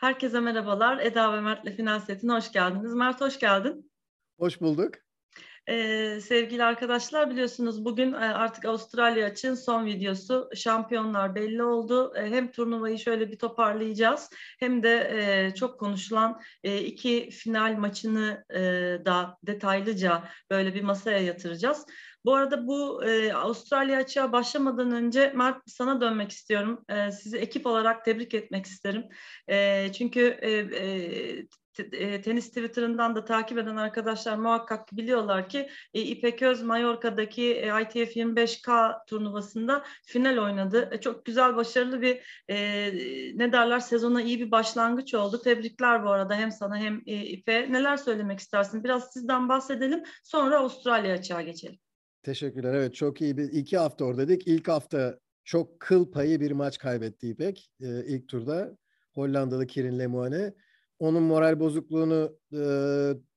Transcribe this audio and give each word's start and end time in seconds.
Herkese 0.00 0.40
merhabalar. 0.40 0.98
Eda 0.98 1.32
ve 1.32 1.40
Mert'le 1.40 1.76
Final 1.76 2.00
Setine 2.00 2.32
hoş 2.32 2.52
geldiniz. 2.52 2.94
Mert 2.94 3.20
hoş 3.20 3.38
geldin. 3.38 3.90
Hoş 4.38 4.60
bulduk. 4.60 4.94
Ee, 5.68 6.20
sevgili 6.20 6.64
arkadaşlar 6.64 7.30
biliyorsunuz 7.30 7.84
bugün 7.84 8.12
e, 8.12 8.16
artık 8.16 8.64
Avustralya 8.64 9.28
için 9.28 9.54
son 9.54 9.86
videosu. 9.86 10.50
Şampiyonlar 10.54 11.34
belli 11.34 11.62
oldu. 11.62 12.12
E, 12.16 12.30
hem 12.30 12.50
turnuvayı 12.50 12.98
şöyle 12.98 13.30
bir 13.30 13.38
toparlayacağız 13.38 14.30
hem 14.58 14.82
de 14.82 15.10
e, 15.12 15.54
çok 15.54 15.80
konuşulan 15.80 16.40
e, 16.64 16.78
iki 16.78 17.30
final 17.30 17.76
maçını 17.78 18.44
e, 18.50 18.60
da 19.04 19.38
detaylıca 19.42 20.24
böyle 20.50 20.74
bir 20.74 20.82
masaya 20.82 21.18
yatıracağız. 21.18 21.86
Bu 22.24 22.34
arada 22.34 22.66
bu 22.66 23.04
e, 23.04 23.32
Avustralya 23.32 23.98
açığa 23.98 24.32
başlamadan 24.32 24.90
önce 24.90 25.32
Mert 25.36 25.62
sana 25.66 26.00
dönmek 26.00 26.30
istiyorum. 26.30 26.84
E, 26.88 27.12
sizi 27.12 27.38
ekip 27.38 27.66
olarak 27.66 28.04
tebrik 28.04 28.34
etmek 28.34 28.66
isterim. 28.66 29.04
E, 29.48 29.86
çünkü 29.92 30.20
e, 30.42 30.50
e, 31.92 32.20
tenis 32.22 32.48
Twitter'ından 32.48 33.14
da 33.14 33.24
takip 33.24 33.58
eden 33.58 33.76
arkadaşlar 33.76 34.36
muhakkak 34.36 34.92
biliyorlar 34.92 35.48
ki 35.48 35.70
e, 35.94 36.02
İpek 36.02 36.42
Öz 36.42 36.62
Mallorca'daki 36.62 37.54
e, 37.54 37.82
ITF 37.82 38.16
25K 38.16 38.98
turnuvasında 39.06 39.84
final 40.06 40.38
oynadı. 40.38 40.88
E, 40.92 41.00
çok 41.00 41.24
güzel, 41.24 41.56
başarılı 41.56 42.02
bir 42.02 42.44
e, 42.48 42.56
ne 43.38 43.52
derler 43.52 43.80
sezona 43.80 44.22
iyi 44.22 44.40
bir 44.40 44.50
başlangıç 44.50 45.14
oldu. 45.14 45.42
Tebrikler 45.42 46.04
bu 46.04 46.10
arada 46.10 46.34
hem 46.34 46.52
sana 46.52 46.76
hem 46.76 47.02
e, 47.06 47.16
İpe. 47.16 47.72
Neler 47.72 47.96
söylemek 47.96 48.40
istersin? 48.40 48.84
Biraz 48.84 49.12
sizden 49.12 49.48
bahsedelim. 49.48 50.02
Sonra 50.24 50.58
Avustralya 50.58 51.14
açığa 51.14 51.42
geçelim. 51.42 51.89
Teşekkürler. 52.22 52.74
Evet 52.74 52.94
çok 52.94 53.20
iyi 53.20 53.36
bir 53.36 53.52
iki 53.52 53.78
hafta 53.78 54.04
oradaydık. 54.04 54.46
İlk 54.46 54.68
hafta 54.68 55.18
çok 55.44 55.80
kıl 55.80 56.10
payı 56.10 56.40
bir 56.40 56.50
maç 56.50 56.78
kaybetti 56.78 57.28
İpek. 57.28 57.70
Ee, 57.80 58.04
ilk 58.06 58.28
turda 58.28 58.76
Hollandalı 59.14 59.66
Kirin 59.66 59.98
Lemoine. 59.98 60.54
Onun 60.98 61.22
moral 61.22 61.60
bozukluğunu 61.60 62.38
e, 62.54 62.62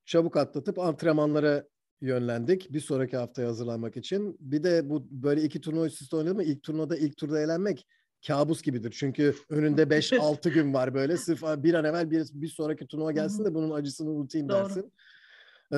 çabuk 0.05 0.37
atlatıp 0.37 0.79
antrenmanlara 0.79 1.63
yönlendik. 2.01 2.73
Bir 2.73 2.79
sonraki 2.79 3.17
haftaya 3.17 3.47
hazırlanmak 3.47 3.97
için. 3.97 4.37
Bir 4.39 4.63
de 4.63 4.89
bu 4.89 5.07
böyle 5.11 5.41
iki 5.41 5.61
turnuva 5.61 5.85
üst 5.85 6.01
üste 6.01 6.15
oynadı 6.15 6.35
mı 6.35 6.43
ilk 6.43 6.63
turnuvada 6.63 6.97
ilk 6.97 7.17
turda 7.17 7.39
eğlenmek 7.39 7.87
kabus 8.27 8.61
gibidir. 8.61 8.95
Çünkü 8.97 9.35
önünde 9.49 9.83
5-6 9.83 10.49
gün 10.53 10.73
var 10.73 10.93
böyle. 10.93 11.17
Sırf 11.17 11.41
bir 11.41 11.73
an 11.73 11.85
evvel 11.85 12.11
bir, 12.11 12.27
bir 12.33 12.47
sonraki 12.47 12.87
turnuva 12.87 13.11
gelsin 13.11 13.45
de 13.45 13.53
bunun 13.53 13.71
acısını 13.71 14.09
unutayım 14.09 14.49
Doğru. 14.49 14.57
dersin. 14.57 14.91
Ee, 15.73 15.77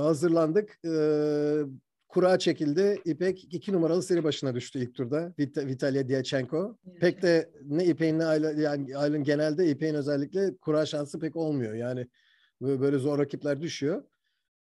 hazırlandık. 0.00 0.78
Ee, 0.84 1.62
kura 2.10 2.38
çekildi. 2.38 3.00
İpek 3.04 3.54
iki 3.54 3.72
numaralı 3.72 4.02
seri 4.02 4.24
başına 4.24 4.54
düştü 4.54 4.78
ilk 4.78 4.94
turda. 4.94 5.34
Vit 5.38 5.56
Vitalia 5.56 6.08
Diachenko. 6.08 6.78
Pek 7.00 7.22
de 7.22 7.50
ne 7.64 7.84
İpek'in 7.84 8.18
ne 8.18 8.24
Ayla, 8.24 8.52
yani 8.52 8.96
Aylin 8.96 9.24
genelde 9.24 9.70
İpek'in 9.70 9.94
özellikle 9.94 10.56
kura 10.56 10.86
şansı 10.86 11.18
pek 11.18 11.36
olmuyor. 11.36 11.74
Yani 11.74 12.06
böyle 12.60 12.98
zor 12.98 13.18
rakipler 13.18 13.60
düşüyor. 13.60 14.04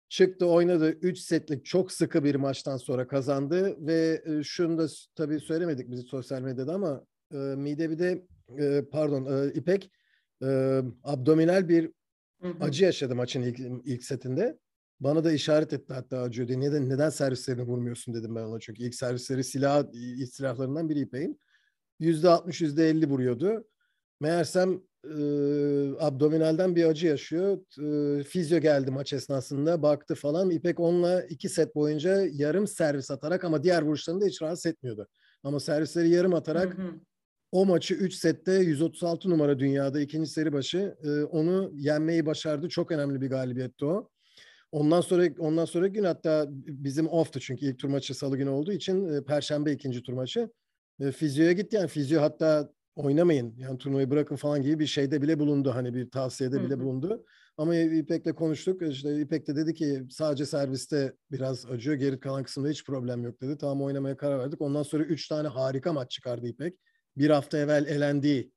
Çıktı 0.09 0.47
oynadı. 0.47 0.91
3 0.91 1.19
setlik 1.19 1.65
çok 1.65 1.93
sıkı 1.93 2.25
bir 2.25 2.35
maçtan 2.35 2.77
sonra 2.77 3.07
kazandı 3.09 3.87
ve 3.87 4.23
e, 4.27 4.43
şunu 4.43 4.79
da 4.79 4.87
tabii 5.15 5.41
söylemedik 5.41 5.91
biz 5.91 6.01
sosyal 6.01 6.41
medyada 6.41 6.75
ama 6.75 7.05
e, 7.33 7.37
mide 7.37 7.91
bir 7.91 7.99
de 7.99 8.27
e, 8.59 8.85
pardon 8.91 9.25
e, 9.25 9.53
İpek 9.53 9.91
e, 10.43 10.81
abdominal 11.05 11.69
bir 11.69 11.91
acı 12.61 12.85
yaşadı 12.85 13.15
maçın 13.15 13.43
ilk, 13.43 13.61
ilk 13.85 14.05
setinde. 14.05 14.59
Bana 15.01 15.25
da 15.25 15.33
işaret 15.33 15.73
etti 15.73 15.95
hatta 15.95 16.21
acıyor 16.21 16.49
diye. 16.49 16.61
Neden, 16.61 16.89
neden 16.89 17.11
servislerini 17.11 17.63
vurmuyorsun 17.63 18.15
dedim 18.15 18.35
ben 18.35 18.43
ona. 18.43 18.61
Çünkü 18.61 18.83
ilk 18.83 18.95
servisleri 18.95 19.45
silah, 19.45 19.85
ilk 19.93 20.35
silahlarından 20.35 20.89
biri 20.89 21.01
İpek'in. 21.01 21.41
Yüzde 21.99 22.29
altmış, 22.29 22.61
yüzde 22.61 22.89
elli 22.89 23.09
vuruyordu. 23.09 23.65
Meğersem 24.21 24.81
e, 25.05 25.19
abdominalden 26.01 26.77
bir 26.77 26.85
acı 26.85 27.07
yaşıyor. 27.07 27.59
E, 28.21 28.23
fizyo 28.23 28.59
geldi 28.59 28.91
maç 28.91 29.13
esnasında 29.13 29.83
baktı 29.83 30.15
falan. 30.15 30.51
İpek 30.51 30.81
onunla 30.81 31.23
iki 31.23 31.49
set 31.49 31.75
boyunca 31.75 32.27
yarım 32.33 32.67
servis 32.67 33.11
atarak 33.11 33.45
ama 33.45 33.63
diğer 33.63 33.83
vuruşlarını 33.83 34.21
da 34.21 34.27
hiç 34.27 34.43
rahatsız 34.43 34.67
etmiyordu. 34.67 35.09
Ama 35.43 35.61
servisleri 35.61 36.09
yarım 36.09 36.35
atarak 36.35 36.79
hı 36.79 36.83
hı. 36.83 36.95
o 37.53 37.67
maçı 37.67 37.95
3 37.95 38.15
sette 38.15 38.53
136 38.53 39.31
numara 39.31 39.59
dünyada 39.59 40.01
ikinci 40.01 40.31
seri 40.31 40.53
başı 40.53 40.97
e, 41.05 41.23
onu 41.23 41.71
yenmeyi 41.75 42.27
başardı. 42.27 42.69
Çok 42.69 42.93
önemli 42.93 43.21
bir 43.21 43.31
galibiyetti 43.31 43.85
o. 43.85 44.11
Ondan 44.73 45.01
sonra 45.01 45.29
ondan 45.39 45.65
sonra 45.65 45.87
gün 45.87 46.05
hatta 46.05 46.47
bizim 46.51 47.09
off'tu 47.09 47.41
çünkü 47.41 47.67
ilk 47.67 47.79
tur 47.79 47.89
maçı 47.89 48.15
salı 48.15 48.37
günü 48.37 48.51
olduğu 48.51 48.73
için 48.73 49.09
e, 49.09 49.25
perşembe 49.25 49.73
ikinci 49.73 50.03
tur 50.03 50.13
maçı. 50.13 50.51
E, 51.01 51.13
fizyoya 51.13 51.53
gitti 51.53 51.77
yani 51.77 51.89
fizyo 51.89 52.21
hatta 52.21 52.71
oynamayın 52.97 53.55
yani 53.59 53.79
turnuvayı 53.79 54.11
bırakın 54.11 54.37
falan 54.37 54.63
gibi 54.63 54.79
bir 54.79 54.87
şeyde 54.87 55.23
bile 55.23 55.39
bulundu 55.39 55.71
hani 55.75 55.95
bir 55.95 56.11
tavsiyede 56.11 56.63
bile 56.63 56.81
bulundu. 56.81 57.25
Ama 57.59 57.77
İpek'le 57.77 58.37
konuştuk. 58.37 58.83
İşte 58.83 59.21
İpek 59.21 59.47
de 59.47 59.57
dedi 59.57 59.75
ki 59.75 60.03
sadece 60.11 60.47
serviste 60.47 61.13
biraz 61.31 61.67
acıyor. 61.67 61.97
Geri 61.97 62.21
kalan 62.21 62.43
kısımda 62.43 62.69
hiç 62.69 62.85
problem 62.85 63.25
yok 63.25 63.41
dedi. 63.41 63.59
Tamam 63.59 63.83
oynamaya 63.83 64.17
karar 64.17 64.39
verdik. 64.39 64.61
Ondan 64.61 64.83
sonra 64.83 65.05
üç 65.05 65.29
tane 65.29 65.49
harika 65.49 65.93
maç 65.93 66.11
çıkardı 66.11 66.47
İpek. 66.47 66.79
Bir 67.17 67.31
hafta 67.31 67.59
evvel 67.59 67.87
elendiği 67.87 68.53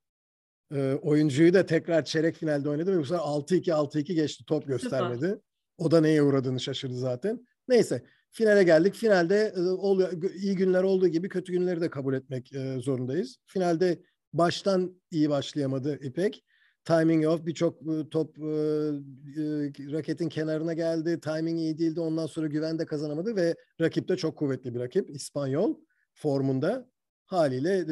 e, 0.74 0.94
oyuncuyu 0.94 1.54
da 1.54 1.66
tekrar 1.66 2.06
çeyrek 2.06 2.36
finalde 2.36 2.70
oynadı 2.70 2.94
ve 2.94 3.00
bu 3.00 3.06
sefer 3.06 3.22
6-2 3.22 3.72
6-2 3.72 4.14
geçti. 4.14 4.44
Top 4.46 4.68
göstermedi. 4.68 5.40
O 5.80 5.92
da 5.92 6.02
neye 6.02 6.24
uğradığını 6.24 6.60
şaşırdı 6.60 6.98
zaten. 6.98 7.48
Neyse 7.68 8.04
finale 8.32 8.64
geldik. 8.64 8.96
Finalde 8.96 9.54
e, 9.56 10.38
iyi 10.38 10.56
günler 10.56 10.84
olduğu 10.84 11.08
gibi 11.08 11.30
kötü 11.30 11.52
günleri 11.52 11.82
de 11.82 11.90
kabul 11.90 12.14
etmek 12.14 12.54
e, 12.54 12.80
zorundayız. 12.80 13.38
Finalde 13.46 14.02
baştan 14.34 15.02
iyi 15.12 15.30
başlayamadı 15.30 16.00
İpek. 16.02 16.44
Timing 16.86 17.26
off 17.26 17.46
birçok 17.46 17.82
e, 17.82 18.10
top 18.10 18.38
raketin 19.92 20.30
kenarına 20.30 20.74
geldi. 20.74 21.20
Timing 21.20 21.60
iyi 21.60 21.78
değildi. 21.78 22.00
Ondan 22.00 22.26
sonra 22.26 22.48
güvende 22.48 22.86
kazanamadı 22.86 23.36
ve 23.36 23.56
rakip 23.82 24.10
de 24.10 24.18
çok 24.18 24.38
kuvvetli 24.38 24.76
bir 24.76 24.80
rakip. 24.80 25.10
İspanyol 25.10 25.76
formunda 26.14 26.90
haliyle 27.26 27.84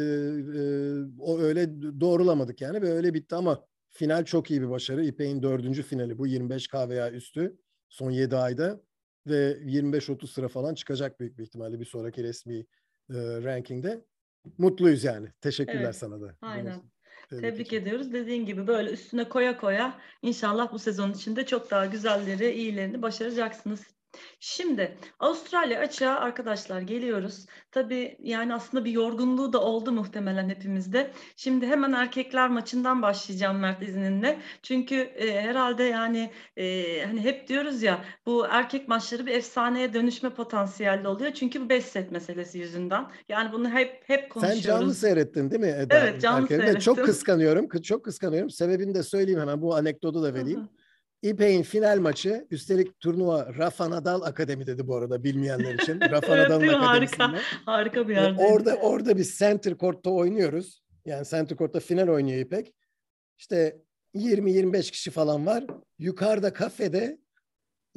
o 1.20 1.40
öyle 1.40 1.82
doğrulamadık 2.02 2.62
yani 2.62 2.82
ve 2.82 2.92
öyle 2.92 3.14
bitti 3.14 3.36
ama 3.36 3.66
final 3.90 4.26
çok 4.26 4.52
iyi 4.52 4.62
bir 4.62 4.70
başarı. 4.70 5.06
İpek'in 5.06 5.44
dördüncü 5.44 5.84
finali 5.84 6.18
bu 6.18 6.28
25K 6.28 6.90
veya 6.90 7.12
üstü 7.12 7.58
son 7.90 8.12
7 8.12 8.36
ayda 8.36 8.82
ve 9.28 9.52
25-30 9.52 10.28
sıra 10.28 10.48
falan 10.48 10.76
çıkacak 10.76 11.20
büyük 11.20 11.38
bir 11.38 11.44
ihtimalle 11.44 11.80
bir 11.80 11.86
sonraki 11.86 12.24
resmi 12.24 12.60
e, 13.10 13.16
rankingde. 13.44 14.06
Mutluyuz 14.58 15.04
yani. 15.04 15.28
Teşekkürler 15.42 15.84
evet, 15.84 15.96
sana 15.96 16.22
da. 16.22 16.36
Aynen. 16.42 16.82
Tebrik, 17.30 17.42
Tebrik 17.42 17.74
ediyoruz. 17.74 18.14
Dediğin 18.14 18.46
gibi 18.46 18.68
böyle 18.68 18.92
üstüne 18.92 19.30
koya 19.30 19.58
koya 19.58 20.00
inşallah 20.22 20.74
bu 20.74 20.80
sezon 20.80 21.14
içinde 21.14 21.46
çok 21.46 21.72
daha 21.72 21.86
güzelleri, 21.86 22.52
iyilerini 22.52 23.02
başaracaksınız. 23.02 23.97
Şimdi 24.40 24.98
Avustralya 25.20 25.80
açığa 25.80 26.16
arkadaşlar 26.16 26.82
geliyoruz. 26.82 27.46
Tabii 27.72 28.18
yani 28.20 28.54
aslında 28.54 28.86
bir 28.86 28.92
yorgunluğu 28.92 29.54
da 29.54 29.62
oldu 29.62 29.92
muhtemelen 29.92 30.50
hepimizde. 30.50 31.12
Şimdi 31.36 31.68
hemen 31.68 31.92
erkekler 31.92 32.50
maçından 32.50 33.02
başlayacağım 33.02 33.60
Mert 33.60 33.82
izninle. 33.82 34.40
Çünkü 34.64 34.96
e, 34.96 35.42
herhalde 35.42 35.84
yani 35.84 36.32
e, 36.58 36.86
hani 37.06 37.22
hep 37.22 37.48
diyoruz 37.48 37.84
ya 37.84 38.06
bu 38.26 38.46
erkek 38.50 38.88
maçları 38.88 39.26
bir 39.26 39.32
efsaneye 39.32 39.94
dönüşme 39.94 40.30
potansiyelli 40.30 41.08
oluyor. 41.08 41.32
Çünkü 41.32 41.62
bu 41.62 41.70
5 41.70 41.86
set 41.86 42.12
meselesi 42.12 42.60
yüzünden. 42.60 43.08
Yani 43.30 43.52
bunu 43.52 43.70
hep 43.70 44.04
hep 44.08 44.30
konuşuyoruz. 44.30 44.64
Sen 44.64 44.72
canlı 44.72 44.94
seyrettin 44.94 45.52
değil 45.52 45.62
mi 45.62 45.76
Eda? 45.80 45.98
Evet 45.98 46.22
canlı 46.22 46.42
Erken'de. 46.42 46.62
seyrettim. 46.62 46.82
Çok 46.82 47.06
kıskanıyorum. 47.06 47.70
Çok 47.70 48.06
kıskanıyorum. 48.06 48.50
Sebebini 48.50 48.96
de 48.96 49.04
söyleyeyim 49.04 49.40
hemen. 49.40 49.62
Bu 49.62 49.76
anekdotu 49.76 50.24
da 50.24 50.34
vereyim. 50.34 50.70
İpek'in 51.30 51.64
final 51.64 52.00
maçı 52.00 52.48
üstelik 52.52 53.00
turnuva 53.00 53.54
Rafa 53.58 53.90
Nadal 53.90 54.22
Akademi 54.22 54.68
dedi 54.68 54.88
bu 54.88 54.96
arada 54.96 55.24
bilmeyenler 55.24 55.74
için. 55.74 56.02
Rafa 56.12 56.38
evet, 56.38 56.50
Nadal'ın 56.50 56.68
harika, 56.68 57.34
harika 57.66 58.08
bir 58.08 58.16
yerde. 58.16 58.44
Orada 58.44 58.76
orada 58.76 59.18
biz 59.18 59.38
center 59.38 59.78
court'ta 59.78 60.10
oynuyoruz. 60.10 60.84
Yani 61.06 61.26
center 61.26 61.58
court'ta 61.58 61.80
final 61.80 62.08
oynuyor 62.08 62.40
İpek. 62.40 62.74
İşte 63.38 63.82
20-25 64.16 64.92
kişi 64.92 65.12
falan 65.12 65.46
var. 65.46 65.66
Yukarıda 66.00 66.54
kafede 66.54 67.18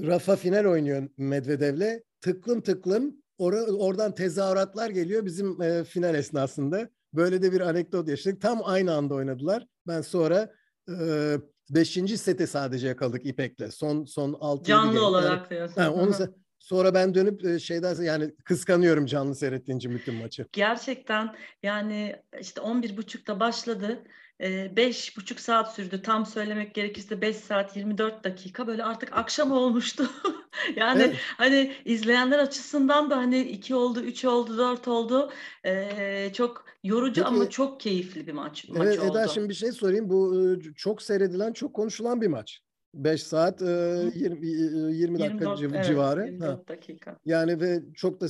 Rafa 0.00 0.36
final 0.36 0.64
oynuyor 0.64 1.08
Medvedev'le. 1.16 2.02
Tıklım 2.20 2.60
tıklım 2.60 3.16
or 3.38 3.52
oradan 3.78 4.14
tezahüratlar 4.14 4.90
geliyor 4.90 5.24
bizim 5.24 5.62
e, 5.62 5.84
final 5.84 6.14
esnasında. 6.14 6.88
Böyle 7.14 7.42
de 7.42 7.52
bir 7.52 7.60
anekdot 7.60 8.08
yaşadık. 8.08 8.40
Tam 8.40 8.60
aynı 8.64 8.94
anda 8.94 9.14
oynadılar. 9.14 9.66
Ben 9.86 10.00
sonra 10.00 10.52
e, 10.88 11.36
Beşinci 11.70 12.18
sete 12.18 12.46
sadece 12.46 12.88
yakaladık 12.88 13.26
İpek'le. 13.26 13.70
Son 13.72 14.04
son 14.04 14.36
altı 14.40 14.64
Canlı 14.64 15.06
olarak 15.06 15.50
diyorsun. 15.50 15.80
Yani 15.80 15.90
onu 15.90 16.12
sonra 16.58 16.94
ben 16.94 17.14
dönüp 17.14 17.44
e, 17.44 17.58
şeyden 17.58 18.02
yani 18.02 18.34
kıskanıyorum 18.44 19.06
canlı 19.06 19.34
seyrettiğince 19.34 19.90
bütün 19.90 20.14
maçı. 20.14 20.46
Gerçekten 20.52 21.34
yani 21.62 22.16
işte 22.40 22.60
11 22.60 22.96
buçukta 22.96 23.40
başladı. 23.40 24.04
E, 24.42 24.76
beş 24.76 25.16
buçuk 25.16 25.40
saat 25.40 25.74
sürdü. 25.74 26.02
Tam 26.02 26.26
söylemek 26.26 26.74
gerekirse 26.74 27.20
5 27.20 27.36
saat 27.36 27.76
24 27.76 28.24
dakika. 28.24 28.66
Böyle 28.66 28.84
artık 28.84 29.16
akşam 29.16 29.52
olmuştu. 29.52 30.10
yani 30.76 31.02
evet. 31.02 31.16
hani 31.36 31.72
izleyenler 31.84 32.38
açısından 32.38 33.10
da 33.10 33.16
hani 33.16 33.40
iki 33.40 33.74
oldu, 33.74 34.00
üç 34.00 34.24
oldu, 34.24 34.58
dört 34.58 34.88
oldu. 34.88 35.30
E, 35.64 36.30
çok 36.32 36.64
yorucu 36.84 37.22
Peki, 37.22 37.34
ama 37.34 37.50
çok 37.50 37.80
keyifli 37.80 38.26
bir 38.26 38.32
maç, 38.32 38.64
evet, 38.68 38.78
maç 38.78 38.98
oldu. 38.98 39.10
Eda 39.10 39.28
şimdi 39.28 39.48
bir 39.48 39.54
şey 39.54 39.72
sorayım. 39.72 40.10
Bu 40.10 40.54
çok 40.76 41.02
seyredilen, 41.02 41.52
çok 41.52 41.74
konuşulan 41.74 42.20
bir 42.20 42.28
maç. 42.28 42.60
5 42.94 43.22
saat 43.22 43.62
e, 43.62 43.66
20, 44.14 44.46
20 44.46 45.18
dakika 45.18 45.34
24, 45.34 45.60
civ- 45.60 45.74
evet, 45.74 45.86
civarı. 45.86 46.26
24 46.26 46.50
ha. 46.50 46.68
dakika. 46.68 47.18
Yani 47.24 47.60
ve 47.60 47.80
çok 47.94 48.20
da 48.20 48.26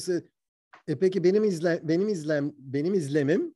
e 0.89 0.99
peki 0.99 1.25
benim 1.25 1.45
izle 1.45 1.81
benim 1.83 2.09
izlem 2.09 2.53
benim 2.59 2.95
izlemim 2.95 3.55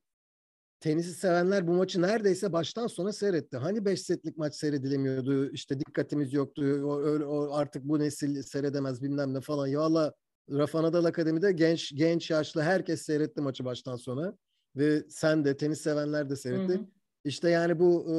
tenisi 0.85 1.13
sevenler 1.13 1.67
bu 1.67 1.73
maçı 1.73 2.01
neredeyse 2.01 2.53
baştan 2.53 2.87
sona 2.87 3.11
seyretti. 3.11 3.57
Hani 3.57 3.85
5 3.85 4.01
setlik 4.01 4.37
maç 4.37 4.55
seyredilemiyordu. 4.55 5.51
işte 5.51 5.79
dikkatimiz 5.79 6.33
yoktu. 6.33 6.81
O, 6.83 6.89
o 7.25 7.55
artık 7.55 7.83
bu 7.83 7.99
nesil 7.99 8.41
seyredemez 8.41 9.03
bilmem 9.03 9.33
ne 9.33 9.41
falan. 9.41 9.67
Ya 9.67 9.79
valla 9.79 10.13
Rafa 10.51 10.83
Nadal 10.83 11.05
Akademi'de 11.05 11.51
genç 11.51 11.91
genç 11.95 12.29
yaşlı 12.29 12.61
herkes 12.61 13.01
seyretti 13.01 13.41
maçı 13.41 13.65
baştan 13.65 13.95
sona. 13.95 14.37
Ve 14.75 15.03
sen 15.09 15.45
de 15.45 15.57
tenis 15.57 15.81
sevenler 15.81 16.29
de 16.29 16.35
seyretti. 16.35 16.73
Hı 16.73 16.77
hı. 16.77 16.85
İşte 17.23 17.49
yani 17.49 17.79
bu 17.79 18.05
e, 18.09 18.15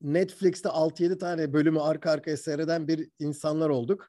Netflix'te 0.00 0.68
6-7 0.68 1.18
tane 1.18 1.52
bölümü 1.52 1.80
arka 1.80 2.10
arkaya 2.10 2.36
seyreden 2.36 2.88
bir 2.88 3.08
insanlar 3.18 3.68
olduk. 3.68 4.08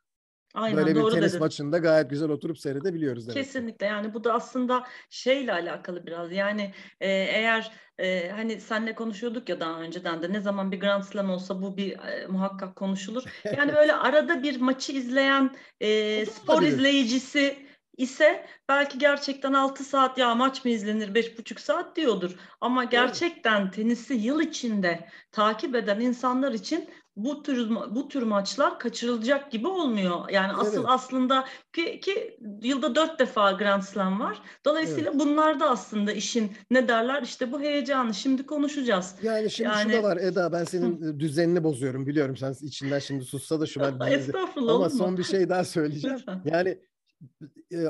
Aynen, 0.53 0.77
Böyle 0.77 0.95
bir 0.95 1.09
tenis 1.09 1.33
dedin. 1.33 1.39
maçında 1.39 1.77
gayet 1.77 2.09
güzel 2.09 2.29
oturup 2.29 2.59
seyredebiliyoruz. 2.59 3.27
Demek 3.27 3.43
Kesinlikle 3.43 3.85
yani 3.85 4.13
bu 4.13 4.23
da 4.23 4.33
aslında 4.33 4.87
şeyle 5.09 5.53
alakalı 5.53 6.05
biraz 6.05 6.31
yani 6.31 6.73
e, 6.99 7.09
eğer 7.09 7.71
e, 7.97 8.29
hani 8.29 8.61
senle 8.61 8.95
konuşuyorduk 8.95 9.49
ya 9.49 9.59
daha 9.59 9.79
önceden 9.81 10.21
de 10.21 10.33
ne 10.33 10.41
zaman 10.41 10.71
bir 10.71 10.79
Grand 10.79 11.03
Slam 11.03 11.29
olsa 11.29 11.61
bu 11.61 11.77
bir 11.77 11.99
e, 11.99 12.27
muhakkak 12.27 12.75
konuşulur. 12.75 13.23
Yani 13.57 13.73
böyle 13.73 13.93
arada 13.95 14.43
bir 14.43 14.61
maçı 14.61 14.91
izleyen 14.91 15.55
e, 15.79 16.25
spor 16.25 16.61
izleyicisi 16.61 17.71
ise 17.97 18.45
belki 18.69 18.97
gerçekten 18.97 19.53
6 19.53 19.83
saat 19.83 20.17
ya 20.17 20.35
maç 20.35 20.65
mı 20.65 20.71
izlenir 20.71 21.15
5,5 21.15 21.59
saat 21.59 21.95
diyordur. 21.95 22.31
Ama 22.61 22.83
gerçekten 22.83 23.71
tenisi 23.71 24.13
yıl 24.13 24.41
içinde 24.41 25.09
takip 25.31 25.75
eden 25.75 25.99
insanlar 25.99 26.51
için 26.51 26.89
bu 27.15 27.43
tür 27.43 27.69
bu 27.69 28.07
tür 28.07 28.23
maçlar 28.23 28.79
kaçırılacak 28.79 29.51
gibi 29.51 29.67
olmuyor. 29.67 30.29
Yani 30.29 30.53
asıl 30.53 30.77
evet. 30.77 30.85
aslında 30.89 31.45
ki, 31.73 31.99
ki 31.99 32.37
yılda 32.61 32.95
dört 32.95 33.19
defa 33.19 33.51
Grand 33.51 33.81
Slam 33.81 34.19
var. 34.19 34.41
Dolayısıyla 34.65 35.11
evet. 35.11 35.19
bunlar 35.19 35.59
da 35.59 35.69
aslında 35.69 36.11
işin 36.11 36.51
ne 36.71 36.87
derler 36.87 37.21
işte 37.21 37.51
bu 37.51 37.61
heyecanı 37.61 38.13
şimdi 38.13 38.45
konuşacağız. 38.45 39.15
Yani 39.23 39.49
şimdi 39.49 39.69
yani... 39.69 39.91
şu 39.91 39.97
da 39.97 40.03
var 40.03 40.17
Eda 40.17 40.51
ben 40.51 40.63
senin 40.63 41.19
düzenini 41.19 41.63
bozuyorum 41.63 42.07
biliyorum 42.07 42.37
sen 42.37 42.55
içinden 42.61 42.99
şimdi 42.99 43.25
sussa 43.25 43.59
da 43.59 43.65
şu 43.65 43.79
ben 43.99 44.11
Estağfurullah 44.11 44.75
ama 44.75 44.89
son 44.89 45.17
bir 45.17 45.23
şey 45.23 45.49
daha 45.49 45.63
söyleyeceğim. 45.63 46.19
yani 46.45 46.77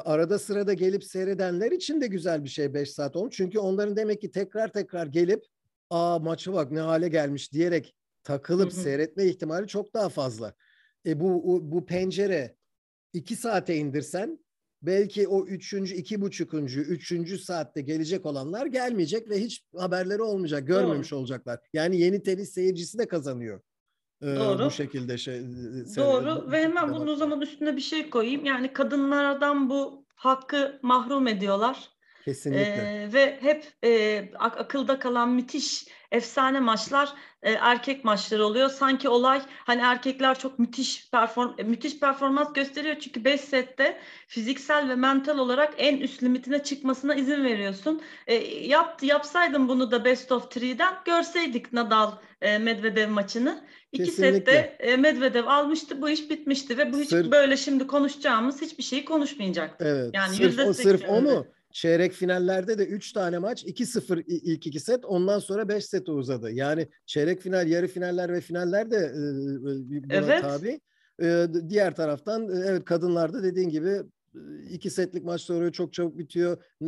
arada 0.05 0.39
sırada 0.39 0.73
gelip 0.73 1.03
seyredenler 1.03 1.71
için 1.71 2.01
de 2.01 2.07
güzel 2.07 2.43
bir 2.43 2.49
şey 2.49 2.73
5 2.73 2.91
saat 2.91 3.15
olmuş. 3.15 3.35
Çünkü 3.35 3.59
onların 3.59 3.95
demek 3.95 4.21
ki 4.21 4.31
tekrar 4.31 4.67
tekrar 4.67 5.07
gelip 5.07 5.45
aa 5.89 6.19
maçı 6.19 6.53
bak 6.53 6.71
ne 6.71 6.79
hale 6.79 7.09
gelmiş 7.09 7.53
diyerek 7.53 7.95
takılıp 8.23 8.73
seyretme 8.73 9.25
ihtimali 9.25 9.67
çok 9.67 9.93
daha 9.93 10.09
fazla. 10.09 10.53
E 11.05 11.19
bu 11.19 11.59
bu 11.71 11.85
pencere 11.85 12.55
iki 13.13 13.35
saate 13.35 13.75
indirsen 13.75 14.39
belki 14.81 15.27
o 15.27 15.45
üçüncü, 15.45 15.95
iki 15.95 16.21
buçukuncu, 16.21 16.81
üçüncü 16.81 17.37
saatte 17.37 17.81
gelecek 17.81 18.25
olanlar 18.25 18.65
gelmeyecek 18.65 19.29
ve 19.29 19.41
hiç 19.41 19.65
haberleri 19.77 20.21
olmayacak, 20.21 20.67
görmemiş 20.67 21.11
Doğru. 21.11 21.19
olacaklar. 21.19 21.59
Yani 21.73 21.99
yeni 21.99 22.23
tenis 22.23 22.53
seyircisi 22.53 22.97
de 22.97 23.07
kazanıyor. 23.07 23.61
Doğru. 24.21 24.65
Bu 24.65 24.71
şekilde 24.71 25.17
şey. 25.17 25.41
Doğru 25.97 26.51
ve 26.51 26.63
hemen 26.63 26.93
bunun 26.93 27.07
o 27.07 27.15
zaman 27.15 27.41
üstüne 27.41 27.75
bir 27.75 27.81
şey 27.81 28.09
koyayım. 28.09 28.45
Yani 28.45 28.73
kadınlardan 28.73 29.69
bu 29.69 30.05
hakkı 30.15 30.79
mahrum 30.81 31.27
ediyorlar. 31.27 31.91
Kesinlikle. 32.25 32.61
Ee, 32.61 33.13
ve 33.13 33.37
hep 33.41 33.65
e, 33.83 34.23
ak- 34.39 34.57
akılda 34.59 34.99
kalan 34.99 35.29
müthiş 35.29 35.85
efsane 36.11 36.59
maçlar 36.59 37.13
e, 37.43 37.51
erkek 37.51 38.05
maçları 38.05 38.45
oluyor. 38.45 38.69
Sanki 38.69 39.09
olay 39.09 39.41
hani 39.49 39.81
erkekler 39.81 40.39
çok 40.39 40.59
müthiş 40.59 41.09
perform 41.11 41.69
müthiş 41.69 41.99
performans 41.99 42.53
gösteriyor 42.53 42.95
çünkü 42.99 43.25
5 43.25 43.41
sette 43.41 43.97
fiziksel 44.27 44.89
ve 44.89 44.95
mental 44.95 45.37
olarak 45.37 45.73
en 45.77 45.97
üst 45.97 46.23
limitine 46.23 46.63
çıkmasına 46.63 47.15
izin 47.15 47.43
veriyorsun. 47.43 48.01
E, 48.27 48.35
yaptı 48.67 49.05
yapsaydın 49.05 49.67
bunu 49.67 49.91
da 49.91 50.05
best 50.05 50.31
of 50.31 50.43
3'den 50.43 50.93
görseydik 51.05 51.73
Nadal 51.73 52.11
e, 52.41 52.57
Medvedev 52.57 53.09
maçını. 53.09 53.63
İki 53.91 54.03
Kesinlikle. 54.03 54.37
sette 54.37 54.77
e, 54.79 54.97
Medvedev 54.97 55.47
almıştı 55.47 56.01
bu 56.01 56.09
iş 56.09 56.29
bitmişti 56.29 56.77
ve 56.77 56.93
bu 56.93 56.99
hiç 56.99 57.09
sırf, 57.09 57.31
böyle 57.31 57.57
şimdi 57.57 57.87
konuşacağımız 57.87 58.61
hiçbir 58.61 58.83
şeyi 58.83 59.05
konuşmayacaktı. 59.05 59.85
Evet. 59.87 60.11
Yani 60.13 60.35
sırf, 60.35 60.67
o, 60.67 60.73
sırf 60.73 61.09
onu 61.09 61.45
Çeyrek 61.71 62.13
finallerde 62.13 62.77
de 62.77 62.85
3 62.85 63.13
tane 63.13 63.37
maç 63.37 63.63
2-0 63.63 64.23
ilk 64.27 64.67
iki 64.67 64.79
set 64.79 65.05
ondan 65.05 65.39
sonra 65.39 65.69
5 65.69 65.85
sete 65.85 66.11
uzadı. 66.11 66.51
Yani 66.51 66.87
çeyrek 67.05 67.41
final, 67.41 67.67
yarı 67.67 67.87
finaller 67.87 68.33
ve 68.33 68.41
finaller 68.41 68.91
de 68.91 68.97
e, 68.97 69.19
buna 70.09 70.15
evet. 70.15 70.41
tabi. 70.41 70.81
E, 71.21 71.47
diğer 71.69 71.95
taraftan 71.95 72.49
evet 72.49 72.85
kadınlarda 72.85 73.43
dediğin 73.43 73.69
gibi 73.69 74.01
iki 74.69 74.89
setlik 74.89 75.23
maçlar 75.23 75.55
oluyor 75.55 75.71
çok 75.71 75.93
çabuk 75.93 76.17
bitiyor. 76.17 76.57
Ee, 76.81 76.87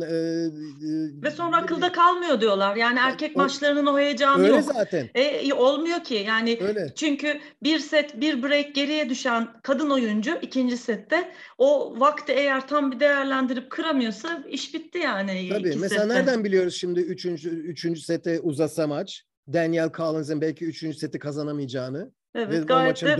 Ve 1.22 1.30
sonra 1.30 1.56
akılda 1.56 1.92
kalmıyor 1.92 2.40
diyorlar. 2.40 2.76
Yani 2.76 2.98
erkek 2.98 3.36
o, 3.36 3.40
maçlarının 3.40 3.86
o 3.86 3.98
heyecanı 3.98 4.42
öyle 4.42 4.48
yok. 4.48 4.58
Öyle 4.58 4.72
zaten. 4.72 5.10
E, 5.14 5.54
olmuyor 5.54 6.04
ki 6.04 6.14
yani 6.14 6.58
öyle. 6.60 6.92
çünkü 6.94 7.40
bir 7.62 7.78
set 7.78 8.20
bir 8.20 8.42
break 8.42 8.74
geriye 8.74 9.08
düşen 9.10 9.48
kadın 9.62 9.90
oyuncu 9.90 10.38
ikinci 10.42 10.76
sette 10.76 11.32
o 11.58 12.00
vakti 12.00 12.32
eğer 12.32 12.68
tam 12.68 12.92
bir 12.92 13.00
değerlendirip 13.00 13.70
kıramıyorsa 13.70 14.44
iş 14.48 14.74
bitti 14.74 14.98
yani. 14.98 15.48
Tabii 15.48 15.76
mesela 15.76 16.02
sette. 16.02 16.08
nereden 16.08 16.44
biliyoruz 16.44 16.74
şimdi 16.74 17.00
üçüncü, 17.00 17.50
üçüncü 17.50 18.00
sete 18.00 18.40
uzasa 18.40 18.86
maç 18.86 19.24
Daniel 19.52 19.92
Collins'in 19.92 20.40
belki 20.40 20.64
üçüncü 20.64 20.98
seti 20.98 21.18
kazanamayacağını. 21.18 22.12
Evet 22.34 22.52
Ve 22.52 22.58
gayet 22.58 23.02
de 23.02 23.14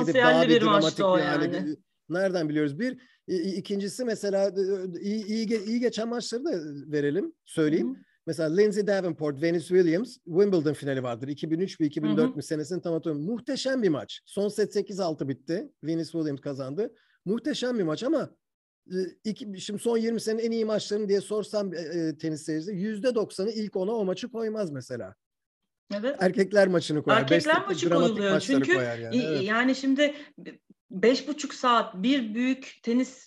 gidip 0.00 0.14
daha 0.14 0.42
bir, 0.42 0.48
bir 0.48 0.60
dramatik 0.60 0.98
bir 0.98 1.04
hale 1.04 1.44
yani. 1.44 1.76
Nereden 2.08 2.48
biliyoruz? 2.48 2.78
Bir, 2.78 2.98
İkincisi 3.28 4.04
mesela 4.04 4.52
iyi, 5.00 5.26
iyi, 5.26 5.64
iyi 5.64 5.80
geçen 5.80 6.08
maçları 6.08 6.44
da 6.44 6.50
verelim, 6.92 7.32
söyleyeyim. 7.44 7.94
Hı-hı. 7.94 8.02
Mesela 8.26 8.54
Lindsay 8.54 8.86
Davenport, 8.86 9.42
Venus 9.42 9.68
Williams 9.68 10.16
Wimbledon 10.24 10.72
finali 10.72 11.02
vardır. 11.02 11.28
2003 11.28 11.80
mü 11.80 11.86
2004 11.86 12.36
mü 12.36 12.42
senesinin 12.42 12.80
tam 12.80 12.92
hatırlamıyorum. 12.92 13.34
Muhteşem 13.34 13.82
bir 13.82 13.88
maç. 13.88 14.20
Son 14.24 14.48
set 14.48 14.76
8-6 14.76 15.28
bitti. 15.28 15.72
Venus 15.84 16.12
Williams 16.12 16.40
kazandı. 16.40 16.94
Muhteşem 17.24 17.78
bir 17.78 17.84
maç 17.84 18.02
ama 18.02 18.30
iki, 19.24 19.60
şimdi 19.60 19.82
son 19.82 19.98
20 19.98 20.20
senenin 20.20 20.42
en 20.42 20.50
iyi 20.50 20.64
maçlarını 20.64 21.08
diye 21.08 21.20
sorsam 21.20 21.74
e, 21.74 22.18
tenis 22.18 22.42
seyircisi 22.42 22.72
%90'ı 22.72 23.50
ilk 23.50 23.76
ona 23.76 23.92
o 23.92 24.04
maçı 24.04 24.28
koymaz 24.28 24.70
mesela. 24.70 25.14
Evet. 25.94 26.16
Erkekler 26.20 26.68
maçını 26.68 27.02
koyar. 27.02 27.20
Erkekler 27.20 27.66
maçı 27.66 27.90
koyuluyor. 27.90 28.40
Çünkü 28.40 28.72
yani. 28.72 29.16
Evet. 29.16 29.42
yani 29.42 29.74
şimdi 29.74 30.14
beş 30.90 31.28
buçuk 31.28 31.54
saat 31.54 31.94
bir 31.94 32.34
büyük 32.34 32.80
tenis 32.82 33.26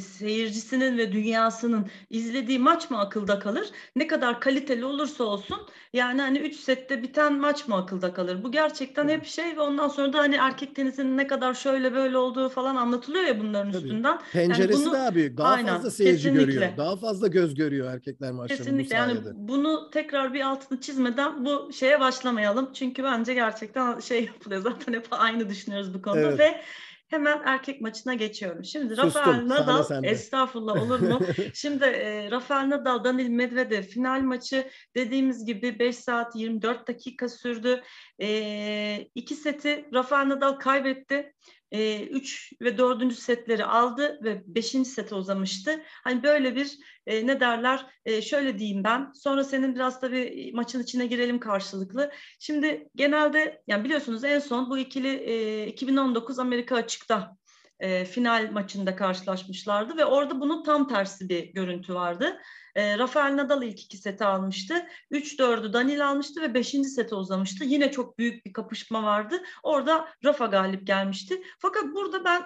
seyircisinin 0.00 0.98
ve 0.98 1.12
dünyasının 1.12 1.86
izlediği 2.10 2.58
maç 2.58 2.90
mı 2.90 3.00
akılda 3.00 3.38
kalır? 3.38 3.68
Ne 3.96 4.06
kadar 4.06 4.40
kaliteli 4.40 4.84
olursa 4.84 5.24
olsun 5.24 5.58
yani 5.92 6.20
hani 6.20 6.38
üç 6.38 6.56
sette 6.56 7.02
biten 7.02 7.34
maç 7.40 7.68
mı 7.68 7.76
akılda 7.76 8.12
kalır? 8.12 8.44
Bu 8.44 8.52
gerçekten 8.52 9.08
hep 9.08 9.26
şey 9.26 9.56
ve 9.56 9.60
ondan 9.60 9.88
sonra 9.88 10.12
da 10.12 10.18
hani 10.18 10.34
erkek 10.34 10.76
tenisinin 10.76 11.16
ne 11.16 11.26
kadar 11.26 11.54
şöyle 11.54 11.94
böyle 11.94 12.18
olduğu 12.18 12.48
falan 12.48 12.76
anlatılıyor 12.76 13.24
ya 13.24 13.40
bunların 13.40 13.72
Tabii. 13.72 13.84
üstünden. 13.84 14.18
Penceresi 14.32 14.72
yani 14.72 14.86
bunu, 14.86 14.92
daha 14.92 15.14
büyük. 15.14 15.38
Daha 15.38 15.48
aynen, 15.48 15.74
fazla 15.74 15.90
seyirci 15.90 16.22
kesinlikle. 16.22 16.52
görüyor. 16.52 16.76
Daha 16.76 16.96
fazla 16.96 17.26
göz 17.26 17.54
görüyor 17.54 17.92
erkekler 17.92 18.32
maçlarını 18.32 18.64
kesinlikle. 18.64 18.96
bu 18.96 19.00
sayede. 19.00 19.28
Yani 19.28 19.34
bunu 19.34 19.90
tekrar 19.90 20.34
bir 20.34 20.40
altını 20.40 20.80
çizmeden 20.80 21.44
bu 21.44 21.72
şeye 21.72 22.00
başlamayalım. 22.00 22.72
Çünkü 22.72 23.04
bence 23.04 23.34
gerçekten 23.34 24.00
şey 24.00 24.24
yapılıyor. 24.24 24.62
Zaten 24.68 24.92
hep 24.92 25.06
aynı 25.10 25.48
düşünüyoruz 25.48 25.94
bu 25.94 26.02
konuda 26.02 26.20
evet. 26.20 26.38
ve 26.38 26.60
Hemen 27.08 27.42
erkek 27.44 27.80
maçına 27.80 28.14
geçiyorum. 28.14 28.64
Şimdi 28.64 28.96
Sustum, 28.96 29.22
Rafael 29.22 29.48
Nadal, 29.48 30.04
estağfurullah 30.04 30.82
olur 30.82 31.00
mu? 31.00 31.20
Şimdi 31.54 31.84
e, 31.84 32.30
Rafael 32.30 32.70
Nadal, 32.70 33.04
Danil 33.04 33.28
Medvedev 33.28 33.82
final 33.82 34.20
maçı 34.20 34.70
dediğimiz 34.96 35.44
gibi 35.44 35.78
5 35.78 35.96
saat 35.96 36.36
24 36.36 36.88
dakika 36.88 37.28
sürdü. 37.28 37.82
E, 38.20 39.08
iki 39.14 39.34
seti 39.34 39.88
Rafael 39.94 40.28
Nadal 40.28 40.52
kaybetti. 40.52 41.32
3 41.72 42.52
e, 42.52 42.64
ve 42.64 42.78
4. 42.78 43.14
setleri 43.14 43.64
aldı 43.64 44.20
ve 44.24 44.42
5. 44.46 44.66
sete 44.66 45.14
uzamıştı. 45.14 45.82
Hani 46.04 46.22
böyle 46.22 46.56
bir 46.56 46.78
e, 47.06 47.26
ne 47.26 47.40
derler 47.40 47.86
e, 48.04 48.22
şöyle 48.22 48.58
diyeyim 48.58 48.84
ben. 48.84 49.12
Sonra 49.14 49.44
senin 49.44 49.74
biraz 49.74 50.02
da 50.02 50.12
bir 50.12 50.54
maçın 50.54 50.82
içine 50.82 51.06
girelim 51.06 51.40
karşılıklı. 51.40 52.10
Şimdi 52.38 52.88
genelde 52.94 53.62
yani 53.66 53.84
biliyorsunuz 53.84 54.24
en 54.24 54.38
son 54.38 54.70
bu 54.70 54.78
ikili 54.78 55.08
e, 55.08 55.66
2019 55.66 56.38
Amerika 56.38 56.76
açıkta 56.76 57.36
e, 57.80 58.04
final 58.04 58.50
maçında 58.52 58.96
karşılaşmışlardı 58.96 59.96
ve 59.96 60.04
orada 60.04 60.40
bunun 60.40 60.62
tam 60.62 60.88
tersi 60.88 61.28
bir 61.28 61.44
görüntü 61.44 61.94
vardı. 61.94 62.40
E, 62.78 62.98
Rafael 62.98 63.36
Nadal 63.36 63.62
ilk 63.62 63.80
iki 63.80 63.96
seti 63.96 64.24
almıştı. 64.24 64.86
3-4'ü 65.10 65.72
Daniil 65.72 66.08
almıştı 66.08 66.42
ve 66.42 66.54
5. 66.54 66.70
sete 66.70 67.14
uzamıştı. 67.14 67.64
Yine 67.64 67.90
çok 67.90 68.18
büyük 68.18 68.46
bir 68.46 68.52
kapışma 68.52 69.02
vardı. 69.02 69.42
Orada 69.62 70.08
Rafa 70.24 70.46
galip 70.46 70.86
gelmişti. 70.86 71.42
Fakat 71.58 71.84
burada 71.84 72.24
ben 72.24 72.42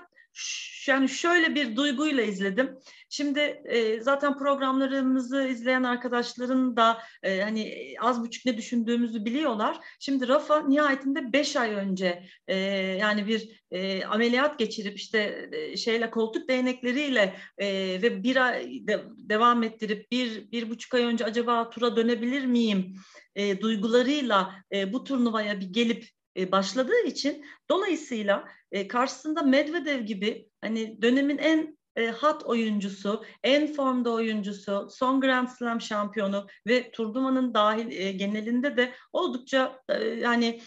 yani 0.88 1.08
şöyle 1.08 1.54
bir 1.54 1.76
duyguyla 1.76 2.22
izledim. 2.22 2.78
Şimdi 3.08 3.40
e, 3.64 4.00
zaten 4.00 4.38
programlarımızı 4.38 5.42
izleyen 5.42 5.82
arkadaşların 5.82 6.76
da 6.76 6.98
e, 7.22 7.40
hani 7.40 7.74
az 8.00 8.20
buçuk 8.20 8.46
ne 8.46 8.56
düşündüğümüzü 8.56 9.24
biliyorlar. 9.24 9.76
Şimdi 10.00 10.28
Rafa 10.28 10.62
nihayetinde 10.62 11.32
beş 11.32 11.56
ay 11.56 11.70
önce 11.70 12.24
e, 12.48 12.56
yani 13.00 13.26
bir 13.26 13.62
e, 13.70 14.04
ameliyat 14.04 14.58
geçirip 14.58 14.96
işte 14.98 15.48
e, 15.52 15.76
şeyle 15.76 16.10
koltuk 16.10 16.48
değnekleriyle 16.48 17.36
e, 17.58 17.66
ve 18.02 18.22
bir 18.22 18.36
ay 18.36 18.86
de, 18.86 19.04
devam 19.16 19.62
ettirip 19.62 20.10
bir 20.10 20.52
bir 20.52 20.70
buçuk 20.70 20.94
ay 20.94 21.02
önce 21.02 21.24
acaba 21.24 21.70
tura 21.70 21.96
dönebilir 21.96 22.44
miyim 22.44 22.96
e, 23.34 23.60
duygularıyla 23.60 24.54
e, 24.74 24.92
bu 24.92 25.04
turnuvaya 25.04 25.60
bir 25.60 25.72
gelip 25.72 26.08
e, 26.36 26.52
başladığı 26.52 27.02
için 27.06 27.44
dolayısıyla 27.70 28.48
e, 28.72 28.88
karşısında 28.88 29.42
Medvedev 29.42 30.00
gibi 30.00 30.48
hani 30.60 31.02
dönemin 31.02 31.38
en 31.38 31.78
e, 31.96 32.10
hot 32.10 32.42
oyuncusu, 32.42 33.24
en 33.42 33.72
formda 33.72 34.10
oyuncusu, 34.10 34.88
son 34.90 35.20
Grand 35.20 35.48
Slam 35.48 35.80
şampiyonu 35.80 36.46
ve 36.66 36.90
turnuvanın 36.90 37.54
dahil 37.54 38.18
genelinde 38.18 38.76
de 38.76 38.92
oldukça 39.12 39.80
e, 39.88 40.04
yani 40.04 40.60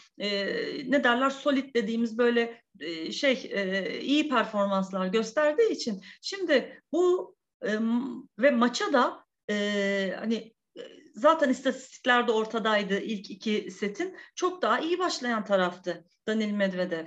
ne 0.86 1.04
derler 1.04 1.30
solid 1.30 1.76
dediğimiz 1.76 2.18
böyle 2.18 2.62
şey 3.12 3.52
iyi 4.02 4.30
performanslar 4.30 5.08
gösterdiği 5.08 5.72
için 5.72 6.02
şimdi 6.22 6.82
bu 6.92 7.36
ve 8.40 8.52
maça 8.52 8.94
da 8.94 9.26
e, 9.50 10.16
hani 10.20 10.55
zaten 11.16 11.50
istatistiklerde 11.50 12.32
ortadaydı 12.32 13.00
ilk 13.00 13.32
iki 13.32 13.72
setin. 13.72 14.16
Çok 14.36 14.62
daha 14.62 14.80
iyi 14.80 15.00
başlayan 15.00 15.46
taraftı 15.46 16.06
Danil 16.28 16.52
Medvedev. 16.52 17.06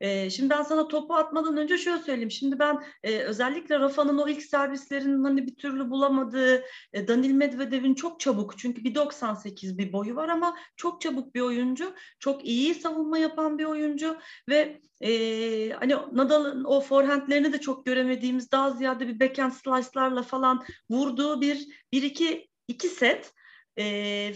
E, 0.00 0.30
şimdi 0.30 0.50
ben 0.50 0.62
sana 0.62 0.88
topu 0.88 1.14
atmadan 1.14 1.56
önce 1.56 1.78
şöyle 1.78 2.02
söyleyeyim. 2.02 2.30
Şimdi 2.30 2.58
ben 2.58 2.84
e, 3.02 3.18
özellikle 3.18 3.78
Rafa'nın 3.80 4.18
o 4.18 4.28
ilk 4.28 4.42
servislerinin 4.42 5.24
hani 5.24 5.46
bir 5.46 5.56
türlü 5.56 5.90
bulamadığı 5.90 6.64
e, 6.92 7.08
Danil 7.08 7.32
Medvedev'in 7.32 7.94
çok 7.94 8.20
çabuk 8.20 8.58
çünkü 8.58 8.84
bir 8.84 8.94
98 8.94 9.78
bir 9.78 9.92
boyu 9.92 10.16
var 10.16 10.28
ama 10.28 10.56
çok 10.76 11.00
çabuk 11.00 11.34
bir 11.34 11.40
oyuncu. 11.40 11.94
Çok 12.18 12.44
iyi 12.44 12.74
savunma 12.74 13.18
yapan 13.18 13.58
bir 13.58 13.64
oyuncu 13.64 14.16
ve 14.48 14.80
e, 15.00 15.70
hani 15.70 15.96
Nadal'ın 16.12 16.64
o 16.64 16.80
forehandlerini 16.80 17.52
de 17.52 17.60
çok 17.60 17.86
göremediğimiz 17.86 18.52
daha 18.52 18.70
ziyade 18.70 19.08
bir 19.08 19.20
backhand 19.20 19.52
slice'larla 19.52 20.22
falan 20.22 20.64
vurduğu 20.90 21.40
bir 21.40 21.66
bir 21.92 22.02
iki 22.02 22.48
iki 22.68 22.88
set 22.88 23.32
e, 23.76 23.84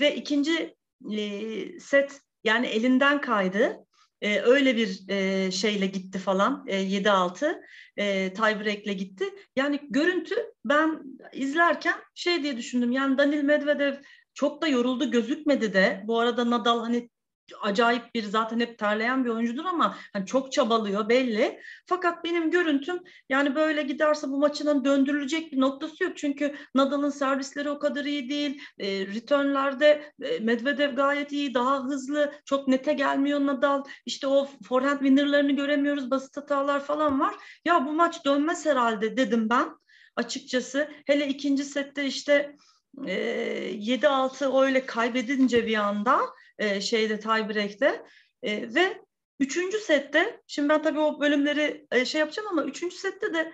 ve 0.01 0.15
ikinci 0.17 0.77
e, 1.13 1.81
set 1.81 2.21
yani 2.45 2.67
elinden 2.67 3.21
kaydı. 3.21 3.87
E, 4.23 4.41
öyle 4.41 4.77
bir 4.77 5.09
e, 5.09 5.51
şeyle 5.51 5.87
gitti 5.87 6.19
falan 6.19 6.65
e, 6.67 6.83
7-6 6.83 7.63
e, 7.97 8.33
tiebreak'le 8.33 8.99
gitti. 8.99 9.25
Yani 9.57 9.81
görüntü 9.91 10.35
ben 10.65 11.03
izlerken 11.33 11.95
şey 12.15 12.43
diye 12.43 12.57
düşündüm 12.57 12.93
yani 12.93 13.19
Danil 13.19 13.43
Medvedev 13.43 13.95
çok 14.35 14.63
da 14.63 14.69
yoruldu 14.69 15.11
gözükmedi 15.11 15.73
de. 15.73 16.03
Bu 16.07 16.19
arada 16.19 16.51
Nadal 16.51 16.81
hani 16.81 17.11
acayip 17.63 18.15
bir 18.15 18.23
zaten 18.23 18.61
hep 18.61 18.79
terleyen 18.79 19.25
bir 19.25 19.31
oyuncudur 19.31 19.65
ama 19.65 19.97
hani 20.13 20.27
çok 20.27 20.53
çabalıyor 20.53 21.09
belli. 21.09 21.61
Fakat 21.87 22.25
benim 22.25 22.51
görüntüm 22.51 22.99
yani 23.29 23.55
böyle 23.55 23.83
giderse 23.83 24.29
bu 24.29 24.39
maçının 24.39 24.85
döndürülecek 24.85 25.53
bir 25.53 25.61
noktası 25.61 26.05
yok. 26.05 26.17
Çünkü 26.17 26.55
Nadal'ın 26.75 27.11
servisleri 27.11 27.71
o 27.71 27.79
kadar 27.79 28.05
iyi 28.05 28.31
değil. 28.31 28.63
E, 28.79 29.07
returnlerde 29.07 30.13
e, 30.23 30.39
Medvedev 30.39 30.95
gayet 30.95 31.33
iyi, 31.33 31.55
daha 31.55 31.85
hızlı. 31.85 32.33
Çok 32.45 32.69
nete 32.69 32.93
gelmiyor 32.93 33.41
Nadal. 33.41 33.85
İşte 34.07 34.27
o 34.27 34.49
forehand 34.65 34.99
winnerlarını 34.99 35.53
göremiyoruz. 35.53 36.11
Basit 36.11 36.37
hatalar 36.37 36.85
falan 36.85 37.21
var. 37.21 37.35
Ya 37.65 37.87
bu 37.87 37.93
maç 37.93 38.25
dönmez 38.25 38.67
herhalde 38.67 39.17
dedim 39.17 39.51
ben 39.51 39.81
açıkçası. 40.17 40.89
Hele 41.07 41.29
ikinci 41.29 41.65
sette 41.65 42.05
işte 42.05 42.57
e, 43.07 43.15
7-6 43.75 44.63
öyle 44.65 44.87
kaybedince 44.87 45.67
bir 45.67 45.77
anda 45.77 46.21
e, 46.61 46.81
şeyde 46.81 47.21
tiebreak'te 47.21 48.05
e, 48.43 48.75
ve 48.75 49.01
üçüncü 49.41 49.79
sette 49.79 50.41
şimdi 50.47 50.69
ben 50.69 50.83
tabii 50.83 51.01
o 51.01 51.21
bölümleri 51.21 51.87
e, 51.93 52.05
şey 52.05 52.19
yapacağım 52.19 52.49
ama 52.49 52.65
üçüncü 52.65 52.97
sette 52.97 53.35
de 53.35 53.53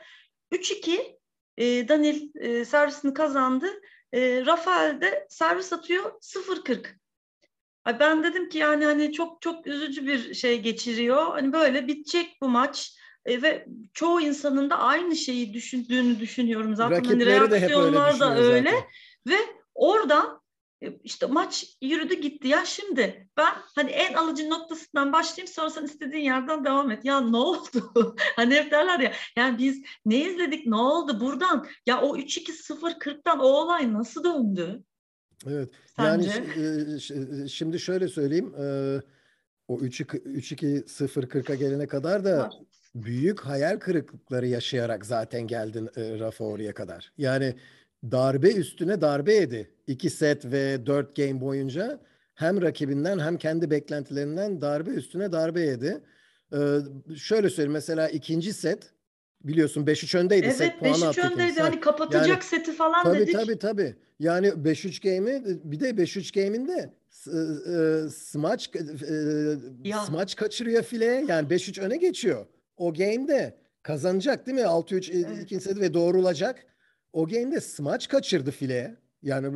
3-2 0.53 1.17
e, 1.57 1.89
Danil 1.89 2.31
e, 2.35 2.65
servisini 2.65 3.15
kazandı. 3.15 3.67
E, 4.13 4.47
Rafael 4.47 5.01
de 5.01 5.27
servis 5.31 5.73
atıyor 5.73 6.13
0-40. 6.21 6.87
Ben 8.01 8.23
dedim 8.25 8.49
ki 8.49 8.59
yani 8.59 8.85
hani 8.85 9.13
çok 9.13 9.43
çok 9.43 9.67
üzücü 9.67 10.07
bir 10.07 10.35
şey 10.35 10.61
geçiriyor. 10.61 11.27
Hani 11.27 11.53
böyle 11.53 11.87
bitecek 11.87 12.39
bu 12.43 12.49
maç. 12.49 12.97
E, 13.25 13.43
ve 13.43 13.67
çoğu 13.95 14.21
insanın 14.21 14.71
da 14.71 14.79
aynı 14.79 15.17
şeyi 15.17 15.55
düşündüğünü 15.55 16.21
düşünüyorum 16.21 16.77
zaten. 16.77 16.95
Hani 16.95 17.07
Rakipleri 17.07 17.39
hani 17.39 17.51
reaksiyonlar 17.51 18.21
da 18.21 18.37
öyle. 18.37 18.71
Zaten. 18.71 18.89
Ve 19.27 19.37
orada 19.75 20.23
e, 20.23 20.46
işte 21.05 21.27
maç 21.27 21.77
yürüdü 21.83 22.15
gitti. 22.15 22.49
Ya 22.49 22.65
şimdi 22.65 23.29
ben 23.37 23.55
hani 23.75 23.91
en 23.91 24.15
alıcı 24.15 24.51
noktasından 24.51 25.13
başlayayım 25.13 25.53
sonra 25.53 25.71
sen 25.71 25.85
istediğin 25.85 26.25
yerden 26.25 26.65
devam 26.65 26.91
et. 26.91 27.05
Ya 27.05 27.21
ne 27.21 27.37
oldu? 27.37 28.17
Hani 28.37 28.55
hep 28.55 28.71
derler 28.71 29.01
ya 29.01 29.13
yani 29.37 29.59
biz 29.59 29.83
ne 30.07 30.17
izledik 30.17 30.67
ne 30.67 30.77
oldu 30.77 31.21
buradan? 31.21 31.67
Ya 31.87 32.01
o 32.01 32.17
3-2-0-40'tan 32.17 33.39
o 33.39 33.47
olay 33.47 33.93
nasıl 33.93 34.25
döndü? 34.25 34.83
Evet. 35.47 35.71
Sence? 35.97 36.45
yani 36.57 37.01
şimdi 37.51 37.81
şöyle 37.81 38.09
söyleyeyim 38.09 38.55
o 39.69 39.79
3-2-0-40'a 39.79 41.55
gelene 41.55 41.87
kadar 41.87 42.25
da 42.25 42.51
büyük 42.95 43.41
hayal 43.41 43.79
kırıklıkları 43.79 44.47
yaşayarak 44.47 45.07
zaten 45.07 45.47
geldin 45.47 45.91
Rafa 45.97 46.45
oraya 46.45 46.75
kadar. 46.75 47.13
Yani 47.19 47.55
darbe 48.05 48.53
üstüne 48.53 49.01
darbe 49.01 49.35
yedi. 49.35 49.76
İki 49.87 50.11
set 50.11 50.45
ve 50.45 50.87
dört 50.87 51.17
game 51.17 51.41
boyunca 51.41 52.01
hem 52.35 52.63
rakibinden 52.63 53.19
hem 53.19 53.39
kendi 53.39 53.71
beklentilerinden 53.71 54.61
darbe 54.61 54.91
üstüne 54.91 55.33
darbe 55.33 55.61
yedi. 55.61 56.01
Ee, 56.53 56.57
şöyle 57.17 57.51
söyleyeyim 57.51 57.73
mesela 57.73 58.09
ikinci 58.09 58.53
set 58.53 58.93
biliyorsun 59.45 59.85
5-3 59.85 60.19
öndeydi. 60.19 60.47
Evet 60.47 60.57
set 60.57 60.73
5-3 60.83 61.33
öndeydi. 61.33 61.61
Hani 61.61 61.81
kapatacak 61.81 62.29
yani, 62.29 62.43
seti 62.43 62.73
falan 62.73 63.05
tabii, 63.05 63.19
dedik. 63.19 63.35
Tabii 63.35 63.59
tabii. 63.59 63.97
Yani 64.19 64.47
5-3 64.47 65.17
game'i 65.17 65.61
bir 65.65 65.81
de 65.81 65.91
5-3 65.91 66.45
game'inde 66.45 66.91
e, 67.27 68.11
smaç 68.11 68.71
e, 68.77 69.97
smaç 70.07 70.37
kaçırıyor 70.37 70.83
fileye. 70.83 71.25
Yani 71.29 71.49
5-3 71.49 71.81
öne 71.81 71.97
geçiyor. 71.97 72.47
O 72.77 72.95
game'de 72.95 73.57
kazanacak 73.83 74.47
değil 74.47 74.59
mi? 74.59 74.65
6-3 74.65 75.13
evet. 75.13 75.43
ikinci 75.43 75.65
seti 75.65 75.81
ve 75.81 75.95
doğrulacak. 75.95 76.67
O 77.13 77.29
game'de 77.29 77.61
smaç 77.61 78.09
kaçırdı 78.09 78.51
fileye. 78.51 78.97
Yani 79.27 79.47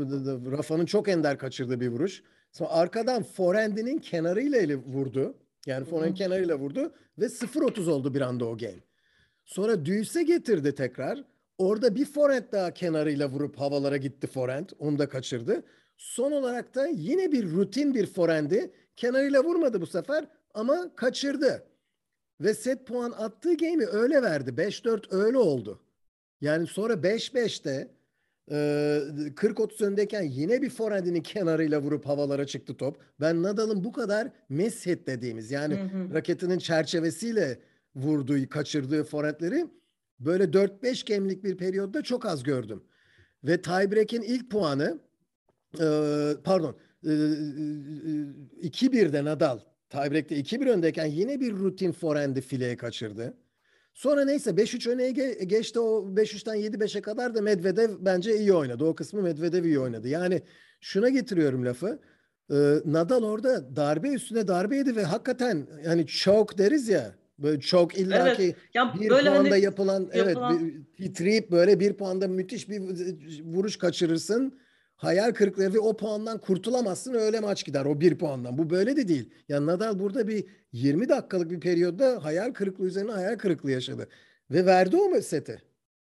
Rafa'nın 0.50 0.86
çok 0.86 1.08
ender 1.08 1.38
kaçırdığı 1.38 1.80
bir 1.80 1.88
vuruş. 1.88 2.22
Sonra 2.52 2.70
arkadan 2.70 3.22
forehand'inin 3.22 3.98
kenarıyla 3.98 4.58
eli 4.58 4.76
vurdu. 4.76 5.34
Yani 5.66 5.84
forehand 5.84 6.16
kenarıyla 6.16 6.58
vurdu 6.58 6.92
ve 7.18 7.24
0-30 7.24 7.90
oldu 7.90 8.14
bir 8.14 8.20
anda 8.20 8.44
o 8.44 8.58
game. 8.58 8.80
Sonra 9.44 9.84
düğüse 9.84 10.22
getirdi 10.22 10.74
tekrar. 10.74 11.24
Orada 11.58 11.94
bir 11.94 12.04
forehand 12.04 12.52
daha 12.52 12.74
kenarıyla 12.74 13.28
vurup 13.28 13.56
havalara 13.60 13.96
gitti 13.96 14.26
forehand. 14.26 14.68
Onu 14.78 14.98
da 14.98 15.08
kaçırdı. 15.08 15.62
Son 15.96 16.32
olarak 16.32 16.74
da 16.74 16.86
yine 16.86 17.32
bir 17.32 17.50
rutin 17.50 17.94
bir 17.94 18.06
forehand'i 18.06 18.72
kenarıyla 18.96 19.44
vurmadı 19.44 19.80
bu 19.80 19.86
sefer 19.86 20.24
ama 20.54 20.94
kaçırdı. 20.96 21.66
Ve 22.40 22.54
set 22.54 22.86
puan 22.86 23.10
attığı 23.10 23.56
game'i 23.56 23.86
öyle 23.86 24.22
verdi. 24.22 24.50
5-4 24.50 25.14
öyle 25.14 25.38
oldu. 25.38 25.80
Yani 26.40 26.66
sonra 26.66 26.92
5-5'te 26.92 27.70
e, 27.70 27.99
40-30 28.48 29.84
öndeyken 29.84 30.22
yine 30.22 30.62
bir 30.62 30.70
forehand'inin 30.70 31.22
kenarıyla 31.22 31.82
vurup 31.82 32.06
havalara 32.06 32.46
çıktı 32.46 32.76
top. 32.76 32.98
Ben 33.20 33.42
Nadal'ın 33.42 33.84
bu 33.84 33.92
kadar 33.92 34.28
meshit 34.48 35.06
dediğimiz 35.06 35.50
yani 35.50 35.74
hı 35.74 35.82
hı. 35.82 36.14
raketinin 36.14 36.58
çerçevesiyle 36.58 37.58
vurduğu, 37.94 38.48
kaçırdığı 38.48 39.04
forehandleri 39.04 39.66
böyle 40.20 40.44
4-5 40.44 41.06
gemlik 41.06 41.44
bir 41.44 41.56
periyotta 41.56 42.02
çok 42.02 42.26
az 42.26 42.42
gördüm. 42.42 42.82
Ve 43.44 43.62
tiebreak'in 43.62 44.22
ilk 44.22 44.50
puanı 44.50 45.00
e, 45.80 45.86
pardon 46.44 46.76
e, 47.04 47.08
2-1'de 47.08 49.24
Nadal 49.24 49.58
tiebreak'te 49.88 50.40
2-1 50.40 50.70
öndeyken 50.70 51.06
yine 51.06 51.40
bir 51.40 51.52
rutin 51.52 51.92
forehand'i 51.92 52.40
fileye 52.40 52.76
kaçırdı. 52.76 53.34
Sonra 54.00 54.24
neyse 54.24 54.50
5-3 54.50 54.90
öne 54.90 55.10
geçti 55.44 55.80
o 55.80 56.14
5-3'ten 56.14 56.56
7-5'e 56.56 57.00
kadar 57.00 57.34
da 57.34 57.42
Medvedev 57.42 57.90
bence 58.00 58.36
iyi 58.36 58.52
oynadı. 58.52 58.84
O 58.84 58.94
kısmı 58.94 59.22
Medvedev 59.22 59.64
iyi 59.64 59.80
oynadı. 59.80 60.08
Yani 60.08 60.42
şuna 60.80 61.08
getiriyorum 61.08 61.64
lafı. 61.64 61.98
Ee, 62.50 62.54
Nadal 62.84 63.22
orada 63.22 63.76
darbe 63.76 64.08
üstüne 64.08 64.48
darbe 64.48 64.76
yedi 64.76 64.96
ve 64.96 65.04
hakikaten 65.04 65.66
hani 65.86 66.06
choke 66.06 66.58
deriz 66.58 66.88
ya 66.88 67.14
Böyle 67.38 67.60
çok 67.60 67.98
illaki 67.98 68.42
evet. 68.42 68.56
ya 68.74 68.94
bir 69.00 69.10
böyle 69.10 69.30
puanda 69.30 69.50
hani 69.50 69.62
yapılan, 69.62 70.10
yapılan 70.14 70.58
evet 70.58 70.60
bir, 70.98 71.04
titreyip 71.04 71.50
böyle 71.50 71.80
bir 71.80 71.92
puanda 71.92 72.28
müthiş 72.28 72.68
bir 72.68 72.80
vuruş 73.44 73.76
kaçırırsın. 73.76 74.60
Hayal 75.00 75.32
kırıklığı 75.32 75.74
ve 75.74 75.78
o 75.78 75.96
puandan 75.96 76.38
kurtulamazsın 76.38 77.14
öyle 77.14 77.40
maç 77.40 77.64
gider 77.64 77.84
o 77.84 78.00
bir 78.00 78.18
puandan. 78.18 78.58
Bu 78.58 78.70
böyle 78.70 78.96
de 78.96 79.08
değil. 79.08 79.30
Ya 79.48 79.66
Nadal 79.66 79.98
burada 79.98 80.28
bir 80.28 80.44
20 80.72 81.08
dakikalık 81.08 81.50
bir 81.50 81.60
periyoda 81.60 82.24
hayal 82.24 82.52
kırıklığı 82.52 82.86
üzerine 82.86 83.12
hayal 83.12 83.38
kırıklığı 83.38 83.70
yaşadı. 83.70 84.08
Ve 84.50 84.66
verdi 84.66 84.96
o 84.96 85.20
seti. 85.20 85.62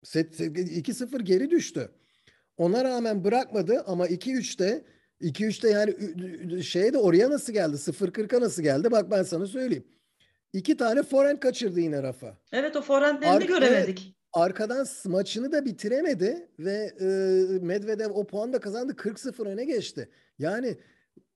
Set 0.02 0.40
2-0 0.40 1.22
geri 1.22 1.50
düştü. 1.50 1.90
Ona 2.56 2.84
rağmen 2.84 3.24
bırakmadı 3.24 3.84
ama 3.86 4.06
2-3'te 4.06 4.84
2-3'te 5.20 5.70
yani 5.70 5.94
şeye 6.64 6.92
de 6.92 6.98
oraya 6.98 7.30
nasıl 7.30 7.52
geldi? 7.52 7.76
0-40'a 7.76 8.40
nasıl 8.40 8.62
geldi? 8.62 8.90
Bak 8.90 9.10
ben 9.10 9.22
sana 9.22 9.46
söyleyeyim. 9.46 9.84
İki 10.52 10.76
tane 10.76 11.02
forend 11.02 11.38
kaçırdı 11.38 11.80
yine 11.80 12.02
Rafa. 12.02 12.38
Evet 12.52 12.76
o 12.76 12.82
forendlerini 12.82 13.34
Ar- 13.34 13.42
göremedik. 13.42 14.02
Evet, 14.04 14.17
arkadan 14.32 14.86
maçını 15.04 15.52
da 15.52 15.64
bitiremedi 15.64 16.48
ve 16.58 16.92
e, 17.00 17.06
Medvedev 17.64 18.10
o 18.10 18.26
puan 18.26 18.52
da 18.52 18.60
kazandı. 18.60 18.92
40-0 18.92 19.48
öne 19.48 19.64
geçti. 19.64 20.08
Yani 20.38 20.78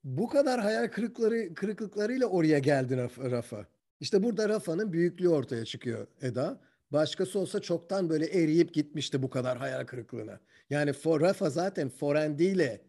bu 0.04 0.28
kadar 0.28 0.60
hayal 0.60 0.88
kırıkları 0.88 1.54
kırıklıklarıyla 1.54 2.26
oraya 2.26 2.58
geldi 2.58 2.96
Rafa. 3.18 3.66
İşte 4.00 4.22
burada 4.22 4.48
Rafa'nın 4.48 4.92
büyüklüğü 4.92 5.28
ortaya 5.28 5.64
çıkıyor 5.64 6.06
Eda. 6.22 6.60
Başkası 6.90 7.38
olsa 7.38 7.60
çoktan 7.60 8.10
böyle 8.10 8.26
eriyip 8.26 8.74
gitmişti 8.74 9.22
bu 9.22 9.30
kadar 9.30 9.58
hayal 9.58 9.84
kırıklığına. 9.86 10.40
Yani 10.70 10.92
for, 10.92 11.20
Rafa 11.20 11.50
zaten 11.50 11.88
forendiyle 11.88 12.80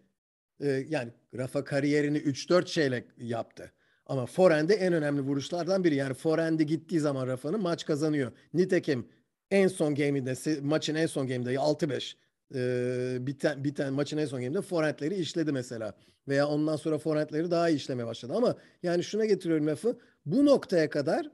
e, 0.60 0.70
yani 0.70 1.12
Rafa 1.38 1.64
kariyerini 1.64 2.18
3-4 2.18 2.68
şeyle 2.68 3.06
yaptı. 3.18 3.72
Ama 4.06 4.26
forende 4.26 4.74
en 4.74 4.94
önemli 4.94 5.22
vuruşlardan 5.22 5.84
biri. 5.84 5.96
Yani 5.96 6.14
forende 6.14 6.64
gittiği 6.64 7.00
zaman 7.00 7.28
Rafa'nın 7.28 7.62
maç 7.62 7.86
kazanıyor. 7.86 8.32
Nitekim 8.54 9.08
en 9.54 9.68
son 9.68 9.96
game'inde 9.96 10.62
maçın 10.62 10.96
en 10.96 11.06
son 11.06 11.28
game'inde 11.28 11.54
6-5 11.54 12.16
e, 12.56 13.28
biten, 13.28 13.64
biten 13.64 13.94
maçın 13.94 14.18
en 14.18 14.26
son 14.26 14.40
game'inde 14.40 14.62
forentleri 14.62 15.16
işledi 15.16 15.52
mesela. 15.52 15.94
Veya 16.28 16.48
ondan 16.48 16.76
sonra 16.76 16.98
forentleri 16.98 17.52
daha 17.52 17.70
iyi 17.70 17.76
işlemeye 17.76 18.08
başladı. 18.08 18.34
Ama 18.36 18.56
yani 18.84 19.04
şuna 19.04 19.26
getiriyorum 19.26 19.68
lafı. 19.68 19.98
Bu 20.26 20.46
noktaya 20.46 20.90
kadar 20.90 21.32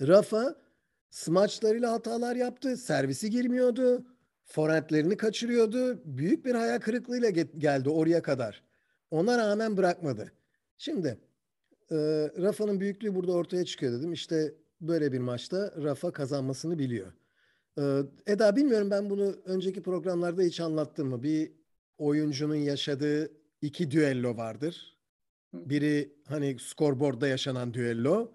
Rafa 0.00 0.56
smaçlarıyla 1.10 1.92
hatalar 1.92 2.36
yaptı. 2.36 2.76
Servisi 2.76 3.30
girmiyordu. 3.30 4.06
Forentlerini 4.44 5.16
kaçırıyordu. 5.16 6.02
Büyük 6.04 6.44
bir 6.44 6.54
hayal 6.54 6.78
kırıklığıyla 6.78 7.30
geldi 7.58 7.90
oraya 7.90 8.22
kadar. 8.22 8.62
Ona 9.10 9.38
rağmen 9.38 9.76
bırakmadı. 9.76 10.32
Şimdi 10.78 11.18
e, 11.90 11.96
Rafa'nın 12.38 12.80
büyüklüğü 12.80 13.14
burada 13.14 13.32
ortaya 13.32 13.64
çıkıyor 13.64 13.92
dedim. 13.92 14.12
İşte 14.12 14.54
böyle 14.80 15.12
bir 15.12 15.18
maçta 15.18 15.74
Rafa 15.82 16.12
kazanmasını 16.12 16.78
biliyor. 16.78 17.12
E, 17.78 17.82
Eda 18.26 18.56
bilmiyorum 18.56 18.90
ben 18.90 19.10
bunu 19.10 19.36
önceki 19.44 19.82
programlarda 19.82 20.42
hiç 20.42 20.60
anlattım 20.60 21.08
mı? 21.08 21.22
Bir 21.22 21.52
oyuncunun 21.98 22.54
yaşadığı 22.54 23.30
iki 23.62 23.90
düello 23.90 24.36
vardır. 24.36 24.96
Biri 25.52 26.12
hani 26.28 26.56
scoreboard'da 26.60 27.28
yaşanan 27.28 27.74
düello. 27.74 28.32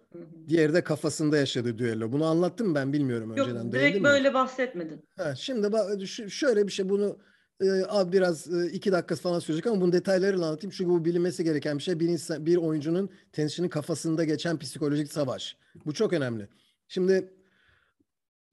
Diğeri 0.47 0.73
de 0.73 0.83
kafasında 0.83 1.37
yaşadığı 1.37 1.77
düello. 1.77 2.11
Bunu 2.11 2.25
anlattım 2.25 2.75
ben 2.75 2.93
bilmiyorum 2.93 3.29
Yok, 3.29 3.47
önceden. 3.47 3.63
Yok 3.63 3.73
direkt 3.73 4.03
böyle 4.03 4.29
mi? 4.29 4.33
bahsetmedin. 4.33 5.03
Ha, 5.17 5.35
şimdi 5.35 5.71
bak 5.71 6.07
şöyle 6.29 6.67
bir 6.67 6.71
şey 6.71 6.89
bunu 6.89 7.17
e, 7.61 8.11
biraz 8.11 8.53
e, 8.53 8.67
iki 8.71 8.91
dakika 8.91 9.15
falan 9.15 9.39
sürecek 9.39 9.67
ama 9.67 9.81
bunun 9.81 9.91
detaylarıyla 9.91 10.45
anlatayım. 10.45 10.73
Çünkü 10.77 10.89
bu 10.91 11.05
bilinmesi 11.05 11.43
gereken 11.43 11.77
bir 11.77 11.83
şey. 11.83 11.99
Bir, 11.99 12.07
insan, 12.09 12.45
bir 12.45 12.57
oyuncunun 12.57 13.09
tenisçinin 13.31 13.69
kafasında 13.69 14.23
geçen 14.23 14.59
psikolojik 14.59 15.11
savaş. 15.13 15.57
Bu 15.85 15.93
çok 15.93 16.13
önemli. 16.13 16.47
Şimdi 16.87 17.33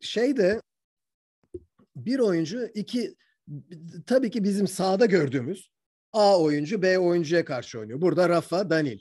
şey 0.01 0.37
de 0.37 0.61
bir 1.97 2.19
oyuncu 2.19 2.67
iki 2.75 3.15
tabii 4.07 4.31
ki 4.31 4.45
bizim 4.45 4.69
sahada 4.69 5.07
gördüğümüz 5.07 5.71
A 6.13 6.41
oyuncu 6.41 6.83
B 6.83 6.99
oyuncuya 6.99 7.45
karşı 7.45 7.79
oynuyor. 7.79 8.01
Burada 8.01 8.29
Rafa 8.29 8.71
Danil 8.71 8.99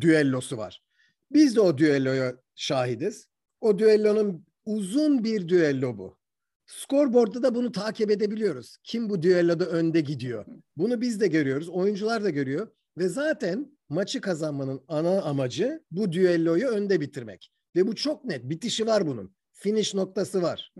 düellosu 0.00 0.56
var. 0.56 0.82
Biz 1.30 1.56
de 1.56 1.60
o 1.60 1.78
düelloya 1.78 2.36
şahidiz. 2.54 3.28
O 3.60 3.78
düellonun 3.78 4.46
uzun 4.64 5.24
bir 5.24 5.48
düello 5.48 5.98
bu. 5.98 6.18
Scoreboard'da 6.66 7.42
da 7.42 7.54
bunu 7.54 7.72
takip 7.72 8.10
edebiliyoruz. 8.10 8.76
Kim 8.84 9.10
bu 9.10 9.22
düelloda 9.22 9.66
önde 9.66 10.00
gidiyor. 10.00 10.44
Bunu 10.76 11.00
biz 11.00 11.20
de 11.20 11.26
görüyoruz. 11.26 11.68
Oyuncular 11.68 12.24
da 12.24 12.30
görüyor. 12.30 12.68
Ve 12.98 13.08
zaten 13.08 13.78
maçı 13.88 14.20
kazanmanın 14.20 14.80
ana 14.88 15.22
amacı 15.22 15.84
bu 15.90 16.12
düelloyu 16.12 16.66
önde 16.66 17.00
bitirmek. 17.00 17.52
Ve 17.76 17.86
bu 17.86 17.94
çok 17.94 18.24
net. 18.24 18.50
Bitişi 18.50 18.86
var 18.86 19.06
bunun. 19.06 19.34
Finish 19.52 19.94
noktası 19.94 20.42
var. 20.42 20.72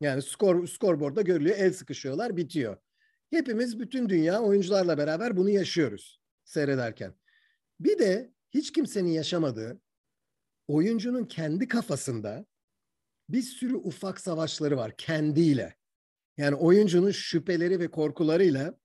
Yani 0.00 0.22
skor 0.22 0.66
scoreboard'da 0.66 1.22
görülüyor. 1.22 1.56
El 1.58 1.72
sıkışıyorlar, 1.72 2.36
bitiyor. 2.36 2.76
Hepimiz 3.30 3.78
bütün 3.78 4.08
dünya 4.08 4.40
oyuncularla 4.40 4.98
beraber 4.98 5.36
bunu 5.36 5.50
yaşıyoruz 5.50 6.20
seyrederken. 6.44 7.14
Bir 7.80 7.98
de 7.98 8.32
hiç 8.50 8.72
kimsenin 8.72 9.10
yaşamadığı 9.10 9.80
oyuncunun 10.68 11.24
kendi 11.24 11.68
kafasında 11.68 12.46
bir 13.28 13.42
sürü 13.42 13.74
ufak 13.74 14.20
savaşları 14.20 14.76
var 14.76 14.96
kendiyle. 14.96 15.76
Yani 16.36 16.54
oyuncunun 16.54 17.10
şüpheleri 17.10 17.80
ve 17.80 17.90
korkularıyla 17.90 18.78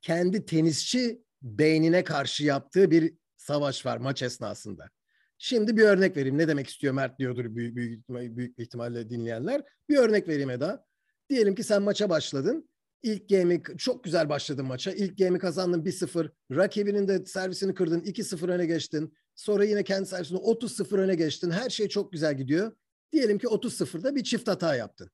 kendi 0.00 0.46
tenisçi 0.46 1.22
beynine 1.42 2.04
karşı 2.04 2.44
yaptığı 2.44 2.90
bir 2.90 3.14
savaş 3.36 3.86
var 3.86 3.96
maç 3.96 4.22
esnasında. 4.22 4.90
Şimdi 5.38 5.76
bir 5.76 5.82
örnek 5.82 6.16
vereyim. 6.16 6.38
Ne 6.38 6.48
demek 6.48 6.68
istiyor 6.68 6.94
Mert 6.94 7.18
diyordur 7.18 7.56
büyük, 7.56 7.76
büyük, 7.76 8.08
büyük 8.08 8.58
ihtimalle 8.58 9.10
dinleyenler. 9.10 9.62
Bir 9.88 9.96
örnek 9.96 10.28
vereyim 10.28 10.50
Eda. 10.50 10.84
Diyelim 11.30 11.54
ki 11.54 11.64
sen 11.64 11.82
maça 11.82 12.10
başladın. 12.10 12.68
İlk 13.02 13.28
game'i 13.28 13.62
çok 13.78 14.04
güzel 14.04 14.28
başladın 14.28 14.66
maça. 14.66 14.92
İlk 14.92 15.18
game'i 15.18 15.38
kazandın 15.38 15.84
1-0. 15.84 16.30
Rakibinin 16.50 17.08
de 17.08 17.24
servisini 17.24 17.74
kırdın. 17.74 18.00
2-0 18.00 18.52
öne 18.52 18.66
geçtin. 18.66 19.14
Sonra 19.34 19.64
yine 19.64 19.84
kendi 19.84 20.06
servisini 20.06 20.38
30-0 20.38 20.96
öne 20.96 21.14
geçtin. 21.14 21.50
Her 21.50 21.70
şey 21.70 21.88
çok 21.88 22.12
güzel 22.12 22.36
gidiyor. 22.36 22.72
Diyelim 23.12 23.38
ki 23.38 23.46
30-0'da 23.46 24.14
bir 24.14 24.24
çift 24.24 24.48
hata 24.48 24.76
yaptın. 24.76 25.10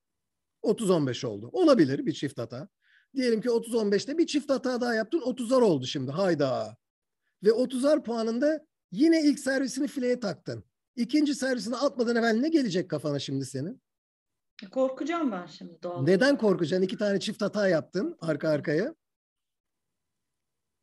30-15 0.62 1.26
oldu. 1.26 1.48
Olabilir 1.52 2.06
bir 2.06 2.12
çift 2.12 2.38
hata. 2.38 2.68
Diyelim 3.14 3.40
ki 3.40 3.48
30-15'te 3.48 4.18
bir 4.18 4.26
çift 4.26 4.50
hata 4.50 4.80
daha 4.80 4.94
yaptın. 4.94 5.20
30'ar 5.20 5.62
oldu 5.62 5.87
şimdi. 5.87 6.10
Hayda. 6.10 6.76
Ve 7.44 7.48
30'ar 7.48 8.02
puanında 8.02 8.66
yine 8.92 9.23
ilk 9.23 9.38
servisini 9.38 9.87
fileye 9.87 10.20
taktın. 10.20 10.64
İkinci 10.97 11.35
servisini 11.35 11.77
atmadan 11.77 12.16
evvel 12.16 12.35
ne 12.35 12.49
gelecek 12.49 12.90
kafana 12.90 13.18
şimdi 13.18 13.47
senin? 13.47 13.83
Korkacağım 14.70 15.33
ben 15.33 15.47
şimdi 15.47 15.83
doğal 15.83 16.03
Neden 16.03 16.38
korkacaksın? 16.38 16.85
İki 16.85 16.99
tane 16.99 17.20
çift 17.20 17.42
hata 17.42 17.68
yaptın 17.68 18.16
arka 18.20 18.49
arkaya. 18.49 18.94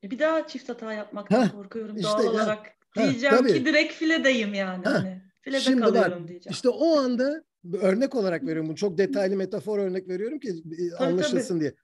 E 0.04 0.12
bir 0.12 0.20
daha 0.20 0.48
çift 0.48 0.70
hata 0.70 0.94
yapmaktan 0.94 1.42
ha, 1.42 1.52
korkuyorum 1.52 1.98
işte 1.98 2.10
doğal 2.10 2.24
ya, 2.24 2.32
olarak. 2.32 2.78
Ha, 2.90 3.04
diyeceğim 3.04 3.38
tabii. 3.38 3.54
ki 3.54 3.66
direkt 3.66 3.94
filedeyim 3.94 4.54
yani. 4.54 4.84
Ha, 4.84 4.94
hani. 4.94 5.22
Filede 5.42 5.60
şimdi 5.62 5.82
kalıyorum 5.82 6.22
bak, 6.22 6.28
diyeceğim. 6.28 6.54
İşte 6.54 6.70
o 6.70 7.00
anda 7.00 7.44
örnek 7.74 8.16
olarak 8.16 8.44
veriyorum 8.44 8.68
bunu. 8.68 8.76
Çok 8.76 8.98
detaylı 8.98 9.36
metafor 9.36 9.80
örnek 9.80 10.08
veriyorum 10.08 10.40
ki 10.40 10.64
e, 10.78 10.96
anlaşılsın 10.96 11.56
tabii. 11.56 11.60
diye. 11.60 11.76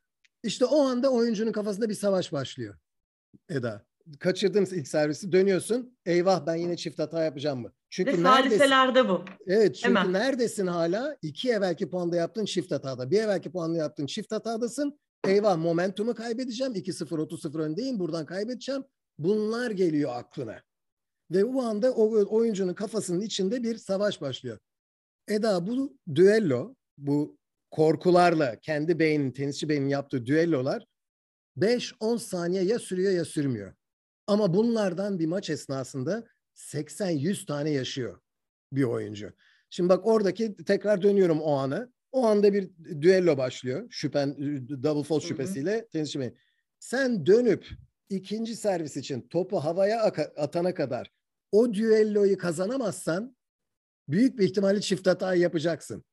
İşte 0.44 0.66
o 0.66 0.82
anda 0.82 1.12
oyuncunun 1.12 1.52
kafasında 1.52 1.90
bir 1.90 1.94
savaş 1.94 2.32
başlıyor. 2.32 2.76
Eda 3.50 3.86
kaçırdın 4.20 4.66
ilk 4.66 4.88
servisi 4.88 5.32
dönüyorsun. 5.32 5.98
Eyvah 6.06 6.46
ben 6.46 6.56
yine 6.56 6.78
çift 6.78 7.00
hata 7.00 7.24
yapacağım 7.24 7.62
mı? 7.62 7.74
Çünkü 7.90 8.12
Ve 8.12 8.18
bu. 9.10 9.26
Evet 9.48 9.76
çünkü 9.76 9.88
Hemen. 9.88 10.14
neredesin 10.14 10.68
hala? 10.68 11.18
İki 11.22 11.52
evvelki 11.52 11.90
puanda 11.90 12.16
yaptın 12.16 12.46
çift 12.46 12.72
hatada. 12.72 13.12
Bir 13.12 13.22
evvelki 13.22 13.52
puanda 13.52 13.78
yaptın 13.78 14.06
çift 14.06 14.32
hatadasın. 14.32 15.00
Eyvah 15.28 15.58
momentumu 15.58 16.16
kaybedeceğim. 16.16 16.74
2-0 16.74 17.06
30-0 17.06 17.62
öndeyim. 17.62 18.00
Buradan 18.00 18.26
kaybedeceğim. 18.26 18.84
Bunlar 19.20 19.72
geliyor 19.72 20.12
aklına. 20.16 20.62
Ve 21.32 21.54
bu 21.54 21.62
anda 21.62 21.92
o 21.92 22.36
oyuncunun 22.36 22.74
kafasının 22.74 23.22
içinde 23.22 23.64
bir 23.64 23.76
savaş 23.76 24.22
başlıyor. 24.22 24.58
Eda 25.28 25.68
bu 25.68 25.98
düello, 26.16 26.76
bu 26.98 27.38
korkularla 27.72 28.60
kendi 28.60 29.00
beynin, 29.00 29.32
tenisçi 29.32 29.70
beynin 29.70 29.88
yaptığı 29.90 30.26
düellolar 30.26 30.86
5-10 31.58 32.20
saniye 32.20 32.64
ya 32.64 32.80
sürüyor 32.80 33.12
ya 33.12 33.26
sürmüyor. 33.26 33.74
Ama 34.28 34.54
bunlardan 34.54 35.20
bir 35.20 35.26
maç 35.26 35.50
esnasında 35.50 36.24
80-100 36.56 37.46
tane 37.46 37.70
yaşıyor 37.70 38.20
bir 38.72 38.84
oyuncu. 38.84 39.34
Şimdi 39.70 39.90
bak 39.90 40.08
oradaki 40.08 40.56
tekrar 40.56 41.02
dönüyorum 41.02 41.42
o 41.42 41.54
anı. 41.54 41.92
O 42.12 42.26
anda 42.26 42.54
bir 42.54 42.70
düello 43.02 43.38
başlıyor. 43.38 43.88
Şüphen 43.90 44.38
double 44.84 45.04
fault 45.04 45.24
şüphesiyle 45.24 45.88
tenisçi 45.88 46.20
bey. 46.20 46.34
Sen 46.80 47.26
dönüp 47.26 47.68
ikinci 48.10 48.56
servis 48.56 48.98
için 48.98 49.22
topu 49.22 49.58
havaya 49.60 50.04
atana 50.38 50.74
kadar 50.74 51.12
o 51.52 51.74
düelloyu 51.74 52.38
kazanamazsan 52.38 53.36
büyük 54.10 54.40
bir 54.40 54.46
ihtimalle 54.46 54.82
çift 54.82 55.08
hata 55.08 55.36
yapacaksın. 55.36 56.04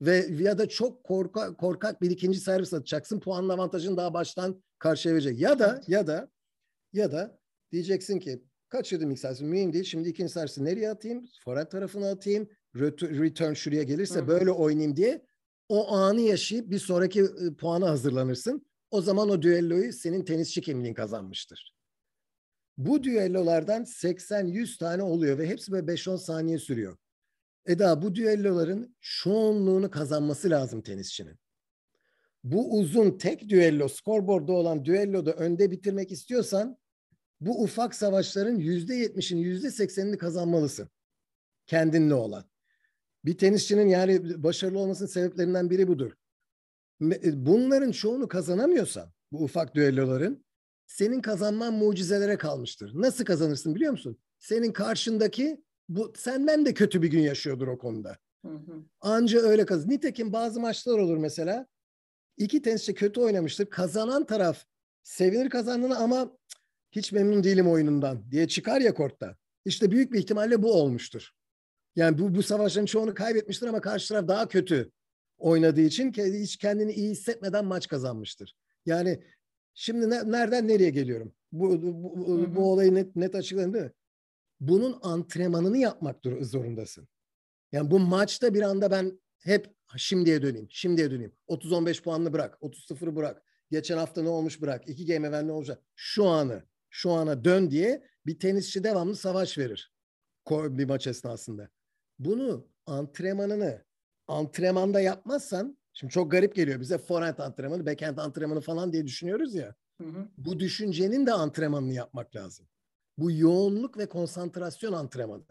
Ve 0.00 0.26
ya 0.30 0.58
da 0.58 0.68
çok 0.68 1.04
korka, 1.04 1.56
korkak 1.56 2.02
bir 2.02 2.10
ikinci 2.10 2.40
servis 2.40 2.74
atacaksın. 2.74 3.20
Puan 3.20 3.48
avantajını 3.48 3.96
daha 3.96 4.14
baştan 4.14 4.62
karşıya 4.78 5.14
verecek. 5.14 5.40
Ya 5.40 5.58
da 5.58 5.80
ya 5.86 6.06
da 6.06 6.30
ya 6.92 7.12
da 7.12 7.38
Diyeceksin 7.74 8.18
ki 8.18 8.42
kaçırdım 8.68 9.10
ilk 9.10 9.18
servisi 9.18 9.44
mühim 9.44 9.72
değil. 9.72 9.84
Şimdi 9.84 10.08
ikinci 10.08 10.32
servisi 10.32 10.64
nereye 10.64 10.90
atayım? 10.90 11.28
Forehand 11.44 11.66
tarafına 11.66 12.10
atayım. 12.10 12.48
return 12.74 13.52
şuraya 13.52 13.82
gelirse 13.82 14.20
Hı. 14.20 14.28
böyle 14.28 14.50
oynayayım 14.50 14.96
diye 14.96 15.26
o 15.68 15.92
anı 15.92 16.20
yaşayıp 16.20 16.70
bir 16.70 16.78
sonraki 16.78 17.24
puana 17.58 17.90
hazırlanırsın. 17.90 18.66
O 18.90 19.00
zaman 19.00 19.28
o 19.28 19.42
düelloyu 19.42 19.92
senin 19.92 20.24
tenisçi 20.24 20.60
kimliğin 20.60 20.94
kazanmıştır. 20.94 21.74
Bu 22.78 23.02
düellolardan 23.02 23.82
80-100 23.82 24.78
tane 24.78 25.02
oluyor 25.02 25.38
ve 25.38 25.48
hepsi 25.48 25.72
böyle 25.72 25.86
5-10 25.86 26.18
saniye 26.18 26.58
sürüyor. 26.58 26.96
Eda 27.66 28.02
bu 28.02 28.14
düelloların 28.14 28.96
çoğunluğunu 29.00 29.90
kazanması 29.90 30.50
lazım 30.50 30.82
tenisçinin. 30.82 31.38
Bu 32.44 32.78
uzun 32.78 33.18
tek 33.18 33.48
düello, 33.48 33.88
skorboardda 33.88 34.52
olan 34.52 34.84
düelloda 34.84 35.32
önde 35.32 35.70
bitirmek 35.70 36.12
istiyorsan 36.12 36.78
bu 37.40 37.62
ufak 37.62 37.94
savaşların 37.94 38.56
yüzde 38.56 38.94
yetmişini, 38.94 39.40
yüzde 39.40 39.70
seksenini 39.70 40.18
kazanmalısın. 40.18 40.88
Kendinle 41.66 42.14
olan. 42.14 42.44
Bir 43.24 43.38
tenisçinin 43.38 43.88
yani 43.88 44.42
başarılı 44.42 44.78
olmasının 44.78 45.08
sebeplerinden 45.08 45.70
biri 45.70 45.88
budur. 45.88 46.12
E, 47.02 47.46
bunların 47.46 47.92
çoğunu 47.92 48.28
kazanamıyorsan, 48.28 49.12
bu 49.32 49.44
ufak 49.44 49.74
düelloların, 49.74 50.44
senin 50.86 51.20
kazanman 51.20 51.74
mucizelere 51.74 52.38
kalmıştır. 52.38 52.92
Nasıl 52.94 53.24
kazanırsın 53.24 53.74
biliyor 53.74 53.92
musun? 53.92 54.18
Senin 54.38 54.72
karşındaki 54.72 55.64
bu 55.88 56.12
senden 56.16 56.66
de 56.66 56.74
kötü 56.74 57.02
bir 57.02 57.10
gün 57.10 57.20
yaşıyordur 57.20 57.68
o 57.68 57.78
konuda. 57.78 58.18
Hı 58.44 58.52
hı. 58.52 58.84
Anca 59.00 59.40
öyle 59.40 59.66
kazan. 59.66 59.90
Nitekim 59.90 60.32
bazı 60.32 60.60
maçlar 60.60 60.98
olur 60.98 61.16
mesela. 61.16 61.66
İki 62.36 62.62
tenisçi 62.62 62.94
kötü 62.94 63.20
oynamıştır. 63.20 63.66
Kazanan 63.66 64.26
taraf 64.26 64.64
sevinir 65.02 65.50
kazandığını 65.50 65.98
ama 65.98 66.36
hiç 66.96 67.12
memnun 67.12 67.44
değilim 67.44 67.68
oyunundan 67.68 68.30
diye 68.30 68.48
çıkar 68.48 68.80
ya 68.80 68.94
kortta. 68.94 69.36
İşte 69.64 69.90
büyük 69.90 70.12
bir 70.12 70.18
ihtimalle 70.18 70.62
bu 70.62 70.72
olmuştur. 70.72 71.30
Yani 71.96 72.18
bu, 72.18 72.34
bu 72.34 72.42
savaşların 72.42 72.86
çoğunu 72.86 73.14
kaybetmiştir 73.14 73.66
ama 73.66 73.80
karşı 73.80 74.08
taraf 74.08 74.28
daha 74.28 74.48
kötü 74.48 74.90
oynadığı 75.38 75.80
için 75.80 76.12
hiç 76.12 76.56
kendini 76.56 76.92
iyi 76.92 77.10
hissetmeden 77.10 77.64
maç 77.64 77.88
kazanmıştır. 77.88 78.56
Yani 78.86 79.22
şimdi 79.74 80.10
ne, 80.10 80.30
nereden 80.32 80.68
nereye 80.68 80.90
geliyorum? 80.90 81.34
Bu, 81.52 81.82
bu, 81.82 82.02
bu, 82.02 82.54
bu 82.56 82.72
olayı 82.72 82.94
net, 82.94 83.16
net 83.16 83.34
açıklayın 83.34 83.72
değil 83.72 83.84
mi? 83.84 83.92
Bunun 84.60 84.98
antrenmanını 85.02 85.78
yapmak 85.78 86.16
zorundasın. 86.40 87.08
Yani 87.72 87.90
bu 87.90 87.98
maçta 87.98 88.54
bir 88.54 88.62
anda 88.62 88.90
ben 88.90 89.20
hep 89.38 89.74
şimdiye 89.96 90.42
döneyim, 90.42 90.66
şimdiye 90.70 91.10
döneyim. 91.10 91.32
30-15 91.48 92.02
puanlı 92.02 92.32
bırak, 92.32 92.58
30-0'ı 92.62 93.16
bırak. 93.16 93.42
Geçen 93.70 93.98
hafta 93.98 94.22
ne 94.22 94.28
olmuş 94.28 94.60
bırak, 94.60 94.88
iki 94.88 95.06
game 95.06 95.28
event 95.28 95.46
ne 95.46 95.52
olacak? 95.52 95.82
Şu 95.94 96.26
anı, 96.26 96.62
şu 96.94 97.10
ana 97.10 97.44
dön 97.44 97.70
diye 97.70 98.04
bir 98.26 98.38
tenisçi 98.38 98.84
devamlı 98.84 99.16
savaş 99.16 99.58
verir 99.58 99.92
bir 100.50 100.84
maç 100.84 101.06
esnasında. 101.06 101.68
Bunu 102.18 102.68
antrenmanını 102.86 103.84
antrenmanda 104.28 105.00
yapmazsan 105.00 105.78
şimdi 105.92 106.12
çok 106.12 106.30
garip 106.30 106.54
geliyor 106.54 106.80
bize 106.80 106.98
forehand 106.98 107.38
antrenmanı, 107.38 107.86
backhand 107.86 108.18
antrenmanı 108.18 108.60
falan 108.60 108.92
diye 108.92 109.06
düşünüyoruz 109.06 109.54
ya. 109.54 109.74
Hı 110.00 110.08
hı. 110.08 110.28
Bu 110.38 110.60
düşüncenin 110.60 111.26
de 111.26 111.32
antrenmanını 111.32 111.92
yapmak 111.92 112.36
lazım. 112.36 112.66
Bu 113.18 113.32
yoğunluk 113.32 113.98
ve 113.98 114.06
konsantrasyon 114.06 114.92
antrenmanı. 114.92 115.44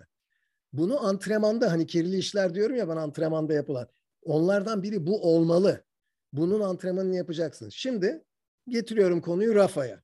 Bunu 0.73 1.05
antrenmanda 1.05 1.71
hani 1.71 1.87
kirli 1.87 2.17
işler 2.17 2.55
diyorum 2.55 2.75
ya 2.75 2.89
ben 2.89 2.97
antrenmanda 2.97 3.53
yapılan. 3.53 3.87
Onlardan 4.21 4.83
biri 4.83 5.07
bu 5.07 5.35
olmalı. 5.35 5.85
Bunun 6.33 6.59
antrenmanını 6.61 7.15
yapacaksın. 7.15 7.69
Şimdi 7.69 8.23
getiriyorum 8.67 9.21
konuyu 9.21 9.55
Rafa'ya. 9.55 10.03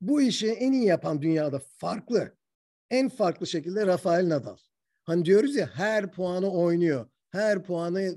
Bu 0.00 0.22
işi 0.22 0.48
en 0.48 0.72
iyi 0.72 0.84
yapan 0.84 1.22
dünyada 1.22 1.60
farklı, 1.78 2.36
en 2.90 3.08
farklı 3.08 3.46
şekilde 3.46 3.86
Rafael 3.86 4.28
Nadal. 4.28 4.56
Hani 5.04 5.24
diyoruz 5.24 5.56
ya 5.56 5.70
her 5.74 6.12
puanı 6.12 6.50
oynuyor. 6.50 7.06
Her 7.30 7.62
puanı 7.62 8.14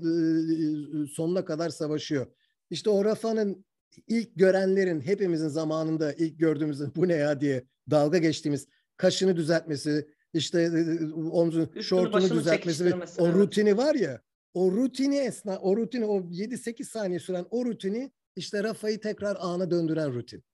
sonuna 1.08 1.44
kadar 1.44 1.70
savaşıyor. 1.70 2.26
İşte 2.70 2.90
o 2.90 3.04
Rafa'nın 3.04 3.64
ilk 4.06 4.36
görenlerin 4.36 5.00
hepimizin 5.00 5.48
zamanında 5.48 6.12
ilk 6.12 6.38
gördüğümüzde 6.38 6.94
bu 6.96 7.08
ne 7.08 7.14
ya 7.14 7.40
diye 7.40 7.64
dalga 7.90 8.18
geçtiğimiz 8.18 8.66
kaşını 8.96 9.36
düzeltmesi, 9.36 10.08
işte 10.34 10.70
omzun 11.30 11.70
şortunu 11.80 12.30
düzeltmesi 12.30 12.84
ve 12.84 12.94
o 13.18 13.32
rutini 13.32 13.76
var 13.76 13.94
ya 13.94 14.20
o 14.54 14.72
rutini 14.72 15.16
esna 15.16 15.58
o 15.58 15.76
rutini 15.76 16.04
o 16.04 16.20
7-8 16.20 16.84
saniye 16.84 17.18
süren 17.18 17.46
o 17.50 17.64
rutini 17.64 18.12
işte 18.36 18.64
Rafa'yı 18.64 19.00
tekrar 19.00 19.36
ana 19.40 19.70
döndüren 19.70 20.14
rutin. 20.14 20.44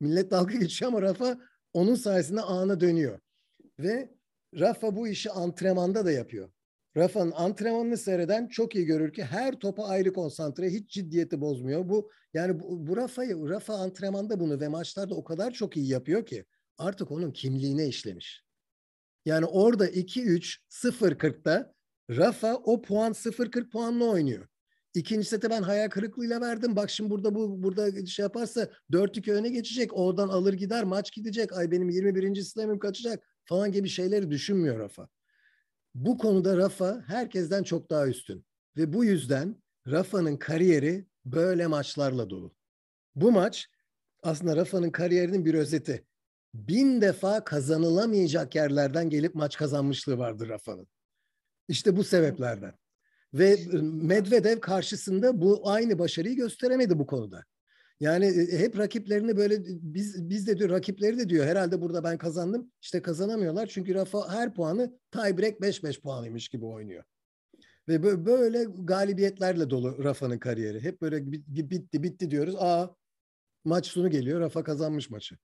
Millet 0.00 0.30
dalga 0.30 0.54
geçiyor 0.54 0.90
ama 0.90 1.02
Rafa 1.02 1.38
onun 1.72 1.94
sayesinde 1.94 2.40
ana 2.40 2.80
dönüyor. 2.80 3.20
Ve 3.78 4.14
Rafa 4.54 4.96
bu 4.96 5.08
işi 5.08 5.30
antrenmanda 5.30 6.04
da 6.04 6.12
yapıyor. 6.12 6.50
Rafa'nın 6.96 7.32
antrenmanını 7.32 7.96
seyreden 7.96 8.48
çok 8.48 8.74
iyi 8.74 8.84
görür 8.84 9.12
ki 9.12 9.24
her 9.24 9.54
topa 9.54 9.84
ayrı 9.84 10.12
konsantre, 10.12 10.70
hiç 10.70 10.90
ciddiyeti 10.90 11.40
bozmuyor. 11.40 11.88
Bu 11.88 12.10
yani 12.34 12.60
bu, 12.60 12.86
bu 12.86 12.96
Rafa'yı 12.96 13.48
Rafa 13.48 13.74
antrenmanda 13.74 14.40
bunu 14.40 14.60
ve 14.60 14.68
maçlarda 14.68 15.14
o 15.14 15.24
kadar 15.24 15.50
çok 15.50 15.76
iyi 15.76 15.88
yapıyor 15.88 16.26
ki 16.26 16.44
artık 16.78 17.10
onun 17.10 17.32
kimliğine 17.32 17.86
işlemiş. 17.86 18.44
Yani 19.24 19.46
orada 19.46 19.88
2-3 19.88 20.58
0-40'da 20.70 21.74
Rafa 22.10 22.54
o 22.54 22.82
puan 22.82 23.12
0-40 23.12 23.70
puanla 23.70 24.04
oynuyor. 24.04 24.48
İkinci 24.98 25.28
sete 25.28 25.50
ben 25.50 25.62
hayal 25.62 25.88
kırıklığıyla 25.88 26.40
verdim. 26.40 26.76
Bak 26.76 26.90
şimdi 26.90 27.10
burada 27.10 27.34
bu 27.34 27.62
burada 27.62 28.06
şey 28.06 28.22
yaparsa 28.22 28.70
4-2 28.90 29.32
öne 29.32 29.48
geçecek. 29.48 29.96
Oradan 29.96 30.28
alır 30.28 30.52
gider 30.52 30.84
maç 30.84 31.12
gidecek. 31.12 31.52
Ay 31.52 31.70
benim 31.70 31.88
21. 31.88 32.42
slam'im 32.42 32.78
kaçacak 32.78 33.24
falan 33.44 33.72
gibi 33.72 33.88
şeyleri 33.88 34.30
düşünmüyor 34.30 34.78
Rafa. 34.78 35.08
Bu 35.94 36.18
konuda 36.18 36.56
Rafa 36.56 37.02
herkesten 37.06 37.62
çok 37.62 37.90
daha 37.90 38.06
üstün. 38.06 38.44
Ve 38.76 38.92
bu 38.92 39.04
yüzden 39.04 39.62
Rafa'nın 39.86 40.36
kariyeri 40.36 41.06
böyle 41.24 41.66
maçlarla 41.66 42.30
dolu. 42.30 42.54
Bu 43.14 43.32
maç 43.32 43.68
aslında 44.22 44.56
Rafa'nın 44.56 44.90
kariyerinin 44.90 45.44
bir 45.44 45.54
özeti. 45.54 46.04
Bin 46.54 47.00
defa 47.00 47.44
kazanılamayacak 47.44 48.54
yerlerden 48.54 49.10
gelip 49.10 49.34
maç 49.34 49.56
kazanmışlığı 49.56 50.18
vardır 50.18 50.48
Rafa'nın. 50.48 50.88
İşte 51.68 51.96
bu 51.96 52.04
sebeplerden. 52.04 52.74
Ve 53.34 53.56
Medvedev 53.82 54.60
karşısında 54.60 55.40
bu 55.40 55.70
aynı 55.70 55.98
başarıyı 55.98 56.36
gösteremedi 56.36 56.98
bu 56.98 57.06
konuda. 57.06 57.44
Yani 58.00 58.48
hep 58.50 58.78
rakiplerini 58.78 59.36
böyle 59.36 59.64
biz 59.66 60.30
biz 60.30 60.46
de 60.46 60.58
diyor 60.58 60.70
rakipleri 60.70 61.18
de 61.18 61.28
diyor 61.28 61.46
herhalde 61.46 61.80
burada 61.80 62.04
ben 62.04 62.18
kazandım. 62.18 62.72
İşte 62.82 63.02
kazanamıyorlar 63.02 63.66
çünkü 63.66 63.94
Rafa 63.94 64.32
her 64.32 64.54
puanı 64.54 64.98
tiebreak 65.10 65.60
5-5 65.60 66.00
puanıymış 66.00 66.48
gibi 66.48 66.64
oynuyor. 66.64 67.04
Ve 67.88 68.26
böyle 68.26 68.64
galibiyetlerle 68.64 69.70
dolu 69.70 70.04
Rafa'nın 70.04 70.38
kariyeri. 70.38 70.80
Hep 70.80 71.02
böyle 71.02 71.32
bitti 71.32 72.02
bitti 72.02 72.30
diyoruz. 72.30 72.54
Aa 72.58 72.88
maç 73.64 73.86
sonu 73.86 74.10
geliyor 74.10 74.40
Rafa 74.40 74.64
kazanmış 74.64 75.10
maçı. 75.10 75.36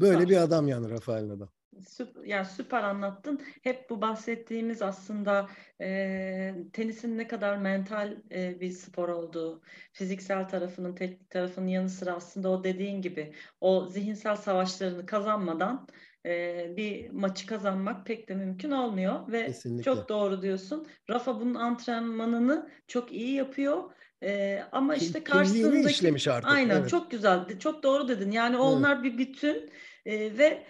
Böyle 0.00 0.28
bir 0.28 0.36
adam 0.36 0.68
yani 0.68 0.90
Rafael 0.90 1.28
Nadal. 1.28 1.46
Süper, 1.88 2.24
yani 2.24 2.46
süper 2.46 2.82
anlattın. 2.82 3.40
Hep 3.62 3.90
bu 3.90 4.00
bahsettiğimiz 4.00 4.82
aslında 4.82 5.48
e, 5.80 6.54
tenisin 6.72 7.18
ne 7.18 7.28
kadar 7.28 7.56
mental 7.56 8.16
e, 8.30 8.60
bir 8.60 8.70
spor 8.70 9.08
olduğu, 9.08 9.62
fiziksel 9.92 10.48
tarafının, 10.48 10.94
teknik 10.94 11.30
tarafının 11.30 11.66
yanı 11.66 11.88
sıra 11.88 12.12
aslında 12.12 12.50
o 12.50 12.64
dediğin 12.64 13.02
gibi 13.02 13.32
o 13.60 13.86
zihinsel 13.86 14.36
savaşlarını 14.36 15.06
kazanmadan 15.06 15.88
e, 16.26 16.66
bir 16.76 17.10
maçı 17.10 17.46
kazanmak 17.46 18.06
pek 18.06 18.28
de 18.28 18.34
mümkün 18.34 18.70
olmuyor 18.70 19.32
ve 19.32 19.46
Kesinlikle. 19.46 19.82
çok 19.82 20.08
doğru 20.08 20.42
diyorsun. 20.42 20.86
Rafa 21.10 21.40
bunun 21.40 21.54
antrenmanını 21.54 22.70
çok 22.86 23.12
iyi 23.12 23.34
yapıyor. 23.34 23.90
Ee, 24.22 24.62
ama 24.72 24.94
işte 24.94 25.24
karşısındaki 25.24 25.90
işlemiş 25.90 26.28
artık. 26.28 26.50
Aynen 26.50 26.80
evet. 26.80 26.90
çok 26.90 27.10
güzeldi. 27.10 27.58
Çok 27.58 27.82
doğru 27.82 28.08
dedin. 28.08 28.30
Yani 28.30 28.56
onlar 28.56 28.94
evet. 28.94 29.04
bir 29.04 29.18
bütün 29.18 29.70
e, 30.06 30.38
ve 30.38 30.66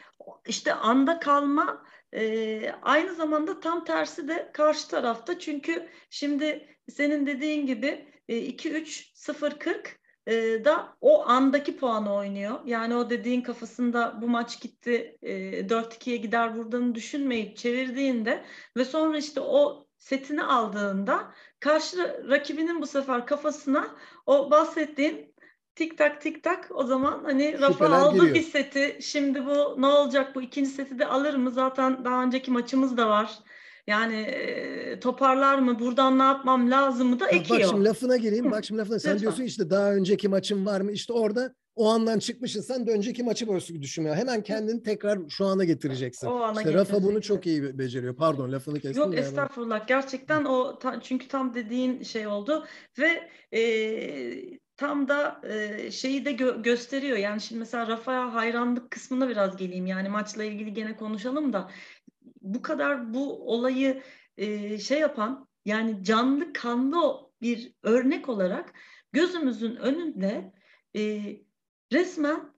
işte 0.47 0.73
anda 0.75 1.19
kalma 1.19 1.85
e, 2.13 2.71
aynı 2.83 3.15
zamanda 3.15 3.61
tam 3.61 3.85
tersi 3.85 4.29
de 4.29 4.51
karşı 4.53 4.89
tarafta. 4.89 5.39
Çünkü 5.39 5.89
şimdi 6.11 6.77
senin 6.89 7.27
dediğin 7.27 7.67
gibi 7.67 8.09
e, 8.29 8.37
2-3-0-40 8.39 9.87
e, 10.27 10.65
da 10.65 10.97
o 11.01 11.27
andaki 11.27 11.77
puanı 11.77 12.15
oynuyor. 12.15 12.61
Yani 12.65 12.97
o 12.97 13.11
dediğin 13.11 13.43
kafasında 13.43 14.19
bu 14.23 14.29
maç 14.29 14.61
gitti 14.61 15.19
e, 15.23 15.69
4-2'ye 15.69 16.17
gider 16.17 16.57
buradan 16.57 16.95
düşünmeyip 16.95 17.57
çevirdiğinde 17.57 18.45
ve 18.77 18.85
sonra 18.85 19.19
işte 19.19 19.41
o 19.41 19.87
setini 19.99 20.43
aldığında 20.43 21.33
karşı 21.61 22.25
rakibinin 22.31 22.83
bu 22.83 22.87
sefer 22.87 23.27
kafasına 23.27 23.97
o 24.27 24.51
bahsettiğin 24.51 25.35
tik 25.77 25.99
tak 25.99 26.21
tik 26.21 26.43
tak 26.43 26.69
o 26.75 26.85
zaman 26.85 27.25
hani 27.25 27.61
Rafa 27.61 27.87
aldı 27.87 28.17
giriyor. 28.17 28.35
bir 28.35 28.43
seti 28.43 28.99
şimdi 29.01 29.47
bu 29.47 29.81
ne 29.81 29.87
olacak 29.87 30.35
bu 30.35 30.43
ikinci 30.43 30.71
seti 30.71 30.99
de 30.99 31.07
alır 31.07 31.35
mı 31.35 31.51
zaten 31.51 32.05
daha 32.05 32.23
önceki 32.23 32.51
maçımız 32.51 32.97
da 32.97 33.09
var 33.09 33.39
yani 33.87 34.17
e, 34.17 35.01
toparlar 35.01 35.59
mı 35.59 35.79
buradan 35.79 36.19
ne 36.19 36.23
yapmam 36.23 36.71
lazım 36.71 37.09
mı 37.09 37.21
da 37.21 37.29
ekiyor. 37.29 37.61
Bak 37.61 37.69
şimdi 37.69 37.85
lafına 37.85 38.17
gireyim 38.17 38.51
bak 38.51 38.65
şimdi 38.65 38.81
lafına 38.81 38.99
sen 38.99 39.19
diyorsun 39.19 39.43
işte 39.43 39.71
daha 39.71 39.95
önceki 39.95 40.29
maçım 40.29 40.67
var 40.67 40.81
mı 40.81 40.93
işte 40.93 41.13
orada 41.13 41.55
o 41.77 41.89
andan 41.89 42.19
çıkmışsın 42.19 42.61
sen 42.61 42.87
de 42.87 42.91
önceki 42.91 43.23
maçı 43.23 43.49
böyle 43.49 43.83
düşünmüyor. 43.83 44.17
Hemen 44.17 44.43
kendini 44.43 44.83
tekrar 44.83 45.19
şu 45.29 45.47
ana 45.47 45.65
getireceksin. 45.65 46.27
O 46.27 46.35
ana 46.35 46.61
işte 46.63 46.75
Rafa 46.75 47.03
bunu 47.03 47.23
çok 47.23 47.47
iyi 47.47 47.79
beceriyor. 47.79 48.17
Pardon 48.17 48.53
lafını 48.53 48.81
kestim. 48.81 49.03
Yok 49.03 49.19
estağfurullah. 49.19 49.87
Gerçekten 49.87 50.45
o 50.45 50.79
ta- 50.79 51.01
çünkü 51.01 51.29
tam 51.29 51.55
dediğin 51.55 52.03
şey 52.03 52.27
oldu 52.27 52.67
ve 52.99 53.31
e, 53.53 53.61
tam 54.77 55.09
da 55.09 55.41
e, 55.45 55.91
şeyi 55.91 56.25
de 56.25 56.33
gö- 56.33 56.63
gösteriyor. 56.63 57.17
Yani 57.17 57.41
şimdi 57.41 57.59
mesela 57.59 57.87
Rafa'ya 57.87 58.35
hayranlık 58.35 58.91
kısmına 58.91 59.29
biraz 59.29 59.57
geleyim. 59.57 59.87
Yani 59.87 60.09
maçla 60.09 60.45
ilgili 60.45 60.73
gene 60.73 60.97
konuşalım 60.97 61.53
da 61.53 61.71
bu 62.41 62.63
kadar 62.63 63.15
bu 63.15 63.53
olayı 63.53 64.03
e, 64.37 64.79
şey 64.79 65.01
yapan 65.01 65.49
yani 65.65 66.05
canlı 66.05 66.53
kanlı 66.53 67.31
bir 67.41 67.73
örnek 67.83 68.29
olarak 68.29 68.73
gözümüzün 69.13 69.77
önünde 69.77 70.53
e, 70.97 71.23
resmen 71.93 72.56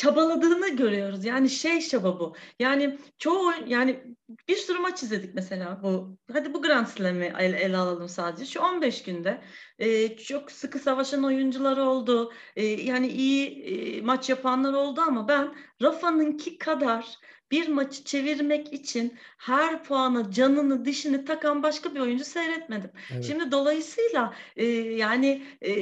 çabaladığını 0.00 0.68
görüyoruz. 0.68 1.24
Yani 1.24 1.50
şey 1.50 1.80
çaba 1.80 2.20
bu. 2.20 2.36
Yani 2.58 2.98
çoğu 3.18 3.46
oyun- 3.46 3.66
yani 3.66 4.04
bir 4.48 4.56
sürü 4.56 4.78
maç 4.78 5.02
izledik 5.02 5.34
mesela 5.34 5.80
bu. 5.82 6.16
Hadi 6.32 6.54
bu 6.54 6.62
Grand 6.62 6.86
Slam'i 6.86 7.32
ele, 7.38 7.56
ele 7.58 7.76
alalım 7.76 8.08
sadece. 8.08 8.46
Şu 8.46 8.60
15 8.60 9.02
günde 9.02 9.40
e, 9.78 10.16
çok 10.16 10.52
sıkı 10.52 10.78
savaşan 10.78 11.24
oyuncular 11.24 11.76
oldu. 11.76 12.32
E, 12.56 12.64
yani 12.64 13.08
iyi 13.08 13.62
e, 13.62 14.00
maç 14.02 14.30
yapanlar 14.30 14.72
oldu 14.72 15.00
ama 15.00 15.28
ben 15.28 15.54
Rafa'nınki 15.82 16.58
kadar 16.58 17.18
bir 17.50 17.68
maçı 17.68 18.04
çevirmek 18.04 18.72
için 18.72 19.18
her 19.38 19.84
puana 19.84 20.30
canını 20.30 20.84
dişini 20.84 21.24
takan 21.24 21.62
başka 21.62 21.94
bir 21.94 22.00
oyuncu 22.00 22.24
seyretmedim. 22.24 22.90
Evet. 23.12 23.24
Şimdi 23.24 23.52
dolayısıyla 23.52 24.34
e, 24.56 24.64
yani 24.74 25.42
e, 25.62 25.72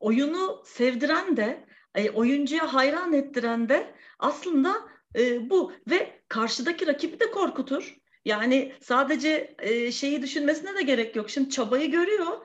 oyunu 0.00 0.62
sevdiren 0.64 1.36
de 1.36 1.67
e, 1.94 2.10
oyuncuya 2.10 2.74
hayran 2.74 3.12
ettiren 3.12 3.68
de 3.68 3.94
aslında 4.18 4.74
e, 5.18 5.50
bu 5.50 5.72
ve 5.90 6.20
karşıdaki 6.28 6.86
rakibi 6.86 7.20
de 7.20 7.30
korkutur. 7.30 7.96
Yani 8.24 8.72
sadece 8.80 9.54
e, 9.58 9.92
şeyi 9.92 10.22
düşünmesine 10.22 10.76
de 10.76 10.82
gerek 10.82 11.16
yok. 11.16 11.30
Şimdi 11.30 11.50
çabayı 11.50 11.90
görüyor. 11.90 12.40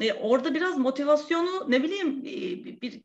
E, 0.00 0.12
orada 0.12 0.54
biraz 0.54 0.78
motivasyonu 0.78 1.70
ne 1.70 1.82
bileyim 1.82 2.18
e, 2.26 2.64
bir, 2.82 3.02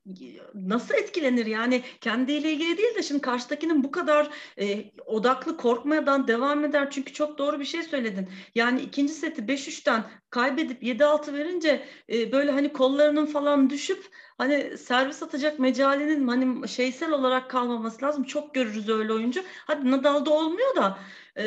nasıl 0.54 0.94
etkilenir 0.96 1.46
yani 1.46 1.82
kendiyle 2.02 2.52
ilgili 2.52 2.78
değil 2.78 2.96
de 2.96 3.04
şimdi 3.04 3.22
karşıdakinin 3.22 3.84
bu 3.84 3.92
kadar 3.92 4.30
e, 4.60 4.92
odaklı 5.06 5.58
korkmadan 5.58 6.28
devam 6.28 6.66
eder 6.66 6.90
çünkü 6.92 7.14
çok 7.14 7.38
doğru 7.38 7.60
bir 7.60 7.66
şey 7.66 7.84
söyledin. 7.84 8.30
Yani 8.56 8.82
ikinci 8.82 9.14
seti 9.14 9.42
5-3'ten 9.42 10.04
kaybedip 10.30 10.84
7-6 10.84 11.34
verince 11.34 11.86
e, 12.10 12.32
böyle 12.32 12.52
hani 12.52 12.74
kollarının 12.74 13.26
falan 13.26 13.70
düşüp 13.70 14.06
hani 14.44 14.78
servis 14.78 15.24
atacak 15.24 15.60
mecalinin 15.60 16.28
hani 16.28 16.68
şeysel 16.70 17.12
olarak 17.12 17.50
kalmaması 17.50 18.06
lazım. 18.06 18.24
Çok 18.24 18.54
görürüz 18.54 18.90
öyle 18.90 19.14
oyuncu. 19.14 19.44
Hadi 19.68 19.92
Nadal'da 19.92 20.30
olmuyor 20.30 20.76
da 20.76 20.98
e, 21.38 21.44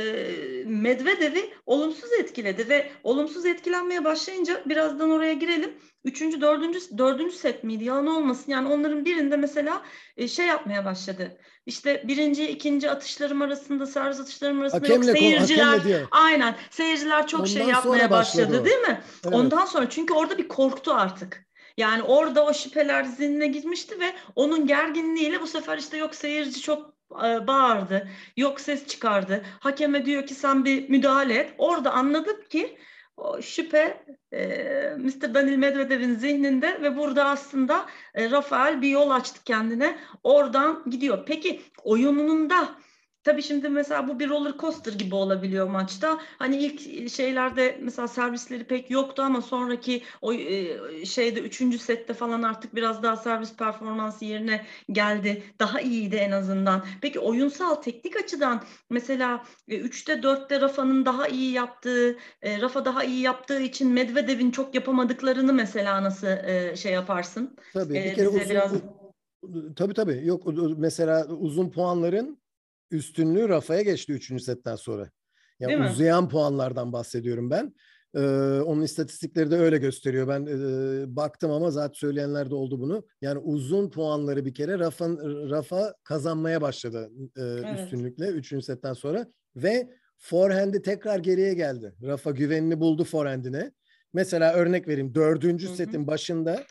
Medvedev'i 0.66 1.50
olumsuz 1.66 2.12
etkiledi 2.12 2.68
ve 2.68 2.90
olumsuz 3.04 3.46
etkilenmeye 3.46 4.04
başlayınca 4.04 4.62
birazdan 4.66 5.10
oraya 5.10 5.32
girelim. 5.32 5.72
Üçüncü, 6.04 6.40
dördüncü, 6.40 6.98
dördüncü 6.98 7.36
set 7.36 7.64
miydi? 7.64 7.84
Yalan 7.84 8.06
olmasın. 8.06 8.52
Yani 8.52 8.68
onların 8.68 9.04
birinde 9.04 9.36
mesela 9.36 9.82
e, 10.16 10.28
şey 10.28 10.46
yapmaya 10.46 10.84
başladı. 10.84 11.38
İşte 11.66 12.04
birinci, 12.08 12.48
ikinci 12.48 12.90
atışlarım 12.90 13.42
arasında, 13.42 13.86
servis 13.86 14.20
atışlarım 14.20 14.60
arasında 14.60 14.88
yok 14.88 15.04
Hakemle, 15.04 15.18
konu- 15.18 15.46
seyirciler. 15.46 16.02
Aynen. 16.10 16.54
Seyirciler 16.70 17.26
çok 17.26 17.48
şey 17.48 17.62
Ondan 17.62 17.74
yapmaya 17.74 17.98
sonra 17.98 18.10
başladı 18.10 18.48
başladı 18.48 18.64
değil 18.64 18.78
mi? 18.78 19.00
Evet. 19.24 19.34
Ondan 19.34 19.64
sonra 19.64 19.90
çünkü 19.90 20.14
orada 20.14 20.38
bir 20.38 20.48
korktu 20.48 20.92
artık. 20.94 21.46
Yani 21.76 22.02
orada 22.02 22.44
o 22.44 22.54
şüpheler 22.54 23.04
zihnine 23.04 23.46
gitmişti 23.46 24.00
ve 24.00 24.12
onun 24.34 24.66
gerginliğiyle 24.66 25.40
bu 25.40 25.46
sefer 25.46 25.78
işte 25.78 25.96
yok 25.96 26.14
seyirci 26.14 26.60
çok 26.60 26.94
e, 27.24 27.46
bağırdı, 27.46 28.08
yok 28.36 28.60
ses 28.60 28.86
çıkardı. 28.86 29.44
Hakeme 29.60 30.06
diyor 30.06 30.26
ki 30.26 30.34
sen 30.34 30.64
bir 30.64 30.88
müdahale 30.88 31.34
et. 31.34 31.54
Orada 31.58 31.92
anladım 31.92 32.36
ki 32.50 32.78
o 33.16 33.42
şüphe 33.42 34.04
e, 34.32 34.46
Mr. 34.98 35.34
Daniil 35.34 35.56
Medvedev'in 35.56 36.14
zihninde 36.14 36.82
ve 36.82 36.96
burada 36.96 37.24
aslında 37.24 37.86
e, 38.14 38.30
Rafael 38.30 38.82
bir 38.82 38.88
yol 38.88 39.10
açtı 39.10 39.44
kendine. 39.44 39.98
Oradan 40.22 40.82
gidiyor. 40.90 41.26
Peki 41.26 41.62
oyununda 41.84 42.68
Tabii 43.26 43.42
şimdi 43.42 43.68
mesela 43.68 44.08
bu 44.08 44.18
bir 44.18 44.28
roller 44.28 44.52
coaster 44.58 44.92
gibi 44.92 45.14
olabiliyor 45.14 45.68
maçta. 45.68 46.18
Hani 46.38 46.56
ilk 46.56 47.10
şeylerde 47.10 47.78
mesela 47.82 48.08
servisleri 48.08 48.64
pek 48.64 48.90
yoktu 48.90 49.22
ama 49.22 49.40
sonraki 49.42 50.02
o 50.22 50.32
e, 50.32 51.06
şeyde 51.06 51.40
üçüncü 51.40 51.78
sette 51.78 52.14
falan 52.14 52.42
artık 52.42 52.74
biraz 52.74 53.02
daha 53.02 53.16
servis 53.16 53.56
performansı 53.56 54.24
yerine 54.24 54.66
geldi. 54.92 55.42
Daha 55.58 55.80
iyiydi 55.80 56.16
en 56.16 56.30
azından. 56.30 56.84
Peki 57.02 57.18
oyunsal 57.20 57.74
teknik 57.74 58.16
açıdan 58.16 58.62
mesela 58.90 59.44
e, 59.68 59.78
üçte 59.78 60.22
dörtte 60.22 60.60
Rafa'nın 60.60 61.04
daha 61.06 61.28
iyi 61.28 61.52
yaptığı, 61.52 62.16
e, 62.42 62.60
Rafa 62.60 62.84
daha 62.84 63.04
iyi 63.04 63.20
yaptığı 63.20 63.60
için 63.60 63.92
Medvedev'in 63.92 64.50
çok 64.50 64.74
yapamadıklarını 64.74 65.52
mesela 65.52 66.02
nasıl 66.02 66.26
e, 66.26 66.76
şey 66.76 66.92
yaparsın? 66.92 67.56
Tabii 67.72 67.94
bir 67.94 68.14
kere 68.14 68.26
bize 68.26 68.38
uzun, 68.38 68.50
biraz- 68.50 68.72
tabii 69.76 69.94
tabii 69.94 70.20
yok 70.24 70.42
mesela 70.78 71.26
uzun 71.26 71.70
puanların 71.70 72.45
üstünlüğü 72.90 73.48
Rafa'ya 73.48 73.82
geçti 73.82 74.12
3. 74.12 74.42
setten 74.42 74.76
sonra. 74.76 75.10
Yani 75.60 75.70
Değil 75.70 75.80
mi? 75.80 75.90
uzayan 75.90 76.28
puanlardan 76.28 76.92
bahsediyorum 76.92 77.50
ben. 77.50 77.74
Ee, 78.14 78.20
onun 78.60 78.82
istatistikleri 78.82 79.50
de 79.50 79.56
öyle 79.56 79.78
gösteriyor. 79.78 80.28
Ben 80.28 80.46
e, 80.46 81.16
baktım 81.16 81.50
ama 81.50 81.70
zaten 81.70 81.92
söyleyenler 81.94 82.50
de 82.50 82.54
oldu 82.54 82.80
bunu. 82.80 83.06
Yani 83.20 83.38
uzun 83.38 83.90
puanları 83.90 84.44
bir 84.44 84.54
kere 84.54 84.78
Rafa, 84.78 85.08
Rafa 85.50 85.94
kazanmaya 86.04 86.60
başladı 86.60 87.10
e, 87.36 87.74
üstünlükle 87.74 88.26
3. 88.26 88.64
setten 88.64 88.92
sonra 88.92 89.26
ve 89.56 89.90
forehand'i 90.18 90.82
tekrar 90.82 91.18
geriye 91.18 91.54
geldi. 91.54 91.94
Rafa 92.02 92.30
güvenini 92.30 92.80
buldu 92.80 93.04
forehand'ine. 93.04 93.72
Mesela 94.12 94.54
örnek 94.54 94.88
vereyim. 94.88 95.14
Dördüncü 95.14 95.68
setin 95.68 96.06
başında 96.06 96.64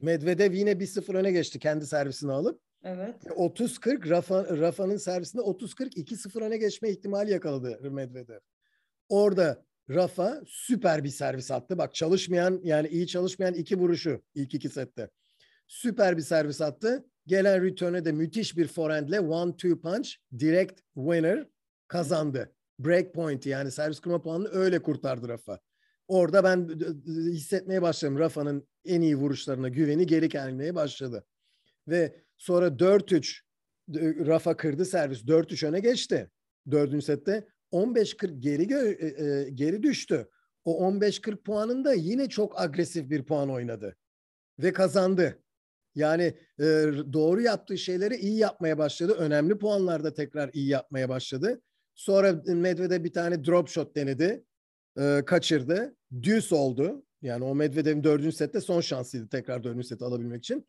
Medvedev 0.00 0.52
yine 0.52 0.72
1-0 0.72 1.16
öne 1.16 1.32
geçti 1.32 1.58
kendi 1.58 1.86
servisini 1.86 2.32
alıp. 2.32 2.60
Evet. 2.84 3.24
30-40 3.24 4.10
Rafa, 4.10 4.58
Rafa'nın 4.58 4.96
servisinde 4.96 5.42
30-40 5.42 5.88
2-0 5.88 6.44
öne 6.44 6.56
geçme 6.56 6.90
ihtimali 6.90 7.30
yakaladı 7.30 7.90
Medvedev. 7.90 8.38
Orada 9.08 9.64
Rafa 9.90 10.42
süper 10.46 11.04
bir 11.04 11.08
servis 11.08 11.50
attı. 11.50 11.78
Bak 11.78 11.94
çalışmayan 11.94 12.60
yani 12.64 12.88
iyi 12.88 13.06
çalışmayan 13.06 13.54
iki 13.54 13.78
vuruşu 13.78 14.22
ilk 14.34 14.54
iki 14.54 14.68
sette. 14.68 15.10
Süper 15.66 16.16
bir 16.16 16.22
servis 16.22 16.60
attı. 16.60 17.06
Gelen 17.26 17.64
return'e 17.64 18.04
de 18.04 18.12
müthiş 18.12 18.56
bir 18.56 18.68
forehandle 18.68 19.20
one 19.20 19.56
two 19.56 19.80
punch 19.80 20.10
direct 20.38 20.80
winner 20.94 21.46
kazandı. 21.88 22.52
Break 22.78 23.14
point 23.14 23.46
yani 23.46 23.70
servis 23.70 24.00
kurma 24.00 24.22
puanını 24.22 24.48
öyle 24.48 24.82
kurtardı 24.82 25.28
Rafa. 25.28 25.60
Orada 26.08 26.44
ben 26.44 26.68
hissetmeye 27.06 27.82
başladım. 27.82 28.18
Rafa'nın 28.18 28.68
en 28.84 29.00
iyi 29.00 29.16
vuruşlarına 29.16 29.68
güveni 29.68 30.06
geri 30.06 30.28
gelmeye 30.28 30.74
başladı. 30.74 31.24
Ve 31.88 32.16
sonra 32.42 32.66
4-3 32.66 33.40
Rafa 34.26 34.56
kırdı 34.56 34.84
servis. 34.84 35.24
4-3 35.24 35.66
öne 35.66 35.80
geçti. 35.80 36.30
Dördüncü 36.70 37.04
sette 37.04 37.46
15-40 37.72 38.40
geri 38.40 38.62
gö- 38.62 38.98
e, 38.98 39.24
e, 39.24 39.50
geri 39.50 39.82
düştü. 39.82 40.28
O 40.64 40.86
15-40 40.86 41.36
puanında 41.36 41.94
yine 41.94 42.28
çok 42.28 42.60
agresif 42.60 43.10
bir 43.10 43.24
puan 43.24 43.50
oynadı. 43.50 43.96
Ve 44.58 44.72
kazandı. 44.72 45.38
Yani 45.94 46.22
e, 46.58 46.64
doğru 47.12 47.40
yaptığı 47.40 47.78
şeyleri 47.78 48.16
iyi 48.16 48.38
yapmaya 48.38 48.78
başladı. 48.78 49.12
Önemli 49.12 49.58
puanlarda 49.58 50.14
tekrar 50.14 50.50
iyi 50.52 50.68
yapmaya 50.68 51.08
başladı. 51.08 51.62
Sonra 51.94 52.42
Medvedev 52.46 53.04
bir 53.04 53.12
tane 53.12 53.44
drop 53.44 53.68
shot 53.68 53.96
denedi. 53.96 54.44
E, 54.98 55.22
kaçırdı. 55.26 55.96
Düz 56.22 56.52
oldu. 56.52 57.04
Yani 57.22 57.44
o 57.44 57.54
Medvedev'in 57.54 58.04
dördüncü 58.04 58.36
sette 58.36 58.60
son 58.60 58.80
şansıydı 58.80 59.28
tekrar 59.28 59.64
dördüncü 59.64 59.86
seti 59.86 60.04
alabilmek 60.04 60.38
için. 60.38 60.66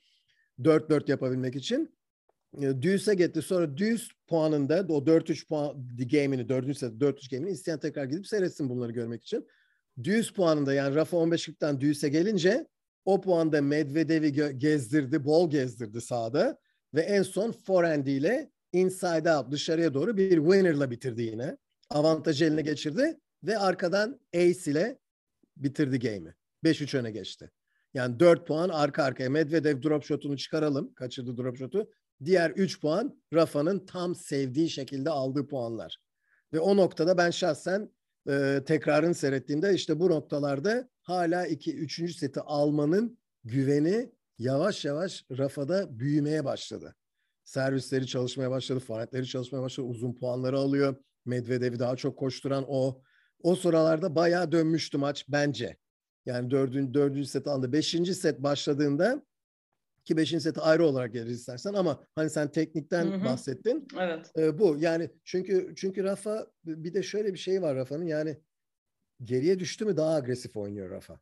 4-4 0.60 1.12
yapabilmek 1.12 1.56
için. 1.56 1.96
E, 2.62 2.82
Düz'e 2.82 3.14
gitti. 3.14 3.42
Sonra 3.42 3.78
düz 3.78 4.10
puanında 4.28 4.86
o 4.90 5.06
4-3 5.06 5.48
puan 5.48 5.88
game'ini, 6.12 6.50
4. 6.50 6.78
set 6.78 6.92
4-3 6.94 7.32
game'ini 7.32 7.52
isteyen 7.52 7.80
tekrar 7.80 8.06
gidip 8.06 8.28
seyretsin 8.28 8.70
bunları 8.70 8.92
görmek 8.92 9.24
için. 9.24 9.48
Düz 10.04 10.34
puanında 10.34 10.74
yani 10.74 10.96
Rafa 10.96 11.18
15-40'tan 11.18 11.82
Düz'e 11.82 12.10
gelince 12.10 12.68
o 13.06 13.22
puanda 13.22 13.62
Medvedev'i 13.62 14.58
gezdirdi, 14.58 15.26
bol 15.26 15.50
gezdirdi 15.50 16.02
sahada 16.02 16.58
ve 16.94 17.02
en 17.02 17.24
son 17.24 17.52
forehand 17.52 18.08
ile 18.08 18.52
inside 18.74 19.36
out 19.36 19.52
dışarıya 19.52 19.94
doğru 19.94 20.18
bir 20.18 20.36
winner'la 20.36 20.92
bitirdi 20.92 21.22
yine. 21.22 21.58
Avantajı 21.90 22.46
eline 22.46 22.62
geçirdi 22.62 23.20
ve 23.44 23.58
arkadan 23.58 24.20
ace 24.36 24.72
ile 24.72 25.00
bitirdi 25.58 26.00
game'i. 26.00 26.34
5-3 26.64 26.98
öne 26.98 27.12
geçti. 27.12 27.52
Yani 27.94 28.20
4 28.20 28.48
puan 28.48 28.70
arka 28.70 29.04
arkaya. 29.04 29.30
Medvedev 29.30 29.84
drop 29.84 30.04
shot'unu 30.04 30.38
çıkaralım. 30.38 30.94
Kaçırdı 30.94 31.38
drop 31.38 31.58
shot'u. 31.58 31.92
Diğer 32.26 32.50
3 32.50 32.82
puan 32.82 33.22
Rafa'nın 33.34 33.86
tam 33.86 34.16
sevdiği 34.16 34.70
şekilde 34.70 35.10
aldığı 35.10 35.48
puanlar. 35.48 35.98
Ve 36.54 36.60
o 36.60 36.78
noktada 36.78 37.18
ben 37.18 37.32
şahsen 37.32 37.90
e, 38.30 38.62
tekrarını 38.66 39.16
seyrettiğimde 39.16 39.74
işte 39.74 40.00
bu 40.00 40.10
noktalarda 40.10 40.90
hala 41.02 41.48
2 41.48 41.76
3. 41.76 42.16
seti 42.16 42.40
almanın 42.40 43.18
güveni 43.44 44.12
yavaş 44.38 44.86
yavaş 44.86 45.26
Rafa'da 45.38 46.00
büyümeye 46.00 46.46
başladı. 46.46 46.96
Servisleri 47.44 48.08
çalışmaya 48.08 48.52
başladı, 48.52 48.80
forehentleri 48.80 49.28
çalışmaya 49.28 49.62
başladı, 49.62 49.88
uzun 49.88 50.14
puanları 50.14 50.58
alıyor. 50.58 50.96
Medvedev'i 51.26 51.80
daha 51.80 51.96
çok 51.96 52.20
koşturan 52.20 52.66
o. 52.68 53.02
O 53.44 53.56
sıralarda 53.56 54.16
bayağı 54.16 54.52
dönmüştü 54.52 54.98
maç 54.98 55.26
bence. 55.30 55.78
Yani 56.26 56.52
dördüncü, 56.52 56.94
dördüncü 56.94 57.26
set 57.26 57.48
aldı. 57.48 57.74
Beşinci 57.74 58.16
set 58.16 58.40
başladığında 58.40 59.26
ki 60.06 60.18
beşinci 60.18 60.44
seti 60.44 60.60
ayrı 60.60 60.86
olarak 60.86 61.14
geliriz 61.14 61.40
istersen 61.40 61.74
ama 61.74 62.04
hani 62.16 62.30
sen 62.30 62.52
teknikten 62.52 63.06
hı 63.06 63.16
hı. 63.16 63.26
bahsettin. 63.26 63.88
Evet. 64.00 64.32
E, 64.38 64.60
bu 64.60 64.78
yani 64.80 65.10
çünkü 65.24 65.74
çünkü 65.76 66.04
Rafa 66.04 66.48
bir 66.66 66.94
de 66.94 67.04
şöyle 67.04 67.34
bir 67.34 67.40
şey 67.40 67.62
var 67.62 67.76
Rafa'nın 67.76 68.06
yani 68.06 68.38
geriye 69.24 69.60
düştü 69.60 69.86
mü 69.86 69.98
daha 69.98 70.16
agresif 70.16 70.58
oynuyor 70.58 70.90
Rafa. 70.90 71.20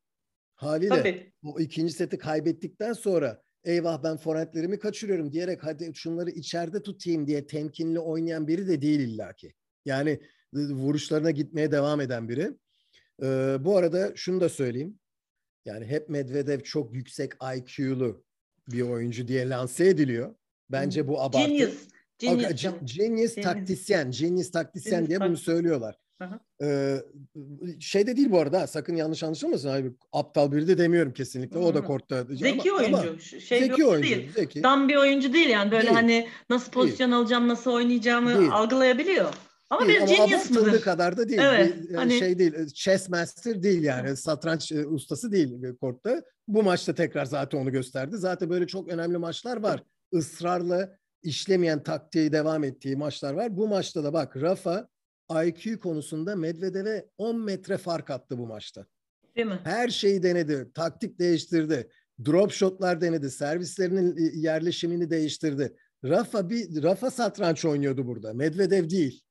Haliyle 0.56 0.96
Tabii. 0.96 1.34
o 1.44 1.60
ikinci 1.60 1.94
seti 1.94 2.18
kaybettikten 2.18 2.94
sonra 2.94 3.42
eyvah 3.64 4.04
ben 4.04 4.18
forentlerimi 4.18 4.80
kaçırıyorum 4.80 5.32
diyerek 5.32 5.64
hadi 5.64 5.92
şunları 5.96 6.30
içeride 6.30 6.84
tutayım 6.84 7.28
diye 7.28 7.48
temkinli 7.48 8.00
oynayan 8.00 8.48
biri 8.48 8.68
de 8.68 8.82
değil 8.82 9.00
illaki. 9.00 9.54
Yani 9.86 10.20
vuruşlarına 10.54 11.32
gitmeye 11.32 11.72
devam 11.72 12.02
eden 12.02 12.30
biri. 12.30 12.52
Ee, 13.24 13.58
bu 13.60 13.78
arada 13.78 14.12
şunu 14.16 14.42
da 14.42 14.50
söyleyeyim. 14.50 15.00
Yani 15.66 15.86
hep 15.86 16.10
Medvedev 16.10 16.60
çok 16.60 16.94
yüksek 16.94 17.34
IQ'lu 17.56 18.24
bir 18.68 18.82
oyuncu 18.82 19.28
diye 19.28 19.50
lanse 19.50 19.88
ediliyor. 19.88 20.36
Bence 20.70 21.08
bu 21.08 21.22
abartı. 21.22 21.48
Genius. 21.48 21.88
Genius, 22.20 22.62
Genius, 22.62 22.98
genius 22.98 23.36
taktisyen, 23.36 24.12
genius 24.12 24.52
taktisyen 24.52 24.96
genius 24.96 25.10
diye 25.10 25.30
bunu 25.30 25.38
söylüyorlar. 25.38 25.96
Ee, 26.64 26.98
şey 27.80 28.08
de 28.08 28.18
değil 28.18 28.32
bu 28.32 28.40
arada 28.40 28.68
sakın 28.68 28.96
yanlış 28.96 29.24
anlaşılmasın. 29.24 29.70
Abi, 29.70 29.92
aptal 30.14 30.52
biri 30.52 30.68
de 30.68 30.78
demiyorum 30.78 31.14
kesinlikle. 31.14 31.60
O 31.60 31.74
da 31.74 31.84
kortta. 31.84 32.24
Zeki 32.24 32.72
ama, 32.72 32.80
oyuncu. 32.80 32.98
Ama, 32.98 33.20
şey 33.20 33.60
zeki 33.60 33.86
oyuncu. 33.86 34.10
Değil. 34.10 34.32
Zeki. 34.36 34.62
Tam 34.62 34.90
bir 34.90 34.96
oyuncu 34.96 35.34
değil 35.34 35.50
yani. 35.50 35.72
Böyle 35.72 35.84
değil. 35.84 35.94
hani 35.94 36.28
nasıl 36.50 36.72
pozisyon 36.72 37.12
değil. 37.12 37.22
alacağım, 37.22 37.48
nasıl 37.48 37.72
oynayacağımı 37.72 38.40
değil. 38.40 38.52
algılayabiliyor. 38.52 39.34
Ama 39.72 39.88
değil, 39.88 40.02
bir 40.02 40.08
genius 40.08 40.50
mıdır? 40.50 40.82
kadar 40.82 41.18
da 41.18 41.30
değil. 41.30 41.42
Evet, 41.42 41.90
bir, 41.90 41.96
hani... 41.96 42.20
Şey 42.20 42.40
değil, 42.40 42.68
chess 42.74 43.10
master 43.10 43.64
değil 43.64 43.84
yani. 43.84 44.18
Satranç 44.18 44.72
e, 44.72 44.88
ustası 44.88 45.32
değil 45.32 45.76
kortta. 45.82 46.24
Bu 46.48 46.64
maçta 46.64 46.96
tekrar 46.96 47.26
zaten 47.26 47.58
onu 47.58 47.72
gösterdi. 47.72 48.18
Zaten 48.18 48.50
böyle 48.50 48.68
çok 48.68 48.88
önemli 48.88 49.18
maçlar 49.18 49.58
var. 49.58 49.84
Israrla 50.12 50.98
işlemeyen 51.24 51.84
taktiği 51.84 52.32
devam 52.32 52.64
ettiği 52.64 52.96
maçlar 52.96 53.34
var. 53.34 53.58
Bu 53.58 53.68
maçta 53.68 54.04
da 54.04 54.14
bak 54.14 54.38
Rafa 54.38 54.88
IQ 55.46 55.80
konusunda 55.80 56.36
Medvedev'e 56.36 57.06
10 57.18 57.40
metre 57.40 57.78
fark 57.78 58.10
attı 58.10 58.38
bu 58.38 58.48
maçta. 58.48 58.86
Değil 59.36 59.48
mi? 59.48 59.60
Her 59.64 59.90
şeyi 59.90 60.24
denedi. 60.24 60.72
Taktik 60.74 61.20
değiştirdi. 61.20 61.90
Drop 62.26 62.52
shotlar 62.52 63.02
denedi. 63.02 63.32
Servislerinin 63.32 64.18
e, 64.18 64.40
yerleşimini 64.40 65.10
değiştirdi. 65.10 65.76
Rafa 66.04 66.50
bir 66.50 66.84
Rafa 66.84 67.12
satranç 67.12 67.66
oynuyordu 67.66 68.08
burada. 68.08 68.34
Medvedev 68.34 68.90
değil. 68.90 69.22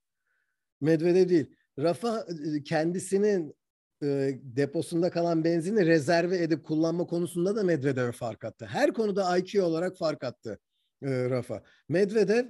Medvedev 0.80 1.28
değil. 1.28 1.46
Rafa 1.78 2.26
e, 2.56 2.62
kendisinin 2.62 3.54
e, 4.02 4.38
deposunda 4.42 5.10
kalan 5.10 5.44
benzini 5.44 5.86
rezerve 5.86 6.38
edip 6.38 6.64
kullanma 6.64 7.06
konusunda 7.06 7.56
da 7.56 7.62
Medvedev'e 7.62 8.12
fark 8.12 8.44
attı. 8.44 8.66
Her 8.66 8.92
konuda 8.92 9.38
IQ 9.38 9.62
olarak 9.62 9.96
fark 9.96 10.24
attı 10.24 10.58
e, 11.02 11.30
Rafa. 11.30 11.62
Medvedev 11.88 12.46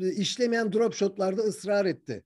e, 0.00 0.08
işlemeyen 0.08 0.72
drop 0.72 0.94
shotlarda 0.94 1.42
ısrar 1.42 1.84
etti. 1.84 2.24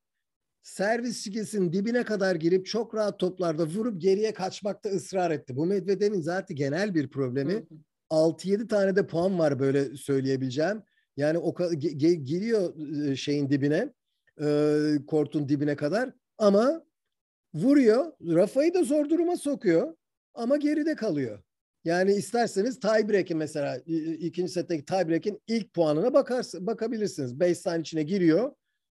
Servis 0.62 1.24
çizgisinin 1.24 1.72
dibine 1.72 2.04
kadar 2.04 2.34
girip 2.34 2.66
çok 2.66 2.94
rahat 2.94 3.18
toplarda 3.18 3.66
vurup 3.66 4.00
geriye 4.00 4.34
kaçmakta 4.34 4.90
ısrar 4.90 5.30
etti. 5.30 5.56
Bu 5.56 5.66
Medvedev'in 5.66 6.20
zaten 6.20 6.56
genel 6.56 6.94
bir 6.94 7.10
problemi. 7.10 7.66
6-7 8.10 8.68
tane 8.68 8.96
de 8.96 9.06
puan 9.06 9.38
var 9.38 9.58
böyle 9.58 9.96
söyleyebileceğim. 9.96 10.82
Yani 11.16 11.38
o 11.38 11.54
giriyor 12.00 12.74
e, 13.06 13.16
şeyin 13.16 13.50
dibine, 13.50 13.92
e, 14.40 14.46
kortun 15.06 15.48
dibine 15.48 15.76
kadar 15.76 16.12
ama 16.38 16.84
vuruyor. 17.54 18.12
Rafa'yı 18.20 18.74
da 18.74 18.84
zor 18.84 19.08
duruma 19.08 19.36
sokuyor 19.36 19.94
ama 20.34 20.56
geride 20.56 20.94
kalıyor. 20.94 21.42
Yani 21.84 22.12
isterseniz 22.12 22.80
tiebreak'in 22.80 23.36
mesela 23.36 23.76
ikinci 24.18 24.52
setteki 24.52 24.84
tiebreak'in 24.84 25.40
ilk 25.46 25.74
puanına 25.74 26.14
bakarsın, 26.14 26.66
bakabilirsiniz. 26.66 27.40
Baseline 27.40 27.80
içine 27.80 28.02
giriyor. 28.02 28.52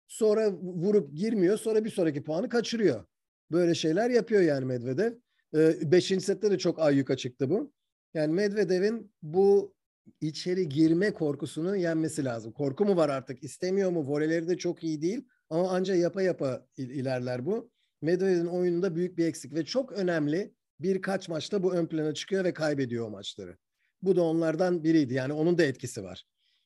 Sonra 0.08 0.52
vurup 0.54 1.14
girmiyor. 1.16 1.58
Sonra 1.58 1.86
bir 1.86 1.90
sonraki 1.90 2.24
puanı 2.24 2.50
kaçırıyor. 2.50 3.06
Böyle 3.52 3.76
şeyler 3.76 4.10
yapıyor 4.10 4.42
yani 4.42 4.66
Medvedev. 4.66 5.14
Ee, 5.56 5.92
beşinci 5.92 6.26
sette 6.26 6.52
de 6.52 6.58
çok 6.58 6.80
ayyuka 6.80 7.18
çıktı 7.18 7.50
bu. 7.50 7.74
Yani 8.14 8.34
Medvedev'in 8.34 9.12
bu 9.22 9.74
içeri 10.22 10.70
girme 10.70 11.14
korkusunu 11.14 11.76
yenmesi 11.76 12.26
lazım. 12.26 12.52
Korku 12.52 12.86
mu 12.86 12.96
var 12.96 13.10
artık? 13.10 13.44
İstemiyor 13.44 13.92
mu? 13.92 14.08
Voleleri 14.08 14.48
de 14.48 14.58
çok 14.58 14.84
iyi 14.84 15.02
değil. 15.02 15.28
Ama 15.50 15.70
ancak 15.72 15.98
yapa 15.98 16.22
yapa 16.22 16.66
ilerler 16.78 17.46
bu. 17.46 17.72
Medvedev'in 18.02 18.46
oyununda 18.46 18.96
büyük 18.96 19.18
bir 19.18 19.26
eksik 19.26 19.54
ve 19.54 19.66
çok 19.66 19.92
önemli 19.92 20.54
birkaç 20.80 21.30
maçta 21.30 21.64
bu 21.64 21.74
ön 21.74 21.88
plana 21.88 22.14
çıkıyor 22.14 22.44
ve 22.44 22.54
kaybediyor 22.54 23.08
o 23.08 23.10
maçları. 23.10 23.58
Bu 24.02 24.16
da 24.16 24.24
onlardan 24.24 24.84
biriydi. 24.84 25.14
Yani 25.14 25.34
onun 25.34 25.58
da 25.58 25.64
etkisi 25.64 26.04
var. 26.04 26.26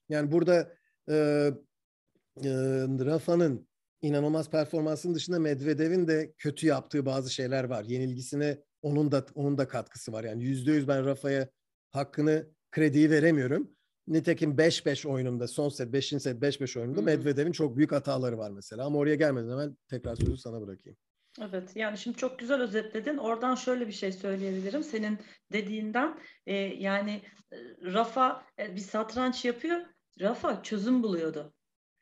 Yani 0.10 0.32
burada 0.32 0.74
e, 1.10 1.16
e, 2.38 2.50
Rafa'nın 3.06 3.68
inanılmaz 4.02 4.50
performansının 4.50 5.16
dışında 5.16 5.40
Medvedev'in 5.40 6.08
de 6.08 6.34
kötü 6.38 6.68
yaptığı 6.68 7.06
bazı 7.06 7.34
şeyler 7.34 7.64
var. 7.64 7.84
Yenilgisine 7.84 8.64
onun 8.82 9.12
da 9.12 9.26
onun 9.36 9.58
da 9.58 9.68
katkısı 9.68 10.12
var. 10.12 10.24
Yani 10.24 10.44
yüzde 10.44 10.72
yüz 10.72 10.88
ben 10.88 11.06
Rafa'ya 11.06 11.50
hakkını 11.92 12.48
krediyi 12.74 13.10
veremiyorum. 13.10 13.72
Nitekim 14.08 14.56
5-5 14.56 15.08
oyununda 15.08 15.48
son 15.48 15.70
set 15.70 15.94
5. 15.94 16.08
set 16.08 16.42
5-5 16.42 16.80
oyununda 16.80 17.02
Medvedev'in 17.02 17.52
çok 17.52 17.78
büyük 17.78 17.92
hataları 17.92 18.38
var 18.38 18.52
mesela. 18.52 18.86
Ama 18.86 19.00
oraya 19.00 19.16
gelmeden 19.16 19.52
hemen 19.52 19.78
tekrar 19.88 20.16
sözü 20.16 20.38
sana 20.38 20.62
bırakayım. 20.62 20.98
Evet 21.42 21.76
yani 21.76 21.98
şimdi 21.98 22.18
çok 22.18 22.40
güzel 22.40 22.62
özetledin. 22.62 23.18
Oradan 23.18 23.56
şöyle 23.56 23.88
bir 23.88 23.94
şey 23.94 24.12
söyleyebilirim. 24.12 24.84
Senin 24.84 25.20
dediğinden 25.52 26.20
e, 26.46 26.54
yani 26.56 27.22
Rafa 27.84 28.46
e, 28.60 28.76
bir 28.76 28.82
satranç 28.82 29.46
yapıyor. 29.46 29.82
Rafa 30.22 30.64
çözüm 30.64 31.04
buluyordu. 31.04 31.54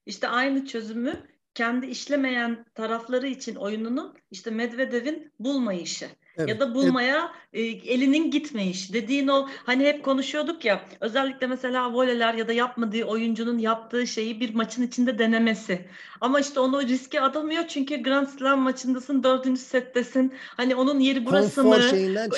İşte 0.06 0.28
aynı 0.28 0.66
çözümü 0.66 1.28
kendi 1.54 1.86
işlemeyen 1.86 2.66
tarafları 2.74 3.28
için 3.28 3.56
oyununun 3.56 4.18
işte 4.32 4.52
Medvedev'in 4.52 5.34
bulmayışı. 5.40 6.10
Evet. 6.42 6.50
Ya 6.50 6.60
da 6.60 6.76
bulmaya 6.76 7.32
evet. 7.54 7.86
e, 7.86 7.92
elinin 7.94 8.32
gitmeyiş. 8.32 8.94
Dediğin 8.94 9.28
o 9.28 9.48
hani 9.66 9.86
hep 9.86 10.04
konuşuyorduk 10.04 10.66
ya 10.66 10.82
özellikle 11.00 11.48
mesela 11.48 11.94
voleler 11.94 12.34
ya 12.34 12.48
da 12.48 12.54
yapmadığı 12.54 13.04
oyuncunun 13.04 13.58
yaptığı 13.58 14.08
şeyi 14.08 14.40
bir 14.40 14.56
maçın 14.56 14.84
içinde 14.84 15.20
denemesi. 15.20 15.86
Ama 16.22 16.40
işte 16.40 16.60
onu 16.60 16.82
riske 16.82 17.22
atamıyor 17.22 17.68
çünkü 17.68 18.04
Grand 18.04 18.28
Slam 18.28 18.60
maçındasın 18.60 19.24
dördüncü 19.24 19.62
settesin. 19.62 20.34
Hani 20.58 20.76
onun 20.76 21.00
yeri 21.00 21.26
burası 21.26 21.64
mı? 21.64 21.78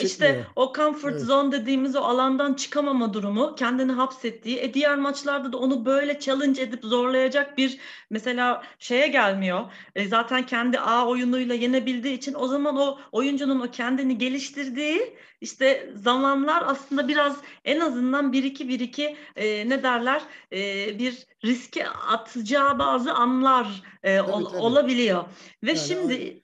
İşte 0.01 0.45
o 0.55 0.73
comfort 0.75 1.13
evet. 1.13 1.23
zone 1.23 1.51
dediğimiz 1.51 1.95
o 1.95 1.99
alandan 1.99 2.53
çıkamama 2.53 3.13
durumu 3.13 3.55
kendini 3.55 3.91
hapsettiği. 3.91 4.59
E 4.59 4.73
diğer 4.73 4.95
maçlarda 4.97 5.53
da 5.53 5.57
onu 5.57 5.85
böyle 5.85 6.19
challenge 6.19 6.61
edip 6.61 6.83
zorlayacak 6.83 7.57
bir 7.57 7.79
mesela 8.09 8.63
şeye 8.79 9.07
gelmiyor. 9.07 9.61
E, 9.95 10.07
zaten 10.07 10.45
kendi 10.45 10.79
A 10.79 11.07
oyunuyla 11.07 11.55
yenebildiği 11.55 12.17
için 12.17 12.33
o 12.33 12.47
zaman 12.47 12.77
o 12.77 12.99
oyuncunun 13.11 13.59
o 13.59 13.71
kendini 13.97 14.17
geliştirdiği 14.17 15.13
işte 15.41 15.89
zamanlar 15.95 16.63
aslında 16.65 17.07
biraz 17.07 17.37
en 17.65 17.79
azından 17.79 18.33
bir 18.33 18.43
iki 18.43 18.69
bir 18.69 18.79
iki 18.79 19.15
e, 19.35 19.69
ne 19.69 19.83
derler 19.83 20.21
e, 20.51 20.59
bir 20.99 21.25
riske 21.45 21.87
atacağı 21.87 22.79
bazı 22.79 23.13
anlar 23.13 23.83
e, 24.03 24.17
tabii, 24.17 24.31
ol, 24.31 24.45
tabii. 24.45 24.57
olabiliyor. 24.57 25.23
Ve 25.63 25.69
yani, 25.69 25.79
şimdi 25.79 26.43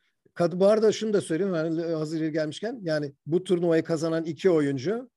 bu 0.51 0.67
arada 0.67 0.91
şunu 0.91 1.13
da 1.13 1.21
söyleyeyim 1.21 1.55
yani 1.55 1.81
hazır 1.81 2.27
gelmişken 2.27 2.79
yani 2.81 3.13
bu 3.25 3.43
turnuvayı 3.43 3.83
kazanan 3.83 4.23
iki 4.23 4.49
oyuncu 4.49 5.09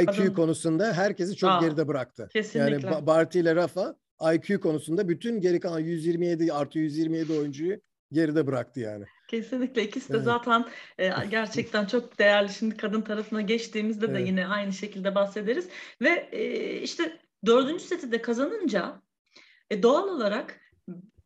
IQ 0.00 0.06
Kadın. 0.06 0.34
konusunda 0.34 0.92
herkesi 0.92 1.36
çok 1.36 1.50
Aa, 1.50 1.60
geride 1.60 1.88
bıraktı. 1.88 2.28
Kesinlikle. 2.32 2.88
Yani 2.88 3.06
Barty 3.06 3.40
ile 3.40 3.56
Rafa 3.56 3.96
IQ 4.34 4.60
konusunda 4.60 5.08
bütün 5.08 5.40
geri 5.40 5.60
kalan 5.60 5.80
127 5.80 6.52
artı 6.52 6.78
127 6.78 7.32
oyuncuyu 7.32 7.80
geride 8.12 8.46
bıraktı 8.46 8.80
yani. 8.80 9.04
Kesinlikle 9.28 9.84
ikisi 9.84 10.12
de 10.12 10.16
evet. 10.16 10.24
zaten 10.24 10.64
e, 10.98 11.10
gerçekten 11.30 11.86
çok 11.86 12.18
değerli. 12.18 12.52
Şimdi 12.52 12.76
kadın 12.76 13.00
tarafına 13.00 13.40
geçtiğimizde 13.40 14.06
evet. 14.06 14.16
de 14.16 14.22
yine 14.22 14.46
aynı 14.46 14.72
şekilde 14.72 15.14
bahsederiz. 15.14 15.68
Ve 16.02 16.28
e, 16.32 16.80
işte 16.80 17.20
dördüncü 17.46 17.84
seti 17.84 18.12
de 18.12 18.22
kazanınca 18.22 19.02
e, 19.70 19.82
doğal 19.82 20.08
olarak 20.08 20.60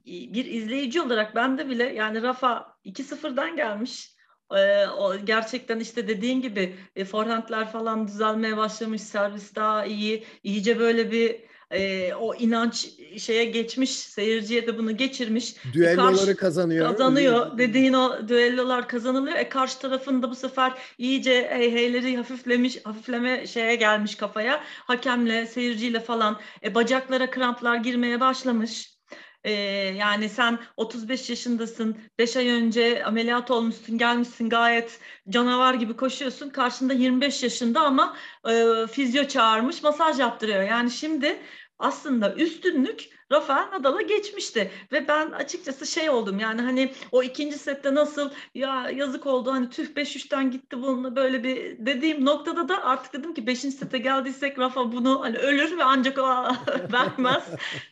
bir 0.06 0.44
izleyici 0.44 1.00
olarak 1.00 1.34
ben 1.34 1.58
de 1.58 1.68
bile 1.68 1.84
yani 1.84 2.22
Rafa 2.22 2.76
2-0'dan 2.84 3.56
gelmiş. 3.56 4.14
E, 4.56 4.86
o 4.86 5.16
gerçekten 5.16 5.80
işte 5.80 6.08
dediğin 6.08 6.40
gibi 6.40 6.76
e, 6.96 7.04
forehandler 7.04 7.72
falan 7.72 8.08
düzelmeye 8.08 8.56
başlamış. 8.56 9.02
Servis 9.02 9.54
daha 9.54 9.84
iyi. 9.84 10.24
iyice 10.42 10.78
böyle 10.78 11.10
bir 11.10 11.49
e, 11.70 12.14
o 12.14 12.34
inanç 12.34 12.88
şeye 13.18 13.44
geçmiş, 13.44 13.90
seyirciye 13.90 14.66
de 14.66 14.78
bunu 14.78 14.96
geçirmiş. 14.96 15.54
Düelloları 15.72 16.16
karşı, 16.16 16.36
kazanıyor. 16.36 16.90
Kazanıyor. 16.90 17.58
Dediğin 17.58 17.92
o 17.92 18.28
düellolar 18.28 18.88
kazanılıyor. 18.88 19.36
E 19.36 19.48
karşı 19.48 19.78
tarafında 19.78 20.30
bu 20.30 20.34
sefer 20.34 20.72
iyice 20.98 21.48
hey 21.50 21.72
heyleri 21.72 22.16
hafiflemiş, 22.16 22.84
hafifleme 22.84 23.46
şeye 23.46 23.74
gelmiş 23.74 24.14
kafaya. 24.14 24.60
Hakemle, 24.64 25.46
seyirciyle 25.46 26.00
falan 26.00 26.40
e, 26.64 26.74
bacaklara 26.74 27.30
kramplar 27.30 27.76
girmeye 27.76 28.20
başlamış. 28.20 29.00
Ee, 29.44 29.52
yani 29.96 30.28
sen 30.28 30.58
35 30.76 31.30
yaşındasın, 31.30 31.96
5 32.18 32.36
ay 32.36 32.48
önce 32.48 33.04
ameliyat 33.04 33.50
olmuşsun, 33.50 33.98
gelmişsin 33.98 34.48
gayet 34.48 35.00
canavar 35.28 35.74
gibi 35.74 35.96
koşuyorsun. 35.96 36.50
Karşında 36.50 36.92
25 36.92 37.42
yaşında 37.42 37.80
ama 37.80 38.16
e, 38.48 38.86
fizyo 38.92 39.24
çağırmış, 39.24 39.82
masaj 39.82 40.18
yaptırıyor. 40.18 40.62
Yani 40.62 40.90
şimdi 40.90 41.40
aslında 41.80 42.34
üstünlük 42.34 43.08
Rafael 43.32 43.70
Nadal'a 43.72 44.02
geçmişti 44.02 44.70
ve 44.92 45.08
ben 45.08 45.30
açıkçası 45.30 45.86
şey 45.86 46.10
oldum 46.10 46.38
yani 46.38 46.60
hani 46.60 46.92
o 47.12 47.22
ikinci 47.22 47.58
sette 47.58 47.94
nasıl 47.94 48.30
ya 48.54 48.90
yazık 48.90 49.26
oldu 49.26 49.52
hani 49.52 49.70
tüh 49.70 49.94
5-3'ten 49.94 50.50
gitti 50.50 50.82
bununla 50.82 51.16
böyle 51.16 51.44
bir 51.44 51.86
dediğim 51.86 52.24
noktada 52.24 52.68
da 52.68 52.84
artık 52.84 53.12
dedim 53.12 53.34
ki 53.34 53.46
5. 53.46 53.58
sete 53.58 53.98
geldiysek 53.98 54.58
Rafa 54.58 54.92
bunu 54.92 55.20
hani 55.20 55.38
ölür 55.38 55.78
ve 55.78 55.84
ancak 55.84 56.18
vermez 56.92 57.44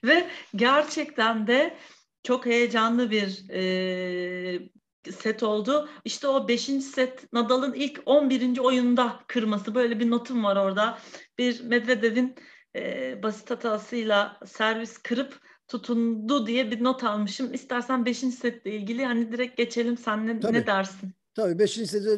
ve 0.05 0.31
gerçekten 0.57 1.47
de 1.47 1.77
çok 2.23 2.47
heyecanlı 2.47 3.11
bir 3.11 3.51
e, 3.51 4.69
set 5.13 5.43
oldu. 5.43 5.89
İşte 6.05 6.29
o 6.29 6.49
5. 6.49 6.61
set 6.65 7.33
Nadal'ın 7.33 7.73
ilk 7.73 8.03
11. 8.07 8.59
oyunda 8.59 9.21
kırması 9.27 9.75
böyle 9.75 10.01
bir 10.01 10.11
notum 10.11 10.45
var 10.45 10.57
orada. 10.57 10.99
Bir 11.39 11.61
Medvedev'in 11.65 12.35
e, 12.77 13.23
basit 13.23 13.51
hatasıyla 13.51 14.41
servis 14.47 14.99
kırıp 14.99 15.41
tutundu 15.69 16.47
diye 16.47 16.71
bir 16.71 16.85
not 16.85 17.05
almışım. 17.05 17.55
İstersen 17.55 18.05
5. 18.05 18.19
setle 18.19 18.73
ilgili 18.73 19.05
hani 19.05 19.33
direkt 19.33 19.57
geçelim. 19.57 19.97
Sen 19.97 20.27
ne, 20.27 20.53
ne 20.53 20.67
dersin? 20.67 21.13
Tabii 21.35 21.59
5. 21.59 21.71
sete 21.71 22.09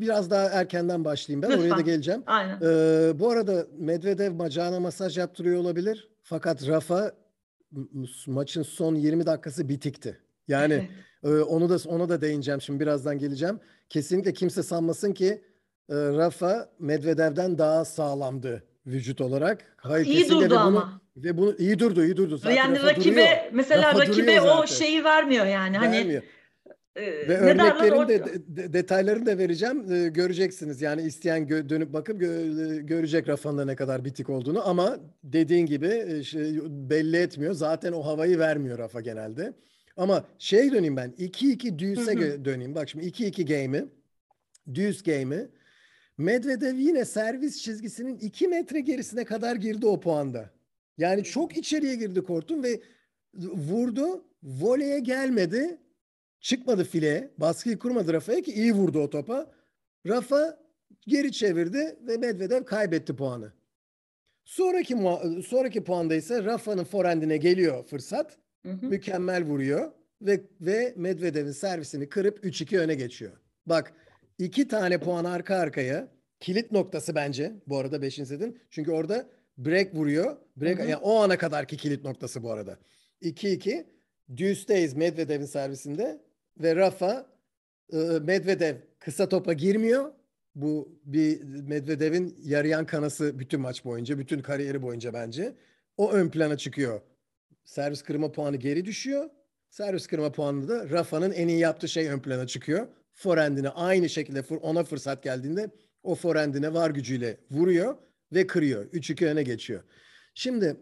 biraz 0.00 0.30
daha 0.30 0.48
erkenden 0.48 1.04
başlayayım 1.04 1.42
ben. 1.42 1.50
Lütfen. 1.50 1.62
Oraya 1.62 1.76
da 1.76 1.80
geleceğim. 1.80 2.22
Aynen. 2.26 2.60
Ee, 2.62 3.18
bu 3.18 3.30
arada 3.30 3.66
Medvedev 3.78 4.38
bacağına 4.38 4.80
masaj 4.80 5.18
yaptırıyor 5.18 5.60
olabilir. 5.60 6.10
Fakat 6.22 6.68
Rafa 6.68 7.12
maçın 8.26 8.62
son 8.62 8.94
20 8.94 9.26
dakikası 9.26 9.68
bitikti. 9.68 10.18
Yani 10.48 10.90
e, 11.22 11.28
onu 11.28 11.68
da 11.68 11.76
ona 11.88 12.08
da 12.08 12.20
değineceğim 12.20 12.60
şimdi 12.60 12.80
birazdan 12.80 13.18
geleceğim. 13.18 13.60
Kesinlikle 13.88 14.32
kimse 14.32 14.62
sanmasın 14.62 15.12
ki 15.12 15.44
e, 15.88 15.94
Rafa 15.94 16.68
Medvedev'den 16.78 17.58
daha 17.58 17.84
sağlamdı 17.84 18.64
vücut 18.86 19.20
olarak. 19.20 19.76
Hayır, 19.76 20.06
iyi 20.06 20.28
durdu 20.28 20.50
bunu, 20.50 20.60
ama. 20.60 21.00
Ve 21.16 21.36
bunu 21.36 21.54
iyi 21.58 21.78
durdu, 21.78 22.04
iyi 22.04 22.16
durdu. 22.16 22.36
Zaten 22.36 22.56
yani 22.56 22.82
rakibe 22.82 23.10
duruyor. 23.10 23.28
mesela 23.52 23.82
Rafa 23.82 23.98
rakibe 23.98 24.40
o 24.40 24.66
şeyi 24.66 25.04
vermiyor 25.04 25.46
yani. 25.46 25.76
Hani 25.78 25.96
vermiyor. 25.96 26.22
E, 26.96 27.28
ve 27.28 27.38
örneklerin 27.38 28.08
de, 28.08 28.24
de 28.46 28.72
detaylarını 28.72 29.26
da 29.26 29.38
vereceğim. 29.38 29.92
E, 29.92 30.08
göreceksiniz. 30.08 30.82
Yani 30.82 31.02
isteyen 31.02 31.46
gö- 31.46 31.68
dönüp 31.68 31.92
bakıp 31.92 32.22
gö- 32.22 32.80
görecek 32.80 33.28
Rafa'nın 33.28 33.66
ne 33.66 33.76
kadar 33.76 34.04
bitik 34.04 34.30
olduğunu 34.30 34.68
ama 34.68 34.96
dediğin 35.24 35.66
gibi 35.66 36.04
e, 36.08 36.22
şey, 36.22 36.58
belli 36.68 37.16
etmiyor. 37.16 37.54
Zaten 37.54 37.92
o 37.92 38.06
havayı 38.06 38.38
vermiyor 38.38 38.78
Rafa 38.78 39.00
genelde. 39.00 39.52
Ama 39.96 40.24
şey 40.38 40.72
döneyim 40.72 40.96
ben. 40.96 41.10
2-2 41.18 41.78
düğüse 41.78 42.44
döneyim. 42.44 42.74
Bak 42.74 42.88
şimdi 42.88 43.06
2-2 43.06 43.62
game'i. 43.62 43.84
Düğüs 44.74 45.02
game'i. 45.02 45.48
Medvedev 46.18 46.74
yine 46.74 47.04
servis 47.04 47.62
çizgisinin 47.62 48.18
2 48.18 48.48
metre 48.48 48.80
gerisine 48.80 49.24
kadar 49.24 49.56
girdi 49.56 49.86
o 49.86 50.00
puanda. 50.00 50.50
Yani 50.98 51.24
çok 51.24 51.56
içeriye 51.56 51.94
girdi 51.94 52.22
kortun 52.22 52.62
ve 52.62 52.80
vurdu. 53.34 54.24
Voleye 54.42 54.98
gelmedi. 54.98 55.78
Çıkmadı 56.40 56.84
fileye. 56.84 57.30
Baskıyı 57.38 57.78
kurmadı 57.78 58.12
Rafa'ya 58.12 58.42
ki 58.42 58.52
iyi 58.52 58.72
vurdu 58.72 59.00
o 59.00 59.10
topa. 59.10 59.50
Rafa 60.06 60.58
geri 61.06 61.32
çevirdi 61.32 61.96
ve 62.00 62.16
Medvedev 62.16 62.64
kaybetti 62.64 63.16
puanı. 63.16 63.52
Sonraki 64.44 64.96
sonraki 65.46 65.84
puanda 65.84 66.14
ise 66.14 66.44
Rafa'nın 66.44 66.84
forendine 66.84 67.36
geliyor 67.36 67.84
fırsat. 67.84 68.38
Hı 68.62 68.72
hı. 68.72 68.86
Mükemmel 68.86 69.44
vuruyor 69.44 69.92
ve 70.22 70.40
ve 70.60 70.94
Medvedev'in 70.96 71.52
servisini 71.52 72.08
kırıp 72.08 72.44
3-2 72.44 72.78
öne 72.78 72.94
geçiyor. 72.94 73.32
Bak 73.66 73.92
iki 74.38 74.68
tane 74.68 74.98
puan 74.98 75.24
arka 75.24 75.56
arkaya 75.56 76.08
kilit 76.40 76.72
noktası 76.72 77.14
bence 77.14 77.52
bu 77.66 77.78
arada 77.78 78.02
5. 78.02 78.14
setin. 78.14 78.58
Çünkü 78.70 78.90
orada 78.90 79.26
break 79.58 79.94
vuruyor. 79.94 80.36
Break 80.56 80.78
hı 80.78 80.82
hı. 80.82 80.88
yani 80.88 81.02
o 81.02 81.16
ana 81.20 81.38
kadarki 81.38 81.76
kilit 81.76 82.04
noktası 82.04 82.42
bu 82.42 82.50
arada. 82.50 82.78
2-2 83.22 83.84
Deuce'deyiz 84.28 84.94
Medvedev'in 84.94 85.44
servisinde 85.44 86.20
ve 86.58 86.76
Rafa 86.76 87.26
e, 87.92 87.96
Medvedev 87.96 88.76
kısa 88.98 89.28
topa 89.28 89.52
girmiyor. 89.52 90.12
Bu 90.54 90.98
bir 91.04 91.42
Medvedev'in 91.42 92.36
yarayan 92.44 92.86
kanası 92.86 93.38
bütün 93.38 93.60
maç 93.60 93.84
boyunca, 93.84 94.18
bütün 94.18 94.42
kariyeri 94.42 94.82
boyunca 94.82 95.12
bence. 95.12 95.54
O 95.96 96.12
ön 96.12 96.28
plana 96.28 96.56
çıkıyor. 96.56 97.00
Servis 97.64 98.02
kırma 98.02 98.32
puanı 98.32 98.56
geri 98.56 98.84
düşüyor. 98.84 99.30
Servis 99.70 100.06
kırma 100.06 100.32
puanında 100.32 100.68
da 100.68 100.90
Rafa'nın 100.90 101.32
en 101.32 101.48
iyi 101.48 101.58
yaptığı 101.58 101.88
şey 101.88 102.08
ön 102.08 102.18
plana 102.18 102.46
çıkıyor 102.46 102.86
forendine 103.14 103.68
aynı 103.68 104.08
şekilde 104.08 104.40
ona 104.56 104.84
fırsat 104.84 105.22
geldiğinde 105.22 105.70
o 106.02 106.14
forendine 106.14 106.74
var 106.74 106.90
gücüyle 106.90 107.40
vuruyor 107.50 107.96
ve 108.32 108.46
kırıyor. 108.46 108.84
3-2 108.92 109.26
öne 109.26 109.42
geçiyor. 109.42 109.82
Şimdi 110.34 110.76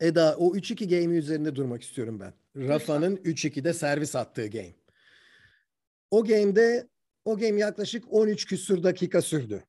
Eda 0.00 0.36
o 0.36 0.56
3-2 0.56 1.00
game'i 1.00 1.18
üzerinde 1.18 1.54
durmak 1.54 1.82
istiyorum 1.82 2.20
ben. 2.20 2.34
Rafa'nın 2.68 3.16
3-2'de 3.16 3.72
servis 3.72 4.16
attığı 4.16 4.46
game. 4.46 4.74
O 6.10 6.24
game'de 6.24 6.88
o 7.24 7.38
game 7.38 7.60
yaklaşık 7.60 8.04
13 8.10 8.46
küsur 8.46 8.82
dakika 8.82 9.22
sürdü. 9.22 9.64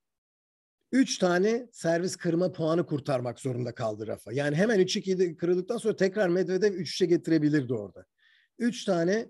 3 0.92 1.18
tane 1.18 1.68
servis 1.72 2.16
kırma 2.16 2.52
puanı 2.52 2.86
kurtarmak 2.86 3.40
zorunda 3.40 3.76
kaldı 3.76 4.08
Rafa. 4.08 4.34
Yani 4.34 4.56
hemen 4.56 4.80
3-2'de 4.80 5.36
kırıldıktan 5.36 5.78
sonra 5.78 5.96
tekrar 5.96 6.30
Medvedev 6.30 6.74
3-3'e 6.74 7.08
getirebilirdi 7.08 7.74
orada. 7.74 8.06
3 8.60 8.86
tane 8.86 9.30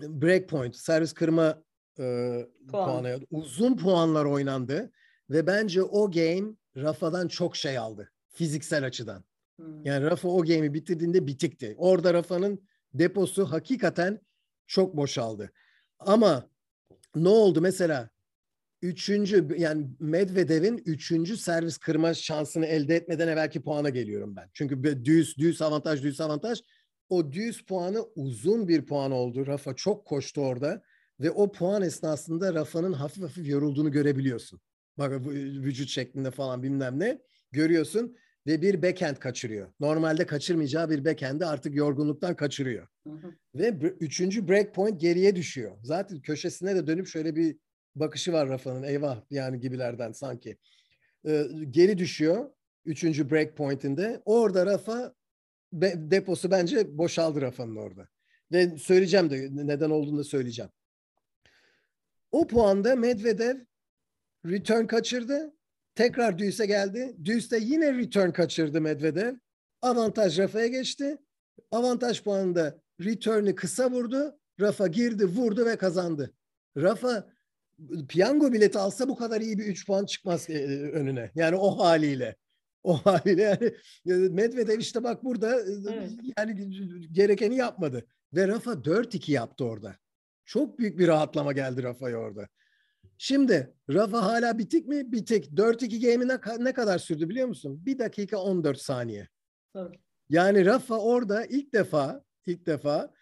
break 0.00 0.48
point, 0.48 0.76
servis 0.76 1.12
kırma 1.12 1.62
e, 2.00 2.46
Puan. 2.70 3.02
puanı. 3.02 3.20
Uzun 3.30 3.76
puanlar 3.76 4.24
oynandı 4.24 4.92
ve 5.30 5.46
bence 5.46 5.82
o 5.82 6.10
game 6.10 6.54
Rafa'dan 6.76 7.28
çok 7.28 7.56
şey 7.56 7.78
aldı 7.78 8.10
fiziksel 8.32 8.86
açıdan. 8.86 9.24
Hmm. 9.56 9.84
Yani 9.84 10.04
Rafa 10.04 10.28
o 10.28 10.42
game'i 10.42 10.74
bitirdiğinde 10.74 11.26
bitikti. 11.26 11.74
Orada 11.78 12.14
Rafa'nın 12.14 12.62
deposu 12.94 13.44
hakikaten 13.44 14.20
çok 14.66 14.96
boşaldı. 14.96 15.52
Ama 15.98 16.50
ne 17.14 17.28
oldu 17.28 17.60
mesela? 17.60 18.10
Üçüncü 18.82 19.48
yani 19.58 19.86
Medvedev'in 20.00 20.82
üçüncü 20.86 21.36
servis 21.36 21.78
kırma 21.78 22.14
şansını 22.14 22.66
elde 22.66 22.96
etmeden 22.96 23.28
evvelki 23.28 23.62
puana 23.62 23.88
geliyorum 23.88 24.36
ben. 24.36 24.50
Çünkü 24.52 25.04
düz 25.04 25.38
düz 25.38 25.62
avantaj 25.62 26.02
düz 26.02 26.20
avantaj. 26.20 26.60
O 27.08 27.32
düz 27.32 27.62
puanı 27.62 28.02
uzun 28.16 28.68
bir 28.68 28.86
puan 28.86 29.12
oldu. 29.12 29.46
Rafa 29.46 29.74
çok 29.74 30.06
koştu 30.06 30.40
orada 30.40 30.82
ve 31.20 31.30
o 31.30 31.52
puan 31.52 31.82
esnasında 31.82 32.54
Rafa'nın 32.54 32.92
hafif 32.92 33.22
hafif 33.22 33.48
yorulduğunu 33.48 33.92
görebiliyorsun. 33.92 34.60
Bak 34.98 35.12
vücut 35.26 35.88
şeklinde 35.88 36.30
falan 36.30 36.62
bilmem 36.62 36.98
ne 36.98 37.22
görüyorsun 37.52 38.16
ve 38.46 38.62
bir 38.62 38.82
backhand 38.82 39.16
kaçırıyor. 39.16 39.72
Normalde 39.80 40.26
kaçırmayacağı 40.26 40.90
bir 40.90 41.04
backhand'i 41.04 41.46
artık 41.46 41.74
yorgunluktan 41.74 42.36
kaçırıyor. 42.36 42.86
Hı 43.06 43.12
hı. 43.12 43.34
Ve 43.54 43.68
üçüncü 44.00 44.48
break 44.48 44.74
point 44.74 45.00
geriye 45.00 45.36
düşüyor. 45.36 45.76
Zaten 45.82 46.20
köşesine 46.20 46.76
de 46.76 46.86
dönüp 46.86 47.06
şöyle 47.06 47.36
bir 47.36 47.56
bakışı 47.94 48.32
var 48.32 48.48
Rafa'nın 48.48 48.82
eyvah 48.82 49.22
yani 49.30 49.60
gibilerden 49.60 50.12
sanki. 50.12 50.56
Ee, 51.26 51.46
geri 51.70 51.98
düşüyor 51.98 52.50
üçüncü 52.84 53.30
break 53.30 53.56
point'inde. 53.56 54.22
Orada 54.24 54.66
Rafa 54.66 55.14
deposu 55.72 56.50
bence 56.50 56.98
boşaldı 56.98 57.40
Rafa'nın 57.40 57.76
orada. 57.76 58.08
Ve 58.52 58.78
söyleyeceğim 58.78 59.30
de 59.30 59.48
neden 59.52 59.90
olduğunu 59.90 60.18
da 60.18 60.24
söyleyeceğim. 60.24 60.70
O 62.32 62.46
puanda 62.46 62.96
Medvedev 62.96 63.56
return 64.46 64.86
kaçırdı. 64.86 65.54
Tekrar 65.94 66.38
Düğüs'e 66.38 66.66
geldi. 66.66 67.16
Düğüs'te 67.24 67.58
yine 67.58 67.94
return 67.94 68.30
kaçırdı 68.30 68.80
Medvedev. 68.80 69.34
Avantaj 69.82 70.38
Rafa'ya 70.38 70.66
geçti. 70.66 71.18
Avantaj 71.70 72.22
puanında 72.22 72.80
return'ü 73.00 73.54
kısa 73.54 73.90
vurdu. 73.90 74.38
Rafa 74.60 74.86
girdi, 74.86 75.24
vurdu 75.24 75.66
ve 75.66 75.76
kazandı. 75.76 76.34
Rafa 76.76 77.28
piyango 78.08 78.52
bileti 78.52 78.78
alsa 78.78 79.08
bu 79.08 79.16
kadar 79.16 79.40
iyi 79.40 79.58
bir 79.58 79.66
3 79.66 79.86
puan 79.86 80.04
çıkmaz 80.04 80.50
e, 80.50 80.52
e, 80.52 80.90
önüne. 80.90 81.30
Yani 81.34 81.56
o 81.56 81.78
haliyle. 81.78 82.36
O 82.82 82.96
haliyle 82.96 83.42
yani 84.04 84.24
e, 84.26 84.28
Medvedev 84.28 84.78
işte 84.78 85.04
bak 85.04 85.24
burada 85.24 85.60
evet. 85.60 86.10
yani 86.38 86.70
gerekeni 87.12 87.56
yapmadı. 87.56 88.06
Ve 88.34 88.48
Rafa 88.48 88.72
4-2 88.72 89.32
yaptı 89.32 89.64
orada. 89.64 89.96
Çok 90.50 90.78
büyük 90.78 90.98
bir 90.98 91.08
rahatlama 91.08 91.52
geldi 91.52 91.82
Rafa'ya 91.82 92.16
orada. 92.16 92.48
Şimdi 93.18 93.74
Rafa 93.90 94.22
hala 94.22 94.58
bitik 94.58 94.88
mi? 94.88 95.12
Bitik. 95.12 95.46
4-2 95.46 96.10
game'i 96.10 96.28
ne, 96.28 96.64
ne 96.64 96.72
kadar 96.72 96.98
sürdü 96.98 97.28
biliyor 97.28 97.48
musun? 97.48 97.86
1 97.86 97.98
dakika 97.98 98.38
14 98.38 98.78
saniye. 98.78 99.28
Tabii. 99.72 99.98
Yani 100.28 100.66
Rafa 100.66 100.98
orada 100.98 101.44
ilk 101.44 101.72
defa 101.72 102.24
ilk 102.46 102.66
defa 102.66 103.12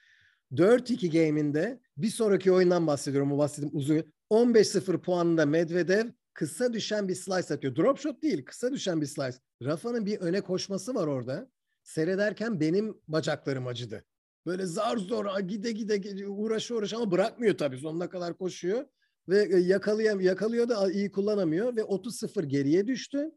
4-2 0.52 1.10
game'inde 1.10 1.80
bir 1.96 2.10
sonraki 2.10 2.52
oyundan 2.52 2.86
bahsediyorum. 2.86 3.32
O 3.32 3.38
bahsettiğim 3.38 3.76
uzun 3.76 4.12
15-0 4.30 4.98
puanında 4.98 5.46
Medvedev 5.46 6.06
kısa 6.34 6.72
düşen 6.72 7.08
bir 7.08 7.14
slice 7.14 7.54
atıyor. 7.54 7.76
Drop 7.76 7.98
shot 7.98 8.22
değil, 8.22 8.44
kısa 8.44 8.72
düşen 8.72 9.00
bir 9.00 9.06
slice. 9.06 9.38
Rafa'nın 9.62 10.06
bir 10.06 10.18
öne 10.18 10.40
koşması 10.40 10.94
var 10.94 11.06
orada. 11.06 11.50
Seyrederken 11.82 12.60
benim 12.60 13.00
bacaklarım 13.08 13.66
acıdı. 13.66 14.04
Böyle 14.48 14.66
zar 14.66 14.96
zor 14.96 15.38
gide 15.38 15.72
gide 15.72 16.26
uğraş 16.28 16.70
uğraş 16.70 16.92
ama 16.92 17.10
bırakmıyor 17.10 17.58
tabii. 17.58 17.78
Sonuna 17.78 18.10
kadar 18.10 18.38
koşuyor 18.38 18.84
ve 19.28 19.48
e, 19.54 19.58
yakalıyor, 19.58 20.20
yakalıyor 20.20 20.68
da 20.68 20.92
iyi 20.92 21.10
kullanamıyor 21.10 21.76
ve 21.76 21.80
30-0 21.80 22.44
geriye 22.44 22.86
düştü. 22.86 23.30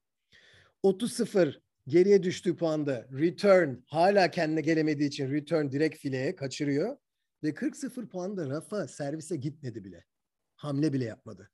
30-0 0.84 1.62
geriye 1.88 2.24
düştüğü 2.24 2.56
puanda 2.56 3.08
return 3.20 3.76
hala 3.88 4.32
kendine 4.32 4.62
gelemediği 4.62 5.08
için 5.08 5.32
return 5.32 5.72
direkt 5.72 5.98
fileye 5.98 6.36
kaçırıyor. 6.36 6.98
Ve 7.44 7.50
40-0 7.50 8.08
puanda 8.08 8.50
Rafa 8.50 8.88
servise 8.88 9.36
gitmedi 9.36 9.84
bile. 9.84 10.06
Hamle 10.56 10.94
bile 10.94 11.06
yapmadı. 11.06 11.52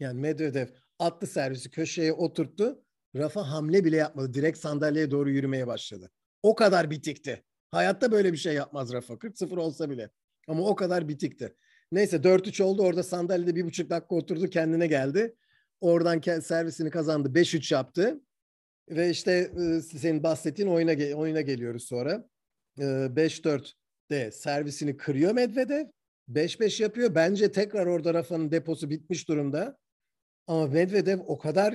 Yani 0.00 0.20
Medvedev 0.20 0.68
attı 0.98 1.26
servisi 1.26 1.70
köşeye 1.70 2.12
oturttu. 2.12 2.84
Rafa 3.16 3.50
hamle 3.50 3.84
bile 3.84 3.96
yapmadı. 3.96 4.34
Direkt 4.34 4.58
sandalyeye 4.58 5.10
doğru 5.10 5.30
yürümeye 5.30 5.66
başladı. 5.66 6.10
O 6.42 6.54
kadar 6.54 6.90
bitikti. 6.90 7.44
Hayatta 7.72 8.12
böyle 8.12 8.32
bir 8.32 8.38
şey 8.38 8.54
yapmaz 8.54 8.92
Rafa. 8.92 9.14
40-0 9.14 9.56
olsa 9.56 9.90
bile. 9.90 10.10
Ama 10.48 10.62
o 10.62 10.74
kadar 10.74 11.08
bitikti. 11.08 11.54
Neyse 11.92 12.16
4-3 12.16 12.62
oldu. 12.62 12.82
Orada 12.82 13.02
sandalyede 13.02 13.54
bir 13.54 13.64
buçuk 13.64 13.90
dakika 13.90 14.14
oturdu. 14.14 14.50
Kendine 14.50 14.86
geldi. 14.86 15.34
Oradan 15.80 16.40
servisini 16.40 16.90
kazandı. 16.90 17.28
5-3 17.28 17.74
yaptı. 17.74 18.20
Ve 18.90 19.10
işte 19.10 19.50
senin 19.82 20.22
bahsettiğin 20.22 20.68
oyuna 20.68 21.16
oyuna 21.16 21.40
geliyoruz 21.40 21.84
sonra. 21.84 22.28
5-4'de 22.78 24.30
servisini 24.30 24.96
kırıyor 24.96 25.32
Medvedev. 25.32 25.86
5-5 26.28 26.82
yapıyor. 26.82 27.14
Bence 27.14 27.52
tekrar 27.52 27.86
orada 27.86 28.14
Rafa'nın 28.14 28.50
deposu 28.50 28.90
bitmiş 28.90 29.28
durumda. 29.28 29.78
Ama 30.46 30.66
Medvedev 30.66 31.18
o 31.26 31.38
kadar 31.38 31.74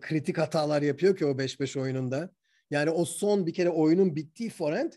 kritik 0.00 0.38
hatalar 0.38 0.82
yapıyor 0.82 1.16
ki 1.16 1.26
o 1.26 1.30
5-5 1.30 1.80
oyununda. 1.80 2.30
Yani 2.70 2.90
o 2.90 3.04
son 3.04 3.46
bir 3.46 3.54
kere 3.54 3.70
oyunun 3.70 4.16
bittiği 4.16 4.50
forehand 4.50 4.92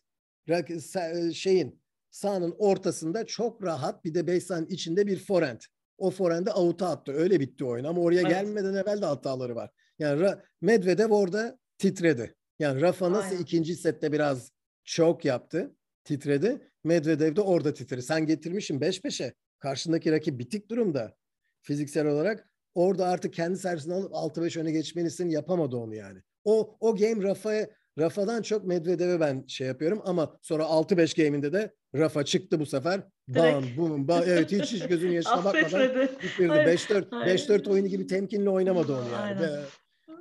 şeyin 1.34 1.82
sahanın 2.12 2.56
ortasında 2.58 3.26
çok 3.26 3.64
rahat 3.64 4.06
bir 4.06 4.14
de 4.14 4.28
baseline 4.28 4.68
içinde 4.70 5.08
bir 5.08 5.20
forehand. 5.20 5.62
O 5.98 6.12
forehand'e 6.12 6.52
avuta 6.52 6.90
attı. 6.90 7.12
Öyle 7.12 7.40
bitti 7.40 7.66
oyun 7.66 7.84
ama 7.84 8.02
oraya 8.02 8.22
evet. 8.22 8.30
gelmeden 8.30 8.74
evvel 8.74 9.02
de 9.02 9.06
hataları 9.06 9.56
var. 9.56 9.70
Yani 10.00 10.36
Medvedev 10.62 11.12
orada 11.12 11.60
titredi. 11.78 12.36
Yani 12.60 12.82
Rafa 12.82 13.12
nasıl 13.12 13.32
Aynen. 13.32 13.42
ikinci 13.42 13.76
sette 13.76 14.12
biraz 14.12 14.52
çok 14.84 15.26
yaptı, 15.26 15.76
titredi. 16.04 16.72
Medvedev 16.84 17.36
de 17.36 17.42
orada 17.42 17.74
titredi. 17.74 18.02
Sen 18.02 18.26
getirmişsin 18.26 18.80
5-5'e. 18.80 19.34
Karşındaki 19.60 20.12
rakip 20.12 20.40
bitik 20.40 20.70
durumda 20.70 21.16
fiziksel 21.62 22.08
olarak. 22.08 22.50
Orada 22.76 23.08
artık 23.08 23.34
kendi 23.34 23.58
servisini 23.58 23.94
alıp 23.94 24.12
6-5 24.12 24.60
öne 24.60 24.72
geçmelisin 24.72 25.30
yapamadı 25.30 25.76
onu 25.76 25.96
yani. 25.96 26.20
O 26.44 26.78
o 26.80 26.96
game 26.96 27.24
Rafa'ya 27.24 27.70
Rafa'dan 28.00 28.42
çok 28.42 28.66
Medvedev'e 28.66 29.20
ben 29.20 29.44
şey 29.48 29.68
yapıyorum 29.68 30.02
ama 30.06 30.38
sonra 30.42 30.64
6-5 30.64 31.24
game'inde 31.24 31.54
de 31.54 31.74
Rafa 31.96 32.26
çıktı 32.26 32.60
bu 32.60 32.66
sefer. 32.66 33.04
Bam 33.28 33.64
bum 33.78 34.08
bam. 34.08 34.24
Evet 34.26 34.52
hiç 34.52 34.74
hiç 34.74 34.88
gözünün 34.88 35.12
yaşına 35.12 35.38
bakmadan 35.46 36.10
bitirdi. 36.24 36.54
5-4 36.54 37.10
5-4 37.10 37.70
oyunu 37.70 37.88
gibi 37.88 38.08
temkinli 38.08 38.50
oynamadı 38.50 38.94
onu 38.94 39.10
yani. 39.10 39.40
Aynen. 39.40 39.60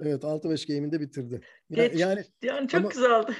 Evet 0.00 0.22
6-5 0.22 0.74
game'inde 0.74 1.00
bitirdi. 1.00 1.40
Geç, 1.70 2.00
yani 2.00 2.24
yani 2.42 2.68
çok 2.68 2.80
ama, 2.80 2.88
güzeldi. 2.88 3.32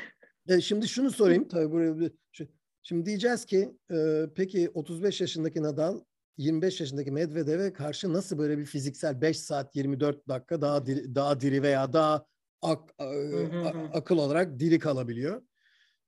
E, 0.49 0.61
şimdi 0.61 0.89
şunu 0.89 1.11
sorayım 1.11 1.49
tabii 1.49 1.71
buraya 1.71 2.11
şu, 2.33 2.47
şimdi 2.83 3.07
diyeceğiz 3.07 3.45
ki 3.45 3.73
e, 3.93 4.27
peki 4.35 4.71
35 4.75 5.21
yaşındaki 5.21 5.63
Nadal 5.63 6.01
25 6.37 6.81
yaşındaki 6.81 7.11
Medvedev'e 7.11 7.73
karşı 7.73 8.13
nasıl 8.13 8.39
böyle 8.39 8.59
bir 8.59 8.65
fiziksel 8.65 9.21
5 9.21 9.41
saat 9.41 9.77
24 9.77 10.29
dakika 10.29 10.61
daha 10.61 10.87
diri, 10.87 11.15
daha 11.15 11.41
diri 11.41 11.63
veya 11.63 11.93
daha 11.93 12.27
ak, 12.63 12.95
a, 12.99 13.05
a, 13.05 13.73
akıl 13.93 14.19
olarak 14.19 14.59
diri 14.59 14.79
kalabiliyor. 14.79 15.43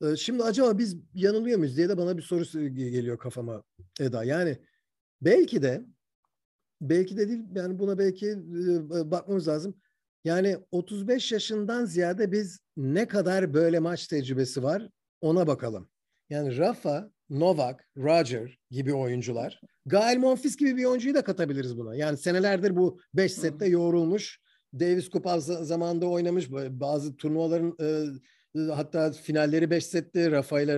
E, 0.02 0.16
şimdi 0.16 0.42
acaba 0.42 0.78
biz 0.78 0.96
yanılıyor 1.14 1.58
muyuz 1.58 1.76
diye 1.76 1.88
de 1.88 1.98
bana 1.98 2.16
bir 2.16 2.22
soru 2.22 2.68
geliyor 2.68 3.18
kafama 3.18 3.62
Eda. 4.00 4.24
Yani 4.24 4.58
belki 5.22 5.62
de 5.62 5.84
belki 6.80 7.16
de 7.16 7.28
değil 7.28 7.42
yani 7.54 7.78
buna 7.78 7.98
belki 7.98 8.26
e, 8.28 9.10
bakmamız 9.10 9.48
lazım. 9.48 9.74
Yani 10.24 10.58
35 10.70 11.32
yaşından 11.32 11.84
ziyade 11.84 12.32
biz 12.32 12.60
ne 12.76 13.08
kadar 13.08 13.54
böyle 13.54 13.78
maç 13.78 14.06
tecrübesi 14.06 14.62
var 14.62 14.88
ona 15.20 15.46
bakalım. 15.46 15.88
Yani 16.30 16.58
Rafa, 16.58 17.10
Novak, 17.30 17.88
Roger 17.96 18.58
gibi 18.70 18.94
oyuncular. 18.94 19.60
Gael 19.86 20.18
Monfils 20.18 20.56
gibi 20.56 20.76
bir 20.76 20.84
oyuncuyu 20.84 21.14
da 21.14 21.24
katabiliriz 21.24 21.78
buna. 21.78 21.94
Yani 21.94 22.18
senelerdir 22.18 22.76
bu 22.76 23.00
5 23.14 23.32
sette 23.32 23.66
yoğrulmuş. 23.66 24.40
Davis 24.80 25.10
Cup 25.10 25.26
zamanında 25.60 26.06
oynamış. 26.06 26.50
Bazı 26.52 27.16
turnuvaların 27.16 27.76
e, 27.80 28.72
hatta 28.72 29.12
finalleri 29.12 29.70
5 29.70 29.86
sette 29.86 30.30
Rafa 30.30 30.60
ile 30.60 30.72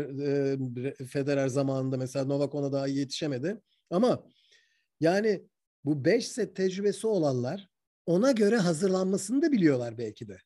e, 1.01 1.05
Federer 1.05 1.49
zamanında 1.49 1.97
mesela 1.97 2.25
Novak 2.25 2.55
ona 2.55 2.73
daha 2.73 2.89
iyi 2.89 2.99
yetişemedi. 2.99 3.61
Ama 3.91 4.25
yani 5.01 5.43
bu 5.85 6.05
5 6.05 6.29
set 6.29 6.57
tecrübesi 6.57 7.07
olanlar 7.07 7.69
ona 8.07 8.33
göre 8.33 8.57
hazırlanmasını 8.57 9.43
da 9.43 9.53
biliyorlar 9.53 9.99
belki 9.99 10.29
de. 10.29 10.39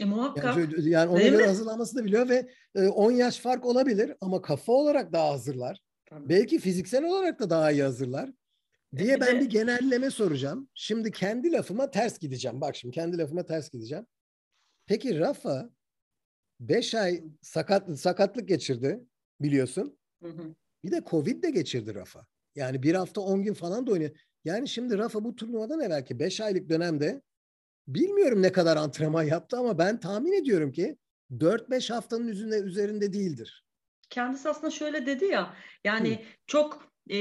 E, 0.00 0.04
muhakkak. 0.04 0.56
Yani, 0.56 0.90
yani 0.90 1.10
ona 1.10 1.18
Değil 1.18 1.30
göre 1.30 1.42
mi? 1.42 1.48
hazırlanmasını 1.48 2.00
da 2.00 2.04
biliyor 2.04 2.28
ve 2.28 2.48
e, 2.74 2.88
10 2.88 3.10
yaş 3.12 3.38
fark 3.38 3.64
olabilir 3.66 4.12
ama 4.20 4.42
kafa 4.42 4.72
olarak 4.72 5.12
daha 5.12 5.32
hazırlar. 5.32 5.80
Tabii. 6.06 6.28
Belki 6.28 6.58
fiziksel 6.58 7.04
olarak 7.04 7.40
da 7.40 7.50
daha 7.50 7.72
iyi 7.72 7.82
hazırlar. 7.82 8.30
Diye 8.96 9.20
ben 9.20 9.40
bir 9.40 9.50
genelleme 9.50 10.10
soracağım. 10.10 10.68
Şimdi 10.74 11.10
kendi 11.10 11.52
lafıma 11.52 11.90
ters 11.90 12.18
gideceğim. 12.18 12.60
Bak 12.60 12.76
şimdi 12.76 12.94
kendi 12.94 13.18
lafıma 13.18 13.46
ters 13.46 13.70
gideceğim. 13.70 14.06
Peki 14.86 15.18
Rafa 15.18 15.70
5 16.60 16.94
ay 16.94 17.24
sakat 17.42 18.00
sakatlık 18.00 18.48
geçirdi 18.48 19.04
biliyorsun. 19.40 19.98
Hı 20.22 20.28
hı. 20.28 20.54
Bir 20.84 20.90
de 20.90 21.02
Covid 21.10 21.42
de 21.42 21.50
geçirdi 21.50 21.94
Rafa. 21.94 22.26
Yani 22.54 22.82
bir 22.82 22.94
hafta 22.94 23.20
10 23.20 23.42
gün 23.42 23.54
falan 23.54 23.86
da 23.86 23.92
oynuyor. 23.92 24.10
Yani 24.44 24.68
şimdi 24.68 24.98
Rafa 24.98 25.24
bu 25.24 25.36
turnuvadan 25.36 25.80
evvelki 25.80 26.18
5 26.18 26.40
aylık 26.40 26.68
dönemde 26.68 27.22
bilmiyorum 27.88 28.42
ne 28.42 28.52
kadar 28.52 28.76
antrenman 28.76 29.22
yaptı 29.22 29.56
ama 29.56 29.78
ben 29.78 30.00
tahmin 30.00 30.32
ediyorum 30.32 30.72
ki 30.72 30.98
4-5 31.30 31.92
haftanın 31.92 32.28
üzerinde, 32.28 32.58
üzerinde 32.58 33.12
değildir. 33.12 33.64
Kendisi 34.10 34.48
aslında 34.48 34.70
şöyle 34.70 35.06
dedi 35.06 35.24
ya 35.24 35.54
yani 35.84 36.14
Hı. 36.14 36.20
çok 36.46 36.93
e, 37.10 37.16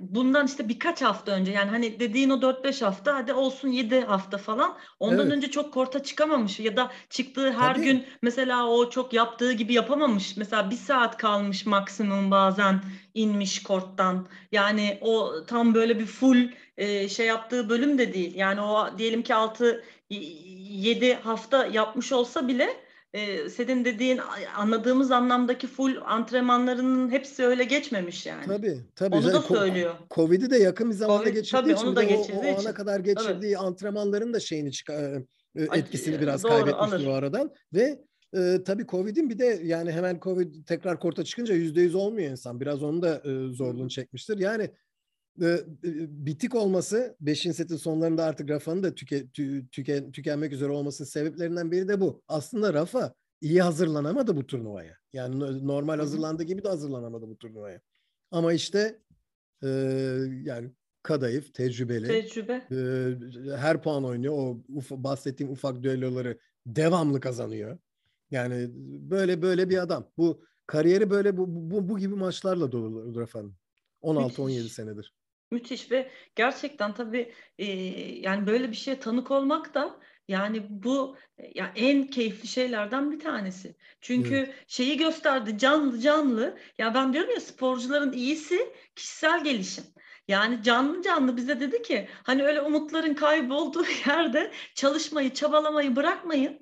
bundan 0.00 0.46
işte 0.46 0.68
birkaç 0.68 1.02
hafta 1.02 1.32
önce 1.32 1.52
yani 1.52 1.70
hani 1.70 2.00
dediğin 2.00 2.30
o 2.30 2.34
4-5 2.34 2.84
hafta 2.84 3.14
hadi 3.14 3.32
olsun 3.32 3.68
7 3.68 4.00
hafta 4.00 4.38
falan 4.38 4.76
ondan 5.00 5.26
evet. 5.26 5.32
önce 5.32 5.50
çok 5.50 5.74
korta 5.74 6.02
çıkamamış 6.02 6.60
ya 6.60 6.76
da 6.76 6.90
çıktığı 7.10 7.52
her 7.52 7.74
Tabii. 7.74 7.84
gün 7.84 8.04
mesela 8.22 8.66
o 8.66 8.90
çok 8.90 9.12
yaptığı 9.12 9.52
gibi 9.52 9.74
yapamamış 9.74 10.36
mesela 10.36 10.70
bir 10.70 10.76
saat 10.76 11.16
kalmış 11.16 11.66
maksimum 11.66 12.30
bazen 12.30 12.82
inmiş 13.14 13.62
korttan 13.62 14.28
yani 14.52 14.98
o 15.00 15.32
tam 15.46 15.74
böyle 15.74 15.98
bir 15.98 16.06
full 16.06 16.48
e, 16.76 17.08
şey 17.08 17.26
yaptığı 17.26 17.68
bölüm 17.68 17.98
de 17.98 18.14
değil 18.14 18.34
yani 18.34 18.60
o 18.60 18.98
diyelim 18.98 19.22
ki 19.22 19.34
6 19.34 19.84
7 20.10 21.14
hafta 21.14 21.66
yapmış 21.66 22.12
olsa 22.12 22.48
bile 22.48 22.81
e, 23.14 23.48
senin 23.48 23.84
dediğin 23.84 24.20
anladığımız 24.56 25.10
anlamdaki 25.10 25.66
full 25.66 25.96
antrenmanlarının 26.04 27.10
hepsi 27.10 27.44
öyle 27.44 27.64
geçmemiş 27.64 28.26
yani. 28.26 28.46
Tabii 28.46 28.80
tabii. 28.96 29.16
Onu 29.16 29.32
da 29.32 29.42
söylüyor. 29.42 29.94
Covid'i 30.10 30.50
de 30.50 30.56
yakın 30.56 30.90
bir 30.90 30.94
zamanda 30.94 31.24
COVID, 31.24 31.34
geçirdiği 31.34 31.62
tabii, 31.62 31.72
için 31.72 31.86
onu 31.86 31.96
da 31.96 32.02
geçirdiği 32.02 32.38
o, 32.38 32.46
o 32.46 32.52
ana 32.52 32.60
için. 32.60 32.72
kadar 32.72 33.00
geçirdiği 33.00 33.54
tabii. 33.54 33.66
antrenmanların 33.66 34.34
da 34.34 34.40
şeyini 34.40 34.72
çıkar, 34.72 35.22
etkisini 35.56 36.14
Ay, 36.14 36.20
biraz 36.20 36.44
doğru, 36.44 36.52
kaybetmiştir 36.52 37.06
o 37.06 37.12
aradan 37.12 37.50
ve 37.74 37.98
e, 38.36 38.58
tabii 38.64 38.86
Covid'in 38.86 39.30
bir 39.30 39.38
de 39.38 39.60
yani 39.64 39.92
hemen 39.92 40.20
Covid 40.22 40.66
tekrar 40.66 41.00
korta 41.00 41.24
çıkınca 41.24 41.54
yüzde 41.54 41.80
yüz 41.80 41.94
olmuyor 41.94 42.30
insan. 42.30 42.60
Biraz 42.60 42.82
onu 42.82 43.02
da 43.02 43.22
e, 43.24 43.54
zorluğunu 43.54 43.88
çekmiştir. 43.88 44.38
Yani 44.38 44.70
bitik 45.36 46.54
olması 46.54 47.16
5. 47.20 47.40
setin 47.40 47.76
sonlarında 47.76 48.24
artık 48.24 48.50
Rafa'nın 48.50 48.82
da 48.82 48.94
tüke, 48.94 49.30
tü, 49.30 49.68
tüke, 49.68 50.12
tükenmek 50.12 50.52
üzere 50.52 50.70
olmasının 50.70 51.08
sebeplerinden 51.08 51.72
biri 51.72 51.88
de 51.88 52.00
bu. 52.00 52.22
Aslında 52.28 52.74
Rafa 52.74 53.14
iyi 53.40 53.62
hazırlanamadı 53.62 54.36
bu 54.36 54.46
turnuvaya. 54.46 54.96
Yani 55.12 55.66
normal 55.66 55.98
hazırlandığı 55.98 56.42
gibi 56.42 56.64
de 56.64 56.68
hazırlanamadı 56.68 57.28
bu 57.28 57.38
turnuvaya. 57.38 57.80
Ama 58.30 58.52
işte 58.52 58.98
e, 59.64 59.68
yani 60.44 60.70
kadayıf, 61.02 61.54
tecrübeli. 61.54 62.06
Tecrübe. 62.06 62.52
E, 62.70 63.56
her 63.56 63.82
puan 63.82 64.04
oynuyor. 64.04 64.34
O 64.34 64.62
uf, 64.68 64.90
bahsettiğim 64.90 65.52
ufak 65.52 65.82
düelloları 65.82 66.38
devamlı 66.66 67.20
kazanıyor. 67.20 67.78
Yani 68.30 68.68
böyle 69.10 69.42
böyle 69.42 69.70
bir 69.70 69.82
adam. 69.82 70.08
Bu 70.18 70.44
kariyeri 70.66 71.10
böyle 71.10 71.36
bu, 71.36 71.46
bu, 71.48 71.88
bu 71.88 71.98
gibi 71.98 72.14
maçlarla 72.14 72.72
dolu 72.72 73.20
Rafa'nın. 73.20 73.54
16-17 74.02 74.68
senedir. 74.68 75.14
Müthiş 75.52 75.90
ve 75.90 76.10
gerçekten 76.36 76.94
tabii 76.94 77.34
e, 77.58 77.66
yani 78.20 78.46
böyle 78.46 78.70
bir 78.70 78.76
şeye 78.76 79.00
tanık 79.00 79.30
olmak 79.30 79.74
da 79.74 80.00
Yani 80.28 80.66
bu 80.70 81.16
ya 81.54 81.72
en 81.76 82.06
keyifli 82.06 82.48
şeylerden 82.48 83.10
bir 83.12 83.18
tanesi. 83.20 83.76
Çünkü 84.00 84.34
evet. 84.34 84.54
şeyi 84.66 84.96
gösterdi 84.96 85.58
canlı 85.58 86.00
canlı. 86.00 86.58
Ya 86.78 86.94
ben 86.94 87.12
diyorum 87.12 87.30
ya 87.30 87.40
sporcuların 87.40 88.12
iyisi 88.12 88.72
kişisel 88.96 89.44
gelişim. 89.44 89.84
Yani 90.28 90.62
canlı 90.62 91.02
canlı 91.02 91.36
bize 91.36 91.60
dedi 91.60 91.82
ki 91.82 92.08
hani 92.22 92.44
öyle 92.44 92.60
umutların 92.60 93.14
kaybolduğu 93.14 93.84
yerde 94.06 94.52
çalışmayı, 94.74 95.34
çabalamayı 95.34 95.96
bırakmayın. 95.96 96.60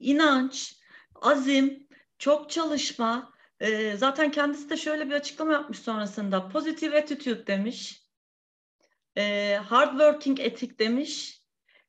İnanç, 0.00 0.76
azim, 1.14 1.88
çok 2.18 2.50
çalışma. 2.50 3.32
Ee, 3.60 3.96
zaten 3.96 4.30
kendisi 4.30 4.70
de 4.70 4.76
şöyle 4.76 5.06
bir 5.06 5.14
açıklama 5.14 5.52
yapmış 5.52 5.78
sonrasında. 5.78 6.48
Positive 6.48 6.98
attitude 6.98 7.46
demiş. 7.46 8.01
Ee, 9.16 9.58
hard 9.64 9.90
working 9.90 10.40
etik 10.40 10.78
demiş. 10.78 11.42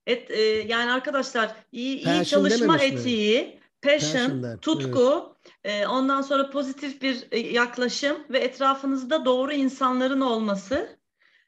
Et, 0.08 0.32
e, 0.32 0.42
yani 0.42 0.92
arkadaşlar 0.92 1.56
iyi, 1.72 1.98
iyi 1.98 2.26
çalışma 2.26 2.78
etiği, 2.78 3.60
passion, 3.82 4.60
tutku, 4.62 5.38
evet. 5.66 5.82
e, 5.82 5.88
ondan 5.88 6.22
sonra 6.22 6.50
pozitif 6.50 7.02
bir 7.02 7.28
e, 7.32 7.40
yaklaşım 7.40 8.18
ve 8.30 8.40
etrafınızda 8.40 9.26
doğru 9.26 9.54
insanların 9.54 10.22
olması. 10.22 11.04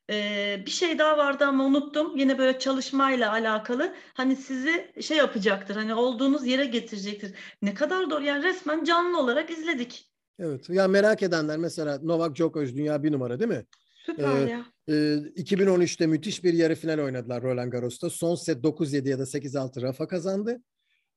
Ee, 0.10 0.64
bir 0.66 0.72
şey 0.72 1.00
daha 1.00 1.18
vardı 1.18 1.46
ama 1.46 1.66
unuttum. 1.66 2.18
Yine 2.18 2.38
böyle 2.38 2.60
çalışmayla 2.60 3.32
alakalı. 3.32 3.96
Hani 4.14 4.36
sizi 4.36 4.92
şey 5.02 5.18
yapacaktır. 5.18 5.76
Hani 5.76 5.94
olduğunuz 5.94 6.48
yere 6.48 6.66
getirecektir. 6.66 7.34
Ne 7.62 7.74
kadar 7.74 8.10
doğru. 8.10 8.24
Yani 8.24 8.44
resmen 8.44 8.84
canlı 8.84 9.20
olarak 9.20 9.50
izledik. 9.50 10.12
Evet. 10.40 10.70
Ya 10.70 10.88
merak 10.88 11.24
edenler 11.24 11.58
mesela 11.58 12.00
Novak 12.04 12.36
Djokovic 12.36 12.76
dünya 12.76 13.04
bir 13.04 13.12
numara 13.12 13.40
değil 13.40 13.52
mi? 13.52 13.66
Süper 14.06 14.48
ee, 14.48 14.50
ya. 14.50 14.66
E, 14.88 14.94
2013'te 14.94 16.08
müthiş 16.08 16.44
bir 16.44 16.54
yarı 16.54 16.76
final 16.76 17.00
oynadılar 17.00 17.44
Roland 17.44 17.72
Garros'ta. 17.72 18.10
Son 18.10 18.36
set 18.36 18.64
9-7 18.64 19.10
ya 19.10 19.20
da 19.20 19.24
8-6 19.24 19.82
Rafa 19.82 20.08
kazandı. 20.08 20.62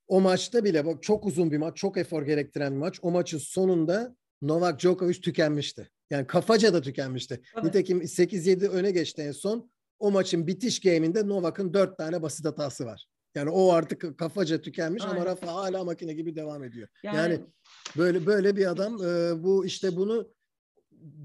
O 0.08 0.20
maçta 0.20 0.64
bile 0.64 0.86
bak 0.86 1.02
çok 1.02 1.26
uzun 1.26 1.50
bir 1.50 1.58
maç, 1.58 1.76
çok 1.76 1.96
efor 1.96 2.22
gerektiren 2.22 2.72
bir 2.72 2.78
maç. 2.78 2.98
O 3.02 3.10
maçın 3.10 3.38
sonunda 3.38 4.16
Novak 4.42 4.80
Djokovic 4.80 5.20
tükenmişti. 5.20 5.90
Yani 6.10 6.26
kafaca 6.26 6.74
da 6.74 6.80
tükenmişti. 6.80 7.40
Tabii. 7.54 7.66
Nitekim 7.66 8.00
8-7 8.00 8.68
öne 8.68 8.90
geçti 8.90 9.22
en 9.22 9.32
son. 9.32 9.70
O 9.98 10.10
maçın 10.10 10.46
bitiş 10.46 10.80
game'inde 10.80 11.28
Novak'ın 11.28 11.74
4 11.74 11.98
tane 11.98 12.22
basit 12.22 12.46
hatası 12.46 12.86
var. 12.86 13.06
Yani 13.34 13.50
o 13.50 13.72
artık 13.72 14.18
kafaca 14.18 14.60
tükenmiş 14.60 15.02
Aynen. 15.02 15.16
ama 15.16 15.26
Rafa 15.26 15.54
hala 15.54 15.84
makine 15.84 16.12
gibi 16.14 16.36
devam 16.36 16.64
ediyor. 16.64 16.88
Yani, 17.02 17.16
yani 17.16 17.40
böyle 17.96 18.26
böyle 18.26 18.56
bir 18.56 18.70
adam 18.70 18.94
e, 19.04 19.42
bu 19.42 19.66
işte 19.66 19.96
bunu 19.96 20.30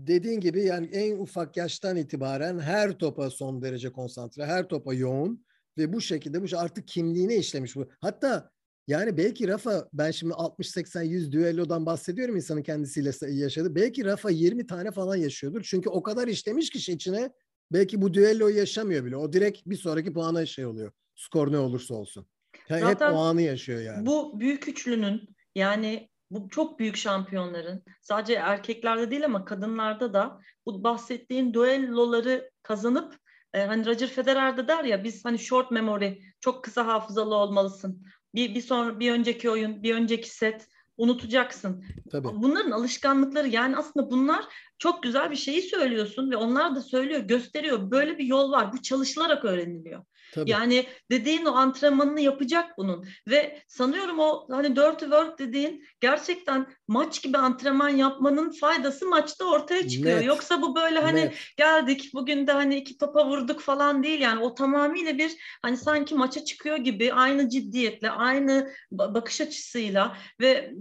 dediğin 0.08 0.40
gibi 0.40 0.64
yani 0.64 0.88
en 0.88 1.18
ufak 1.18 1.58
yaştan 1.58 1.98
itibaren 1.98 2.60
her 2.60 2.92
topa 2.92 3.30
son 3.30 3.62
derece 3.62 3.92
konsantre, 3.92 4.46
her 4.46 4.68
topa 4.68 4.94
yoğun 4.94 5.46
ve 5.78 5.94
bu 5.94 6.02
şekilde 6.02 6.44
bu 6.44 6.58
artık 6.58 6.88
kimliğine 6.88 7.36
işlemiş 7.36 7.76
bu. 7.76 7.90
Hatta 8.02 8.50
yani 8.88 9.18
belki 9.18 9.48
Rafa 9.48 9.88
ben 9.94 10.12
şimdi 10.12 10.34
60 10.34 10.70
80 10.70 11.02
100 11.04 11.32
düellodan 11.32 11.86
bahsediyorum 11.86 12.36
insanın 12.36 12.64
kendisiyle 12.64 13.12
yaşadı. 13.28 13.76
Belki 13.76 14.06
Rafa 14.06 14.30
20 14.30 14.68
tane 14.68 14.92
falan 14.92 15.16
yaşıyordur. 15.16 15.62
Çünkü 15.64 15.90
o 15.90 16.04
kadar 16.04 16.28
işlemiş 16.28 16.70
ki 16.70 16.92
içine 16.92 17.32
belki 17.72 18.02
bu 18.02 18.14
düelloyu 18.14 18.58
yaşamıyor 18.58 19.06
bile. 19.06 19.18
O 19.18 19.34
direkt 19.34 19.66
bir 19.66 19.76
sonraki 19.76 20.14
puana 20.14 20.46
şey 20.46 20.66
oluyor. 20.66 20.92
Skor 21.16 21.52
ne 21.52 21.58
olursa 21.58 21.96
olsun. 21.96 22.26
Yani 22.70 22.82
Zaten 22.82 23.08
hep 23.08 23.16
o 23.16 23.18
anı 23.18 23.42
yaşıyor 23.42 23.82
yani. 23.82 24.06
Bu 24.06 24.40
büyük 24.40 24.68
üçlünün 24.68 25.36
yani 25.56 26.10
bu 26.34 26.50
çok 26.50 26.80
büyük 26.80 26.96
şampiyonların 26.96 27.84
sadece 28.02 28.34
erkeklerde 28.34 29.12
değil 29.12 29.26
ama 29.26 29.46
kadınlarda 29.46 30.14
da 30.14 30.40
bu 30.66 30.84
bahsettiğin 30.84 31.54
duelloları 31.54 32.52
kazanıp 32.64 33.18
e, 33.54 33.62
hani 33.62 33.86
Roger 33.86 34.08
Federer 34.08 34.58
de 34.58 34.68
der 34.68 34.84
ya 34.84 35.04
biz 35.04 35.26
hani 35.26 35.40
short 35.40 35.72
memory 35.72 36.20
çok 36.40 36.64
kısa 36.64 36.88
hafızalı 36.88 37.36
olmalısın. 37.36 38.06
Bir, 38.36 38.56
bir 38.56 38.62
sonra 38.62 39.00
bir 39.00 39.12
önceki 39.12 39.50
oyun, 39.50 39.84
bir 39.84 39.96
önceki 39.96 40.30
set 40.30 40.68
unutacaksın. 40.98 41.86
Tabii. 42.12 42.28
Bunların 42.28 42.72
alışkanlıkları 42.72 43.48
yani 43.48 43.78
aslında 43.78 44.12
bunlar 44.12 44.46
çok 44.78 45.04
güzel 45.04 45.32
bir 45.32 45.36
şeyi 45.36 45.62
söylüyorsun 45.62 46.32
ve 46.32 46.38
onlar 46.38 46.76
da 46.76 46.82
söylüyor, 46.82 47.22
gösteriyor. 47.22 47.92
Böyle 47.92 48.18
bir 48.18 48.26
yol 48.26 48.52
var. 48.52 48.74
Bu 48.74 48.82
çalışılarak 48.82 49.46
öğreniliyor. 49.46 50.04
Tabii. 50.34 50.50
Yani 50.52 50.86
dediğin 51.12 51.46
o 51.46 51.56
antrenmanını 51.56 52.22
yapacak 52.22 52.78
bunun 52.78 53.06
ve 53.28 53.62
sanıyorum 53.68 54.20
o 54.20 54.48
hani 54.52 54.76
dirty 54.76 55.06
work 55.06 55.40
dediğin 55.40 55.86
gerçekten 56.00 56.68
maç 56.88 57.24
gibi 57.24 57.38
antrenman 57.38 57.90
yapmanın 57.90 58.52
faydası 58.52 59.08
maçta 59.08 59.46
ortaya 59.46 59.88
çıkıyor. 59.88 60.20
Net. 60.20 60.26
Yoksa 60.26 60.62
bu 60.62 60.76
böyle 60.76 61.00
hani 61.00 61.22
Net. 61.22 61.34
geldik 61.58 62.12
bugün 62.14 62.48
de 62.48 62.52
hani 62.52 62.76
iki 62.76 62.98
topa 62.98 63.28
vurduk 63.28 63.60
falan 63.60 64.04
değil 64.04 64.20
yani 64.20 64.44
o 64.44 64.56
tamamıyla 64.56 65.18
bir 65.18 65.32
hani 65.62 65.78
sanki 65.78 66.16
maça 66.16 66.46
çıkıyor 66.46 66.78
gibi 66.78 67.14
aynı 67.14 67.50
ciddiyetle 67.50 68.10
aynı 68.10 68.74
bakış 68.92 69.42
açısıyla 69.42 70.18
ve 70.40 70.72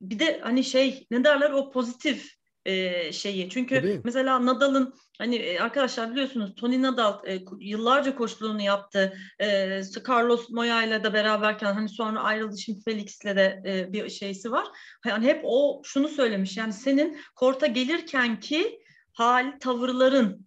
bir 0.00 0.18
de 0.18 0.40
hani 0.42 0.64
şey 0.64 1.06
ne 1.10 1.24
derler 1.24 1.50
o 1.50 1.70
pozitif 1.70 2.41
e, 2.64 3.12
şeyi. 3.12 3.48
Çünkü 3.48 3.74
Tabii. 3.74 4.00
mesela 4.04 4.46
Nadal'ın 4.46 4.94
hani 5.18 5.58
arkadaşlar 5.60 6.10
biliyorsunuz 6.10 6.54
Tony 6.54 6.82
Nadal 6.82 7.26
e, 7.26 7.38
yıllarca 7.60 8.14
koçluğunu 8.14 8.62
yaptı. 8.62 9.18
E, 9.40 9.80
Carlos 10.08 10.50
Moya 10.50 10.82
ile 10.82 11.04
de 11.04 11.12
beraberken 11.12 11.72
hani 11.72 11.88
sonra 11.88 12.22
ayrıldı 12.22 12.58
şimdi 12.58 12.80
Felix'le 12.84 13.24
de 13.24 13.62
e, 13.66 13.92
bir 13.92 14.10
şeysi 14.10 14.52
var. 14.52 14.66
Yani 15.06 15.24
hep 15.24 15.40
o 15.44 15.82
şunu 15.84 16.08
söylemiş. 16.08 16.56
Yani 16.56 16.72
senin 16.72 17.18
korta 17.36 17.66
gelirken 17.66 18.40
ki 18.40 18.80
hal, 19.12 19.52
tavırların, 19.60 20.44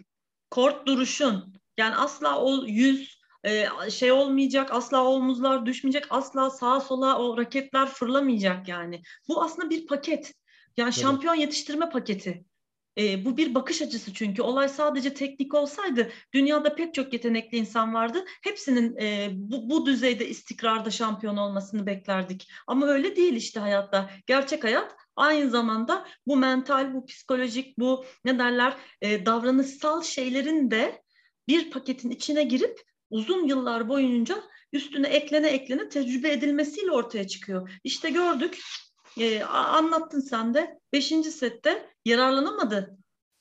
kort 0.49 0.88
duruşun 0.88 1.55
yani 1.78 1.95
asla 1.95 2.41
o 2.41 2.66
yüz 2.66 3.16
şey 3.89 4.11
olmayacak, 4.11 4.70
asla 4.72 5.03
omuzlar 5.03 5.66
düşmeyecek, 5.66 6.05
asla 6.09 6.49
sağa 6.49 6.80
sola 6.80 7.20
o 7.20 7.38
raketler 7.38 7.88
fırlamayacak 7.88 8.68
yani. 8.68 9.01
Bu 9.28 9.43
aslında 9.43 9.70
bir 9.70 9.88
paket. 9.88 10.34
Yani 10.78 10.91
Tabii. 10.91 11.01
şampiyon 11.01 11.36
yetiştirme 11.36 11.89
paketi. 11.89 12.45
E, 12.97 13.26
bu 13.26 13.38
bir 13.38 13.55
bakış 13.55 13.82
açısı 13.82 14.13
çünkü 14.13 14.41
olay 14.41 14.69
sadece 14.69 15.13
teknik 15.13 15.53
olsaydı 15.53 16.11
dünyada 16.34 16.76
pek 16.76 16.93
çok 16.93 17.13
yetenekli 17.13 17.57
insan 17.57 17.93
vardı. 17.93 18.26
Hepsinin 18.43 18.97
e, 18.97 19.30
bu, 19.34 19.69
bu 19.69 19.86
düzeyde 19.86 20.30
istikrarda 20.30 20.91
şampiyon 20.91 21.38
olmasını 21.38 21.86
beklerdik. 21.86 22.51
Ama 22.67 22.88
öyle 22.88 23.15
değil 23.15 23.34
işte 23.34 23.59
hayatta. 23.59 24.09
Gerçek 24.28 24.63
hayat 24.63 24.95
aynı 25.15 25.49
zamanda 25.49 26.07
bu 26.28 26.38
mental, 26.38 26.93
bu 26.93 27.05
psikolojik, 27.05 27.80
bu 27.80 28.05
ne 28.26 28.39
derler 28.39 28.73
e, 29.01 29.26
davranışsal 29.26 30.01
şeylerin 30.01 30.71
de 30.71 31.01
bir 31.47 31.71
paketin 31.71 32.09
içine 32.09 32.43
girip 32.43 32.82
uzun 33.09 33.47
yıllar 33.47 33.89
boyunca 33.89 34.43
üstüne 34.73 35.07
eklene 35.07 35.47
eklene 35.47 35.89
tecrübe 35.89 36.32
edilmesiyle 36.32 36.91
ortaya 36.91 37.28
çıkıyor. 37.28 37.80
İşte 37.84 38.09
gördük 38.09 38.59
e, 39.20 39.43
anlattın 39.43 40.20
sen 40.20 40.53
de. 40.53 40.80
Beşinci 40.93 41.32
sette 41.32 41.89
yararlanamadı 42.05 42.97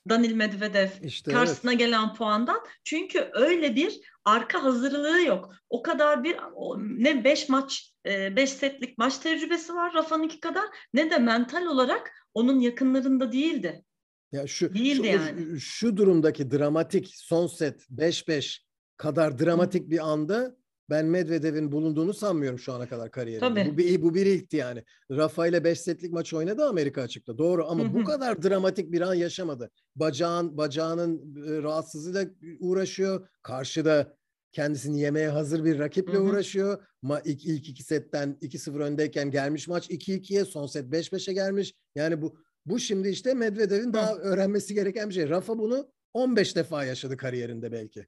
Danil 0.08 0.32
Medvedev 0.32 0.88
işte 1.02 1.32
karşısına 1.32 1.70
evet. 1.70 1.78
gelen 1.78 2.14
puandan. 2.14 2.60
Çünkü 2.84 3.30
öyle 3.32 3.76
bir 3.76 4.00
arka 4.24 4.64
hazırlığı 4.64 5.22
yok. 5.22 5.54
O 5.70 5.82
kadar 5.82 6.24
bir 6.24 6.36
ne 6.78 7.24
beş 7.24 7.48
maç, 7.48 7.94
e, 8.06 8.36
beş 8.36 8.50
setlik 8.50 8.98
maç 8.98 9.18
tecrübesi 9.18 9.74
var 9.74 9.94
Rafa'nınki 9.94 10.40
kadar 10.40 10.64
ne 10.94 11.10
de 11.10 11.18
mental 11.18 11.66
olarak 11.66 12.10
onun 12.34 12.60
yakınlarında 12.60 13.32
değildi. 13.32 13.84
Ya 14.32 14.46
şu, 14.46 14.74
değildi 14.74 15.06
şu, 15.06 15.12
yani. 15.12 15.60
şu 15.60 15.96
durumdaki 15.96 16.50
dramatik 16.50 17.12
son 17.14 17.46
set 17.46 17.86
5-5 17.90 18.60
kadar 18.96 19.38
dramatik 19.38 19.86
Hı. 19.86 19.90
bir 19.90 20.12
anda 20.12 20.56
ben 20.90 21.06
Medvedev'in 21.06 21.72
bulunduğunu 21.72 22.14
sanmıyorum 22.14 22.58
şu 22.58 22.72
ana 22.72 22.88
kadar 22.88 23.10
kariyerinde. 23.10 23.48
Tabii. 23.48 23.72
Bu 23.72 23.78
bir, 23.78 24.02
bu 24.02 24.14
bir 24.14 24.26
ilkti 24.26 24.56
yani. 24.56 24.84
Rafa 25.10 25.46
ile 25.46 25.64
5 25.64 25.80
setlik 25.80 26.12
maç 26.12 26.34
oynadı 26.34 26.64
Amerika 26.64 27.02
açıkta. 27.02 27.38
Doğru 27.38 27.66
ama 27.68 27.94
bu 27.94 28.04
kadar 28.04 28.42
dramatik 28.42 28.92
bir 28.92 29.00
an 29.00 29.14
yaşamadı. 29.14 29.70
Bacağın 29.96 30.56
bacağının 30.56 31.36
e, 31.46 31.62
rahatsızlığıyla 31.62 32.30
uğraşıyor. 32.60 33.28
Karşıda 33.42 34.16
kendisini 34.52 35.00
yemeye 35.00 35.28
hazır 35.28 35.64
bir 35.64 35.78
rakiple 35.78 36.18
uğraşıyor. 36.18 36.84
Ma 37.02 37.20
ilk, 37.24 37.44
ilk 37.44 37.68
iki 37.68 37.82
setten 37.82 38.38
2-0 38.42 38.82
öndeyken 38.82 39.30
gelmiş 39.30 39.68
maç 39.68 39.90
2-2'ye 39.90 40.44
son 40.44 40.66
set 40.66 40.84
5-5'e 40.84 41.32
gelmiş. 41.32 41.74
Yani 41.94 42.22
bu 42.22 42.38
bu 42.66 42.78
şimdi 42.78 43.08
işte 43.08 43.34
Medvedev'in 43.34 43.92
daha 43.92 44.14
öğrenmesi 44.14 44.74
gereken 44.74 45.08
bir 45.08 45.14
şey. 45.14 45.28
Rafa 45.28 45.58
bunu 45.58 45.90
15 46.12 46.56
defa 46.56 46.84
yaşadı 46.84 47.16
kariyerinde 47.16 47.72
belki. 47.72 48.06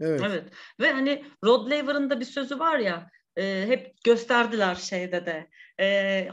Evet. 0.00 0.20
Evet. 0.26 0.44
Ve 0.80 0.92
hani 0.92 1.24
Rod 1.44 1.70
Laver'ın 1.70 2.10
da 2.10 2.20
bir 2.20 2.24
sözü 2.24 2.58
var 2.58 2.78
ya 2.78 3.10
e, 3.36 3.64
hep 3.66 4.04
gösterdiler 4.04 4.74
şeyde 4.74 5.26
de. 5.26 5.48
E, 5.80 6.28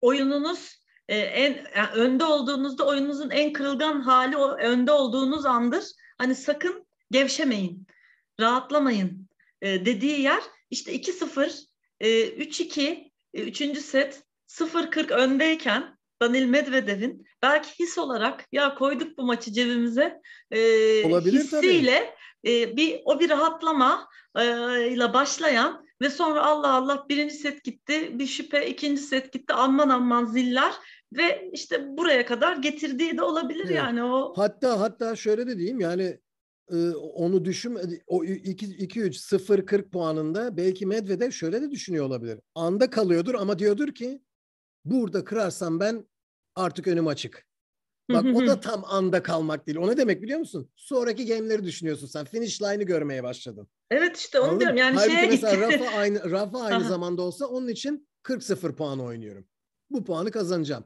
oyununuz 0.00 0.84
e, 1.08 1.18
en 1.18 1.66
yani 1.76 1.90
önde 1.94 2.24
olduğunuzda 2.24 2.86
oyununuzun 2.86 3.30
en 3.30 3.52
kırılgan 3.52 4.00
hali 4.00 4.36
o 4.36 4.56
önde 4.56 4.92
olduğunuz 4.92 5.46
andır. 5.46 5.84
Hani 6.18 6.34
sakın 6.34 6.86
gevşemeyin. 7.10 7.86
Rahatlamayın. 8.40 9.28
E, 9.62 9.86
dediği 9.86 10.20
yer 10.20 10.42
işte 10.70 10.94
2-0 10.94 11.64
e, 12.00 12.28
3-2 12.28 13.10
e, 13.34 13.42
3. 13.42 13.78
set 13.78 14.22
0-40 14.48 15.14
öndeyken 15.14 15.98
Danil 16.22 16.44
Medvedev'in 16.44 17.26
belki 17.42 17.78
his 17.78 17.98
olarak 17.98 18.46
ya 18.52 18.74
koyduk 18.74 19.18
bu 19.18 19.22
maçı 19.22 19.52
cebimize 19.52 20.20
e, 20.50 20.58
Olabilir, 21.04 21.38
hissiyle 21.38 21.98
tabii 21.98 22.10
e, 22.46 22.76
bir 22.76 23.00
o 23.04 23.20
bir 23.20 23.30
rahatlama 23.30 24.08
e, 24.36 24.42
ile 24.88 25.12
başlayan 25.12 25.84
ve 26.02 26.10
sonra 26.10 26.44
Allah 26.46 26.72
Allah 26.72 27.06
birinci 27.08 27.34
set 27.34 27.64
gitti, 27.64 28.18
bir 28.18 28.26
şüphe 28.26 28.66
ikinci 28.66 29.02
set 29.02 29.32
gitti, 29.32 29.54
aman 29.54 29.88
aman 29.88 30.24
ziller 30.24 30.74
ve 31.12 31.50
işte 31.52 31.96
buraya 31.96 32.26
kadar 32.26 32.56
getirdiği 32.56 33.16
de 33.16 33.22
olabilir 33.22 33.64
evet. 33.66 33.76
yani 33.76 34.02
o. 34.02 34.32
Hatta 34.36 34.80
hatta 34.80 35.16
şöyle 35.16 35.46
de 35.46 35.58
diyeyim 35.58 35.80
yani 35.80 36.18
onu 37.14 37.44
düşün 37.44 37.78
o 38.06 38.24
2 38.24 38.66
2 38.66 39.00
3 39.00 39.16
0 39.16 39.66
40 39.66 39.92
puanında 39.92 40.56
belki 40.56 40.86
Medvedev 40.86 41.30
şöyle 41.30 41.62
de 41.62 41.70
düşünüyor 41.70 42.04
olabilir. 42.04 42.40
Anda 42.54 42.90
kalıyordur 42.90 43.34
ama 43.34 43.58
diyordur 43.58 43.94
ki 43.94 44.22
burada 44.84 45.24
kırarsam 45.24 45.80
ben 45.80 46.08
artık 46.54 46.86
önüm 46.86 47.06
açık. 47.06 47.46
Bak 48.10 48.24
o 48.34 48.46
da 48.46 48.60
tam 48.60 48.84
anda 48.84 49.22
kalmak 49.22 49.66
değil. 49.66 49.78
O 49.78 49.88
ne 49.88 49.96
demek 49.96 50.22
biliyor 50.22 50.38
musun? 50.38 50.70
Sonraki 50.76 51.26
game'leri 51.26 51.64
düşünüyorsun 51.64 52.06
sen. 52.06 52.24
Finish 52.24 52.62
line'ı 52.62 52.82
görmeye 52.82 53.22
başladın. 53.22 53.68
Evet 53.90 54.16
işte 54.16 54.40
onu 54.40 54.46
Anladın 54.48 54.60
diyorum. 54.60 54.76
Yani 54.76 54.96
Halbuki 54.96 55.16
şeye 55.16 55.26
mesela. 55.26 55.60
Rafa 55.60 55.98
aynı, 55.98 56.30
Rafa 56.30 56.60
aynı 56.64 56.84
zamanda 56.84 57.22
olsa 57.22 57.46
onun 57.46 57.68
için 57.68 58.08
40-0 58.22 58.74
puan 58.74 59.00
oynuyorum. 59.00 59.46
Bu 59.90 60.04
puanı 60.04 60.30
kazanacağım. 60.30 60.84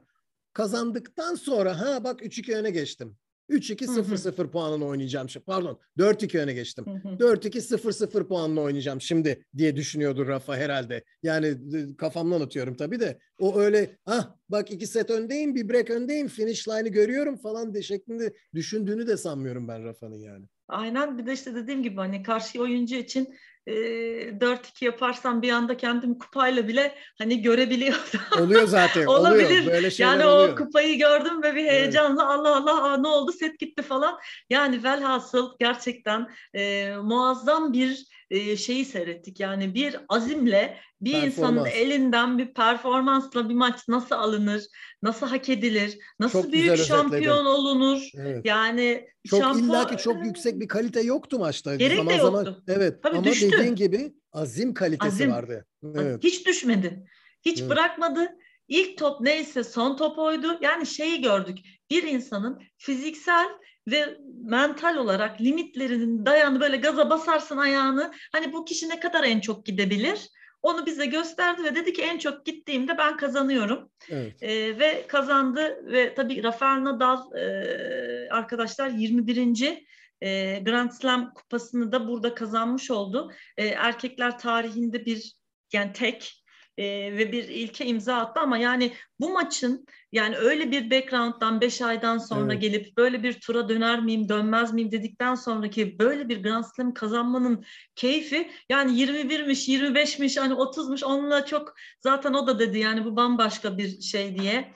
Kazandıktan 0.53 1.35
sonra 1.35 1.79
ha 1.79 2.03
bak 2.03 2.21
3-2 2.21 2.55
öne 2.55 2.71
geçtim. 2.71 3.17
3-2-0-0 3.49 4.47
puanını 4.47 4.85
oynayacağım. 4.85 5.27
Pardon 5.45 5.79
4-2 5.97 6.39
öne 6.39 6.53
geçtim. 6.53 6.85
4-2-0-0 6.85 8.27
puanla 8.27 8.61
oynayacağım 8.61 9.01
şimdi 9.01 9.45
diye 9.57 9.75
düşünüyordur 9.75 10.27
Rafa 10.27 10.57
herhalde. 10.57 11.03
Yani 11.23 11.55
kafamdan 11.97 12.41
atıyorum 12.41 12.75
tabii 12.75 12.99
de. 12.99 13.19
O 13.39 13.59
öyle 13.59 13.97
ah 14.05 14.35
bak 14.49 14.71
iki 14.71 14.87
set 14.87 15.09
öndeyim 15.09 15.55
bir 15.55 15.69
break 15.69 15.89
öndeyim 15.89 16.27
finish 16.27 16.67
line'ı 16.67 16.89
görüyorum 16.89 17.37
falan 17.37 17.73
de 17.73 17.81
şeklinde 17.81 18.33
düşündüğünü 18.53 19.07
de 19.07 19.17
sanmıyorum 19.17 19.67
ben 19.67 19.83
Rafa'nın 19.83 20.19
yani. 20.19 20.45
Aynen 20.67 21.17
bir 21.17 21.25
de 21.25 21.33
işte 21.33 21.55
dediğim 21.55 21.83
gibi 21.83 21.95
hani 21.95 22.23
karşı 22.23 22.61
oyuncu 22.61 22.95
için 22.95 23.35
e, 23.67 23.73
4-2 23.73 24.85
yaparsam 24.85 25.41
bir 25.41 25.51
anda 25.51 25.77
kendimi 25.77 26.17
kupayla 26.17 26.67
bile 26.67 26.95
hani 27.17 27.41
görebiliyordum. 27.41 28.21
Oluyor 28.41 28.67
zaten. 28.67 29.05
Olabilir. 29.05 29.61
Oluyor. 29.61 29.73
Böyle 29.73 29.89
yani 29.97 30.25
oluyor. 30.25 30.53
o 30.53 30.55
kupayı 30.55 30.97
gördüm 30.97 31.43
ve 31.43 31.55
bir 31.55 31.65
heyecanla 31.65 32.23
evet. 32.23 32.39
Allah 32.39 32.55
Allah 32.55 32.83
aa, 32.83 32.97
ne 32.97 33.07
oldu 33.07 33.31
set 33.31 33.59
gitti 33.59 33.81
falan. 33.81 34.19
Yani 34.49 34.83
velhasıl 34.83 35.51
gerçekten 35.59 36.27
e, 36.53 36.93
muazzam 36.95 37.73
bir 37.73 38.05
e, 38.29 38.57
şeyi 38.57 38.85
seyrettik. 38.85 39.39
Yani 39.39 39.75
bir 39.75 39.95
azimle 40.09 40.77
bir 41.01 41.23
insanın 41.23 41.65
elinden 41.65 42.37
bir 42.37 42.53
performansla 42.53 43.49
bir 43.49 43.53
maç 43.53 43.87
nasıl 43.87 44.15
alınır, 44.15 44.63
nasıl 45.03 45.27
hak 45.27 45.49
edilir, 45.49 45.97
nasıl 46.19 46.41
çok 46.43 46.51
büyük 46.51 46.77
şampiyon 46.77 47.45
olunur. 47.45 48.09
Evet. 48.17 48.45
Yani 48.45 49.07
çok 49.27 49.41
şampiyon... 49.41 49.69
illaki 49.69 49.97
çok 49.97 50.25
yüksek 50.25 50.59
bir 50.59 50.67
kalite 50.67 51.01
yoktu 51.01 51.39
maçta. 51.39 51.75
Gerek 51.75 51.97
zaman 51.97 52.13
de 52.13 52.17
yoktu. 52.17 52.43
Zaman, 52.43 52.63
evet. 52.67 53.03
Tabii 53.03 53.17
Ama 53.17 53.25
düştü. 53.25 53.51
dediğin 53.51 53.75
gibi 53.75 54.13
azim 54.33 54.73
kalitesi 54.73 55.07
azim. 55.07 55.31
vardı. 55.31 55.65
Evet. 55.95 56.23
Hiç 56.23 56.47
düşmedi. 56.47 57.05
Hiç 57.45 57.59
evet. 57.59 57.69
bırakmadı. 57.69 58.35
İlk 58.69 58.97
top 58.97 59.21
neyse 59.21 59.63
son 59.63 59.97
top 59.97 60.17
oydu. 60.17 60.57
Yani 60.61 60.85
şeyi 60.85 61.21
gördük. 61.21 61.57
Bir 61.89 62.03
insanın 62.03 62.61
fiziksel 62.77 63.47
ve 63.87 64.17
mental 64.43 64.95
olarak 64.95 65.41
limitlerinin 65.41 66.25
dayanı 66.25 66.59
böyle 66.59 66.77
gaza 66.77 67.09
basarsın 67.09 67.57
ayağını. 67.57 68.11
Hani 68.31 68.53
bu 68.53 68.65
kişi 68.65 68.89
ne 68.89 68.99
kadar 68.99 69.23
en 69.23 69.39
çok 69.39 69.65
gidebilir? 69.65 70.29
Onu 70.61 70.85
bize 70.85 71.05
gösterdi 71.05 71.63
ve 71.63 71.75
dedi 71.75 71.93
ki 71.93 72.01
en 72.01 72.17
çok 72.17 72.45
gittiğimde 72.45 72.97
ben 72.97 73.17
kazanıyorum. 73.17 73.91
Evet. 74.09 74.43
E, 74.43 74.79
ve 74.79 75.07
kazandı 75.07 75.85
ve 75.85 76.13
tabii 76.13 76.43
Rafael 76.43 76.83
Nadal 76.83 77.35
e, 77.35 78.29
arkadaşlar 78.29 78.89
21. 78.89 79.85
E, 80.21 80.59
Grand 80.59 80.91
Slam 80.91 81.33
kupasını 81.33 81.91
da 81.91 82.07
burada 82.07 82.35
kazanmış 82.35 82.91
oldu. 82.91 83.31
E, 83.57 83.67
erkekler 83.67 84.39
tarihinde 84.39 85.05
bir 85.05 85.33
yani 85.73 85.93
tek 85.93 86.43
e, 86.79 87.17
ve 87.17 87.31
bir 87.31 87.43
ilke 87.43 87.85
imza 87.85 88.15
attı 88.15 88.39
ama 88.39 88.57
yani 88.57 88.93
bu 89.19 89.29
maçın 89.29 89.85
yani 90.11 90.37
öyle 90.37 90.71
bir 90.71 90.91
background'dan 90.91 91.61
5 91.61 91.81
aydan 91.81 92.17
sonra 92.17 92.53
evet. 92.53 92.61
gelip 92.61 92.97
böyle 92.97 93.23
bir 93.23 93.33
tura 93.33 93.69
döner 93.69 94.01
miyim 94.01 94.29
dönmez 94.29 94.73
miyim 94.73 94.91
dedikten 94.91 95.35
sonraki 95.35 95.99
böyle 95.99 96.29
bir 96.29 96.43
Grand 96.43 96.63
Slam 96.75 96.93
kazanmanın 96.93 97.65
keyfi 97.95 98.51
yani 98.69 98.91
21'miş 98.91 99.71
25'miş 99.71 100.39
hani 100.39 100.53
30'muş 100.53 101.05
onunla 101.05 101.45
çok 101.45 101.75
zaten 101.99 102.33
o 102.33 102.47
da 102.47 102.59
dedi 102.59 102.79
yani 102.79 103.05
bu 103.05 103.15
bambaşka 103.15 103.77
bir 103.77 104.01
şey 104.01 104.39
diye 104.39 104.73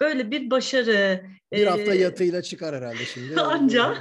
böyle 0.00 0.30
bir 0.30 0.50
başarı. 0.50 1.24
Bir 1.52 1.66
hafta 1.66 1.94
yatıyla 1.94 2.42
çıkar 2.42 2.76
herhalde 2.76 3.04
şimdi. 3.14 3.40
Anca. 3.40 3.94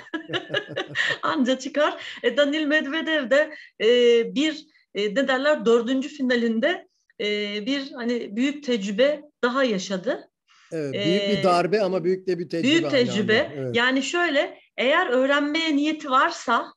anca 1.22 1.60
çıkar. 1.60 2.04
E, 2.24 2.38
Danil 2.38 2.66
Medvedev 2.66 3.30
de 3.30 3.56
e, 3.82 3.88
bir 4.36 4.66
e, 4.96 5.16
ne 5.16 5.28
derler 5.28 5.66
dördüncü 5.66 6.10
finalinde 6.10 6.89
e, 7.22 7.26
bir 7.65 7.91
hani 7.91 8.36
büyük 8.36 8.63
tecrübe 8.63 9.22
daha 9.43 9.63
yaşadı. 9.63 10.30
Evet, 10.72 10.93
büyük 10.93 11.38
bir 11.38 11.43
darbe 11.43 11.82
ama 11.82 12.03
büyük 12.03 12.28
de 12.28 12.39
bir 12.39 12.49
tecrübe. 12.49 12.72
Büyük 12.72 12.89
tecrübe. 12.89 13.51
Evet. 13.55 13.76
Yani 13.76 14.03
şöyle 14.03 14.59
eğer 14.78 15.07
öğrenmeye 15.07 15.76
niyeti 15.76 16.09
varsa 16.09 16.74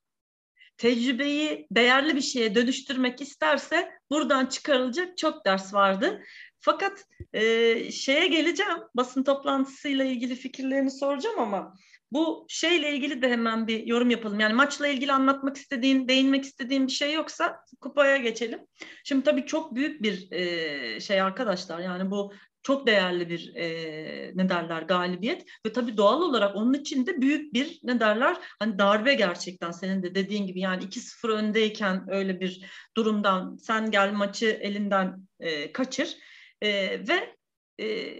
tecrübeyi 0.77 1.67
değerli 1.71 2.17
bir 2.17 2.21
şeye 2.21 2.55
dönüştürmek 2.55 3.21
isterse 3.21 3.91
buradan 4.11 4.47
çıkarılacak 4.47 5.19
çok 5.19 5.47
ders 5.47 5.75
vardı. 5.75 6.23
Fakat 6.61 7.05
e, 7.33 7.91
şeye 7.91 8.27
geleceğim 8.27 8.79
basın 8.95 9.23
toplantısıyla 9.23 10.05
ilgili 10.05 10.35
fikirlerini 10.35 10.91
soracağım 10.91 11.39
ama 11.39 11.75
bu 12.13 12.47
şeyle 12.49 12.93
ilgili 12.97 13.23
de 13.23 13.31
hemen 13.31 13.67
bir 13.67 13.87
yorum 13.87 14.11
yapalım. 14.11 14.41
Yani 14.41 14.55
maçla 14.55 14.89
ilgili 14.89 15.13
anlatmak 15.13 15.57
istediğin, 15.57 16.09
değinmek 16.09 16.45
istediğin 16.45 16.87
bir 16.87 16.93
şey 16.93 17.13
yoksa 17.13 17.65
kupaya 17.81 18.17
geçelim. 18.17 18.61
Şimdi 19.05 19.25
tabii 19.25 19.47
çok 19.47 19.75
büyük 19.75 20.03
bir 20.03 20.33
e, 20.33 21.01
şey 21.01 21.21
arkadaşlar. 21.21 21.79
Yani 21.81 22.11
bu 22.11 22.33
çok 22.63 22.87
değerli 22.87 23.29
bir 23.29 23.55
e, 23.55 24.33
ne 24.35 24.49
derler 24.49 24.83
galibiyet 24.83 25.45
ve 25.67 25.73
tabii 25.73 25.97
doğal 25.97 26.23
olarak 26.23 26.57
onun 26.57 26.75
için 26.75 27.07
de 27.07 27.23
büyük 27.23 27.55
bir 27.55 27.81
ne 27.83 28.01
derler 28.01 28.37
hani 28.59 28.79
darbe 28.79 29.15
gerçekten 29.15 29.71
senin 29.71 30.03
de 30.03 30.15
dediğin 30.15 30.47
gibi 30.47 30.61
yani 30.61 30.85
2-0 30.85 31.29
öndeyken 31.33 32.07
öyle 32.11 32.41
bir 32.41 32.71
durumdan 32.97 33.57
sen 33.57 33.91
gel 33.91 34.13
maçı 34.13 34.47
elinden 34.47 35.29
e, 35.41 35.73
kaçır 35.73 36.17
e, 36.63 37.01
ve 37.09 37.37
e, 37.81 38.17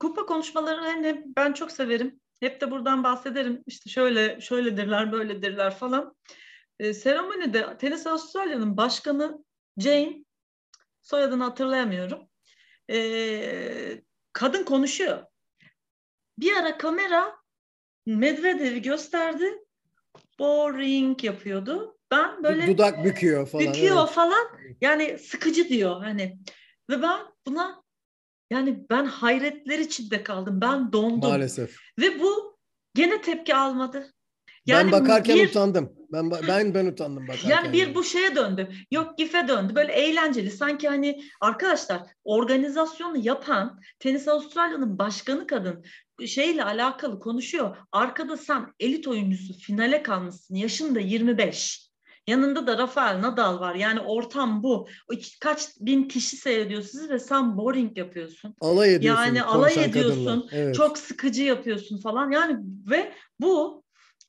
kupa 0.00 0.26
konuşmalarını 0.26 0.86
hani 0.86 1.24
ben 1.36 1.52
çok 1.52 1.72
severim 1.72 2.20
hep 2.40 2.60
de 2.60 2.70
buradan 2.70 3.04
bahsederim. 3.04 3.62
İşte 3.66 3.90
şöyle 3.90 4.40
şöyledirler, 4.40 5.12
böyledirler 5.12 5.74
falan. 5.74 6.16
E, 6.78 6.94
seremonide 6.94 7.76
Tenis 7.78 8.06
Avustralya'nın 8.06 8.76
başkanı 8.76 9.44
Jane, 9.78 10.24
soyadını 11.02 11.44
hatırlayamıyorum. 11.44 12.28
E, 12.90 14.02
kadın 14.32 14.64
konuşuyor. 14.64 15.24
Bir 16.38 16.56
ara 16.56 16.78
kamera 16.78 17.34
Medvedev'i 18.06 18.82
gösterdi. 18.82 19.58
Boring 20.38 21.24
yapıyordu. 21.24 21.98
Ben 22.10 22.44
böyle 22.44 22.66
dudak 22.66 23.04
büküyor 23.04 23.46
falan. 23.46 23.66
Büküyor 23.66 23.98
evet. 24.04 24.10
falan. 24.10 24.48
Yani 24.80 25.18
sıkıcı 25.18 25.68
diyor 25.68 26.02
hani. 26.02 26.38
Ve 26.90 27.02
ben 27.02 27.20
buna 27.46 27.82
yani 28.50 28.84
ben 28.90 29.04
hayretler 29.04 29.78
içinde 29.78 30.22
kaldım. 30.22 30.60
Ben 30.60 30.92
dondum. 30.92 31.30
Maalesef. 31.30 31.76
Ve 31.98 32.20
bu 32.20 32.58
gene 32.94 33.20
tepki 33.22 33.54
almadı. 33.54 34.12
Yani 34.66 34.92
ben 34.92 35.00
bakarken 35.00 35.36
bir, 35.36 35.48
utandım. 35.48 35.92
Ben 36.12 36.30
ben 36.30 36.74
ben 36.74 36.86
utandım 36.86 37.28
bakarken. 37.28 37.48
Yani 37.48 37.72
bir 37.72 37.94
bu 37.94 38.04
şeye 38.04 38.36
döndü. 38.36 38.68
Yok 38.90 39.18
GIF'e 39.18 39.48
döndü. 39.48 39.74
Böyle 39.74 39.92
eğlenceli. 39.92 40.50
Sanki 40.50 40.88
hani 40.88 41.22
arkadaşlar 41.40 42.00
organizasyonu 42.24 43.18
yapan 43.18 43.80
Tenis 43.98 44.28
Avustralya'nın 44.28 44.98
başkanı 44.98 45.46
kadın 45.46 45.84
şeyle 46.26 46.64
alakalı 46.64 47.20
konuşuyor. 47.20 47.76
Arkada 47.92 48.36
sen 48.36 48.74
elit 48.80 49.08
oyuncusu 49.08 49.58
finale 49.58 50.02
kalmışsın. 50.02 50.54
Yaşın 50.54 50.94
da 50.94 51.00
25. 51.00 51.87
Yanında 52.28 52.66
da 52.66 52.78
Rafael 52.78 53.22
Nadal 53.22 53.60
var. 53.60 53.74
Yani 53.74 54.00
ortam 54.00 54.62
bu. 54.62 54.88
Kaç 55.40 55.68
bin 55.80 56.08
kişi 56.08 56.36
seyrediyor 56.36 56.82
sizi 56.82 57.10
ve 57.10 57.18
sen 57.18 57.56
boring 57.56 57.98
yapıyorsun. 57.98 58.54
Alay 58.60 58.94
ediyorsun. 58.94 59.24
Yani 59.24 59.42
alay 59.42 59.84
ediyorsun. 59.84 60.48
Evet. 60.52 60.74
Çok 60.74 60.98
sıkıcı 60.98 61.42
yapıyorsun 61.42 62.00
falan. 62.00 62.30
Yani 62.30 62.56
ve 62.90 63.12
bu 63.40 63.84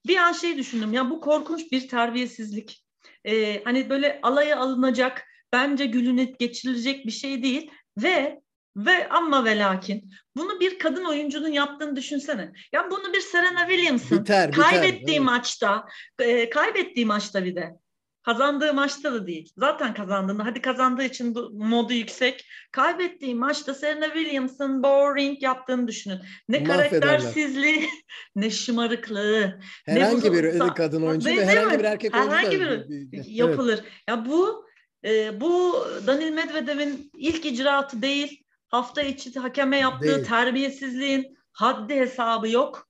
bir 0.07 0.17
an 0.17 0.31
şey 0.31 0.57
düşündüm. 0.57 0.93
Ya 0.93 1.09
bu 1.09 1.21
korkunç 1.21 1.71
bir 1.71 1.87
terbiyesizlik. 1.87 2.85
Ee, 3.25 3.63
hani 3.63 3.89
böyle 3.89 4.19
alaya 4.23 4.59
alınacak, 4.59 5.23
bence 5.53 5.85
gülüne 5.85 6.23
geçirilecek 6.23 7.05
bir 7.05 7.11
şey 7.11 7.43
değil. 7.43 7.71
Ve 7.97 8.41
ve 8.77 9.09
ama 9.09 9.45
ve 9.45 9.59
lakin 9.59 10.11
bunu 10.37 10.59
bir 10.59 10.79
kadın 10.79 11.05
oyuncunun 11.05 11.51
yaptığını 11.51 11.95
düşünsene. 11.95 12.51
Ya 12.73 12.91
bunu 12.91 13.13
bir 13.13 13.21
Serena 13.21 13.67
Williams'ın 13.69 14.19
biter, 14.19 14.51
biter, 14.51 14.63
kaybettiği 14.63 15.17
evet. 15.17 15.25
maçta, 15.25 15.85
e, 16.19 16.49
kaybettiği 16.49 17.05
maçta 17.05 17.45
bir 17.45 17.55
de 17.55 17.75
Kazandığı 18.23 18.73
maçta 18.73 19.13
da 19.13 19.27
değil. 19.27 19.51
Zaten 19.57 19.93
kazandığında 19.93 20.45
hadi 20.45 20.61
kazandığı 20.61 21.03
için 21.03 21.35
modu 21.51 21.93
yüksek. 21.93 22.45
Kaybettiği 22.71 23.35
maçta 23.35 23.73
Serena 23.73 24.05
Williams'ın 24.05 24.83
boring 24.83 25.43
yaptığını 25.43 25.87
düşünün. 25.87 26.19
Ne 26.49 26.63
karaktersizliği 26.63 27.89
ne 28.35 28.49
şımarıklığı. 28.49 29.59
Herhangi 29.85 30.33
ne 30.33 30.33
bir 30.33 30.73
kadın 30.75 31.01
oyuncu 31.01 31.29
ve 31.29 31.45
herhangi 31.45 31.79
bir 31.79 31.85
erkek 31.85 32.15
oyuncu 32.15 32.31
herhangi 32.31 32.59
bir, 32.59 33.11
bir 33.11 33.25
yapılır. 33.25 33.79
Evet. 33.83 33.91
Ya 34.09 34.25
bu 34.25 34.65
e, 35.05 35.41
bu 35.41 35.85
Danil 36.07 36.31
Medvedev'in 36.31 37.11
ilk 37.17 37.45
icraatı 37.45 38.01
değil. 38.01 38.43
Hafta 38.67 39.01
içi 39.01 39.39
hakeme 39.39 39.77
yaptığı 39.77 40.15
değil. 40.15 40.25
terbiyesizliğin 40.25 41.37
haddi 41.51 41.95
hesabı 41.95 42.49
yok. 42.49 42.89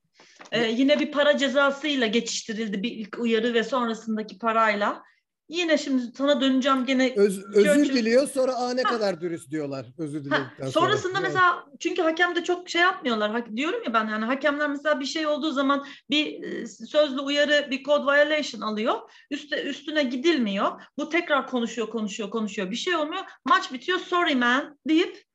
Ee, 0.52 0.64
yine 0.64 1.00
bir 1.00 1.12
para 1.12 1.38
cezasıyla 1.38 2.08
geçiştirildi 2.08 2.84
bir 2.84 2.92
ilk 2.92 3.20
uyarı 3.20 3.54
ve 3.54 3.64
sonrasındaki 3.64 4.38
parayla. 4.38 5.04
Yine 5.50 5.78
şimdi 5.78 6.04
sana 6.18 6.41
döneceğim 6.41 6.86
gene. 6.86 7.14
Öz, 7.16 7.45
özür 7.54 7.70
ölçü... 7.70 7.93
diliyor 7.93 8.28
sonra 8.28 8.56
a 8.56 8.74
ne 8.74 8.84
ha. 8.84 8.89
kadar 8.89 9.22
dürüst 9.22 9.52
diyorlar 9.52 9.86
özür 9.97 10.26
diledikten 10.26 10.70
sonra. 10.70 10.72
Sonrasında 10.72 11.20
mesela 11.20 11.66
çünkü 11.80 12.02
hakem 12.02 12.36
de 12.36 12.43
çok 12.43 12.70
şey 12.70 12.82
yapmıyorlar. 12.82 13.32
Ha, 13.32 13.45
diyorum 13.56 13.84
ya 13.86 13.93
ben 13.93 14.08
yani 14.08 14.26
hakemler 14.26 14.70
mesela 14.70 15.00
bir 15.00 15.06
şey 15.06 15.28
olduğu 15.28 15.52
zaman 15.52 15.86
bir 16.10 16.43
e, 16.43 16.68
sözlü 16.68 17.22
uyarı 17.22 17.68
bir 17.72 17.84
code 17.84 18.04
violation 18.04 18.62
alıyor. 18.62 18.95
Üste, 19.32 19.64
üstüne 19.64 20.04
gidilmiyor. 20.04 20.82
Bu 20.97 21.10
tekrar 21.10 21.47
konuşuyor 21.47 21.89
konuşuyor 21.89 22.30
konuşuyor. 22.30 22.72
Bir 22.72 22.76
şey 22.76 22.95
olmuyor. 22.95 23.24
Maç 23.45 23.74
bitiyor 23.74 24.00
sorry 24.00 24.36
man 24.36 24.78
deyip 24.88 25.29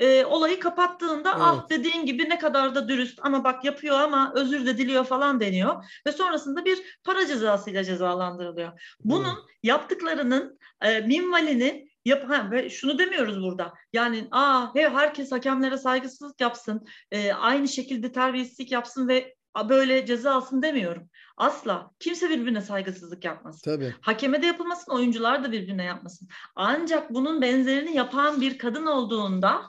e, 0.00 0.24
olayı 0.24 0.60
kapattığında 0.60 1.30
ah, 1.30 1.34
evet. 1.34 1.64
ah 1.64 1.70
dediğin 1.70 2.06
gibi 2.06 2.28
ne 2.28 2.38
kadar 2.38 2.74
da 2.74 2.88
dürüst 2.88 3.18
ama 3.22 3.44
bak 3.44 3.64
yapıyor 3.64 4.00
ama 4.00 4.32
özür 4.34 4.66
de 4.66 4.78
diliyor 4.78 5.04
falan 5.04 5.40
deniyor 5.40 5.84
ve 6.06 6.12
sonrasında 6.12 6.64
bir 6.64 6.98
para 7.04 7.26
cezasıyla 7.26 7.84
cezalandırılıyor. 7.84 8.96
Bunun 9.04 9.24
evet. 9.24 9.58
yaptıklarının 9.62 10.58
e, 10.82 11.00
minvalini 11.00 11.90
yap 12.04 12.28
ha, 12.28 12.50
ve 12.50 12.70
şunu 12.70 12.98
demiyoruz 12.98 13.42
burada. 13.42 13.74
Yani 13.92 14.28
aa 14.30 14.74
he, 14.74 14.88
herkes 14.88 15.32
hakemlere 15.32 15.78
saygısızlık 15.78 16.40
yapsın. 16.40 16.86
E, 17.10 17.32
aynı 17.32 17.68
şekilde 17.68 18.12
terbiyesizlik 18.12 18.72
yapsın 18.72 19.08
ve 19.08 19.34
böyle 19.68 20.06
ceza 20.06 20.34
alsın 20.34 20.62
demiyorum. 20.62 21.08
Asla. 21.36 21.90
Kimse 21.98 22.30
birbirine 22.30 22.60
saygısızlık 22.60 23.24
yapmasın. 23.24 23.70
Tabii. 23.70 23.94
Hakeme 24.00 24.42
de 24.42 24.46
yapılmasın, 24.46 24.92
oyuncular 24.92 25.44
da 25.44 25.52
birbirine 25.52 25.84
yapmasın. 25.84 26.28
Ancak 26.56 27.14
bunun 27.14 27.42
benzerini 27.42 27.96
yapan 27.96 28.40
bir 28.40 28.58
kadın 28.58 28.86
olduğunda 28.86 29.62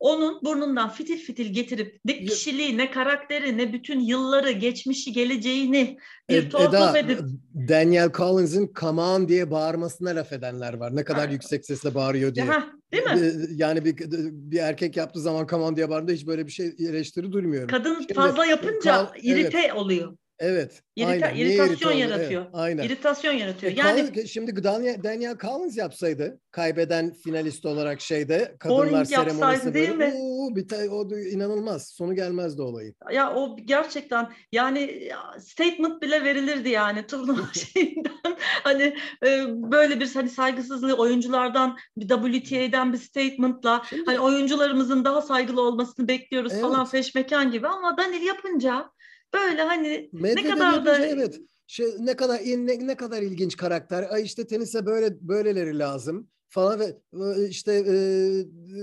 onun 0.00 0.40
burnundan 0.44 0.88
fitil 0.90 1.18
fitil 1.18 1.52
getirip 1.52 2.00
ne 2.04 2.24
kişiliği, 2.24 2.78
ne 2.78 2.90
karakteri, 2.90 3.58
ne 3.58 3.72
bütün 3.72 4.00
yılları, 4.00 4.50
geçmişi, 4.50 5.12
geleceğini 5.12 5.98
bir 6.28 6.50
torpil 6.50 6.96
edip... 6.96 7.20
Daniel 7.68 8.12
Collins'in 8.12 8.72
come 8.80 9.00
on 9.00 9.28
diye 9.28 9.50
bağırmasına 9.50 10.10
laf 10.10 10.32
edenler 10.32 10.74
var. 10.74 10.96
Ne 10.96 11.04
kadar 11.04 11.26
ha. 11.26 11.32
yüksek 11.32 11.66
sesle 11.66 11.94
bağırıyor 11.94 12.34
diye. 12.34 12.44
Ha, 12.44 12.66
değil 12.92 13.04
mi? 13.04 13.46
Yani 13.54 13.84
bir, 13.84 13.96
bir 14.32 14.58
erkek 14.58 14.96
yaptığı 14.96 15.20
zaman 15.20 15.46
come 15.46 15.64
on 15.64 15.76
diye 15.76 15.90
bağırdığında 15.90 16.12
hiç 16.12 16.26
böyle 16.26 16.46
bir 16.46 16.52
şey 16.52 16.72
eleştiri 16.78 17.32
duymuyorum. 17.32 17.68
Kadın 17.68 17.94
Şimdi, 17.94 18.14
fazla 18.14 18.46
yapınca 18.46 18.92
kal, 18.92 19.06
irite 19.22 19.58
evet. 19.58 19.74
oluyor. 19.74 20.16
Evet. 20.38 20.82
İrita, 20.96 21.26
aynen. 21.26 21.36
İritasyon 21.36 21.92
yaratıyor. 21.92 22.42
Evet, 22.42 22.54
aynen. 22.54 22.82
İritasyon 22.82 23.32
yaratıyor. 23.32 23.72
E, 23.72 23.74
yani 23.74 24.28
şimdi 24.28 24.64
Daniel, 24.64 25.02
Daniel 25.02 25.38
Collins 25.38 25.76
yapsaydı 25.76 26.40
kaybeden 26.50 27.12
finalist 27.12 27.66
olarak 27.66 28.00
şeyde 28.00 28.56
kadınlar 28.58 29.04
seremonisi 29.04 29.74
değil 29.74 29.94
mi? 29.94 30.14
Oo, 30.18 30.56
bir 30.56 30.68
ta, 30.68 30.76
o 30.76 31.18
inanılmaz. 31.18 31.88
Sonu 31.88 32.14
gelmezdi 32.14 32.62
olayı. 32.62 32.94
Ya 33.12 33.34
o 33.34 33.56
gerçekten 33.64 34.32
yani 34.52 35.10
statement 35.40 36.02
bile 36.02 36.24
verilirdi 36.24 36.68
yani 36.68 37.06
turnuva 37.06 37.46
şeyinden. 37.52 38.36
hani 38.64 38.96
e, 39.24 39.44
böyle 39.48 40.00
bir 40.00 40.14
hani 40.14 40.30
saygısızlığı 40.30 40.94
oyunculardan 40.94 41.78
bir 41.96 42.08
WTA'den 42.08 42.92
bir 42.92 42.98
statementla 42.98 43.82
şimdi, 43.88 44.02
hani 44.06 44.20
oyuncularımızın 44.20 45.04
daha 45.04 45.22
saygılı 45.22 45.60
olmasını 45.60 46.08
bekliyoruz 46.08 46.52
evet. 46.52 46.62
falan 46.62 46.86
feşmekan 46.86 47.50
gibi 47.50 47.68
ama 47.68 47.96
Daniel 47.96 48.22
yapınca 48.22 48.90
Böyle 49.34 49.62
hani 49.62 50.10
Medvedev 50.12 50.44
ne 50.44 50.50
kadar 50.50 50.84
da 50.84 51.06
evet. 51.06 51.40
Şey, 51.66 51.86
ne 51.98 52.16
kadar 52.16 52.40
ne, 52.40 52.86
ne 52.86 52.96
kadar 52.96 53.22
ilginç 53.22 53.56
karakter. 53.56 54.06
Ay 54.10 54.22
işte 54.22 54.46
tenise 54.46 54.86
böyle 54.86 55.28
böyleleri 55.28 55.78
lazım 55.78 56.28
falan 56.48 56.80
ve 56.80 56.96
e, 57.12 57.48
işte 57.48 57.72
e, 57.72 57.94
e, 57.94 58.82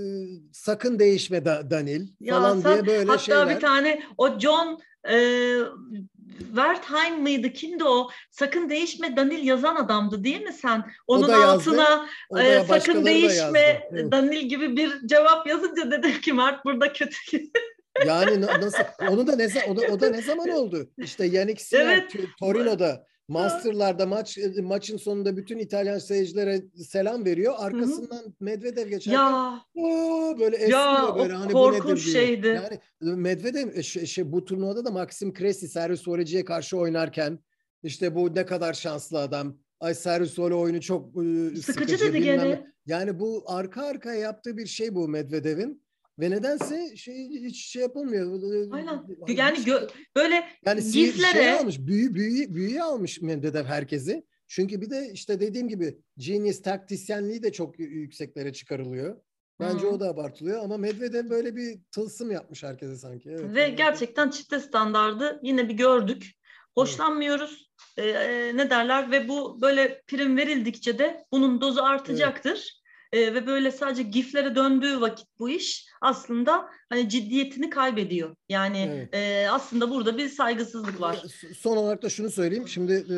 sakın 0.52 0.98
değişme 0.98 1.44
da, 1.44 1.70
Danil 1.70 2.06
falan 2.28 2.60
sen, 2.60 2.72
diye 2.72 2.86
böyle 2.86 3.10
hatta 3.10 3.18
şeyler. 3.18 3.40
Hatta 3.40 3.56
bir 3.56 3.60
tane 3.60 4.02
o 4.18 4.38
John 4.38 4.80
e, 5.08 5.16
Wertheim 6.38 7.22
mıydı 7.22 7.52
kimdi 7.52 7.84
o? 7.84 8.10
Sakın 8.30 8.68
değişme 8.68 9.16
Danil 9.16 9.46
yazan 9.46 9.76
adamdı 9.76 10.24
değil 10.24 10.42
mi 10.42 10.52
sen? 10.52 10.84
Onun 11.06 11.28
altına 11.28 12.06
e, 12.38 12.64
sakın 12.64 13.04
değişme 13.04 13.90
Danil 14.10 14.48
gibi 14.48 14.76
bir 14.76 15.06
cevap 15.06 15.46
yazınca 15.46 15.90
dedim 15.90 16.20
ki 16.20 16.32
Mert 16.32 16.64
burada 16.64 16.92
kötü 16.92 17.16
Yani 18.06 18.40
nasıl 18.40 18.82
onu 19.10 19.26
da 19.26 19.36
ne 19.36 19.48
o 19.68 19.76
da, 19.76 19.82
o 19.92 20.00
da 20.00 20.10
ne 20.10 20.22
zaman 20.22 20.48
oldu? 20.48 20.90
İşte 20.98 21.26
Yannick 21.26 21.64
Sinner 21.64 22.08
evet. 22.14 22.28
Torino'da 22.40 23.06
Master'larda 23.28 24.06
maç 24.06 24.38
maçın 24.62 24.96
sonunda 24.96 25.36
bütün 25.36 25.58
İtalyan 25.58 25.98
seyircilere 25.98 26.62
selam 26.74 27.24
veriyor. 27.24 27.54
Arkasından 27.58 28.16
Hı-hı. 28.16 28.32
Medvedev 28.40 28.88
geçerken 28.88 29.20
ya. 29.20 29.60
böyle 30.38 30.56
esniyor 30.56 31.18
böyle 31.18 31.32
hani 31.32 31.52
bu 31.52 31.72
nedir 31.72 31.96
diye. 31.96 31.96
şeydi. 31.96 32.46
Yani 32.46 32.80
Medvedev 33.16 33.82
şey, 33.82 34.06
şey, 34.06 34.32
bu 34.32 34.44
turnuvada 34.44 34.84
da 34.84 34.90
Maxim 34.90 35.34
Cressy 35.34 35.66
servis 35.66 36.08
voleyciye 36.08 36.44
karşı 36.44 36.76
oynarken 36.76 37.38
işte 37.82 38.14
bu 38.14 38.34
ne 38.34 38.46
kadar 38.46 38.72
şanslı 38.72 39.18
adam. 39.18 39.58
Ay 39.80 39.94
servis 39.94 40.38
voley 40.38 40.58
oyunu 40.58 40.80
çok 40.80 41.08
sıkıcı, 41.08 41.62
sıkıcı 41.62 42.00
dedi 42.00 42.22
gene. 42.22 42.66
Yani 42.86 43.18
bu 43.18 43.44
arka 43.46 43.82
arkaya 43.82 44.20
yaptığı 44.20 44.56
bir 44.56 44.66
şey 44.66 44.94
bu 44.94 45.08
Medvedev'in. 45.08 45.85
Ve 46.18 46.30
nedense 46.30 46.96
şey 46.96 47.28
hiç 47.28 47.66
şey 47.66 47.82
yapılmıyor. 47.82 48.42
Aynen. 48.72 49.02
Yani 49.28 49.58
gö- 49.58 49.90
böyle 50.16 50.44
yani 50.66 50.90
giflere 50.92 51.32
şey 51.32 51.52
almış, 51.52 51.78
büyü 51.78 52.14
büyü 52.14 52.54
büyüye 52.54 52.82
almış 52.82 53.20
Medvedev 53.20 53.64
herkesi. 53.64 54.22
Çünkü 54.48 54.80
bir 54.80 54.90
de 54.90 55.10
işte 55.12 55.40
dediğim 55.40 55.68
gibi 55.68 55.98
genius 56.18 56.62
taktisyenliği 56.62 57.42
de 57.42 57.52
çok 57.52 57.78
yükseklere 57.78 58.52
çıkarılıyor. 58.52 59.20
Bence 59.60 59.82
hmm. 59.82 59.92
o 59.92 60.00
da 60.00 60.08
abartılıyor 60.08 60.64
ama 60.64 60.76
Medvedev 60.76 61.30
böyle 61.30 61.56
bir 61.56 61.78
tılsım 61.90 62.30
yapmış 62.30 62.62
herkese 62.62 62.96
sanki. 62.96 63.30
Evet, 63.30 63.54
Ve 63.54 63.62
evet. 63.62 63.78
gerçekten 63.78 64.30
çifte 64.30 64.60
standardı 64.60 65.40
yine 65.42 65.68
bir 65.68 65.74
gördük. 65.74 66.32
Hoşlanmıyoruz. 66.74 67.70
Evet. 67.96 68.16
Ee, 68.16 68.56
ne 68.56 68.70
derler 68.70 69.10
ve 69.10 69.28
bu 69.28 69.60
böyle 69.60 70.02
prim 70.06 70.36
verildikçe 70.36 70.98
de 70.98 71.24
bunun 71.32 71.60
dozu 71.60 71.82
artacaktır. 71.82 72.50
Evet 72.50 72.85
e, 73.16 73.34
ve 73.34 73.46
böyle 73.46 73.70
sadece 73.70 74.02
giflere 74.02 74.54
döndüğü 74.54 75.00
vakit 75.00 75.26
bu 75.38 75.50
iş 75.50 75.86
aslında 76.00 76.68
hani 76.88 77.08
ciddiyetini 77.08 77.70
kaybediyor. 77.70 78.36
Yani 78.48 78.78
evet. 78.78 79.14
e, 79.14 79.50
aslında 79.50 79.90
burada 79.90 80.18
bir 80.18 80.28
saygısızlık 80.28 81.00
var. 81.00 81.22
Son 81.58 81.76
olarak 81.76 82.02
da 82.02 82.08
şunu 82.08 82.30
söyleyeyim. 82.30 82.68
Şimdi 82.68 82.92
e, 82.92 83.16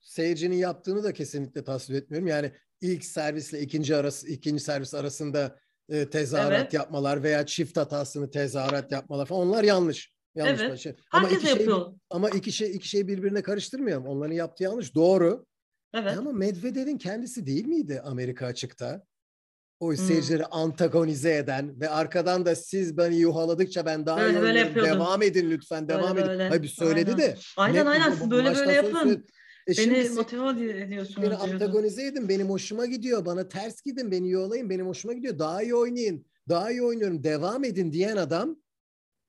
seyircinin 0.00 0.56
yaptığını 0.56 1.04
da 1.04 1.12
kesinlikle 1.12 1.64
tasvip 1.64 1.96
etmiyorum. 1.96 2.28
Yani 2.28 2.52
ilk 2.80 3.04
servisle 3.04 3.60
ikinci 3.60 3.96
arası 3.96 4.28
ikinci 4.28 4.62
servis 4.62 4.94
arasında 4.94 5.58
e, 5.88 6.10
tezahürat 6.10 6.60
evet. 6.62 6.72
yapmalar 6.72 7.22
veya 7.22 7.46
çift 7.46 7.76
hatasını 7.76 8.30
tezahürat 8.30 8.92
yapmalar 8.92 9.26
falan 9.26 9.48
onlar 9.48 9.64
yanlış. 9.64 10.12
Yanlış 10.34 10.60
evet. 10.60 10.78
Şey. 10.78 10.94
Ama 11.12 11.28
iki 11.28 11.46
şey, 11.46 11.68
ama 12.10 12.30
iki 12.30 12.52
şey 12.52 12.76
iki 12.76 12.88
şey 12.88 13.08
birbirine 13.08 13.42
karıştırmayalım. 13.42 14.06
Onların 14.06 14.34
yaptığı 14.34 14.64
yanlış. 14.64 14.94
Doğru. 14.94 15.46
Evet. 15.94 16.18
Ama 16.18 16.32
Medvedev'in 16.32 16.98
kendisi 16.98 17.46
değil 17.46 17.66
miydi 17.66 18.00
Amerika 18.04 18.46
açıkta? 18.46 19.02
O 19.80 19.96
seyircileri 19.96 20.42
hmm. 20.42 20.52
antagonize 20.52 21.36
eden 21.36 21.80
ve 21.80 21.88
arkadan 21.88 22.46
da 22.46 22.54
siz 22.54 22.96
beni 22.96 23.16
yuhaladıkça 23.16 23.86
ben 23.86 24.06
daha 24.06 24.20
böyle, 24.20 24.38
iyi 24.38 24.42
böyle 24.42 24.74
devam 24.74 25.22
edin 25.22 25.50
lütfen 25.50 25.88
devam 25.88 26.16
böyle, 26.16 26.20
edin. 26.20 26.28
Böyle. 26.28 26.48
Hayır 26.48 26.62
bir 26.62 26.68
söyledi 26.68 27.10
aynen. 27.10 27.22
de. 27.22 27.36
Aynen 27.56 27.84
ne, 27.84 27.88
aynen 27.90 28.10
siz 28.10 28.30
böyle 28.30 28.54
böyle 28.54 28.72
yapın. 28.72 29.26
E 29.68 29.72
beni 29.78 30.08
motive 30.10 30.80
ediyorsunuz. 30.80 31.22
Beni 31.22 31.34
antagonize 31.34 32.06
edin. 32.06 32.28
Benim 32.28 32.50
hoşuma 32.50 32.86
gidiyor. 32.86 33.24
Bana 33.24 33.48
ters 33.48 33.82
gidin. 33.82 34.10
Beni 34.10 34.30
yolayın. 34.30 34.70
Benim 34.70 34.86
hoşuma 34.86 35.14
gidiyor. 35.14 35.38
Daha 35.38 35.62
iyi 35.62 35.74
oynayın. 35.74 36.26
Daha 36.48 36.70
iyi 36.70 36.82
oynuyorum. 36.82 37.24
Devam 37.24 37.64
edin 37.64 37.92
diyen 37.92 38.16
adam 38.16 38.56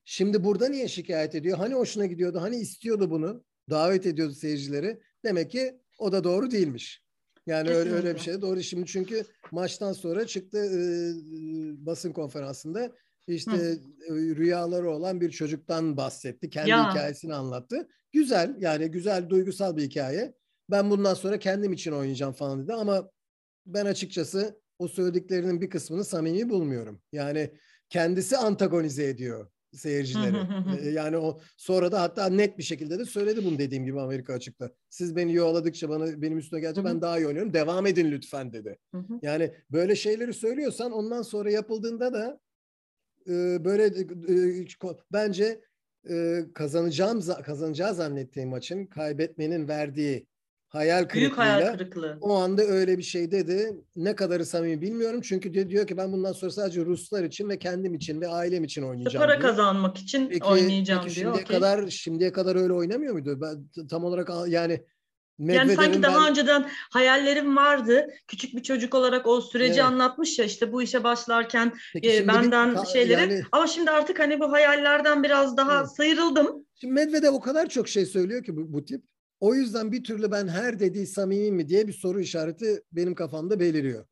şimdi 0.06 0.43
burada 0.43 0.70
niye 0.70 0.88
şikayet 0.88 1.36
ediyor? 1.36 1.58
Hani 1.58 1.74
hoşuna 1.74 2.06
gidiyordu? 2.06 2.41
Hani 2.41 2.56
istiyordu 2.56 3.12
bunu? 3.12 3.43
Davet 3.70 4.06
ediyordu 4.06 4.34
seyircileri. 4.34 5.00
Demek 5.26 5.52
ki 5.52 5.80
o 5.97 6.12
da 6.12 6.24
doğru 6.24 6.52
değilmiş. 6.52 7.04
Yani 7.50 7.70
öyle 7.70 7.91
öyle 7.91 8.16
bir 8.16 8.20
şey 8.20 8.41
doğru. 8.41 8.64
Şimdi 8.64 8.86
çünkü 8.86 9.24
maçtan 9.52 9.93
sonra 9.93 10.28
çıktı 10.28 10.58
e, 10.58 10.80
basın 11.86 12.14
konferansında 12.14 12.91
işte 13.28 13.52
Hı. 13.52 14.36
rüyaları 14.36 14.89
olan 14.89 15.22
bir 15.22 15.32
çocuktan 15.32 15.97
bahsetti. 15.97 16.50
Kendi 16.50 16.70
ya. 16.70 16.89
hikayesini 16.89 17.34
anlattı. 17.34 17.88
Güzel 18.12 18.56
yani 18.60 18.91
güzel 18.91 19.30
duygusal 19.30 19.78
bir 19.78 19.82
hikaye. 19.82 20.34
Ben 20.72 20.89
bundan 20.89 21.14
sonra 21.14 21.39
kendim 21.39 21.74
için 21.74 21.91
oynayacağım 21.91 22.34
falan 22.34 22.64
dedi 22.64 22.74
ama 22.74 23.10
ben 23.66 23.86
açıkçası 23.86 24.62
o 24.80 24.88
söylediklerinin 24.88 25.62
bir 25.62 25.70
kısmını 25.70 26.04
samimi 26.06 26.50
bulmuyorum. 26.50 27.02
Yani 27.12 27.54
kendisi 27.89 28.38
antagonize 28.38 29.08
ediyor 29.08 29.52
seyircileri. 29.74 30.93
yani 30.93 31.17
o 31.17 31.39
sonra 31.57 31.91
da 31.91 32.01
hatta 32.01 32.30
net 32.30 32.57
bir 32.57 32.63
şekilde 32.63 32.99
de 32.99 33.05
söyledi 33.05 33.45
bunu 33.45 33.59
dediğim 33.59 33.86
gibi 33.86 34.01
Amerika 34.01 34.34
açıkta. 34.34 34.72
Siz 34.89 35.15
beni 35.15 35.34
yovaladıkça 35.34 35.89
bana 35.89 36.22
benim 36.22 36.38
üstüne 36.38 36.59
gelince 36.59 36.84
ben 36.84 37.01
daha 37.01 37.20
iyi 37.20 37.28
oynuyorum. 37.28 37.53
Devam 37.53 37.86
edin 37.86 38.11
lütfen 38.11 38.53
dedi. 38.53 38.78
yani 39.22 39.53
böyle 39.72 39.95
şeyleri 39.95 40.34
söylüyorsan 40.34 40.91
ondan 40.91 41.22
sonra 41.22 41.51
yapıldığında 41.51 42.13
da 42.13 42.39
e, 43.28 43.65
böyle 43.65 43.86
e, 44.30 44.65
bence 45.13 45.61
e, 46.09 46.45
kazanacağım 46.53 47.22
kazanacağı 47.43 47.95
zannettiğim 47.95 48.49
maçın 48.49 48.86
kaybetmenin 48.86 49.67
verdiği 49.67 50.28
hayal 50.70 50.99
kırıklığıyla. 51.03 51.20
Büyük 51.22 51.38
hayal 51.38 51.74
kırıklığı. 51.74 52.17
O 52.22 52.36
anda 52.36 52.61
öyle 52.63 52.97
bir 52.97 53.03
şey 53.03 53.32
dedi. 53.32 53.74
Ne 53.95 54.15
kadarı 54.15 54.45
samimi 54.45 54.82
bilmiyorum. 54.82 55.22
Çünkü 55.24 55.53
diyor, 55.53 55.70
diyor 55.70 55.88
ki 55.88 55.97
ben 55.97 56.11
bundan 56.13 56.32
sonra 56.34 56.51
sadece 56.51 56.86
Ruslar 56.86 57.24
için 57.24 57.49
ve 57.49 57.59
kendim 57.59 57.93
için 57.95 58.22
ve 58.22 58.28
ailem 58.28 58.63
için 58.63 58.82
oynayacağım. 58.84 59.26
Para 59.26 59.32
diyor. 59.39 59.49
kazanmak 59.49 59.97
için 59.97 60.30
Peki, 60.30 60.43
oynayacağım 60.45 61.01
peki 61.03 61.15
diyor. 61.15 61.26
Şimdiye 61.34 61.43
Okey. 61.45 61.57
kadar 61.57 61.88
şimdiye 61.89 62.32
kadar 62.32 62.55
öyle 62.55 62.74
oynamıyor 62.74 63.13
muydu? 63.13 63.39
Ben 63.41 63.88
tam 63.88 64.03
olarak 64.03 64.30
yani 64.47 64.84
Yani 65.39 65.57
sanki 65.57 65.76
Medvedev'in 65.78 66.03
daha 66.03 66.22
ben- 66.26 66.30
önceden 66.30 66.70
hayallerim 66.91 67.55
vardı. 67.57 68.07
Küçük 68.28 68.55
bir 68.55 68.63
çocuk 68.63 68.95
olarak 68.95 69.28
o 69.28 69.41
süreci 69.41 69.72
Evet. 69.74 69.84
anlatmış 69.84 70.39
ya 70.39 70.45
işte 70.45 70.72
bu 70.72 70.82
işe 70.82 71.03
başlarken 71.03 71.74
e, 71.95 72.01
bir- 72.01 72.28
benden 72.28 72.70
ka- 72.74 72.91
şeyleri. 72.93 73.22
yani- 73.34 73.43
Ama 73.51 73.67
şimdi 73.67 73.91
artık 73.91 74.20
hani 74.20 74.39
bu 74.39 74.51
hayallerden 74.51 75.24
biraz 75.24 75.57
daha 75.57 75.80
Evet. 75.80 75.91
sıyrıldım. 75.95 76.65
Şimdi 76.76 76.93
Medvedev 76.93 77.32
o 77.32 77.39
kadar 77.39 77.70
çok 77.70 77.88
şey 77.89 78.05
söylüyor 78.05 78.43
ki 78.43 78.57
bu, 78.57 78.74
bu 78.74 78.86
tip. 78.86 79.09
O 79.39 79.55
yüzden 79.55 79.91
bir 79.91 80.03
türlü 80.03 80.31
ben 80.31 80.47
her 80.47 80.79
dediği 80.79 81.07
samimi 81.07 81.51
mi 81.51 81.69
diye 81.69 81.87
bir 81.87 81.93
soru 81.93 82.21
işareti 82.21 82.81
benim 82.91 83.15
kafamda 83.15 83.59
beliriyor. 83.59 84.05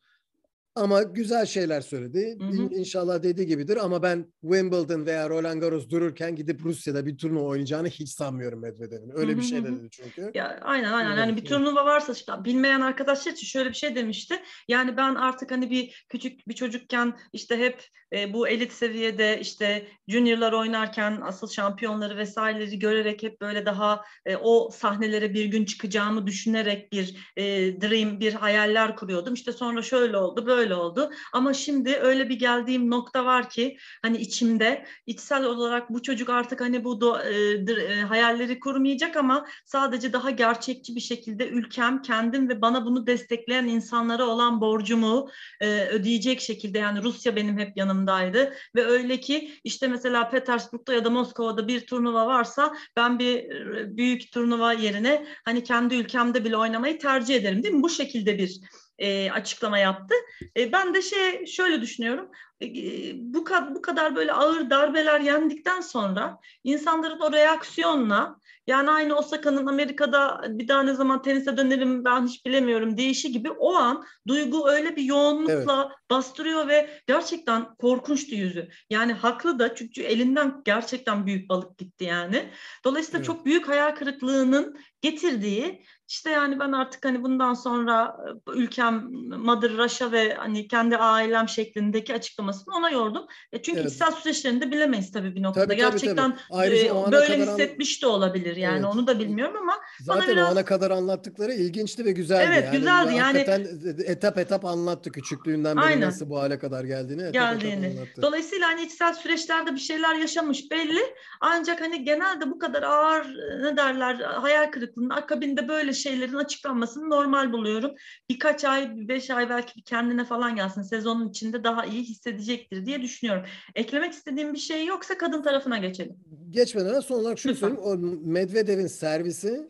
Ama 0.78 1.04
güzel 1.04 1.46
şeyler 1.46 1.82
söyledi. 1.82 2.38
Hı 2.40 2.46
hı. 2.46 2.56
İn- 2.56 2.70
İnşallah 2.70 3.24
dediği 3.24 3.48
gibidir 3.48 3.78
ama 3.86 4.04
ben 4.04 4.26
Wimbledon 4.42 5.06
veya 5.06 5.30
Roland 5.30 5.62
Garros 5.62 5.90
dururken 5.90 6.36
gidip 6.36 6.66
Rusya'da 6.66 7.06
bir 7.06 7.18
turnuva 7.18 7.44
oynayacağını 7.44 7.88
hiç 7.88 8.10
sanmıyorum 8.10 8.62
Medvedev'in. 8.62 9.12
Öyle 9.16 9.34
Hı 9.34 9.38
bir 9.38 9.42
şey 9.44 9.64
de 9.64 9.68
dedi 9.68 9.88
çünkü. 9.92 10.32
Ya 10.34 10.60
aynen 10.62 10.94
aynen. 10.94 11.10
Evet, 11.10 11.20
Yani 11.20 11.32
bir 11.36 11.42
evet. 11.42 11.50
turnuva 11.50 11.86
varsa 11.86 12.14
işte 12.14 12.32
bilmeyen 12.46 12.82
arkadaşlar 12.82 13.32
için 13.32 13.48
şöyle 13.48 13.70
bir 13.70 13.76
şey 13.76 13.96
demişti. 13.96 14.36
Yani 14.68 14.98
ben 14.98 15.16
artık 15.16 15.52
hani 15.52 15.70
bir 15.70 16.06
küçük 16.10 16.48
bir 16.48 16.54
çocukken 16.54 17.18
işte 17.34 17.58
hep 17.58 17.84
e, 18.14 18.34
bu 18.34 18.48
elit 18.48 18.72
seviyede 18.72 19.40
işte 19.42 19.88
juniorlar 20.08 20.54
oynarken 20.54 21.20
asıl 21.24 21.48
şampiyonları 21.48 22.18
vesaireleri 22.18 22.80
görerek 22.80 23.24
hep 23.24 23.42
böyle 23.42 23.66
daha 23.66 24.04
e, 24.26 24.36
o 24.36 24.70
sahnelere 24.74 25.34
bir 25.34 25.46
gün 25.46 25.66
çıkacağımı 25.66 26.28
düşünerek 26.28 26.92
bir 26.94 27.34
e, 27.38 27.44
dream, 27.82 28.20
bir 28.20 28.34
hayaller 28.34 28.96
kuruyordum. 28.96 29.34
İşte 29.34 29.52
sonra 29.52 29.82
şöyle 29.82 30.18
oldu, 30.18 30.46
böyle 30.46 30.67
oldu. 30.76 31.12
Ama 31.34 31.54
şimdi 31.54 31.96
öyle 31.96 32.30
bir 32.30 32.40
geldiğim 32.40 32.92
nokta 32.92 33.26
var 33.26 33.50
ki 33.50 33.78
hani 34.02 34.18
içimde 34.18 34.86
içsel 35.06 35.44
olarak 35.44 35.90
bu 35.90 36.02
çocuk 36.02 36.30
artık 36.30 36.62
hani 36.62 36.84
bu 36.84 37.02
do, 37.02 37.20
e, 37.20 37.38
e, 37.74 38.02
hayalleri 38.02 38.60
kurmayacak 38.60 39.18
ama 39.18 39.48
sadece 39.66 40.14
daha 40.14 40.30
gerçekçi 40.30 40.96
bir 40.96 41.02
şekilde 41.02 41.48
ülkem, 41.48 42.02
kendim 42.02 42.50
ve 42.50 42.62
bana 42.62 42.86
bunu 42.86 43.08
destekleyen 43.08 43.66
insanlara 43.66 44.26
olan 44.26 44.62
borcumu 44.62 45.30
e, 45.62 45.88
ödeyecek 45.88 46.42
şekilde 46.42 46.80
yani 46.80 47.04
Rusya 47.04 47.36
benim 47.36 47.58
hep 47.58 47.78
yanımdaydı 47.78 48.54
ve 48.76 48.86
öyle 48.86 49.20
ki 49.20 49.52
işte 49.64 49.88
mesela 49.88 50.30
Petersburg'da 50.30 50.94
ya 50.94 51.06
da 51.06 51.10
Moskova'da 51.10 51.68
bir 51.68 51.86
turnuva 51.86 52.28
varsa 52.28 52.76
ben 52.96 53.20
bir 53.20 53.36
e, 53.38 53.98
büyük 53.98 54.32
turnuva 54.32 54.74
yerine 54.74 55.26
hani 55.46 55.64
kendi 55.64 55.96
ülkemde 55.96 56.46
bile 56.46 56.58
oynamayı 56.58 57.00
tercih 57.00 57.36
ederim 57.36 57.64
değil 57.64 57.76
mi? 57.76 57.84
Bu 57.84 57.90
şekilde 57.90 58.38
bir 58.38 58.60
e, 59.00 59.32
açıklama 59.32 59.78
yaptı. 59.78 60.16
E, 60.58 60.72
ben 60.72 60.94
de 60.94 61.02
şey 61.02 61.46
şöyle 61.46 61.82
düşünüyorum. 61.82 62.32
E, 62.62 62.68
bu 63.16 63.44
kadar 63.44 63.76
bu 63.76 63.82
kadar 63.82 64.16
böyle 64.16 64.34
ağır 64.34 64.70
darbeler 64.70 65.20
yendikten 65.20 65.82
sonra 65.82 66.40
insanların 66.64 67.20
o 67.20 67.32
reaksiyonla 67.32 68.40
yani 68.68 68.90
aynı 68.90 69.16
Osaka'nın 69.16 69.66
Amerika'da 69.66 70.42
bir 70.50 70.68
daha 70.68 70.84
ne 70.84 70.94
zaman 70.94 71.22
tenise 71.22 71.58
dönerim 71.58 72.06
ben 72.06 72.28
hiç 72.28 72.46
bilemiyorum 72.46 72.98
deyişi 72.98 73.32
gibi 73.32 73.52
o 73.52 73.74
an 73.74 74.06
duygu 74.28 74.70
öyle 74.70 74.96
bir 74.96 75.04
yoğunlukla 75.04 75.96
bastırıyor 76.10 76.68
ve 76.68 77.02
gerçekten 77.08 77.76
korkunçtu 77.76 78.36
yüzü. 78.36 78.70
Yani 78.90 79.14
haklı 79.14 79.60
da 79.60 79.76
çünkü 79.76 80.02
elinden 80.02 80.62
gerçekten 80.66 81.26
büyük 81.26 81.50
balık 81.50 81.78
gitti 81.78 82.04
yani. 82.04 82.50
Dolayısıyla 82.86 83.18
Evet. 83.18 83.28
çok 83.28 83.46
büyük 83.46 83.68
hayal 83.68 83.96
kırıklığının 83.96 84.80
getirdiği 85.02 85.86
işte 86.08 86.30
yani 86.30 86.60
ben 86.60 86.72
artık 86.72 87.06
hani 87.06 87.24
bundan 87.24 87.54
sonra 87.54 88.18
e, 88.48 88.52
ülkem 88.52 89.12
Mother 89.38 89.72
Russia 89.78 90.12
ve 90.12 90.34
hani 90.34 90.68
kendi 90.68 90.98
ailem 90.98 91.50
şeklindeki 91.50 92.14
açıklamasını 92.14 92.76
ona 92.76 92.90
yordum. 92.90 93.26
E 93.52 93.62
çünkü 93.62 93.80
Evet. 93.80 93.92
içsel 93.92 94.12
süreçlerini 94.12 94.62
de 94.62 94.72
bilemeyiz 94.72 95.12
tabii 95.12 95.36
bir 95.36 95.44
noktada. 95.44 95.66
Tabii, 95.66 95.78
tabii, 95.82 95.92
Gerçekten 95.92 96.32
tabii. 96.32 96.40
Ayrıca 96.52 96.86
e, 96.86 97.12
böyle 97.12 97.26
kadar 97.28 97.40
an- 97.40 97.52
hissetmiş 97.52 98.04
de 98.04 98.08
olabilir 98.08 98.56
yani 98.56 98.76
Evet. 98.76 98.86
onu 98.96 99.08
da 99.08 99.20
bilmiyorum 99.20 99.56
ama 99.62 99.74
Zaten 100.02 100.28
biraz- 100.28 100.50
o 100.50 100.52
ana 100.52 100.66
kadar 100.66 100.92
anlattıkları 100.92 101.54
ilginçti 101.54 102.06
ve 102.06 102.12
güzeldi. 102.12 102.50
Evet, 102.54 102.66
yani. 102.66 102.78
güzeldi. 102.78 103.16
Yani- 103.16 103.68
etap 104.06 104.38
etap 104.38 104.66
anlattı 104.66 105.12
küçüklüğünden 105.12 105.78
beri 105.78 105.86
Aynen. 105.86 106.08
nasıl 106.08 106.30
bu 106.30 106.40
hale 106.40 106.60
kadar 106.60 106.84
geldiğini. 106.84 107.22
Etap 107.22 107.34
geldiğini. 107.34 107.86
etap 107.86 107.98
anlattı. 108.00 108.22
Dolayısıyla 108.22 108.68
hani 108.68 108.82
içsel 108.82 109.14
süreçlerde 109.14 109.74
bir 109.74 109.80
şeyler 109.80 110.16
yaşamış 110.16 110.72
belli. 110.72 111.02
Ancak 111.42 111.82
hani 111.82 112.04
genelde 112.04 112.52
bu 112.52 112.60
kadar 112.60 112.84
ağır 112.84 113.26
e, 113.26 113.64
ne 113.64 113.78
derler 113.78 114.16
hayal 114.16 114.72
kırıklığının 114.72 115.10
akabinde 115.10 115.68
böyle 115.68 115.94
şeylerin 115.98 116.34
açıklanmasını 116.34 117.10
normal 117.10 117.54
buluyorum. 117.54 117.92
Birkaç 118.30 118.66
ay, 118.66 118.96
bir 118.96 119.08
beş 119.08 119.30
ay 119.30 119.50
belki 119.50 119.76
bir 119.76 119.82
kendine 119.82 120.26
falan 120.26 120.56
gelsin. 120.56 120.82
Sezonun 120.82 121.30
içinde 121.30 121.64
daha 121.64 121.86
iyi 121.86 122.04
hissedecektir 122.04 122.86
diye 122.86 123.02
düşünüyorum. 123.02 123.44
Eklemek 123.76 124.14
istediğim 124.14 124.54
bir 124.54 124.60
şey 124.60 124.86
yoksa 124.86 125.18
kadın 125.18 125.42
tarafına 125.44 125.78
geçelim. 125.78 126.16
Geçmeden 126.50 127.00
son 127.00 127.20
olarak 127.20 127.40
şunu 127.40 127.52
Lütfen. 127.52 127.68
söyleyeyim. 127.68 128.20
O 128.24 128.28
Medvedev'in 128.30 128.88
servisi 128.88 129.70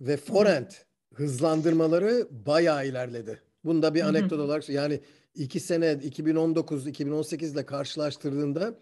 ve 0.00 0.16
forehand 0.16 0.70
hızlandırmaları 1.14 2.28
bayağı 2.30 2.86
ilerledi. 2.86 3.42
Bunda 3.64 3.94
bir 3.94 4.00
Hı 4.00 4.04
hı. 4.04 4.08
anekdot 4.08 4.40
olarak 4.40 4.68
yani 4.68 5.00
iki 5.34 5.60
sene 5.60 5.92
2019-2018 5.92 7.52
ile 7.52 7.66
karşılaştırdığında 7.66 8.74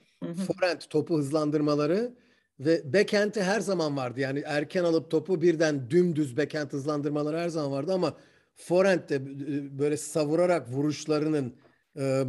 forehand 0.47 0.81
topu 0.91 1.19
hızlandırmaları 1.19 2.13
ve 2.61 2.93
backhand'i 2.93 3.43
her 3.43 3.61
zaman 3.61 3.97
vardı. 3.97 4.21
Yani 4.21 4.43
erken 4.47 4.85
alıp 4.85 5.11
topu 5.11 5.43
birden 5.43 5.91
dümdüz 5.91 6.37
backhand 6.37 6.73
hızlandırmaları 6.73 7.39
her 7.39 7.49
zaman 7.49 7.73
vardı 7.73 7.93
ama 7.93 8.17
forehand'de 8.55 9.15
e, 9.15 9.79
böyle 9.79 9.97
savurarak 9.97 10.73
vuruşlarının 10.73 11.57
e, 11.99 12.25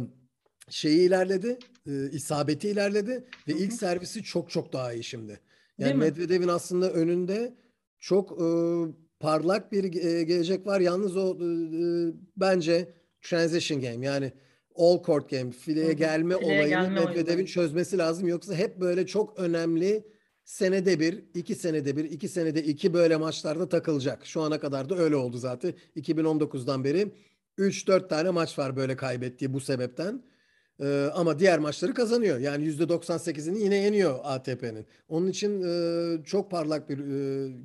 şeyi 0.70 1.00
ilerledi, 1.00 1.58
e, 1.86 2.10
isabeti 2.10 2.68
ilerledi 2.68 3.24
ve 3.48 3.52
ilk 3.52 3.72
servisi 3.72 4.22
çok 4.22 4.50
çok 4.50 4.72
daha 4.72 4.92
iyi 4.92 5.04
şimdi. 5.04 5.40
Yani? 5.78 5.94
Medvedev'in 5.94 6.48
aslında 6.48 6.92
önünde 6.92 7.54
çok 7.98 8.38
parlak 9.20 9.72
bir 9.72 9.84
gelecek 10.24 10.66
var. 10.66 10.80
Yalnız 10.80 11.16
o 11.16 11.38
bence 12.36 12.94
transition 13.22 13.80
game 13.80 14.06
yani 14.06 14.32
all 14.74 15.02
court 15.02 15.30
game, 15.30 15.50
fileye 15.50 15.92
gelme 15.92 16.38
Fileye 16.38 16.60
olayını 16.60 16.68
gelme 16.68 17.04
Medvedev'in 17.04 17.36
oyunu. 17.36 17.46
çözmesi 17.46 17.98
lazım. 17.98 18.28
Yoksa 18.28 18.54
hep 18.54 18.80
böyle 18.80 19.06
çok 19.06 19.38
önemli 19.38 20.04
senede 20.48 21.00
bir, 21.00 21.22
iki 21.34 21.54
senede 21.54 21.96
bir, 21.96 22.04
iki 22.04 22.28
senede 22.28 22.62
iki 22.62 22.94
böyle 22.94 23.16
maçlarda 23.16 23.68
takılacak. 23.68 24.26
Şu 24.26 24.40
ana 24.40 24.60
kadar 24.60 24.88
da 24.88 24.98
öyle 24.98 25.16
oldu 25.16 25.38
zaten. 25.38 25.74
2019'dan 25.96 26.84
beri 26.84 27.12
3-4 27.58 28.08
tane 28.08 28.30
maç 28.30 28.58
var 28.58 28.76
böyle 28.76 28.96
kaybettiği 28.96 29.52
bu 29.52 29.60
sebepten. 29.60 30.22
Ee, 30.80 31.08
ama 31.14 31.38
diğer 31.38 31.58
maçları 31.58 31.94
kazanıyor. 31.94 32.38
Yani 32.38 32.64
%98'ini 32.64 33.58
yine 33.58 33.76
yeniyor 33.76 34.18
ATP'nin. 34.22 34.86
Onun 35.08 35.26
için 35.26 35.62
e, 35.62 36.24
çok 36.24 36.50
parlak 36.50 36.88
bir 36.88 36.98
e, 36.98 37.02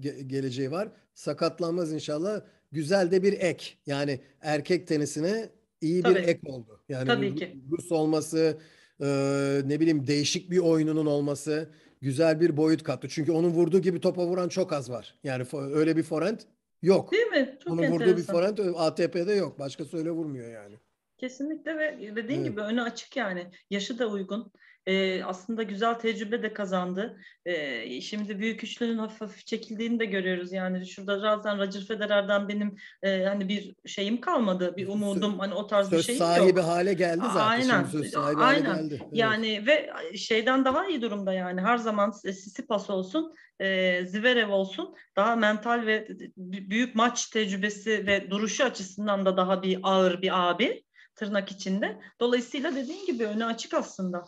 ge- 0.01 0.21
geleceği 0.21 0.71
var. 0.71 0.87
Sakatlanmaz 1.13 1.93
inşallah. 1.93 2.41
Güzel 2.71 3.11
de 3.11 3.23
bir 3.23 3.33
ek. 3.33 3.65
Yani 3.85 4.19
erkek 4.41 4.87
tenisine 4.87 5.49
iyi 5.81 5.97
bir 5.97 6.03
Tabii. 6.03 6.19
ek 6.19 6.39
oldu. 6.45 6.79
Yani 6.89 7.07
Tabii 7.07 7.35
ki. 7.35 7.57
Rus 7.71 7.91
olması, 7.91 8.57
e, 9.01 9.07
ne 9.65 9.79
bileyim 9.79 10.07
değişik 10.07 10.51
bir 10.51 10.57
oyununun 10.57 11.05
olması 11.05 11.69
güzel 12.03 12.41
bir 12.41 12.57
boyut 12.57 12.83
kattı. 12.83 13.07
Çünkü 13.09 13.31
onun 13.31 13.49
vurduğu 13.49 13.79
gibi 13.79 13.99
topa 13.99 14.25
vuran 14.25 14.49
çok 14.49 14.73
az 14.73 14.91
var. 14.91 15.15
Yani 15.23 15.45
öyle 15.53 15.97
bir 15.97 16.03
forehand 16.03 16.39
yok. 16.81 17.11
Değil 17.11 17.27
mi? 17.27 17.57
Çok 17.63 17.73
Onun 17.73 17.91
vurduğu 17.91 18.17
bir 18.17 18.23
forehand 18.23 18.57
ATP'de 18.75 19.33
yok. 19.33 19.59
Başkası 19.59 19.97
öyle 19.97 20.11
vurmuyor 20.11 20.51
yani. 20.51 20.75
Kesinlikle 21.17 21.77
ve 21.77 22.15
dediğin 22.15 22.39
Evet. 22.39 22.51
gibi 22.51 22.61
önü 22.61 22.81
açık 22.81 23.17
yani. 23.17 23.51
Yaşı 23.69 23.99
da 23.99 24.07
uygun. 24.07 24.51
Ee, 24.87 25.23
aslında 25.23 25.63
güzel 25.63 25.93
tecrübe 25.93 26.43
de 26.43 26.53
kazandı. 26.53 27.17
Ee, 27.45 28.01
şimdi 28.01 28.39
büyük 28.39 28.63
üçlünün 28.63 28.97
hafif 28.97 29.21
hafif 29.21 29.45
çekildiğini 29.45 29.99
de 29.99 30.05
görüyoruz. 30.05 30.51
Yani 30.53 30.87
şurada 30.87 31.19
zaten 31.19 31.59
Roger 31.59 31.81
Federer'den 31.81 32.47
benim 32.47 32.75
e, 33.03 33.23
hani 33.25 33.49
bir 33.49 33.75
şeyim 33.85 34.21
kalmadı. 34.21 34.73
Bir 34.77 34.87
umudum 34.87 35.39
hani 35.39 35.53
o 35.53 35.67
tarz 35.67 35.91
bir 35.91 35.95
Söz 35.95 36.05
şeyim 36.05 36.19
sahibi 36.19 36.59
yok. 36.59 36.67
hale 36.67 36.93
geldi 36.93 37.21
zaten. 37.33 37.39
Aynen. 37.39 37.85
Şimdi 37.91 38.03
söz 38.03 38.11
sahibi 38.11 38.41
Aynen. 38.41 38.65
hale 38.65 38.81
geldi. 38.81 38.99
Evet. 39.03 39.09
Yani 39.13 39.67
ve 39.67 39.93
şeyden 40.17 40.65
daha 40.65 40.87
iyi 40.87 41.01
durumda 41.01 41.33
yani. 41.33 41.61
Her 41.61 41.77
zaman 41.77 42.11
Sissipas 42.11 42.89
olsun, 42.89 43.33
e, 43.59 43.99
Zverev 44.05 44.49
olsun 44.49 44.95
daha 45.15 45.35
mental 45.35 45.85
ve 45.85 46.07
büyük 46.37 46.95
maç 46.95 47.25
tecrübesi 47.29 48.07
ve 48.07 48.29
duruşu 48.31 48.63
açısından 48.63 49.25
da 49.25 49.37
daha 49.37 49.63
bir 49.63 49.79
ağır 49.83 50.21
bir 50.21 50.49
abi 50.49 50.83
tırnak 51.15 51.51
içinde. 51.51 51.99
Dolayısıyla 52.19 52.75
dediğin 52.75 53.05
gibi 53.05 53.25
önü 53.25 53.45
açık 53.45 53.73
aslında. 53.73 54.23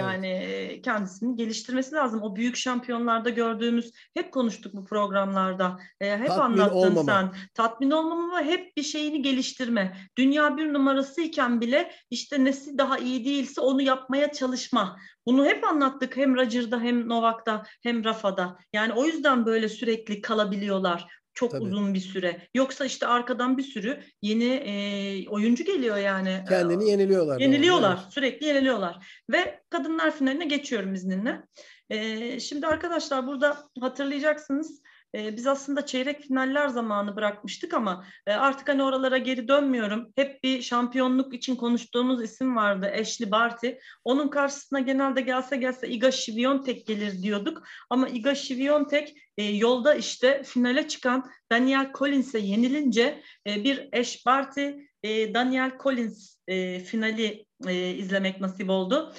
Yani 0.00 0.26
e, 0.26 0.82
kendisini 0.82 1.36
geliştirmesi 1.36 1.94
lazım. 1.94 2.22
O 2.22 2.36
büyük 2.36 2.56
şampiyonlarda 2.56 3.30
gördüğümüz, 3.30 3.92
hep 4.14 4.32
konuştuk 4.32 4.74
bu 4.74 4.84
programlarda. 4.84 5.78
E, 6.00 6.18
hep 6.18 6.26
Tatmin 6.26 6.44
anlattın 6.44 6.76
olmama. 6.76 7.04
sen. 7.04 7.34
Tatmin 7.54 7.90
olmama 7.90 8.40
ve 8.40 8.44
hep 8.44 8.76
bir 8.76 8.82
şeyini 8.82 9.22
geliştirme. 9.22 9.96
Dünya 10.18 10.56
bir 10.56 10.72
numarasıyken 10.72 11.60
bile 11.60 11.92
işte 12.10 12.44
nesi 12.44 12.78
daha 12.78 12.98
iyi 12.98 13.24
değilse 13.24 13.60
onu 13.60 13.82
yapmaya 13.82 14.32
çalışma. 14.32 14.96
Bunu 15.26 15.46
hep 15.46 15.64
anlattık 15.64 16.16
hem 16.16 16.36
Roger'da 16.36 16.80
hem 16.80 17.08
Novak'ta 17.08 17.62
hem 17.82 18.04
Rafa'da. 18.04 18.58
Yani 18.72 18.92
o 18.92 19.04
yüzden 19.04 19.46
böyle 19.46 19.68
sürekli 19.68 20.20
kalabiliyorlar. 20.20 21.19
Çok 21.40 21.50
Tabii. 21.50 21.64
uzun 21.64 21.94
bir 21.94 22.00
süre. 22.00 22.48
Yoksa 22.54 22.84
işte 22.84 23.06
arkadan 23.06 23.58
bir 23.58 23.62
sürü 23.62 24.00
yeni 24.22 24.44
e, 24.44 25.28
oyuncu 25.28 25.64
geliyor 25.64 25.96
yani. 25.96 26.44
Kendini 26.48 26.90
yeniliyorlar. 26.90 27.40
Yeniliyorlar. 27.40 27.96
Doğru. 27.96 28.10
Sürekli 28.10 28.46
yeniliyorlar. 28.46 29.22
Ve 29.30 29.60
kadınlar 29.70 30.10
finaline 30.10 30.44
geçiyorum 30.44 30.94
izninle. 30.94 31.42
E, 31.90 32.40
şimdi 32.40 32.66
arkadaşlar 32.66 33.26
burada 33.26 33.68
hatırlayacaksınız 33.80 34.82
e, 35.14 35.36
biz 35.36 35.46
aslında 35.46 35.86
çeyrek 35.86 36.20
finaller 36.20 36.68
zamanı 36.68 37.16
bırakmıştık 37.16 37.74
ama 37.74 38.06
e, 38.26 38.32
artık 38.32 38.68
hani 38.68 38.82
oralara 38.82 39.18
geri 39.18 39.48
dönmüyorum. 39.48 40.12
Hep 40.16 40.44
bir 40.44 40.62
şampiyonluk 40.62 41.34
için 41.34 41.56
konuştuğumuz 41.56 42.22
isim 42.22 42.56
vardı 42.56 42.92
Ashley 43.00 43.30
Barty. 43.30 43.68
Onun 44.04 44.28
karşısına 44.28 44.80
genelde 44.80 45.20
gelse 45.20 45.56
gelse 45.56 45.88
Iga 45.88 46.08
Świątek 46.08 46.86
gelir 46.86 47.22
diyorduk. 47.22 47.62
Ama 47.90 48.08
Iga 48.08 48.34
Świątek 48.34 49.14
e, 49.36 49.42
yolda 49.42 49.94
işte 49.94 50.42
finale 50.44 50.88
çıkan 50.88 51.30
Daniel 51.52 51.92
Collins'e 51.98 52.38
yenilince 52.38 53.22
e, 53.46 53.64
bir 53.64 53.88
Ash 53.98 54.26
Barty, 54.26 54.68
e, 55.02 55.34
Daniel 55.34 55.78
Collins 55.82 56.36
e, 56.48 56.80
finali 56.80 57.46
e, 57.68 57.90
izlemek 57.90 58.40
nasip 58.40 58.70
oldu. 58.70 59.14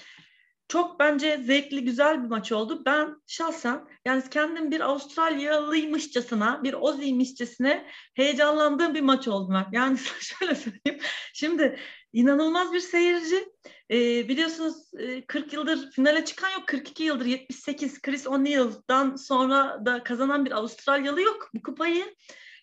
Çok 0.71 0.99
bence 0.99 1.37
zevkli, 1.37 1.83
güzel 1.83 2.23
bir 2.23 2.27
maç 2.27 2.51
oldu. 2.51 2.81
Ben 2.85 3.21
şahsen 3.27 3.87
yani 4.05 4.23
kendim 4.31 4.71
bir 4.71 4.79
Avustralyalıymışçasına, 4.79 6.63
bir 6.63 6.73
Oziymişçesine 6.73 7.85
heyecanlandığım 8.13 8.93
bir 8.93 9.01
maç 9.01 9.27
oldu. 9.27 9.53
Yani 9.71 9.97
şöyle 10.19 10.55
söyleyeyim. 10.55 11.01
Şimdi 11.33 11.79
inanılmaz 12.13 12.73
bir 12.73 12.79
seyirci. 12.79 13.49
Ee, 13.91 14.29
biliyorsunuz 14.29 14.91
40 15.27 15.53
yıldır 15.53 15.91
finale 15.91 16.25
çıkan 16.25 16.49
yok. 16.49 16.67
42 16.67 17.03
yıldır 17.03 17.25
78 17.25 18.01
Chris 18.01 18.27
O'Neill'dan 18.27 19.15
sonra 19.15 19.85
da 19.85 20.03
kazanan 20.03 20.45
bir 20.45 20.51
Avustralyalı 20.51 21.21
yok 21.21 21.49
bu 21.53 21.61
kupayı. 21.61 22.15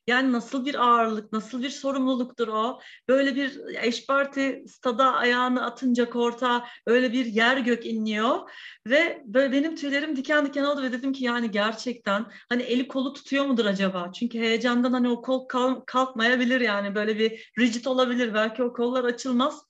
Yani 0.08 0.32
nasıl 0.32 0.66
bir 0.66 0.74
ağırlık, 0.74 1.32
nasıl 1.32 1.62
bir 1.62 1.70
sorumluluktur 1.70 2.48
o? 2.48 2.80
Böyle 3.08 3.36
bir 3.36 3.60
eş 3.82 4.06
parti 4.06 4.64
stada 4.68 5.12
ayağını 5.14 5.64
atınca 5.64 6.10
korta 6.10 6.66
öyle 6.86 7.12
bir 7.12 7.26
yer 7.26 7.56
gök 7.56 7.86
inliyor 7.86 8.50
ve 8.86 9.22
böyle 9.26 9.52
benim 9.52 9.76
tüylerim 9.76 10.16
diken 10.16 10.46
diken 10.46 10.64
oldu 10.64 10.82
ve 10.82 10.92
dedim 10.92 11.12
ki 11.12 11.24
yani 11.24 11.50
gerçekten 11.50 12.26
hani 12.48 12.62
eli 12.62 12.88
kolu 12.88 13.12
tutuyor 13.12 13.44
mudur 13.44 13.64
acaba? 13.64 14.12
Çünkü 14.12 14.38
heyecandan 14.38 14.92
hani 14.92 15.08
o 15.08 15.22
kol 15.22 15.46
kalkmayabilir 15.86 16.60
yani 16.60 16.94
böyle 16.94 17.18
bir 17.18 17.52
rigid 17.58 17.84
olabilir 17.84 18.34
belki 18.34 18.62
o 18.62 18.72
kollar 18.72 19.04
açılmaz. 19.04 19.62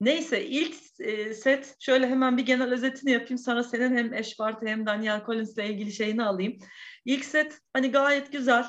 Neyse 0.00 0.46
ilk 0.46 0.74
e, 1.00 1.34
set 1.34 1.76
şöyle 1.80 2.06
hemen 2.06 2.36
bir 2.36 2.46
genel 2.46 2.72
özetini 2.72 3.10
yapayım 3.10 3.38
sonra 3.38 3.62
senin 3.62 3.96
hem 3.96 4.12
Barty 4.38 4.66
hem 4.66 4.86
Daniel 4.86 5.22
Collins 5.26 5.54
ile 5.54 5.68
ilgili 5.68 5.92
şeyini 5.92 6.24
alayım. 6.24 6.58
İlk 7.04 7.24
set 7.24 7.58
hani 7.72 7.90
gayet 7.90 8.32
güzel 8.32 8.64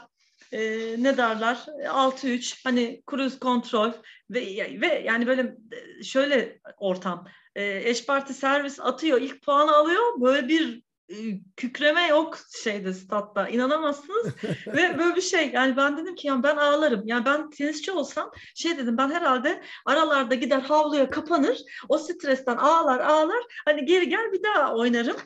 e, 0.52 0.60
ne 1.04 1.18
derler? 1.18 1.66
6-3 1.88 2.64
hani 2.64 3.04
cruise 3.12 3.40
kontrol 3.40 3.92
ve 4.30 4.42
ve 4.82 5.04
yani 5.06 5.28
böyle 5.28 5.56
şöyle 6.04 6.60
ortam. 6.78 7.28
E, 7.56 7.90
eş 7.90 8.06
parti 8.06 8.34
servis 8.34 8.80
atıyor 8.80 9.22
ilk 9.22 9.42
puanı 9.42 9.76
alıyor 9.76 10.22
böyle 10.22 10.48
bir 10.48 10.86
e, 11.10 11.16
kükreme 11.58 12.08
yok 12.08 12.40
şeyde 12.64 12.94
statta. 12.94 13.50
İnanamazsınız. 13.50 14.28
Ve 14.68 14.98
böyle 14.98 15.16
bir 15.16 15.22
şey 15.22 15.52
yani 15.54 15.78
ben 15.78 15.98
dedim 15.98 16.16
ki 16.16 16.28
yani 16.28 16.44
ben 16.44 16.58
ağlarım. 16.58 17.02
Yani 17.06 17.26
ben 17.26 17.50
tenisçi 17.50 17.92
olsam 17.92 18.32
şey 18.56 18.78
dedim 18.78 18.98
ben 18.98 19.12
herhalde 19.12 19.64
aralarda 19.86 20.36
gider 20.36 20.62
havluya 20.62 21.10
kapanır 21.10 21.58
o 21.90 21.98
stresten 21.98 22.58
ağlar 22.58 23.00
ağlar. 23.00 23.44
Hani 23.66 23.86
geri 23.86 24.10
gel 24.10 24.32
bir 24.34 24.44
daha 24.44 24.76
oynarım. 24.76 25.18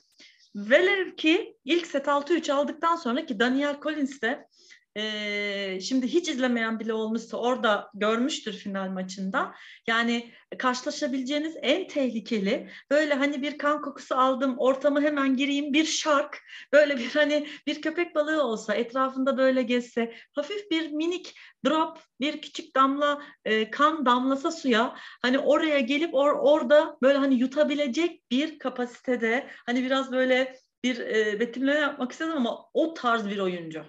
Velev 0.56 1.16
ki 1.16 1.58
ilk 1.66 1.88
set 1.88 2.08
6-3 2.08 2.54
aldıktan 2.54 2.96
sonra 2.96 3.26
ki 3.26 3.40
Daniel 3.40 3.80
Collins 3.82 4.22
de 4.22 4.48
e, 4.96 5.80
şimdi 5.82 6.08
hiç 6.08 6.30
izlemeyen 6.30 6.80
bile 6.80 6.94
olmuşsa 6.94 7.38
orada 7.38 7.90
görmüştür 7.94 8.54
final 8.54 8.90
maçında. 8.90 9.56
Yani 9.88 10.32
karşılaşabileceğiniz 10.58 11.56
en 11.62 11.88
tehlikeli 11.88 12.70
böyle 12.92 13.14
hani 13.14 13.42
bir 13.42 13.58
kan 13.58 13.82
kokusu 13.82 14.16
aldım 14.16 14.56
ortamı 14.58 15.02
hemen 15.02 15.38
gireyim 15.38 15.74
bir 15.74 15.86
şark 15.86 16.42
böyle 16.74 16.98
bir 16.98 17.10
hani 17.10 17.48
bir 17.68 17.82
köpek 17.82 18.16
balığı 18.16 18.44
olsa 18.44 18.76
etrafında 18.76 19.38
böyle 19.38 19.64
gezse 19.64 20.16
hafif 20.36 20.72
bir 20.72 20.92
minik 20.92 21.36
drop 21.66 22.00
bir 22.20 22.42
küçük 22.42 22.76
damla 22.76 23.22
e, 23.46 23.72
kan 23.72 24.06
damlasa 24.06 24.52
suya 24.52 24.96
hani 25.22 25.40
oraya 25.40 25.80
gelip 25.80 26.14
or, 26.14 26.32
orada 26.32 26.98
böyle 27.02 27.18
hani 27.18 27.36
yutabilecek 27.36 28.32
bir 28.32 28.60
kapasitede 28.60 29.48
hani 29.66 29.84
biraz 29.84 30.12
böyle 30.12 30.56
bir 30.84 31.00
e, 31.00 31.40
betimleme 31.40 31.80
yapmak 31.80 32.12
istedim 32.12 32.34
ama 32.38 32.66
o 32.74 32.94
tarz 32.94 33.30
bir 33.30 33.40
oyuncu. 33.40 33.86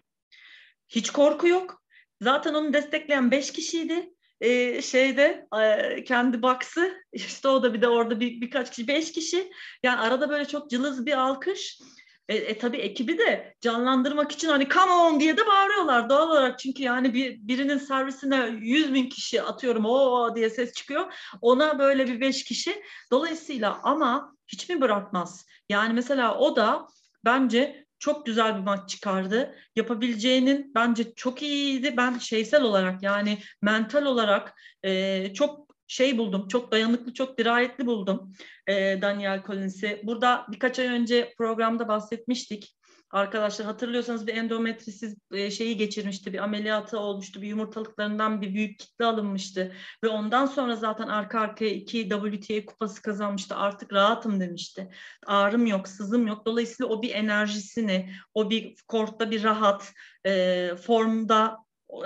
Hiç 0.90 1.10
korku 1.10 1.48
yok. 1.48 1.82
Zaten 2.20 2.54
onu 2.54 2.72
destekleyen 2.72 3.30
beş 3.30 3.52
kişiydi. 3.52 4.14
Ee, 4.40 4.82
şeyde 4.82 5.46
e, 5.60 6.04
kendi 6.04 6.42
baksı 6.42 6.94
işte 7.12 7.48
o 7.48 7.62
da 7.62 7.74
bir 7.74 7.82
de 7.82 7.88
orada 7.88 8.20
bir, 8.20 8.40
birkaç 8.40 8.70
kişi 8.70 8.88
beş 8.88 9.12
kişi. 9.12 9.52
Yani 9.82 10.00
arada 10.00 10.30
böyle 10.30 10.44
çok 10.44 10.70
cılız 10.70 11.06
bir 11.06 11.12
alkış. 11.12 11.80
E, 12.28 12.36
e 12.36 12.58
tabii 12.58 12.76
ekibi 12.76 13.18
de 13.18 13.54
canlandırmak 13.60 14.32
için 14.32 14.48
hani 14.48 14.68
come 14.68 14.92
on! 14.92 15.20
diye 15.20 15.36
de 15.36 15.46
bağırıyorlar 15.46 16.08
doğal 16.08 16.30
olarak. 16.30 16.58
Çünkü 16.58 16.82
yani 16.82 17.14
bir 17.14 17.38
birinin 17.40 17.78
servisine 17.78 18.58
yüz 18.60 18.94
bin 18.94 19.08
kişi 19.08 19.42
atıyorum 19.42 19.84
o 19.84 20.36
diye 20.36 20.50
ses 20.50 20.72
çıkıyor. 20.72 21.14
Ona 21.40 21.78
böyle 21.78 22.06
bir 22.06 22.20
beş 22.20 22.44
kişi. 22.44 22.82
Dolayısıyla 23.10 23.80
ama 23.82 24.36
hiç 24.48 24.68
mi 24.68 24.80
bırakmaz? 24.80 25.46
Yani 25.68 25.92
mesela 25.92 26.38
o 26.38 26.56
da 26.56 26.86
bence 27.24 27.86
çok 28.00 28.26
güzel 28.26 28.56
bir 28.56 28.60
maç 28.60 28.88
çıkardı. 28.90 29.54
Yapabileceğinin 29.76 30.72
bence 30.74 31.14
çok 31.14 31.42
iyiydi. 31.42 31.94
Ben 31.96 32.18
şeysel 32.18 32.62
olarak 32.62 33.02
yani 33.02 33.38
mental 33.62 34.04
olarak 34.04 34.54
e, 34.82 35.34
çok 35.34 35.70
şey 35.86 36.18
buldum. 36.18 36.48
Çok 36.48 36.72
dayanıklı, 36.72 37.14
çok 37.14 37.38
dirayetli 37.38 37.86
buldum 37.86 38.32
e, 38.66 39.02
Daniel 39.02 39.42
Collins'i. 39.46 40.00
Burada 40.04 40.46
birkaç 40.52 40.78
ay 40.78 40.86
önce 40.86 41.34
programda 41.38 41.88
bahsetmiştik. 41.88 42.76
Arkadaşlar 43.10 43.66
hatırlıyorsanız 43.66 44.26
bir 44.26 44.34
endometrisiz 44.34 45.16
e, 45.32 45.50
şeyi 45.50 45.76
geçirmişti, 45.76 46.32
bir 46.32 46.38
ameliyatı 46.38 46.98
olmuştu, 46.98 47.42
bir 47.42 47.48
yumurtalıklarından 47.48 48.40
bir 48.40 48.54
büyük 48.54 48.78
kitle 48.78 49.04
alınmıştı 49.04 49.72
ve 50.04 50.08
ondan 50.08 50.46
sonra 50.46 50.76
zaten 50.76 51.08
arka 51.08 51.40
arkaya 51.40 51.70
iki 51.70 52.08
WTA 52.08 52.66
kupası 52.66 53.02
kazanmıştı. 53.02 53.56
Artık 53.56 53.92
rahatım 53.92 54.40
demişti. 54.40 54.90
Ağrım 55.26 55.66
yok, 55.66 55.88
sızım 55.88 56.26
yok. 56.26 56.46
Dolayısıyla 56.46 56.92
o 56.92 57.02
bir 57.02 57.14
enerjisini, 57.14 58.10
o 58.34 58.50
bir 58.50 58.74
kortta 58.88 59.30
bir 59.30 59.44
rahat 59.44 59.92
e, 60.26 60.70
formda 60.76 61.58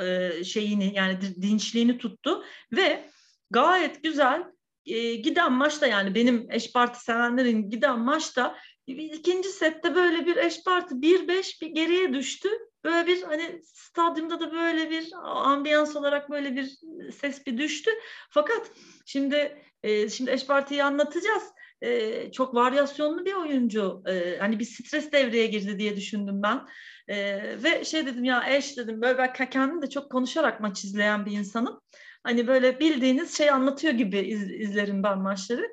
e, 0.02 0.44
şeyini 0.44 0.94
yani 0.94 1.20
dinçliğini 1.20 1.98
tuttu 1.98 2.44
ve 2.72 3.10
gayet 3.50 4.02
güzel 4.02 4.44
e, 4.86 5.14
giden 5.14 5.52
maçta 5.52 5.86
yani 5.86 6.14
benim 6.14 6.46
eş 6.50 6.72
parti 6.72 7.04
sevenlerin 7.04 7.70
giden 7.70 8.00
maçta 8.00 8.56
İkinci 8.86 9.48
sette 9.48 9.94
böyle 9.94 10.26
bir 10.26 10.36
eş 10.36 10.64
parti 10.64 10.94
1-5 10.94 11.60
bir 11.62 11.66
geriye 11.66 12.14
düştü. 12.14 12.48
Böyle 12.84 13.06
bir 13.06 13.22
hani 13.22 13.60
stadyumda 13.62 14.40
da 14.40 14.52
böyle 14.52 14.90
bir 14.90 15.12
ambiyans 15.24 15.96
olarak 15.96 16.30
böyle 16.30 16.56
bir 16.56 16.78
ses 17.12 17.46
bir 17.46 17.58
düştü. 17.58 17.90
Fakat 18.30 18.70
şimdi 19.06 19.62
e, 19.82 20.08
şimdi 20.08 20.30
eş 20.30 20.46
partiyi 20.46 20.84
anlatacağız. 20.84 21.42
E, 21.82 22.32
çok 22.32 22.54
varyasyonlu 22.54 23.24
bir 23.24 23.34
oyuncu. 23.34 24.02
E, 24.06 24.38
hani 24.38 24.58
bir 24.58 24.64
stres 24.64 25.12
devreye 25.12 25.46
girdi 25.46 25.78
diye 25.78 25.96
düşündüm 25.96 26.42
ben. 26.42 26.66
E, 27.08 27.38
ve 27.62 27.84
şey 27.84 28.06
dedim 28.06 28.24
ya 28.24 28.44
eş 28.48 28.76
dedim 28.76 29.02
böyle 29.02 29.18
ben 29.18 29.32
kendim 29.32 29.82
de 29.82 29.90
çok 29.90 30.10
konuşarak 30.12 30.60
maç 30.60 30.84
izleyen 30.84 31.26
bir 31.26 31.32
insanım. 31.32 31.80
Hani 32.22 32.46
böyle 32.46 32.80
bildiğiniz 32.80 33.36
şey 33.36 33.50
anlatıyor 33.50 33.92
gibi 33.94 34.18
iz, 34.18 34.50
izlerim 34.50 35.02
ben 35.02 35.18
maçları. 35.18 35.68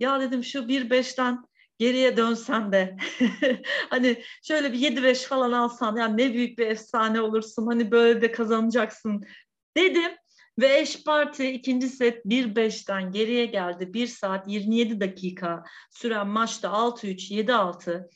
Ya 0.00 0.20
dedim 0.20 0.44
şu 0.44 0.68
1-5'ten 0.68 1.44
geriye 1.78 2.16
dönsen 2.16 2.72
de 2.72 2.96
hani 3.90 4.22
şöyle 4.42 4.72
bir 4.72 4.78
7-5 4.78 5.26
falan 5.26 5.52
alsan 5.52 5.96
yani 5.96 6.16
ne 6.16 6.34
büyük 6.34 6.58
bir 6.58 6.66
efsane 6.66 7.20
olursun 7.20 7.66
hani 7.66 7.90
böyle 7.90 8.22
de 8.22 8.32
kazanacaksın 8.32 9.24
dedim 9.76 10.12
ve 10.60 10.78
eş 10.78 11.04
parti 11.04 11.50
ikinci 11.50 11.88
set 11.88 12.24
1-5'ten 12.24 13.12
geriye 13.12 13.46
geldi. 13.46 13.94
1 13.94 14.06
saat 14.06 14.48
27 14.48 15.00
dakika 15.00 15.64
süren 15.90 16.28
maçta 16.28 16.68
6-3, 16.68 17.34
7-6 17.34 18.08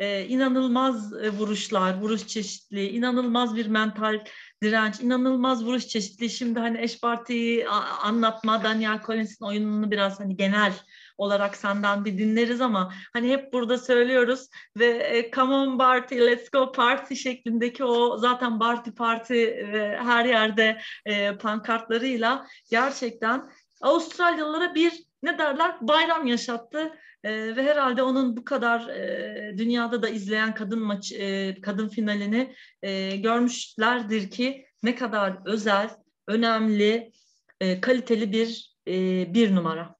ee, 0.00 0.26
inanılmaz 0.26 1.12
e, 1.12 1.30
vuruşlar, 1.30 2.00
vuruş 2.00 2.26
çeşitliği, 2.26 2.90
inanılmaz 2.90 3.56
bir 3.56 3.66
mental 3.66 4.24
direnç, 4.62 5.00
inanılmaz 5.00 5.64
vuruş 5.64 5.88
çeşitliği. 5.88 6.30
Şimdi 6.30 6.60
hani 6.60 6.80
eş 6.80 7.00
partiyi 7.00 7.68
anlatma, 8.02 8.64
Daniel 8.64 9.02
Collins'in 9.06 9.44
oyununu 9.44 9.90
biraz 9.90 10.20
hani 10.20 10.36
genel 10.36 10.72
olarak 11.20 11.56
senden 11.56 12.04
bir 12.04 12.18
dinleriz 12.18 12.60
ama 12.60 12.92
hani 13.12 13.28
hep 13.28 13.52
burada 13.52 13.78
söylüyoruz 13.78 14.48
ve 14.78 14.86
e, 14.86 15.30
come 15.30 15.54
on 15.54 15.78
Barty, 15.78 16.18
let's 16.18 16.50
go 16.50 16.72
party 16.72 17.14
şeklindeki 17.14 17.84
o 17.84 18.18
zaten 18.18 18.60
Barty 18.60 18.90
Party 18.90 19.44
e, 19.44 19.98
her 20.02 20.24
yerde 20.24 20.80
e, 21.06 21.36
pankartlarıyla 21.36 22.46
gerçekten 22.70 23.50
Avustralyalılara 23.80 24.74
bir 24.74 24.92
ne 25.22 25.38
derler 25.38 25.74
bayram 25.80 26.26
yaşattı 26.26 26.92
e, 27.24 27.56
ve 27.56 27.62
herhalde 27.62 28.02
onun 28.02 28.36
bu 28.36 28.44
kadar 28.44 28.88
e, 28.88 29.58
dünyada 29.58 30.02
da 30.02 30.08
izleyen 30.08 30.54
kadın 30.54 30.82
maç 30.82 31.12
e, 31.12 31.56
kadın 31.62 31.88
finalini 31.88 32.54
e, 32.82 33.16
görmüşlerdir 33.16 34.30
ki 34.30 34.66
ne 34.82 34.94
kadar 34.94 35.36
özel, 35.44 35.90
önemli, 36.28 37.12
e, 37.60 37.80
kaliteli 37.80 38.32
bir 38.32 38.76
e, 38.88 38.94
bir 39.34 39.54
numara. 39.54 39.99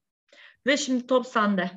Ve 0.67 0.77
şimdi 0.77 1.07
top 1.07 1.27
sende. 1.27 1.71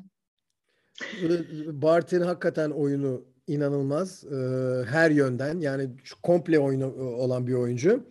Bart'in 1.67 2.21
hakikaten 2.21 2.69
oyunu 2.69 3.25
inanılmaz. 3.47 4.23
E, 4.23 4.35
her 4.89 5.11
yönden 5.11 5.59
yani 5.59 5.89
komple 6.23 6.59
oyunu 6.59 6.83
e, 6.83 7.01
olan 7.01 7.47
bir 7.47 7.53
oyuncu. 7.53 8.03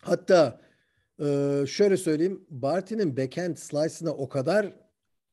Hatta 0.00 0.60
e, 1.20 1.64
şöyle 1.68 1.96
söyleyeyim. 1.96 2.44
Barty'nin 2.50 3.16
backhand 3.16 3.56
slice'ına 3.56 4.10
o 4.10 4.28
kadar 4.28 4.72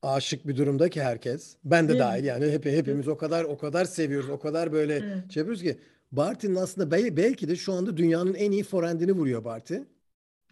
aşık 0.02 0.46
bir 0.46 0.56
durumda 0.56 0.88
ki 0.88 1.02
herkes. 1.02 1.56
Ben 1.64 1.88
de 1.88 1.98
dahil 1.98 2.24
yani 2.24 2.50
hep, 2.50 2.64
hepimiz 2.64 3.08
o 3.08 3.16
kadar 3.16 3.44
o 3.44 3.58
kadar 3.58 3.84
seviyoruz. 3.84 4.30
O 4.30 4.38
kadar 4.38 4.72
böyle 4.72 4.94
evet. 4.94 5.32
şey 5.32 5.40
yapıyoruz 5.40 5.62
ki 5.62 5.78
Barty'nin 6.12 6.56
aslında 6.56 6.90
belki 6.90 7.48
de 7.48 7.56
şu 7.56 7.72
anda 7.72 7.96
dünyanın 7.96 8.34
en 8.34 8.52
iyi 8.52 8.62
forehandini 8.62 9.12
vuruyor 9.12 9.44
Barty. 9.44 9.76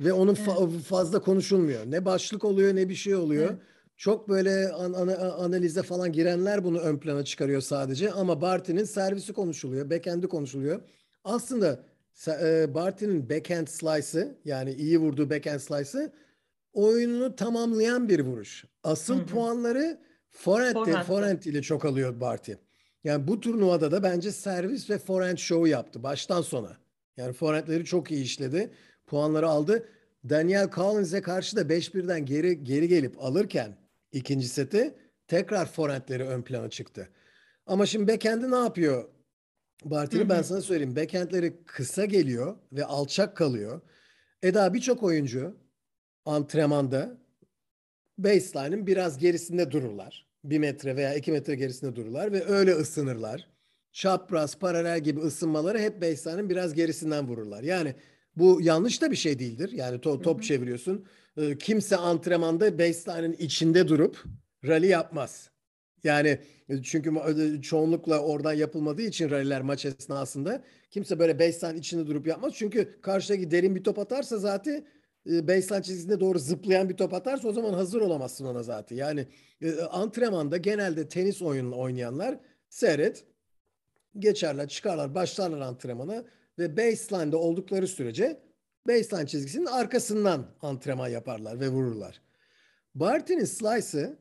Ve 0.00 0.12
onun 0.12 0.34
evet. 0.34 0.46
fa- 0.46 0.78
fazla 0.78 1.20
konuşulmuyor. 1.20 1.80
Ne 1.86 2.04
başlık 2.04 2.44
oluyor 2.44 2.76
ne 2.76 2.88
bir 2.88 2.94
şey 2.94 3.14
oluyor. 3.14 3.50
Evet. 3.50 3.60
Çok 4.00 4.28
böyle 4.28 4.72
an, 4.72 4.92
an, 4.92 5.08
analize 5.08 5.82
falan 5.82 6.12
girenler 6.12 6.64
bunu 6.64 6.78
ön 6.78 6.98
plana 6.98 7.24
çıkarıyor 7.24 7.60
sadece. 7.60 8.12
Ama 8.12 8.40
Barty'nin 8.40 8.84
servisi 8.84 9.32
konuşuluyor. 9.32 9.90
Backhand'i 9.90 10.28
konuşuluyor. 10.28 10.80
Aslında 11.24 11.80
e, 12.28 12.74
Barty'nin 12.74 13.30
backhand 13.30 13.66
slice'ı 13.66 14.34
yani 14.44 14.72
iyi 14.72 14.98
vurduğu 14.98 15.30
backhand 15.30 15.60
slice'ı 15.60 16.12
oyununu 16.72 17.36
tamamlayan 17.36 18.08
bir 18.08 18.20
vuruş. 18.20 18.64
Asıl 18.84 19.18
hı 19.18 19.22
hı. 19.22 19.26
puanları 19.26 20.00
forehand, 20.30 21.04
forehand 21.04 21.42
ile 21.42 21.62
çok 21.62 21.84
alıyor 21.84 22.20
Barty. 22.20 22.52
Yani 23.04 23.28
bu 23.28 23.40
turnuvada 23.40 23.92
da 23.92 24.02
bence 24.02 24.32
servis 24.32 24.90
ve 24.90 24.98
forehand 24.98 25.38
show 25.38 25.70
yaptı 25.70 26.02
baştan 26.02 26.42
sona. 26.42 26.76
Yani 27.16 27.32
forehandleri 27.32 27.84
çok 27.84 28.10
iyi 28.10 28.22
işledi. 28.24 28.70
Puanları 29.06 29.48
aldı. 29.48 29.88
Daniel 30.28 30.70
Collins'e 30.70 31.22
karşı 31.22 31.56
da 31.56 31.62
5-1'den 31.62 32.26
geri 32.26 32.64
geri 32.64 32.88
gelip 32.88 33.24
alırken 33.24 33.79
ikinci 34.12 34.48
seti 34.48 34.94
tekrar 35.28 35.66
forehandleri 35.66 36.24
ön 36.24 36.42
plana 36.42 36.70
çıktı. 36.70 37.08
Ama 37.66 37.86
şimdi 37.86 38.12
backhand'i 38.12 38.50
ne 38.50 38.56
yapıyor? 38.56 39.08
Barty'nin 39.84 40.28
ben 40.28 40.42
sana 40.42 40.60
söyleyeyim. 40.60 40.96
Backhand'leri 40.96 41.64
kısa 41.66 42.04
geliyor 42.04 42.56
ve 42.72 42.84
alçak 42.84 43.36
kalıyor. 43.36 43.80
Eda 44.42 44.74
birçok 44.74 45.02
oyuncu 45.02 45.56
antrenmanda 46.24 47.18
baseline'ın 48.18 48.86
biraz 48.86 49.18
gerisinde 49.18 49.70
dururlar. 49.70 50.26
Bir 50.44 50.58
metre 50.58 50.96
veya 50.96 51.14
iki 51.14 51.32
metre 51.32 51.54
gerisinde 51.54 51.96
dururlar 51.96 52.32
ve 52.32 52.44
öyle 52.44 52.72
ısınırlar. 52.74 53.48
Çapraz, 53.92 54.58
paralel 54.58 55.00
gibi 55.00 55.20
ısınmaları 55.20 55.78
hep 55.78 56.02
baseline'ın 56.02 56.50
biraz 56.50 56.74
gerisinden 56.74 57.28
vururlar. 57.28 57.62
Yani 57.62 57.94
bu 58.36 58.60
yanlış 58.62 59.02
da 59.02 59.10
bir 59.10 59.16
şey 59.16 59.38
değildir. 59.38 59.70
Yani 59.72 59.96
to- 59.96 60.22
top 60.22 60.42
çeviriyorsun. 60.42 61.06
Ee, 61.36 61.58
kimse 61.58 61.96
antrenmanda 61.96 62.78
baseline'ın 62.78 63.32
içinde 63.32 63.88
durup 63.88 64.24
rally 64.64 64.86
yapmaz. 64.86 65.50
Yani 66.04 66.38
e, 66.68 66.82
çünkü 66.82 67.10
e, 67.10 67.62
çoğunlukla 67.62 68.18
oradan 68.18 68.52
yapılmadığı 68.52 69.02
için 69.02 69.30
rallyler 69.30 69.62
maç 69.62 69.84
esnasında 69.84 70.64
kimse 70.90 71.18
böyle 71.18 71.38
baseline 71.38 71.78
içinde 71.78 72.06
durup 72.06 72.26
yapmaz. 72.26 72.52
Çünkü 72.56 73.00
karşıdaki 73.00 73.50
derin 73.50 73.74
bir 73.74 73.84
top 73.84 73.98
atarsa 73.98 74.38
zaten 74.38 74.86
e, 75.30 75.48
baseline 75.48 75.82
çizgisine 75.82 76.20
doğru 76.20 76.38
zıplayan 76.38 76.88
bir 76.88 76.96
top 76.96 77.14
atarsa 77.14 77.48
o 77.48 77.52
zaman 77.52 77.72
hazır 77.72 78.00
olamazsın 78.00 78.44
ona 78.44 78.62
zaten. 78.62 78.96
Yani 78.96 79.26
antrenmanda 79.90 80.56
genelde 80.56 81.08
tenis 81.08 81.42
oyununu 81.42 81.78
oynayanlar 81.78 82.40
seyret 82.68 83.24
geçerler, 84.18 84.68
çıkarlar, 84.68 85.14
başlarlar 85.14 85.60
antrenmana 85.60 86.24
ve 86.58 86.76
baseline'de 86.76 87.36
oldukları 87.36 87.88
sürece 87.88 88.40
baseline 88.90 89.26
çizgisinin 89.26 89.66
arkasından 89.66 90.46
antrenman 90.62 91.08
yaparlar 91.08 91.60
ve 91.60 91.68
vururlar. 91.68 92.22
Barty'nin 92.94 93.44
slice'ı 93.44 94.18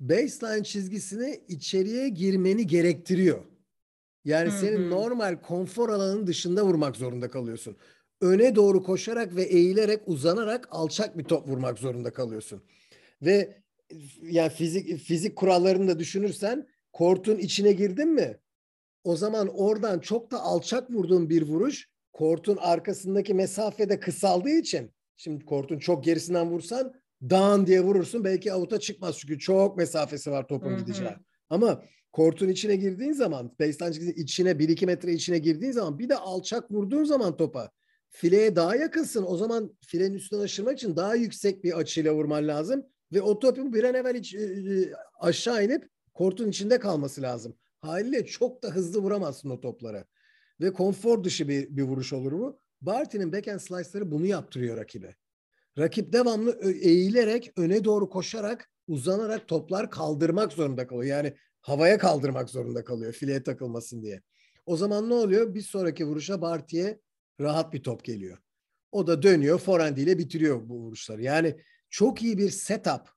baseline 0.00 0.64
çizgisine 0.64 1.40
içeriye 1.48 2.08
girmeni 2.08 2.66
gerektiriyor. 2.66 3.44
Yani 4.24 4.50
senin 4.50 4.90
normal 4.90 5.36
konfor 5.36 5.88
alanının 5.88 6.26
dışında 6.26 6.64
vurmak 6.64 6.96
zorunda 6.96 7.30
kalıyorsun. 7.30 7.76
Öne 8.20 8.56
doğru 8.56 8.82
koşarak 8.82 9.36
ve 9.36 9.42
eğilerek 9.42 10.00
uzanarak 10.06 10.68
alçak 10.70 11.18
bir 11.18 11.24
top 11.24 11.48
vurmak 11.48 11.78
zorunda 11.78 12.12
kalıyorsun. 12.12 12.62
Ve 13.22 13.62
yani 14.22 14.50
fizik 14.50 14.98
fizik 14.98 15.36
kurallarını 15.36 15.88
da 15.88 15.98
düşünürsen 15.98 16.66
kortun 16.92 17.38
içine 17.38 17.72
girdin 17.72 18.08
mi? 18.08 18.38
O 19.04 19.16
zaman 19.16 19.48
oradan 19.48 19.98
çok 19.98 20.30
da 20.30 20.40
alçak 20.40 20.90
vurduğun 20.90 21.30
bir 21.30 21.42
vuruş 21.42 21.88
kortun 22.12 22.56
arkasındaki 22.60 23.34
mesafede 23.34 24.00
kısaldığı 24.00 24.50
için 24.50 24.92
şimdi 25.16 25.44
kortun 25.44 25.78
çok 25.78 26.04
gerisinden 26.04 26.50
vursan 26.50 26.92
dağın 27.22 27.66
diye 27.66 27.80
vurursun 27.80 28.24
belki 28.24 28.52
avuta 28.52 28.80
çıkmaz 28.80 29.18
çünkü 29.18 29.38
çok 29.38 29.76
mesafesi 29.76 30.30
var 30.30 30.48
topun 30.48 30.76
gideceği. 30.76 31.10
Ama 31.50 31.82
kortun 32.12 32.48
içine 32.48 32.76
girdiğin 32.76 33.12
zaman 33.12 33.52
baseline 33.60 34.12
içine 34.12 34.50
1-2 34.50 34.86
metre 34.86 35.12
içine 35.12 35.38
girdiğin 35.38 35.72
zaman 35.72 35.98
bir 35.98 36.08
de 36.08 36.16
alçak 36.16 36.70
vurduğun 36.70 37.04
zaman 37.04 37.36
topa 37.36 37.70
fileye 38.10 38.56
daha 38.56 38.76
yakınsın. 38.76 39.24
O 39.26 39.36
zaman 39.36 39.76
filenin 39.86 40.14
üstüne 40.14 40.40
aşırmak 40.40 40.78
için 40.78 40.96
daha 40.96 41.14
yüksek 41.14 41.64
bir 41.64 41.78
açıyla 41.78 42.14
vurman 42.14 42.48
lazım 42.48 42.86
ve 43.12 43.22
o 43.22 43.38
topun 43.38 43.72
bir 43.72 43.84
an 43.84 43.94
evvel 43.94 44.14
iç, 44.14 44.34
e, 44.34 44.38
e, 44.38 44.92
aşağı 45.20 45.64
inip 45.64 45.88
kortun 46.14 46.48
içinde 46.48 46.78
kalması 46.78 47.22
lazım. 47.22 47.56
Haliyle 47.80 48.26
çok 48.26 48.62
da 48.62 48.68
hızlı 48.68 49.00
vuramazsın 49.00 49.50
o 49.50 49.60
toplara. 49.60 50.04
Ve 50.60 50.72
konfor 50.72 51.24
dışı 51.24 51.48
bir, 51.48 51.76
bir 51.76 51.82
vuruş 51.82 52.12
olur 52.12 52.32
bu. 52.32 52.60
Barty'nin 52.80 53.32
backhand 53.32 53.60
slice'ları 53.60 54.10
bunu 54.10 54.26
yaptırıyor 54.26 54.76
rakibe. 54.76 55.14
Rakip 55.78 56.12
devamlı 56.12 56.60
eğilerek, 56.62 57.52
öne 57.56 57.84
doğru 57.84 58.08
koşarak, 58.08 58.70
uzanarak 58.88 59.48
toplar 59.48 59.90
kaldırmak 59.90 60.52
zorunda 60.52 60.86
kalıyor. 60.86 61.16
Yani 61.16 61.34
havaya 61.60 61.98
kaldırmak 61.98 62.50
zorunda 62.50 62.84
kalıyor 62.84 63.12
fileye 63.12 63.42
takılmasın 63.42 64.02
diye. 64.02 64.22
O 64.66 64.76
zaman 64.76 65.10
ne 65.10 65.14
oluyor? 65.14 65.54
Bir 65.54 65.62
sonraki 65.62 66.06
vuruşa 66.06 66.42
Barty'ye 66.42 67.00
rahat 67.40 67.72
bir 67.72 67.82
top 67.82 68.04
geliyor. 68.04 68.38
O 68.92 69.06
da 69.06 69.22
dönüyor, 69.22 69.58
forehand 69.58 69.96
ile 69.96 70.18
bitiriyor 70.18 70.68
bu 70.68 70.74
vuruşları. 70.74 71.22
Yani 71.22 71.56
çok 71.90 72.22
iyi 72.22 72.38
bir 72.38 72.50
setup 72.50 73.08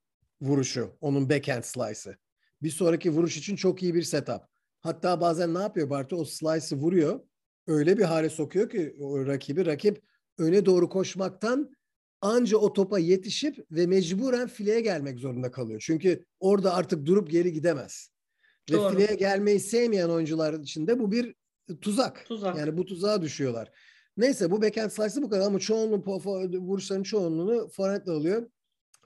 vuruşu 0.42 0.98
onun 1.02 1.30
backhand 1.30 1.64
slice'ı. 1.64 2.18
Bir 2.62 2.70
sonraki 2.70 3.12
vuruş 3.12 3.38
için 3.38 3.56
çok 3.56 3.84
iyi 3.84 3.96
bir 3.96 4.04
setup. 4.04 4.42
Hatta 4.82 5.22
bazen 5.22 5.54
ne 5.54 5.60
yapıyor 5.60 5.90
Barty? 5.90 6.16
O 6.16 6.26
slice'ı 6.26 6.80
vuruyor. 6.80 7.20
Öyle 7.68 7.98
bir 7.98 8.04
hale 8.04 8.30
sokuyor 8.30 8.70
ki 8.70 8.96
o 9.00 9.26
rakibi. 9.26 9.66
Rakip 9.66 10.02
öne 10.38 10.66
doğru 10.66 10.90
koşmaktan 10.90 11.76
anca 12.22 12.58
o 12.58 12.74
topa 12.74 13.00
yetişip 13.00 13.66
ve 13.72 13.88
mecburen 13.88 14.48
fileye 14.48 14.82
gelmek 14.82 15.20
zorunda 15.20 15.52
kalıyor. 15.52 15.84
Çünkü 15.86 16.26
orada 16.40 16.74
artık 16.74 17.06
durup 17.06 17.32
geri 17.32 17.54
gidemez. 17.54 18.10
Doğru. 18.72 18.96
Ve 18.96 19.00
fileye 19.00 19.16
gelmeyi 19.16 19.60
sevmeyen 19.60 20.10
oyuncular 20.10 20.54
için 20.54 20.88
de 20.88 21.00
bu 21.00 21.12
bir 21.12 21.36
tuzak. 21.82 22.26
tuzak. 22.26 22.58
Yani 22.58 22.78
bu 22.78 22.86
tuzağa 22.86 23.22
düşüyorlar. 23.22 23.72
Neyse 24.18 24.52
bu 24.52 24.62
backhand 24.62 24.90
slice'ı 24.90 25.24
bu 25.24 25.30
kadar 25.30 25.48
ama 25.48 25.60
çoğunluğu 25.60 26.04
vuruşların 26.60 27.04
çoğunluğunu 27.04 27.70
forehandle 27.70 28.12
alıyor. 28.12 28.50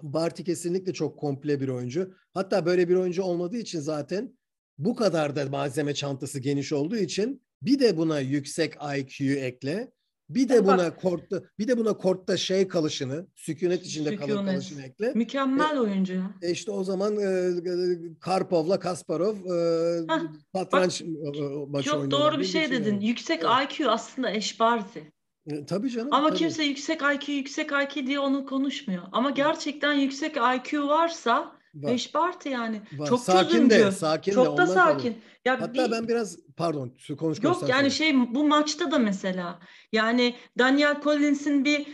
Barty 0.01 0.43
kesinlikle 0.43 0.93
çok 0.93 1.19
komple 1.19 1.59
bir 1.59 1.67
oyuncu. 1.67 2.13
Hatta 2.33 2.65
böyle 2.65 2.89
bir 2.89 2.95
oyuncu 2.95 3.23
olmadığı 3.23 3.57
için 3.57 3.79
zaten 3.79 4.37
bu 4.77 4.95
kadar 4.95 5.35
da 5.35 5.45
malzeme 5.45 5.93
çantası 5.93 6.39
geniş 6.39 6.73
olduğu 6.73 6.97
için 6.97 7.41
bir 7.61 7.79
de 7.79 7.97
buna 7.97 8.19
yüksek 8.19 8.73
IQ'yu 8.97 9.35
ekle. 9.35 9.91
Bir 10.29 10.49
de 10.49 10.65
buna 10.65 10.77
Bak, 10.77 11.01
kortta 11.01 11.43
bir 11.59 11.67
de 11.67 11.77
buna 11.77 11.93
kortta 11.93 12.37
şey 12.37 12.67
kalışını, 12.67 13.27
sükunet 13.35 13.85
içinde 13.85 14.09
sükunet. 14.09 14.35
kalışını 14.35 14.81
ekle. 14.85 15.11
Mükemmel 15.15 15.75
e, 15.75 15.79
oyuncu 15.79 16.13
ya. 16.13 16.33
E 16.41 16.51
işte 16.51 16.71
o 16.71 16.83
zaman 16.83 17.17
e, 17.17 17.51
Karpov'la 18.19 18.79
Kasparov 18.79 19.35
e, 19.35 20.05
satranç 20.55 21.03
maçı 21.67 21.89
Çok 21.89 22.11
doğru 22.11 22.39
bir 22.39 22.43
şey, 22.43 22.61
şey 22.61 22.71
dedin. 22.71 22.93
Yani. 22.93 23.07
Yüksek 23.07 23.43
evet. 23.43 23.71
IQ 23.79 23.91
aslında 23.91 24.31
eşbarti. 24.31 25.11
E, 25.47 25.65
tabii 25.65 25.89
canım. 25.89 26.13
Ama 26.13 26.27
tabii. 26.27 26.37
kimse 26.37 26.63
yüksek 26.63 27.01
IQ, 27.01 27.31
yüksek 27.33 27.71
IQ 27.71 28.07
diye 28.07 28.19
onu 28.19 28.45
konuşmuyor. 28.45 29.03
Ama 29.11 29.29
gerçekten 29.29 29.93
yüksek 29.93 30.35
IQ 30.37 30.87
varsa 30.87 31.56
Var. 31.83 31.91
Beş 31.91 32.11
parti 32.11 32.49
yani. 32.49 32.81
Var. 32.97 33.07
Çok 33.07 33.19
sakin 33.19 33.49
çözümcü. 33.49 33.75
De, 33.75 33.91
sakin 33.91 34.31
Çok 34.31 34.57
de, 34.57 34.61
da 34.61 34.67
sakin. 34.67 35.17
Ya 35.45 35.61
Hatta 35.61 35.73
bir, 35.73 35.91
ben 35.91 36.07
biraz 36.07 36.37
pardon 36.57 36.91
konuş 37.19 37.43
Yok 37.43 37.69
yani 37.69 37.91
şey 37.91 38.35
bu 38.35 38.47
maçta 38.47 38.91
da 38.91 38.99
mesela 38.99 39.59
yani 39.91 40.35
Daniel 40.57 41.01
Collins'in 41.03 41.65
bir 41.65 41.87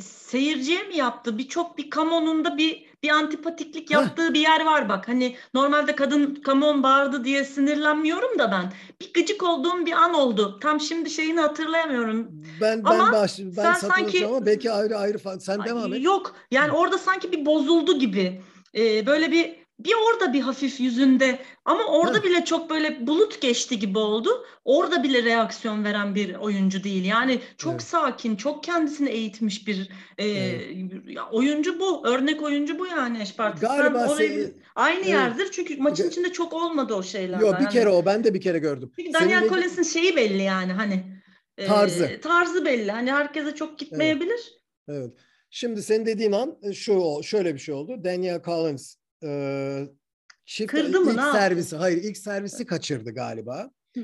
seyirciye 0.00 0.82
mi 0.82 0.96
yaptı? 0.96 1.38
Bir 1.38 1.48
çok 1.48 1.78
bir 1.78 1.90
kamonunda 1.90 2.58
bir 2.58 2.94
bir 3.02 3.08
antipatiklik 3.08 3.90
yaptığı 3.90 4.28
Heh. 4.28 4.32
bir 4.32 4.40
yer 4.40 4.64
var 4.64 4.88
bak. 4.88 5.08
Hani 5.08 5.36
normalde 5.54 5.96
kadın 5.96 6.34
kamon 6.34 6.82
bağırdı 6.82 7.24
diye 7.24 7.44
sinirlenmiyorum 7.44 8.38
da 8.38 8.52
ben. 8.52 8.72
Bir 9.00 9.12
gıcık 9.12 9.42
olduğum 9.42 9.86
bir 9.86 9.92
an 9.92 10.14
oldu. 10.14 10.58
Tam 10.62 10.80
şimdi 10.80 11.10
şeyini 11.10 11.40
hatırlayamıyorum. 11.40 12.28
Ben 12.60 12.80
ama 12.84 13.04
ben 13.04 13.12
baş, 13.12 13.38
ben 13.38 13.74
sanki 13.74 14.26
ama 14.26 14.46
belki 14.46 14.72
ayrı 14.72 14.96
ayrı 14.96 15.40
sen 15.40 15.64
devam 15.64 15.94
et. 15.94 16.02
Yok 16.02 16.36
yani 16.50 16.72
orada 16.72 16.98
sanki 16.98 17.32
bir 17.32 17.46
bozuldu 17.46 17.98
gibi. 17.98 18.42
E, 18.76 19.06
böyle 19.06 19.30
bir 19.32 19.64
bir 19.78 19.92
orada 20.08 20.32
bir 20.32 20.40
hafif 20.40 20.80
yüzünde 20.80 21.38
ama 21.64 21.84
orada 21.84 22.18
Ha. 22.18 22.22
bile 22.22 22.44
çok 22.44 22.70
böyle 22.70 23.06
bulut 23.06 23.40
geçti 23.40 23.78
gibi 23.78 23.98
oldu. 23.98 24.46
Orada 24.64 25.02
bile 25.02 25.22
reaksiyon 25.22 25.84
veren 25.84 26.14
bir 26.14 26.34
oyuncu 26.34 26.84
değil. 26.84 27.04
Yani 27.04 27.38
çok 27.58 27.72
Evet. 27.72 27.82
sakin, 27.82 28.36
çok 28.36 28.64
kendisini 28.64 29.08
eğitmiş 29.10 29.66
bir 29.68 29.88
e, 30.18 30.26
ya 31.06 31.28
oyuncu 31.32 31.80
bu. 31.80 32.06
Örnek 32.06 32.42
oyuncu 32.42 32.78
bu 32.78 32.86
yani 32.86 33.22
Eşparti. 33.22 33.60
Sen 33.60 33.76
Galiba 33.76 34.06
orayı 34.08 34.54
aynı 34.74 34.98
evet. 34.98 35.08
yerdir 35.08 35.48
çünkü 35.52 35.76
maçın 35.76 36.08
içinde 36.10 36.32
çok 36.32 36.52
olmadı 36.52 36.94
o 36.94 37.02
şeyler. 37.02 37.40
Yo 37.40 37.52
bir 37.60 37.70
kere 37.70 37.88
o 37.88 38.06
ben 38.06 38.24
de 38.24 38.34
bir 38.34 38.40
kere 38.40 38.58
gördüm. 38.58 38.90
Çünkü 38.96 39.12
Senin 39.12 39.24
Daniel 39.24 39.36
dediğin- 39.42 39.48
Collins'in 39.52 39.82
şeyi 39.82 40.16
belli 40.16 40.42
yani 40.42 40.72
hani 40.72 41.04
e, 41.58 41.66
Tarzı. 41.66 42.20
tarzı 42.22 42.64
belli. 42.64 42.90
Hani 42.92 43.12
herkese 43.12 43.54
çok 43.54 43.78
gitmeyebilir. 43.78 44.40
Evet. 44.88 45.10
Şimdi 45.56 45.82
senin 45.82 46.06
dediğin 46.06 46.32
an 46.32 46.58
e, 46.62 46.72
şu 46.72 47.20
şöyle 47.22 47.54
bir 47.54 47.58
şey 47.58 47.74
oldu. 47.74 48.04
Daniel 48.04 48.42
Collins 48.42 48.96
e, 49.24 49.88
çift 50.44 50.70
Kırdı 50.70 51.00
mı, 51.00 51.10
ilk 51.10 51.18
yaptı? 51.18 51.38
servisi 51.38 51.76
hayır 51.76 52.02
ilk 52.02 52.16
servisi 52.18 52.66
kaçırdı 52.66 53.10
galiba. 53.10 53.70
Hı. 53.96 54.00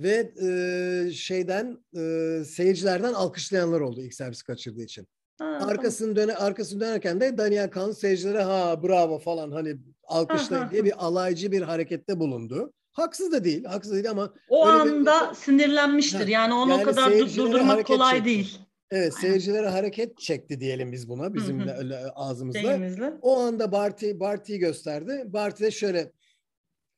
Ve 0.00 0.32
e, 0.42 1.10
şeyden 1.12 1.78
e, 1.96 2.44
seyircilerden 2.44 3.12
alkışlayanlar 3.12 3.80
oldu 3.80 4.00
ilk 4.02 4.14
servisi 4.14 4.44
kaçırdığı 4.44 4.82
için. 4.82 5.06
Ha. 5.38 5.44
Arkasını 5.44 6.16
döne 6.16 6.34
arkasını 6.34 6.80
dönerken 6.80 7.20
de 7.20 7.38
Daniel 7.38 7.70
Collins 7.70 7.98
seyircilere 7.98 8.42
ha 8.42 8.82
bravo 8.82 9.18
falan 9.18 9.50
hani 9.52 9.76
alkışlayın 10.04 10.70
diye 10.70 10.84
bir 10.84 11.06
alaycı 11.06 11.52
bir 11.52 11.62
harekette 11.62 12.20
bulundu. 12.20 12.72
Haksız 12.92 13.32
da 13.32 13.44
değil, 13.44 13.64
haksız 13.64 13.92
değil 13.92 14.10
ama 14.10 14.34
O 14.48 14.68
Öyle 14.68 14.84
bir- 14.84 14.90
anda 14.90 15.34
sinirlenmiştir. 15.34 16.26
Yani 16.28 16.54
onu 16.54 16.70
yani 16.70 16.82
o 16.82 16.84
kadar 16.84 17.12
durdurmak 17.36 17.86
kolay 17.86 18.12
çekti. 18.14 18.24
değil. 18.24 18.58
Evet 18.92 19.14
seyircilere 19.14 19.68
hareket 19.68 20.18
çekti 20.18 20.60
diyelim 20.60 20.92
biz 20.92 21.08
buna 21.08 21.34
bizim 21.34 21.60
hı. 21.60 21.74
öyle 21.78 21.96
ağzımızla. 21.96 22.62
Deyimizle. 22.62 23.12
O 23.22 23.40
anda 23.40 23.72
Barty 23.72 24.10
Barty'yi 24.14 24.58
gösterdi. 24.58 25.22
Barty 25.26 25.64
de 25.64 25.70
şöyle 25.70 26.12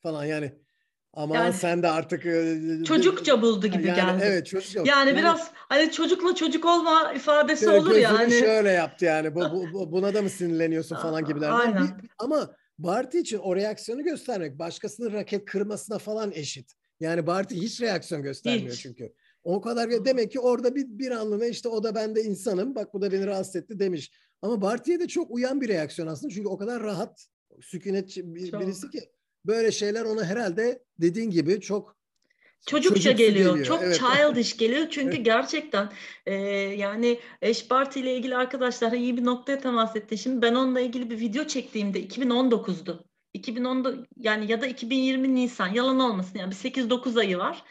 falan 0.03 0.25
yani 0.25 0.53
ama 1.13 1.37
Yani 1.37 1.53
sen 1.53 1.83
de 1.83 1.89
artık 1.89 2.23
Çocukça 2.87 3.43
buldu 3.43 3.67
gibi 3.67 3.87
yani, 3.87 3.97
geldi. 3.97 4.23
Evet 4.25 4.47
çocukça. 4.47 4.83
Yani, 4.85 5.17
biraz 5.17 5.51
hani 5.55 5.93
çocukla 5.93 6.35
çocuk 6.35 6.65
olma 6.65 7.13
ifadesi 7.13 7.65
şöyle 7.65 7.79
olur 7.79 7.89
gözünü 7.89 8.03
ya. 8.03 8.19
Hani, 8.19 8.33
şöyle 8.33 8.71
yaptı 8.71 9.05
yani. 9.05 9.35
Bu, 9.35 9.41
bu- 9.41 9.73
bu- 9.73 9.93
buna 9.93 10.15
da 10.15 10.23
mı 10.23 10.31
sinirleniyorsun 10.31 10.97
falan. 10.97 11.25
Aynen. 11.51 11.83
Bir- 11.83 12.11
ama 12.19 12.51
Barty 12.79 13.19
için 13.19 13.39
o 13.39 13.57
reaksiyonu 13.57 14.05
göstermek 14.05 14.59
başkasının 14.59 15.13
raket 15.13 15.45
kırmasına 15.45 15.99
falan 15.99 16.33
eşit. 16.33 16.73
Yani 17.01 17.27
Barty 17.27 17.55
hiç 17.55 17.81
reaksiyon 17.81 18.23
göstermiyor 18.23 18.73
Hiç. 18.73 18.83
çünkü. 18.83 19.13
O 19.45 19.61
kadar 19.61 20.05
demek 20.05 20.33
ki 20.33 20.41
orada 20.41 20.75
bir 20.75 20.87
bir 20.89 21.11
anlığına 21.11 21.47
işte 21.47 21.69
o 21.69 21.83
da 21.83 21.95
ben 21.95 22.17
de 22.17 22.23
insanım. 22.23 22.75
Bak 22.75 22.95
bu 22.95 23.03
da 23.03 23.13
beni 23.13 23.27
rahatsız 23.27 23.57
etti 23.57 23.79
demiş. 23.79 24.11
Ama 24.43 24.61
Barty'ye 24.61 25.01
de 25.01 25.09
çok 25.09 25.31
uyan 25.31 25.61
bir 25.61 25.69
reaksiyon 25.69 26.09
aslında. 26.09 26.35
Çünkü 26.35 26.49
o 26.49 26.59
kadar 26.59 26.83
rahat, 26.83 27.27
sükunetçi 27.61 28.35
bir, 28.35 28.51
Çok. 28.51 28.61
birisi 28.61 28.91
ki 28.91 29.01
böyle 29.47 29.73
şeyler 29.73 30.05
ona 30.05 30.25
herhalde 30.25 30.83
dediğin 31.01 31.31
gibi 31.31 31.61
çok 31.61 31.97
çocukça 32.67 33.01
çocuksu 33.01 33.17
geliyor. 33.17 33.65
Çok 33.65 33.83
Evet. 33.83 34.01
childish 34.01 34.57
geliyor. 34.57 34.87
Çünkü 34.91 35.17
Evet. 35.17 35.25
gerçekten 35.25 35.93
e, 36.27 36.35
yani 36.35 37.19
Eş 37.43 37.71
Barty 37.71 38.01
ile 38.01 38.17
ilgili 38.17 38.37
arkadaşlar 38.37 38.93
iyi 38.93 39.17
bir 39.17 39.25
noktaya 39.25 39.59
temas 39.59 39.97
etti. 39.97 40.19
Şimdi 40.19 40.43
ben 40.43 40.55
onunla 40.55 40.81
ilgili 40.81 41.11
bir 41.11 41.21
video 41.21 41.45
çektiğimde 41.45 42.03
2019'du. 42.07 43.05
2010'da 43.35 44.07
yani 44.17 44.51
ya 44.51 44.61
da 44.61 44.67
2020 44.67 45.35
Nisan 45.35 45.69
yalan 45.69 46.01
olmasın 46.01 46.39
yani 46.39 46.51
bir 46.51 46.57
8-9 46.57 47.21
ayı 47.21 47.39
var. 47.39 47.65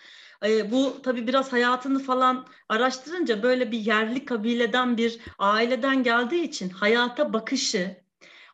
E, 0.45 0.71
bu 0.71 1.01
tabii 1.01 1.27
biraz 1.27 1.53
hayatını 1.53 1.99
falan 1.99 2.47
araştırınca 2.69 3.43
böyle 3.43 3.71
bir 3.71 3.79
yerli 3.79 4.25
kabileden 4.25 4.97
bir 4.97 5.19
aileden 5.39 6.03
geldiği 6.03 6.43
için 6.43 6.69
hayata 6.69 7.33
bakışı, 7.33 8.03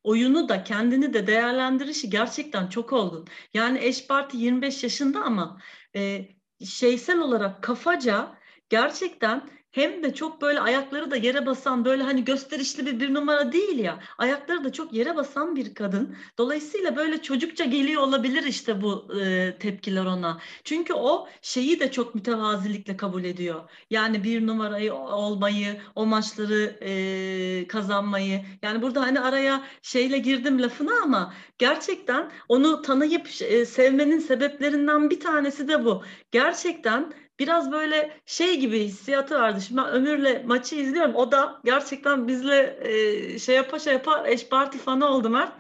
oyunu 0.04 0.50
da 0.50 0.64
kendini 0.64 1.14
de 1.14 1.28
değerlendirişi 1.28 2.10
gerçekten 2.10 2.68
çok 2.68 2.94
olgun. 2.94 3.28
Yani 3.54 3.80
Eş 3.80 4.10
Barty 4.10 4.38
25 4.38 4.84
yaşında 4.84 5.22
ama 5.24 5.62
e, 5.96 6.28
şeysel 6.66 7.20
olarak 7.20 7.64
kafaca 7.64 8.38
gerçekten 8.70 9.50
hem 9.80 10.04
de 10.04 10.14
çok 10.14 10.42
böyle 10.42 10.60
ayakları 10.60 11.12
da 11.12 11.16
yere 11.16 11.46
basan 11.46 11.86
böyle 11.86 12.04
hani 12.04 12.26
gösterişli 12.26 12.86
bir 12.86 13.00
bir 13.00 13.14
numara 13.14 13.52
değil 13.52 13.80
ya 13.80 14.00
ayakları 14.18 14.64
da 14.64 14.72
çok 14.72 14.94
yere 14.94 15.16
basan 15.16 15.56
bir 15.56 15.74
kadın. 15.74 16.16
Dolayısıyla 16.38 16.96
böyle 16.96 17.22
çocukça 17.22 17.66
geliyor 17.66 18.02
olabilir 18.02 18.44
işte 18.44 18.82
bu 18.82 19.08
e, 19.22 19.56
tepkiler 19.60 20.06
ona. 20.06 20.40
Çünkü 20.64 20.94
o 20.94 21.28
şeyi 21.42 21.80
de 21.80 21.92
çok 21.92 22.16
mütevazilikle 22.16 22.98
kabul 22.98 23.24
ediyor. 23.24 23.70
Yani 23.90 24.24
bir 24.24 24.48
numarayı 24.48 24.94
olmayı, 24.94 25.82
o 25.96 26.06
maçları 26.06 26.78
e, 26.82 27.68
kazanmayı. 27.68 28.46
Yani 28.62 28.82
burada 28.82 29.02
hani 29.02 29.20
araya 29.20 29.64
şeyle 29.82 30.18
girdim 30.18 30.62
lafına 30.62 30.92
ama 31.04 31.34
gerçekten 31.58 32.32
onu 32.50 32.82
tanıyıp 32.82 33.28
e, 33.42 33.66
sevmenin 33.66 34.20
sebeplerinden 34.20 35.10
bir 35.10 35.20
tanesi 35.20 35.68
de 35.68 35.86
bu. 35.86 36.04
Gerçekten 36.32 37.14
biraz 37.40 37.72
böyle 37.72 38.12
şey 38.26 38.60
gibi 38.60 38.80
hissiyatı 38.80 39.36
vardı. 39.36 39.62
Şimdi 39.68 39.82
ben 39.82 39.90
Ömür'le 39.90 40.46
maçı 40.46 40.76
izliyorum. 40.76 41.16
O 41.16 41.32
da 41.32 41.62
gerçekten 41.66 42.28
bizle 42.28 42.80
e, 42.82 43.40
şey 43.40 43.56
yapa 43.56 43.80
şey 43.80 43.94
yapa 43.94 44.28
eş 44.28 44.48
parti 44.48 44.78
fanı 44.78 45.10
oldu 45.10 45.30
Mert. 45.30 45.52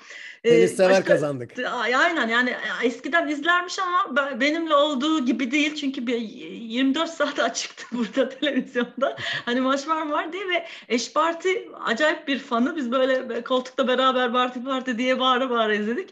E, 0.43 0.49
tenis 0.49 0.75
sever 0.75 0.91
başka- 0.91 1.05
kazandık. 1.05 1.59
Ay, 1.59 1.95
Aynen 1.95 2.27
yani 2.27 2.55
eskiden 2.83 3.27
izlermiş 3.27 3.79
ama 3.79 4.15
ben- 4.15 4.41
benimle 4.41 4.75
olduğu 4.75 5.25
gibi 5.25 5.51
değil 5.51 5.75
çünkü 5.75 6.07
bir 6.07 6.17
24 6.17 7.09
saat 7.09 7.39
açıktı 7.49 7.85
burada 7.91 8.29
televizyonda. 8.29 9.15
Hani 9.45 9.61
maç 9.61 9.87
var 9.87 10.01
mı 10.01 10.11
var 10.11 10.33
diye 10.33 10.47
ve 10.49 10.65
eş 10.89 11.13
parti 11.13 11.69
acayip 11.85 12.27
bir 12.27 12.39
fanı. 12.39 12.75
Biz 12.75 12.91
böyle 12.91 13.43
koltukta 13.43 13.87
beraber 13.87 14.31
parti 14.31 14.63
parti 14.63 14.97
diye 14.97 15.19
bağıra 15.19 15.49
bağıra 15.49 15.73
izledik. 15.73 16.09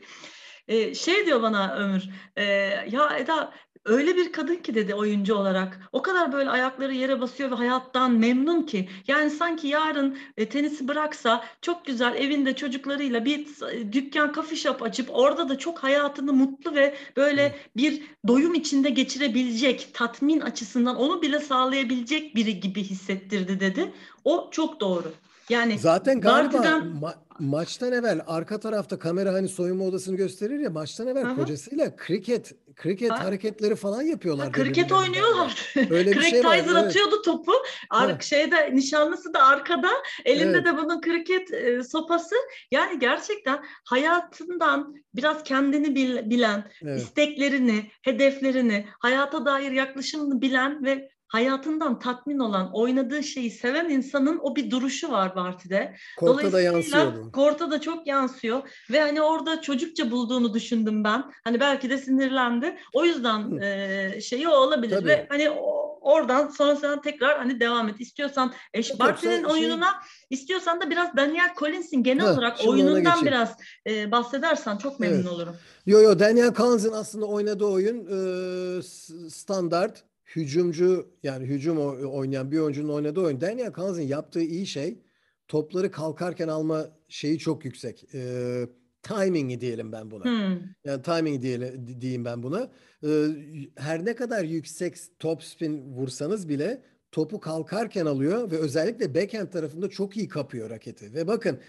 Ee, 0.67 0.95
şey 0.95 1.25
diyor 1.25 1.41
bana 1.41 1.75
Ömür, 1.75 2.03
e, 2.35 2.43
ya 2.91 3.17
Eda 3.19 3.53
öyle 3.87 4.15
bir 4.15 4.31
kadın 4.31 4.55
ki 4.55 4.75
dedi 4.75 4.95
oyuncu 4.95 5.35
olarak. 5.35 5.79
O 5.91 6.01
kadar 6.01 6.33
böyle 6.33 6.49
ayakları 6.49 6.93
yere 6.93 7.21
basıyor 7.21 7.51
ve 7.51 7.55
hayattan 7.55 8.11
memnun 8.11 8.63
ki. 8.63 8.89
Yani 9.07 9.29
sanki 9.29 9.67
yarın 9.67 10.17
e, 10.37 10.49
tenisi 10.49 10.87
bıraksa 10.87 11.45
çok 11.61 11.85
güzel 11.85 12.15
evinde 12.15 12.55
çocuklarıyla 12.55 13.25
bir 13.25 13.47
e, 13.71 13.93
dükkan, 13.93 14.33
coffee 14.33 14.57
shop 14.57 14.83
açıp 14.83 15.09
orada 15.11 15.49
da 15.49 15.57
çok 15.57 15.79
hayatını 15.79 16.33
mutlu 16.33 16.75
ve 16.75 16.95
böyle 17.17 17.55
bir 17.77 18.01
doyum 18.27 18.53
içinde 18.53 18.89
geçirebilecek, 18.89 19.89
tatmin 19.93 20.41
açısından 20.41 20.95
onu 20.95 21.21
bile 21.21 21.39
sağlayabilecek 21.39 22.35
biri 22.35 22.59
gibi 22.59 22.83
hissettirdi 22.83 23.59
dedi. 23.59 23.93
O 24.23 24.49
çok 24.51 24.79
doğru. 24.79 25.13
Yani 25.49 25.79
Zaten 25.79 26.21
galiba 26.21 26.53
Barty'den- 26.53 26.81
ma- 27.01 27.15
maçtan 27.39 27.91
evvel 27.93 28.21
arka 28.27 28.59
tarafta 28.59 28.99
kamera 28.99 29.33
hani 29.33 29.47
soyunma 29.49 29.83
odasını 29.83 30.15
gösterir 30.17 30.59
ya 30.59 30.69
maçtan 30.69 31.07
evvel 31.07 31.25
hı. 31.25 31.35
kocasıyla 31.35 31.95
kriket 31.95 32.53
kriket 32.75 33.11
Ha. 33.11 33.23
hareketleri 33.23 33.75
falan 33.75 34.01
yapıyorlar. 34.01 34.45
Ha, 34.45 34.51
kriket 34.51 34.91
oynuyorlar. 34.91 35.73
Öyle 35.89 36.11
bir 36.11 36.21
şey 36.21 36.43
var, 36.43 36.57
Tyser 36.57 36.71
evet. 36.75 36.83
atıyordu 36.85 37.21
topu. 37.21 37.51
Ar- 37.89 38.19
şeyde 38.19 38.75
nişanlısı 38.75 39.33
da 39.33 39.43
arkada. 39.43 39.89
Elinde 40.25 40.57
Evet. 40.57 40.65
de 40.65 40.77
bunun 40.77 41.01
kriket 41.01 41.53
e, 41.53 41.83
sopası. 41.83 42.35
Yani 42.71 42.99
gerçekten 42.99 43.63
hayatından 43.85 44.95
biraz 45.15 45.43
kendini 45.43 45.95
bil- 45.95 46.29
bilen, 46.29 46.71
Evet. 46.83 47.01
isteklerini, 47.01 47.91
hedeflerini, 48.01 48.85
hayata 48.99 49.45
dair 49.45 49.71
yaklaşımını 49.71 50.41
bilen 50.41 50.85
ve 50.85 51.09
hayatından 51.27 51.99
tatmin 51.99 52.39
olan, 52.39 52.69
oynadığı 52.73 53.23
şeyi 53.23 53.51
seven 53.51 53.89
insanın 53.89 54.39
o 54.43 54.55
bir 54.55 54.71
duruşu 54.71 55.11
var 55.11 55.35
Barty'de. 55.35 55.95
Kortta 56.17 56.51
da 56.51 56.61
yansıyordu. 56.61 57.31
Korta 57.31 57.71
da 57.71 57.81
çok 57.81 58.07
yansıyor 58.07 58.61
ve 58.91 59.01
hani 59.01 59.21
orada 59.21 59.61
çocukça 59.61 60.11
bulduğunu 60.11 60.53
düşündüm 60.53 61.03
ben. 61.03 61.23
Hani 61.43 61.59
belki 61.59 61.89
de 61.89 61.97
sinirlendi. 61.97 62.77
O 62.93 63.05
yüzden 63.05 63.51
Hı. 63.51 63.63
e, 63.65 64.21
şeyi 64.21 64.47
o 64.49 64.51
olabilir 64.51 64.95
Tabii. 64.95 65.07
ve 65.07 65.25
hani 65.29 65.49
o- 65.49 65.87
oradan 66.01 66.47
sonra 66.47 66.75
sen 66.75 67.01
tekrar 67.01 67.37
hani 67.37 67.59
devam 67.59 67.89
et. 67.89 67.95
İstiyorsan 67.99 68.53
Eş 68.73 68.89
yoksa 68.89 69.15
şey- 69.17 69.45
oyununa 69.45 69.87
istiyorsan 70.29 70.81
da 70.81 70.89
biraz 70.89 71.17
Daniel 71.17 71.53
Collins'in 71.59 72.03
genel 72.03 72.25
Heh, 72.25 72.31
olarak 72.33 72.57
oyunundan 72.67 73.25
biraz 73.25 73.49
e, 73.87 74.11
bahsedersen 74.11 74.77
çok 74.77 74.99
memnun 74.99 75.15
Evet. 75.17 75.27
olurum. 75.27 75.55
Yo 75.85 76.01
yo 76.01 76.19
Daniel 76.19 76.53
Collins'in 76.53 76.91
aslında 76.91 77.25
oynadığı 77.25 77.65
oyun 77.65 77.97
e, 78.07 78.81
standart 79.29 80.03
hücumcu 80.35 81.11
yani 81.23 81.45
hücum 81.45 81.77
oynayan 82.07 82.51
bir 82.51 82.59
oyuncunun 82.59 82.93
oynadığı 82.93 83.21
oyun. 83.21 83.41
Daniel 83.41 83.73
Collins'in 83.73 84.07
yaptığı 84.07 84.41
iyi 84.41 84.67
şey 84.67 84.99
topları 85.47 85.91
kalkarken 85.91 86.47
alma 86.47 86.87
şeyi 87.07 87.39
çok 87.39 87.65
yüksek. 87.65 88.15
E, 88.15 88.67
timingi 89.01 89.61
diyelim 89.61 89.91
ben 89.91 90.11
buna. 90.11 90.23
Hmm. 90.23 90.59
Yani 90.85 91.01
timing 91.01 91.41
diyelim, 91.41 91.87
di- 91.87 92.01
diyeyim 92.01 92.25
ben 92.25 92.43
buna. 92.43 92.71
Ee, 93.03 93.27
her 93.75 94.05
ne 94.05 94.15
kadar 94.15 94.43
yüksek 94.43 94.97
top 95.19 95.43
spin 95.43 95.93
vursanız 95.93 96.49
bile 96.49 96.81
topu 97.11 97.39
kalkarken 97.39 98.05
alıyor 98.05 98.51
ve 98.51 98.57
özellikle 98.57 99.15
backhand 99.15 99.47
tarafında 99.47 99.89
çok 99.89 100.17
iyi 100.17 100.27
kapıyor 100.27 100.69
raketi. 100.69 101.13
Ve 101.13 101.27
bakın 101.27 101.59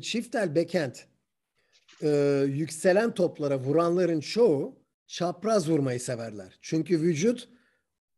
çift 0.00 0.34
el 0.34 0.54
backhand 0.54 0.94
e, 2.02 2.44
yükselen 2.48 3.14
toplara 3.14 3.58
vuranların 3.58 4.20
çoğu 4.20 4.78
çapraz 5.06 5.70
vurmayı 5.70 6.00
severler. 6.00 6.58
Çünkü 6.62 7.00
vücut 7.00 7.48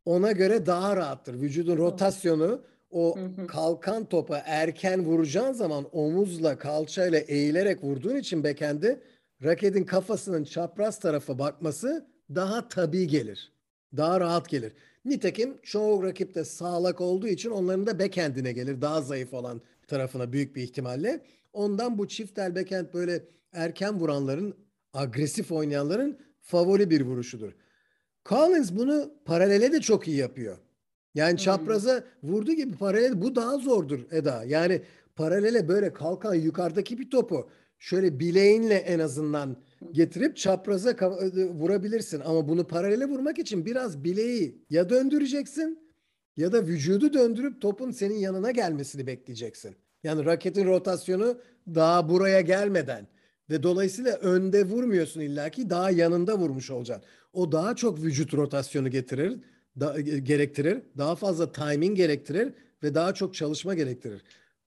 ona 0.05 0.33
göre 0.33 0.67
daha 0.67 0.97
rahattır. 0.97 1.41
Vücudun 1.41 1.77
rotasyonu 1.77 2.63
o 2.91 3.19
kalkan 3.49 4.05
topa 4.05 4.43
erken 4.47 5.05
vuracağın 5.05 5.53
zaman 5.53 5.87
omuzla 5.93 6.59
kalçayla 6.59 7.19
eğilerek 7.19 7.85
vurduğun 7.85 8.17
için 8.17 8.45
bekendi 8.45 9.01
raketin 9.45 9.85
kafasının 9.85 10.45
çapraz 10.45 10.99
tarafa 10.99 11.39
bakması 11.39 12.07
daha 12.35 12.69
tabii 12.69 13.07
gelir. 13.07 13.53
Daha 13.97 14.21
rahat 14.21 14.49
gelir. 14.49 14.73
Nitekim 15.05 15.59
çoğu 15.63 16.03
rakip 16.03 16.35
de 16.35 16.45
sağlak 16.45 17.01
olduğu 17.01 17.27
için 17.27 17.51
onların 17.51 17.87
da 17.87 17.99
backhand'ine 17.99 18.53
gelir. 18.53 18.81
Daha 18.81 19.03
zayıf 19.03 19.35
olan 19.35 19.61
tarafına 19.89 20.33
büyük 20.33 20.57
bir 20.57 20.63
ihtimalle. 20.63 21.21
Ondan 21.53 21.99
bu 21.99 22.09
çift 22.09 22.39
el 22.39 22.55
backhand 22.55 22.87
böyle 22.95 23.25
erken 23.53 24.01
vuranların, 24.01 24.55
agresif 24.93 25.53
oynayanların 25.53 26.19
favori 26.41 26.91
bir 26.91 27.01
vuruşudur. 27.01 27.53
Collins 28.29 28.73
bunu 28.73 29.11
paralele 29.25 29.73
de 29.73 29.81
çok 29.81 30.09
iyi 30.09 30.17
yapıyor. 30.17 30.59
Yani 31.15 31.39
çapraza 31.39 32.05
vurdu 32.23 32.53
gibi 32.53 32.77
paralel 32.77 33.23
bu 33.23 33.37
daha 33.37 33.59
zordur 33.59 34.01
Eda. 34.11 34.45
Yani 34.47 34.83
paralele 35.17 35.69
böyle 35.69 35.93
kalkan 35.93 36.35
yukarıdaki 36.35 36.99
bir 36.99 37.11
topu 37.11 37.51
şöyle 37.79 38.21
bileğinle 38.21 38.75
en 38.75 38.99
azından 38.99 39.57
getirip 39.93 40.37
çapraza 40.37 40.95
vurabilirsin. 41.35 42.21
Ama 42.21 42.49
bunu 42.49 42.67
paralele 42.67 43.05
vurmak 43.05 43.39
için 43.39 43.67
biraz 43.67 44.05
bileği 44.05 44.65
ya 44.71 44.91
döndüreceksin 44.91 45.79
ya 46.37 46.53
da 46.53 46.67
vücudu 46.67 47.13
döndürüp 47.13 47.61
topun 47.61 47.91
senin 47.91 48.19
yanına 48.19 48.51
gelmesini 48.51 49.07
bekleyeceksin. 49.07 49.77
Yani 50.05 50.25
raketin 50.25 50.67
rotasyonu 50.67 51.39
daha 51.75 52.09
buraya 52.09 52.41
gelmeden 52.41 53.07
ve 53.51 53.63
dolayısıyla 53.63 54.17
önde 54.17 54.65
vurmuyorsun 54.65 55.21
illaki 55.21 55.71
daha 55.71 55.91
yanında 55.91 56.39
vurmuş 56.39 56.71
olacaksın. 56.71 57.09
O 57.33 57.53
daha 57.53 57.77
çok 57.77 58.03
vücut 58.03 58.35
rotasyonu 58.35 58.91
getirir, 58.91 59.41
da, 59.81 59.99
e, 59.99 60.03
gerektirir, 60.03 60.83
daha 60.99 61.17
fazla 61.17 61.53
timing 61.53 61.97
gerektirir 61.97 62.53
ve 62.83 62.95
daha 62.95 63.15
çok 63.15 63.35
çalışma 63.35 63.75
gerektirir. 63.75 64.23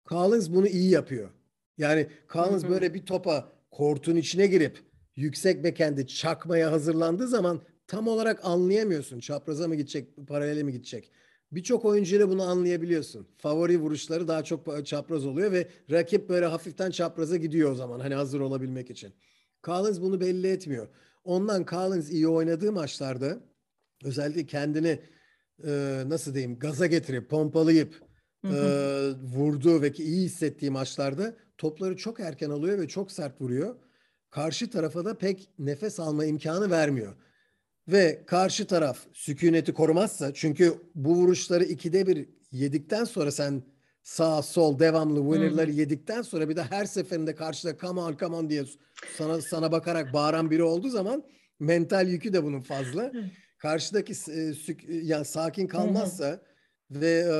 Collins 0.08 0.50
bunu 0.50 0.66
iyi 0.66 0.90
yapıyor. 0.90 1.30
Yani 1.78 2.06
Collins 2.32 2.64
böyle 2.68 2.94
bir 2.94 3.06
topa 3.06 3.52
kortun 3.70 4.16
içine 4.16 4.46
girip 4.46 4.78
yüksek 5.16 5.64
bekendi 5.64 6.06
çakmaya 6.06 6.72
hazırlandığı 6.72 7.28
zaman 7.28 7.62
tam 7.86 8.08
olarak 8.08 8.44
anlayamıyorsun. 8.44 9.20
Çapraza 9.20 9.68
mı 9.68 9.74
gidecek, 9.74 10.26
paralele 10.28 10.62
mi 10.62 10.72
gidecek? 10.72 11.10
Birçok 11.52 11.84
oyuncuyla 11.84 12.28
bunu 12.28 12.42
anlayabiliyorsun. 12.42 13.26
Favori 13.38 13.80
vuruşları 13.80 14.28
daha 14.28 14.44
çok 14.44 14.86
çapraz 14.86 15.26
oluyor 15.26 15.52
ve 15.52 15.68
rakip 15.90 16.28
böyle 16.28 16.46
hafiften 16.46 16.90
çapraza 16.90 17.36
gidiyor 17.36 17.70
o 17.70 17.74
zaman 17.74 18.00
hani 18.00 18.14
hazır 18.14 18.40
olabilmek 18.40 18.90
için. 18.90 19.12
Collins 19.64 20.00
bunu 20.00 20.20
belli 20.20 20.46
etmiyor. 20.48 20.88
Ondan 21.24 21.64
Collins 21.64 22.10
iyi 22.10 22.28
oynadığı 22.28 22.72
maçlarda 22.72 23.40
özellikle 24.04 24.46
kendini 24.46 25.00
e, 25.64 26.02
nasıl 26.06 26.34
diyeyim 26.34 26.58
gaza 26.58 26.86
getirip 26.86 27.30
pompalayıp 27.30 28.02
e, 28.44 28.56
vurduğu 29.22 29.82
ve 29.82 29.92
ki 29.92 30.04
iyi 30.04 30.24
hissettiği 30.24 30.70
maçlarda 30.70 31.36
topları 31.58 31.96
çok 31.96 32.20
erken 32.20 32.50
alıyor 32.50 32.78
ve 32.78 32.88
çok 32.88 33.12
sert 33.12 33.40
vuruyor. 33.40 33.76
Karşı 34.30 34.70
tarafa 34.70 35.04
da 35.04 35.18
pek 35.18 35.50
nefes 35.58 36.00
alma 36.00 36.24
imkanı 36.24 36.70
vermiyor. 36.70 37.16
Ve 37.88 38.24
karşı 38.26 38.66
taraf 38.66 38.98
sükuneti 39.12 39.72
korumazsa 39.72 40.34
çünkü 40.34 40.74
bu 40.94 41.14
vuruşları 41.14 41.64
ikide 41.64 42.06
bir 42.06 42.28
yedikten 42.50 43.04
sonra 43.04 43.30
sen 43.30 43.62
sağ 44.02 44.42
sol 44.42 44.78
devamlı 44.78 45.20
winner'ları 45.32 45.70
yedikten 45.70 46.22
sonra 46.22 46.48
bir 46.48 46.56
de 46.56 46.62
her 46.62 46.84
seferinde 46.84 47.34
karşıda 47.34 47.78
come 47.78 48.00
on 48.00 48.16
come 48.16 48.36
on 48.36 48.50
diye 48.50 48.64
sana 49.18 49.40
sana 49.40 49.72
bakarak 49.72 50.12
bağıran 50.12 50.50
biri 50.50 50.62
olduğu 50.62 50.88
zaman 50.88 51.24
mental 51.60 52.08
yükü 52.08 52.32
de 52.32 52.44
bunun 52.44 52.60
fazla. 52.60 53.12
Karşıdaki 53.58 54.12
e, 54.12 54.52
sük, 54.54 54.84
yani 54.88 55.24
sakin 55.24 55.66
kalmazsa 55.66 56.40
ve 56.90 57.10
e, 57.10 57.34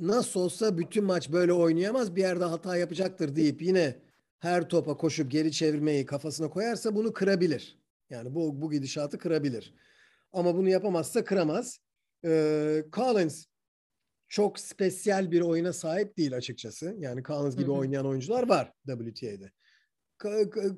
nasıl 0.00 0.40
olsa 0.40 0.78
bütün 0.78 1.04
maç 1.04 1.32
böyle 1.32 1.52
oynayamaz 1.52 2.16
bir 2.16 2.20
yerde 2.20 2.44
hata 2.44 2.76
yapacaktır 2.76 3.36
deyip 3.36 3.62
yine 3.62 3.96
her 4.38 4.68
topa 4.68 4.96
koşup 4.96 5.30
geri 5.30 5.52
çevirmeyi 5.52 6.06
kafasına 6.06 6.50
koyarsa 6.50 6.94
bunu 6.94 7.12
kırabilir. 7.12 7.78
Yani 8.10 8.34
bu 8.34 8.60
bu 8.62 8.70
gidişatı 8.70 9.18
kırabilir. 9.18 9.74
Ama 10.32 10.54
bunu 10.56 10.68
yapamazsa 10.68 11.24
kıramaz. 11.24 11.80
Ee, 12.24 12.84
Collins 12.92 13.46
çok 14.28 14.58
spesiyel 14.58 15.30
bir 15.30 15.40
oyuna 15.40 15.72
sahip 15.72 16.16
değil 16.16 16.36
açıkçası. 16.36 16.96
Yani 16.98 17.22
Collins 17.22 17.56
gibi 17.56 17.66
hı 17.66 17.72
hı. 17.72 17.76
oynayan 17.76 18.06
oyuncular 18.06 18.48
var 18.48 18.72
WTA'de. 18.86 19.50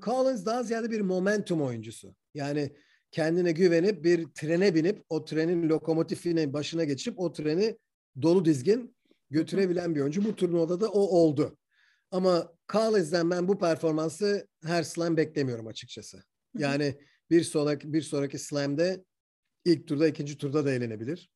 Collins 0.04 0.46
daha 0.46 0.62
ziyade 0.62 0.90
bir 0.90 1.00
momentum 1.00 1.62
oyuncusu. 1.62 2.14
Yani 2.34 2.76
kendine 3.10 3.52
güvenip 3.52 4.04
bir 4.04 4.26
trene 4.26 4.74
binip 4.74 5.04
o 5.08 5.24
trenin 5.24 5.68
lokomotifine 5.68 6.52
başına 6.52 6.84
geçip 6.84 7.18
o 7.18 7.32
treni 7.32 7.78
dolu 8.22 8.44
dizgin 8.44 8.96
götürebilen 9.30 9.94
bir 9.94 10.00
oyuncu. 10.00 10.24
Bu 10.24 10.36
turnuvada 10.36 10.80
da 10.80 10.88
o 10.88 11.00
oldu. 11.00 11.56
Ama 12.10 12.52
Collins'den 12.72 13.30
ben 13.30 13.48
bu 13.48 13.58
performansı 13.58 14.48
her 14.64 14.82
slam 14.82 15.16
beklemiyorum 15.16 15.66
açıkçası. 15.66 16.22
Yani 16.58 16.94
bir 17.30 17.42
sonraki 17.42 17.92
bir 17.92 18.02
sonraki 18.02 18.38
slam'de 18.38 19.04
ilk 19.64 19.88
turda, 19.88 20.08
ikinci 20.08 20.38
turda 20.38 20.64
da 20.64 20.72
eğlenebilir. 20.72 21.30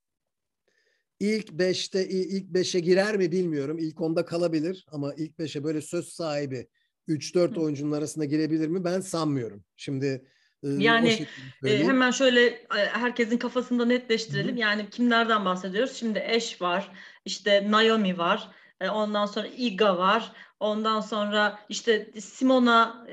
İlk 1.21 1.53
beşte, 1.53 2.09
ilk 2.09 2.49
beşe 2.49 2.81
girer 2.81 3.17
mi 3.17 3.33
bilmiyorum. 3.33 3.79
İlk 3.79 4.01
onda 4.01 4.25
kalabilir 4.25 4.87
ama 4.89 5.15
ilk 5.15 5.39
beşe 5.39 5.65
böyle 5.65 5.81
söz 5.81 6.09
sahibi 6.09 6.69
3-4 7.09 7.61
oyuncunun 7.61 7.93
arasında 7.93 8.25
girebilir 8.25 8.69
mi? 8.69 8.85
Ben 8.85 9.01
sanmıyorum. 9.01 9.65
Şimdi 9.77 10.25
yani 10.63 11.27
e, 11.65 11.85
hemen 11.85 12.11
şöyle 12.11 12.67
herkesin 12.71 13.39
kafasında 13.39 13.85
netleştirelim. 13.85 14.51
Hı-hı. 14.51 14.61
Yani 14.61 14.91
kimlerden 14.91 15.45
bahsediyoruz? 15.45 15.93
Şimdi 15.93 16.25
Eş 16.27 16.63
var, 16.63 16.93
işte 17.25 17.71
Naomi 17.71 18.19
var, 18.19 18.51
ondan 18.93 19.27
sonra 19.27 19.47
Iga 19.47 19.99
var, 19.99 20.33
ondan 20.61 21.01
sonra 21.01 21.59
işte 21.69 22.13
Simona 22.21 23.07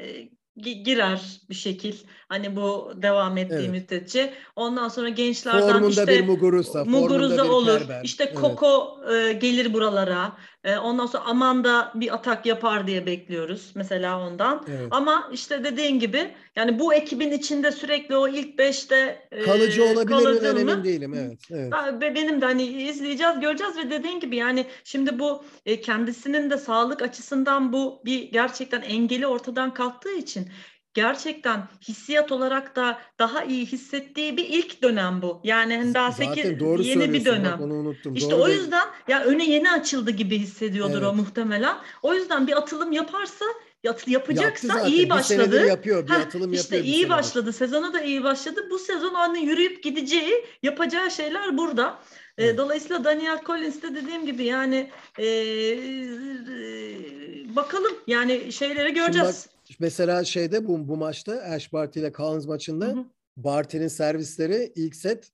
girer 0.56 1.42
bir 1.50 1.56
şekil. 1.56 1.98
Hani 2.32 2.56
bu 2.56 2.92
devam 2.96 3.38
ettiği 3.38 3.54
evet. 3.54 3.70
müddetçe. 3.70 4.34
Ondan 4.56 4.88
sonra 4.88 5.10
gençlerden 5.10 5.62
formunda 5.62 5.90
işte 5.90 6.08
bir 6.08 6.28
Muguruza, 6.28 6.86
Muguruza 6.86 7.52
olur. 7.52 7.80
Kerber. 7.80 8.02
İşte 8.04 8.34
Koko 8.34 9.00
evet. 9.10 9.30
e, 9.30 9.34
gelir 9.34 9.74
buralara. 9.74 10.38
E, 10.64 10.78
ondan 10.78 11.06
sonra 11.06 11.24
Amanda 11.24 11.92
bir 11.96 12.14
atak 12.14 12.46
yapar 12.46 12.88
diye 12.88 13.06
bekliyoruz 13.06 13.72
mesela 13.76 14.20
ondan. 14.20 14.66
Evet. 14.70 14.88
Ama 14.92 15.30
işte 15.34 15.64
dediğin 15.64 16.00
gibi 16.00 16.32
yani 16.56 16.80
bu 16.80 16.94
ekibin 16.94 17.32
içinde 17.32 17.72
sürekli 17.72 18.18
o 18.18 18.28
ilk 18.28 18.58
beşte 18.58 19.28
e, 19.32 19.44
kalıcı 19.44 19.86
olabilir 19.86 20.54
mi 20.54 20.60
emin 20.60 20.84
değilim. 20.84 21.14
Evet, 21.14 21.40
evet. 21.52 22.16
Benim 22.16 22.42
de 22.42 22.46
hani 22.46 22.64
izleyeceğiz, 22.64 23.40
göreceğiz 23.40 23.78
ve 23.78 23.90
dediğin 23.90 24.20
gibi 24.20 24.36
yani 24.36 24.66
şimdi 24.84 25.20
bu 25.20 25.44
e, 25.66 25.82
kendisinin 25.82 26.50
de 26.50 26.58
sağlık 26.58 27.02
açısından 27.02 27.74
bu 27.74 28.02
bir 28.06 28.32
gerçekten 28.32 28.82
engeli 28.82 29.28
ortadan 29.28 29.74
kalktığı 29.74 30.14
için 30.14 30.48
gerçekten 30.94 31.68
hissiyat 31.88 32.32
olarak 32.32 32.76
da 32.76 33.00
daha 33.20 33.44
iyi 33.44 33.66
hissettiği 33.66 34.38
bir 34.38 34.46
ilk 34.50 34.82
dönem 34.82 35.22
bu. 35.22 35.42
Yani 35.44 35.78
hani 35.78 35.94
daha 35.94 36.12
sekiz, 36.12 36.60
doğru 36.60 36.82
yeni 36.82 37.14
bir 37.14 37.26
dönem. 37.26 37.52
Bak, 37.52 37.62
onu 37.62 37.74
unuttum. 37.74 38.16
İşte 38.16 38.32
doğru 38.32 38.42
o 38.42 38.48
yüzden 38.48 38.88
ya 39.08 39.24
öne 39.24 39.46
yeni 39.46 39.72
açıldı 39.72 40.12
gibi 40.12 40.40
hissediyordur 40.40 40.98
evet. 40.98 41.08
o 41.08 41.14
muhtemelen. 41.14 41.76
O 42.02 42.14
yüzden 42.14 42.48
bir 42.48 42.58
atılım 42.58 42.92
yaparsa 42.92 43.46
yapacaksa 44.08 44.88
iyi 44.88 45.10
başladı. 45.10 45.62
Bir 45.62 45.68
yapıyor, 45.68 46.08
bir 46.08 46.14
atılım 46.14 46.54
işte 46.54 46.76
yapıyor. 46.76 46.96
iyi 46.96 47.10
başladı. 47.10 47.54
Sezona 47.54 47.94
da 47.94 48.02
iyi 48.02 48.24
başladı. 48.24 48.68
Bu 48.70 48.80
sezon 48.80 49.14
hani 49.14 49.46
yürüyüp 49.46 49.84
gideceği, 49.84 50.46
yapacağı 50.64 51.12
şeyler 51.12 51.58
burada. 51.58 52.00
Evet. 52.38 52.58
Dolayısıyla 52.58 53.04
Daniel 53.04 53.40
Collins 53.46 53.82
de 53.82 53.96
dediğim 53.96 54.26
gibi 54.26 54.44
yani 54.44 54.90
e, 55.20 55.26
bakalım 57.56 57.92
yani 58.08 58.54
şeyleri 58.54 58.94
göreceğiz. 58.94 59.48
Bak, 59.48 59.61
mesela 59.80 60.24
şeyde 60.24 60.68
bu, 60.68 60.88
bu 60.88 60.98
maçta 60.98 61.34
Ash 61.34 61.74
Barty 61.74 62.00
ile 62.00 62.12
Collins 62.14 62.46
maçında 62.46 62.86
hı 62.86 63.06
Barty'nin 63.38 63.88
servisleri 63.88 64.72
ilk 64.76 64.96
set 64.96 65.32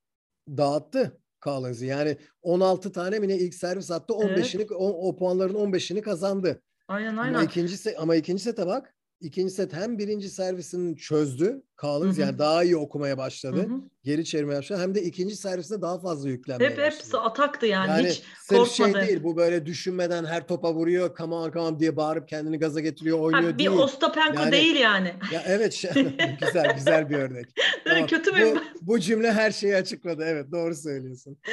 dağıttı 0.47 1.19
Collins'i. 1.41 1.85
Yani 1.85 2.17
16 2.41 2.91
tane 2.91 3.19
mi 3.19 3.27
ne 3.27 3.37
ilk 3.37 3.53
servis 3.53 3.91
attı 3.91 4.13
15'ini 4.13 4.57
evet. 4.57 4.71
o, 4.71 5.09
o 5.09 5.15
puanların 5.15 5.53
15'ini 5.53 6.01
kazandı. 6.01 6.61
Aynen 6.87 7.17
aynen. 7.17 7.33
Ama 7.33 7.43
ikinci, 7.43 7.77
set, 7.77 7.99
ama 7.99 8.15
ikinci 8.15 8.43
sete 8.43 8.67
bak. 8.67 8.95
İkinci 9.21 9.53
set 9.53 9.73
hem 9.73 9.97
birinci 9.97 10.29
servisini 10.29 10.97
çözdü 10.97 11.63
Collins 11.81 12.17
yani 12.17 12.39
daha 12.39 12.63
iyi 12.63 12.77
okumaya 12.77 13.17
başladı. 13.17 13.57
Hı-hı. 13.57 13.81
Geri 14.03 14.25
çevirmeye 14.25 14.57
başladı. 14.57 14.81
Hem 14.81 14.95
de 14.95 15.03
ikinci 15.03 15.35
servisinde 15.35 15.81
daha 15.81 15.99
fazla 15.99 16.29
yüklenmeye 16.29 16.69
Hep 16.69 16.77
başladı. 16.77 16.95
hepsi 16.95 17.17
ataktı 17.17 17.65
yani, 17.65 17.89
yani 17.89 18.09
hiç 18.09 18.23
sırf 18.43 18.71
şey 18.71 18.93
değil 18.93 19.23
bu 19.23 19.37
böyle 19.37 19.65
düşünmeden 19.65 20.25
her 20.25 20.47
topa 20.47 20.73
vuruyor 20.73 21.15
come 21.17 21.35
on 21.35 21.51
come 21.51 21.65
on 21.65 21.79
diye 21.79 21.95
bağırıp 21.97 22.27
kendini 22.27 22.59
gaza 22.59 22.79
getiriyor 22.79 23.19
oynuyor 23.19 23.43
ha, 23.43 23.53
bir 23.53 23.57
değil. 23.59 23.71
Bir 23.71 23.75
Ostapenko 23.75 24.41
yani, 24.41 24.51
değil 24.51 24.75
yani. 24.75 25.13
Ya 25.31 25.43
evet 25.47 25.71
güzel 26.41 26.75
güzel 26.75 27.09
bir 27.09 27.15
örnek. 27.15 27.45
tamam. 27.85 28.07
Kötü 28.07 28.31
mü? 28.31 28.55
Bu, 28.55 28.59
bu 28.81 28.99
cümle 28.99 29.31
her 29.31 29.51
şeyi 29.51 29.75
açıkladı 29.75 30.23
evet 30.27 30.51
doğru 30.51 30.75
söylüyorsun. 30.75 31.37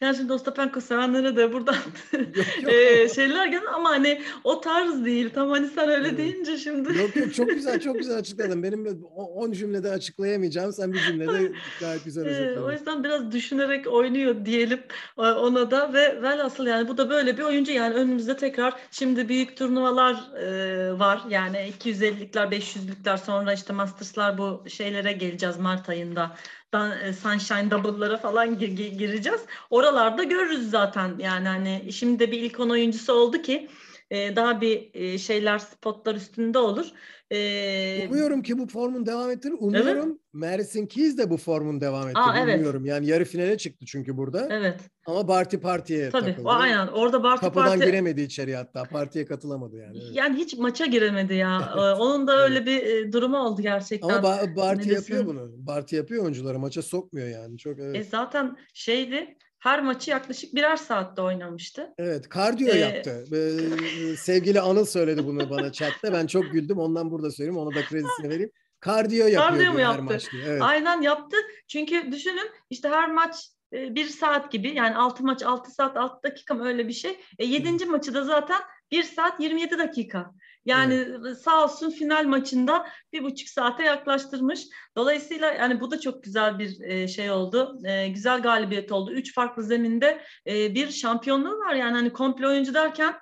Yani 0.00 0.16
şimdi 0.16 0.32
Ostapenko 0.32 0.80
sevenlere 0.80 1.36
de 1.36 1.52
buradan 1.52 1.76
e, 2.66 3.08
şeyler 3.08 3.46
geldi 3.46 3.68
ama 3.74 3.90
hani 3.90 4.22
o 4.44 4.60
tarz 4.60 5.04
değil. 5.04 5.30
Tam 5.34 5.50
hani 5.50 5.68
sen 5.68 5.88
öyle 5.88 6.08
evet. 6.08 6.18
deyince 6.18 6.56
şimdi. 6.56 6.98
Yok 6.98 7.16
yok 7.16 7.34
çok 7.34 7.48
güzel 7.48 7.80
çok 7.84 7.98
güzel 7.98 8.16
açıkladın. 8.16 8.62
Benim 8.62 9.02
10 9.16 9.52
cümlede 9.52 9.90
açıklayamayacağım. 9.90 10.72
Sen 10.72 10.92
bir 10.92 11.00
cümlede 11.00 11.52
gayet 11.80 12.04
güzel 12.04 12.26
özetledin. 12.26 12.62
o 12.62 12.72
yüzden 12.72 13.04
biraz 13.04 13.32
düşünerek 13.32 13.86
oynuyor 13.86 14.44
diyelim 14.44 14.80
ona 15.16 15.70
da 15.70 15.92
ve 15.92 16.22
velhasıl 16.22 16.66
yani 16.66 16.88
bu 16.88 16.96
da 16.98 17.10
böyle 17.10 17.38
bir 17.38 17.42
oyuncu 17.42 17.72
yani 17.72 17.94
önümüzde 17.94 18.36
tekrar 18.36 18.74
şimdi 18.90 19.28
büyük 19.28 19.56
turnuvalar 19.56 20.14
e, 20.36 20.98
var. 20.98 21.22
Yani 21.28 21.72
250'likler 21.80 22.50
500'lükler 22.50 23.18
sonra 23.18 23.52
işte 23.52 23.72
Masters'lar 23.72 24.38
bu 24.38 24.64
şeylere 24.68 25.12
geleceğiz 25.12 25.58
Mart 25.58 25.88
ayında. 25.88 26.36
E, 26.74 27.12
Sunshine 27.12 27.70
Double'lara 27.70 28.16
falan 28.16 28.58
gir, 28.58 28.68
gireceğiz. 28.68 29.40
Oralarda 29.70 30.22
görürüz 30.22 30.70
zaten. 30.70 31.18
Yani 31.18 31.48
hani 31.48 31.92
şimdi 31.92 32.18
de 32.18 32.32
bir 32.32 32.42
ilk 32.42 32.60
on 32.60 32.70
oyuncusu 32.70 33.12
oldu 33.12 33.42
ki 33.42 33.68
e, 34.10 34.36
daha 34.36 34.60
bir 34.60 34.90
e, 34.94 35.18
şeyler 35.18 35.58
spotlar 35.58 36.14
üstünde 36.14 36.58
olur. 36.58 36.86
Ee, 37.30 38.06
Umuyorum 38.08 38.42
ki 38.42 38.58
bu 38.58 38.66
formun 38.66 39.06
devam 39.06 39.30
ettirir. 39.30 39.54
Umuyorum 39.58 40.08
evet. 40.08 40.18
Mersin 40.32 40.86
Keys 40.86 41.18
de 41.18 41.30
bu 41.30 41.36
formun 41.36 41.80
devam 41.80 42.08
ettirir. 42.08 42.24
Aa, 42.28 42.38
evet. 42.42 42.56
Umuyorum. 42.56 42.84
Yani 42.84 43.06
yarı 43.06 43.24
finale 43.24 43.58
çıktı 43.58 43.86
çünkü 43.86 44.16
burada. 44.16 44.48
Evet. 44.50 44.80
Ama 45.06 45.28
Barty 45.28 45.56
Parti'ye 45.56 46.10
Tabii, 46.10 46.30
takıldı. 46.30 46.48
aynen. 46.48 46.86
Orada 46.86 47.22
Barty 47.22 47.40
Kapıdan 47.40 47.68
Parti... 47.68 47.86
giremedi 47.86 48.20
içeri 48.20 48.56
hatta. 48.56 48.84
Partiye 48.84 49.24
katılamadı 49.24 49.76
yani. 49.76 49.98
Evet. 50.02 50.10
Yani 50.12 50.36
hiç 50.36 50.58
maça 50.58 50.86
giremedi 50.86 51.34
ya. 51.34 51.74
Ee, 51.78 51.80
onun 51.80 52.26
da 52.26 52.44
öyle 52.44 52.66
bir 52.66 52.82
e, 52.82 53.12
durumu 53.12 53.38
oldu 53.38 53.62
gerçekten. 53.62 54.08
Ama 54.08 54.28
ba- 54.28 54.56
Barty 54.56 54.92
yapıyor 54.92 55.26
bunu. 55.26 55.50
Barty 55.56 55.96
yapıyor 55.96 56.22
oyuncuları. 56.22 56.58
Maça 56.58 56.82
sokmuyor 56.82 57.28
yani. 57.28 57.58
Çok 57.58 57.78
evet. 57.78 57.96
E 57.96 58.04
zaten 58.04 58.56
şeydi 58.74 59.36
her 59.68 59.82
maçı 59.82 60.10
yaklaşık 60.10 60.54
birer 60.54 60.76
saatte 60.76 61.22
oynamıştı. 61.22 61.94
Evet, 61.98 62.28
kardiyo 62.28 62.74
ee, 62.74 62.78
yaptı. 62.78 63.24
Ee, 63.32 64.16
sevgili 64.16 64.60
Anıl 64.60 64.84
söyledi 64.84 65.26
bunu 65.26 65.50
bana 65.50 65.72
chatte. 65.72 66.12
Ben 66.12 66.26
çok 66.26 66.52
güldüm. 66.52 66.78
Ondan 66.78 67.10
burada 67.10 67.30
söyleyeyim. 67.30 67.58
Ona 67.58 67.74
da 67.74 67.82
kredisini 67.82 68.28
vereyim. 68.28 68.50
Kardiyo 68.80 69.26
yapıyor 69.26 69.48
kardiyo 69.48 69.72
mu 69.72 69.80
yaptı? 69.80 70.02
maç 70.02 70.32
diyor. 70.32 70.46
Evet. 70.46 70.62
Aynen 70.62 71.02
yaptı. 71.02 71.36
Çünkü 71.68 72.12
düşünün 72.12 72.50
işte 72.70 72.88
her 72.88 73.12
maç 73.12 73.36
e, 73.72 73.94
bir 73.94 74.06
saat 74.06 74.52
gibi 74.52 74.74
yani 74.74 74.96
6 74.96 75.22
maç 75.22 75.42
6 75.42 75.70
saat 75.70 75.96
6 75.96 76.22
dakika 76.22 76.54
mı 76.54 76.66
öyle 76.66 76.88
bir 76.88 76.92
şey. 76.92 77.20
E, 77.38 77.44
7. 77.44 77.84
maçı 77.84 78.14
da 78.14 78.24
zaten 78.24 78.60
1 78.90 79.02
saat 79.02 79.40
27 79.40 79.78
dakika. 79.78 80.34
Yani 80.64 80.94
evet. 80.94 81.38
sağ 81.38 81.64
olsun 81.64 81.90
final 81.90 82.24
maçında 82.24 82.86
bir 83.12 83.22
buçuk 83.22 83.48
saate 83.48 83.82
yaklaştırmış. 83.82 84.66
Dolayısıyla 84.96 85.52
yani 85.52 85.80
bu 85.80 85.90
da 85.90 86.00
çok 86.00 86.22
güzel 86.22 86.58
bir 86.58 86.80
e, 86.80 87.08
şey 87.08 87.30
oldu. 87.30 87.78
E, 87.84 88.08
güzel 88.08 88.42
galibiyet 88.42 88.92
oldu. 88.92 89.12
Üç 89.12 89.34
farklı 89.34 89.62
zeminde 89.62 90.20
e, 90.46 90.74
bir 90.74 90.90
şampiyonluğu 90.90 91.58
var. 91.58 91.74
Yani 91.74 91.92
hani 91.92 92.12
komple 92.12 92.46
oyuncu 92.46 92.74
derken 92.74 93.14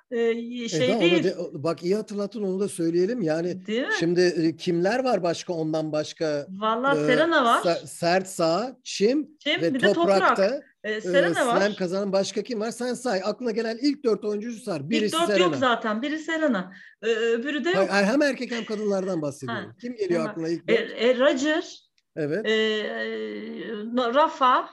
şey 0.69 0.91
Eda, 0.91 0.99
değil. 0.99 1.23
De, 1.23 1.35
bak 1.53 1.83
iyi 1.83 1.95
hatırlattın 1.95 2.43
onu 2.43 2.59
da 2.59 2.67
söyleyelim. 2.67 3.21
Yani 3.21 3.57
şimdi 3.99 4.55
kimler 4.57 5.03
var 5.03 5.23
başka 5.23 5.53
ondan 5.53 5.91
başka? 5.91 6.47
Valla 6.49 6.95
e, 6.95 7.07
Serena 7.07 7.45
var. 7.45 7.75
Sert 7.85 8.27
sağ, 8.27 8.77
çim, 8.83 9.37
çim 9.39 9.61
ve 9.61 9.93
toprakta. 9.93 10.35
Toprak. 10.35 10.76
Ee, 10.87 11.01
Serena 11.01 11.43
ee, 11.43 11.47
var. 11.47 11.61
Slam 11.61 11.73
kazanan 11.73 12.11
başka 12.11 12.43
kim 12.43 12.59
var? 12.59 12.71
Sen 12.71 12.93
say. 12.93 13.21
Aklına 13.23 13.51
gelen 13.51 13.77
ilk 13.81 14.03
dört 14.03 14.25
oyuncuyu 14.25 14.59
sar. 14.59 14.89
Birisi 14.89 15.05
ilk 15.05 15.13
dört 15.13 15.27
Serena. 15.27 15.43
yok 15.43 15.55
zaten. 15.55 16.01
Biri 16.01 16.19
Serena. 16.19 16.73
Ee, 17.01 17.07
öbürü 17.07 17.65
de 17.65 17.69
yok. 17.69 17.87
Hayır, 17.89 18.07
hem 18.07 18.21
erkek 18.21 18.51
hem 18.51 18.65
kadınlardan 18.65 19.21
bahsediyorum. 19.21 19.65
Ha. 19.65 19.75
Kim 19.81 19.95
geliyor 19.95 20.23
ha. 20.23 20.29
aklına 20.29 20.49
ilk 20.49 20.67
dört? 20.67 20.79
E, 20.79 20.83
e, 20.83 21.19
Roger. 21.19 21.79
Evet. 22.15 22.45
E, 22.45 22.83
Rafa. 24.13 24.69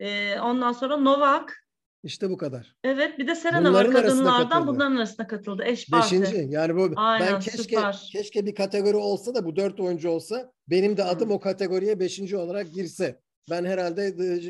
E, 0.00 0.40
ondan 0.40 0.72
sonra 0.72 0.96
Novak. 0.96 1.56
İşte 2.02 2.30
bu 2.30 2.36
kadar. 2.36 2.76
Evet 2.84 3.18
bir 3.18 3.26
de 3.26 3.34
Serena 3.34 3.68
bunların 3.68 3.94
var 3.94 4.02
kadınlardan 4.02 4.66
bunların 4.66 4.96
arasında 4.96 5.26
katıldı. 5.26 5.62
Eş 5.66 5.92
Beşinci. 5.92 6.46
Yani 6.50 6.76
bu 6.76 6.90
Aynen, 6.96 7.32
ben 7.32 7.40
keşke 7.40 7.62
süper. 7.62 8.08
keşke 8.12 8.46
bir 8.46 8.54
kategori 8.54 8.96
olsa 8.96 9.34
da 9.34 9.44
bu 9.44 9.56
dört 9.56 9.80
oyuncu 9.80 10.10
olsa 10.10 10.52
benim 10.70 10.96
de 10.96 11.04
adım 11.04 11.30
Hı. 11.30 11.34
o 11.34 11.40
kategoriye 11.40 12.00
beşinci 12.00 12.36
olarak 12.36 12.72
girse. 12.72 13.20
Ben 13.50 13.64
herhalde 13.64 14.04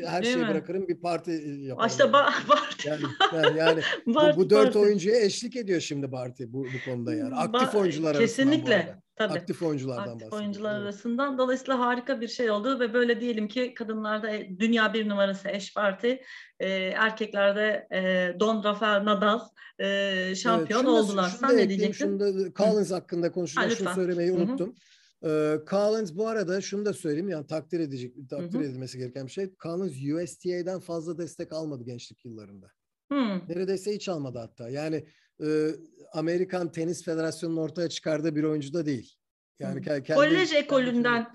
her 0.05 0.23
Değil 0.23 0.33
şeyi 0.33 0.45
mi? 0.45 0.49
bırakırım 0.49 0.87
bir 0.87 1.01
parti 1.01 1.31
yaparım. 1.61 1.89
İşte 1.89 2.03
ba- 2.03 2.45
parti. 2.47 2.87
Yani, 2.89 3.01
yani, 3.33 3.57
yani 3.57 3.81
bu, 4.05 4.37
bu 4.37 4.49
dört 4.49 4.63
parti. 4.63 4.79
oyuncuya 4.79 5.19
eşlik 5.19 5.55
ediyor 5.55 5.81
şimdi 5.81 6.09
parti 6.11 6.53
bu, 6.53 6.63
bu 6.63 6.91
konuda 6.91 7.15
yani. 7.15 7.35
Aktif 7.35 7.69
ba- 7.69 7.77
oyuncular 7.77 8.17
Kesinlikle. 8.17 9.01
Tabii. 9.15 9.33
Aktif 9.33 9.63
oyunculardan 9.63 10.13
Aktif 10.13 10.33
oyuncular 10.33 10.75
evet. 10.75 10.83
arasından. 10.83 11.37
Dolayısıyla 11.37 11.79
harika 11.79 12.21
bir 12.21 12.27
şey 12.27 12.51
oldu 12.51 12.79
ve 12.79 12.93
böyle 12.93 13.21
diyelim 13.21 13.47
ki 13.47 13.73
kadınlarda 13.73 14.29
e, 14.29 14.59
dünya 14.59 14.93
bir 14.93 15.09
numarası 15.09 15.49
eş 15.49 15.73
parti, 15.73 16.21
e, 16.59 16.69
erkeklerde 16.75 17.87
e, 17.93 18.39
Don 18.39 18.63
Rafael 18.63 19.05
Nadal 19.05 19.39
e, 19.79 20.35
şampiyon 20.35 20.79
evet, 20.79 20.89
oldular. 20.89 21.29
Sen 21.29 21.57
ne 21.57 21.69
diyecektin? 21.69 22.05
Şunu 22.05 22.19
da 22.19 22.53
Collins 22.53 22.91
hakkında 22.91 23.31
konuşurken 23.31 23.69
şunu 23.69 23.89
söylemeyi 23.89 24.31
unuttum. 24.31 24.67
Hı-hı. 24.67 24.75
Ee, 25.25 25.59
Collins 25.69 26.15
bu 26.15 26.27
arada 26.27 26.61
şunu 26.61 26.85
da 26.85 26.93
söyleyeyim 26.93 27.29
yani 27.29 27.47
takdir 27.47 27.79
edecek 27.79 28.15
takdir 28.29 28.59
hı 28.59 28.63
hı. 28.63 28.63
edilmesi 28.63 28.97
gereken 28.97 29.25
bir 29.25 29.31
şey. 29.31 29.49
Collins 29.63 30.23
USTA'dan 30.23 30.79
fazla 30.79 31.17
destek 31.17 31.53
almadı 31.53 31.83
gençlik 31.83 32.25
yıllarında. 32.25 32.71
Hı. 33.11 33.41
Neredeyse 33.49 33.95
hiç 33.95 34.09
almadı 34.09 34.39
hatta. 34.39 34.69
Yani 34.69 35.05
e, 35.43 35.67
Amerikan 36.13 36.71
Tenis 36.71 37.03
Federasyonu'nun 37.03 37.61
ortaya 37.61 37.89
çıkardığı 37.89 38.35
bir 38.35 38.43
oyuncu 38.43 38.73
da 38.73 38.85
değil. 38.85 39.15
Yani 39.59 39.81
kendi, 39.81 40.13
kolej 40.13 40.53
ekolünden 40.53 41.27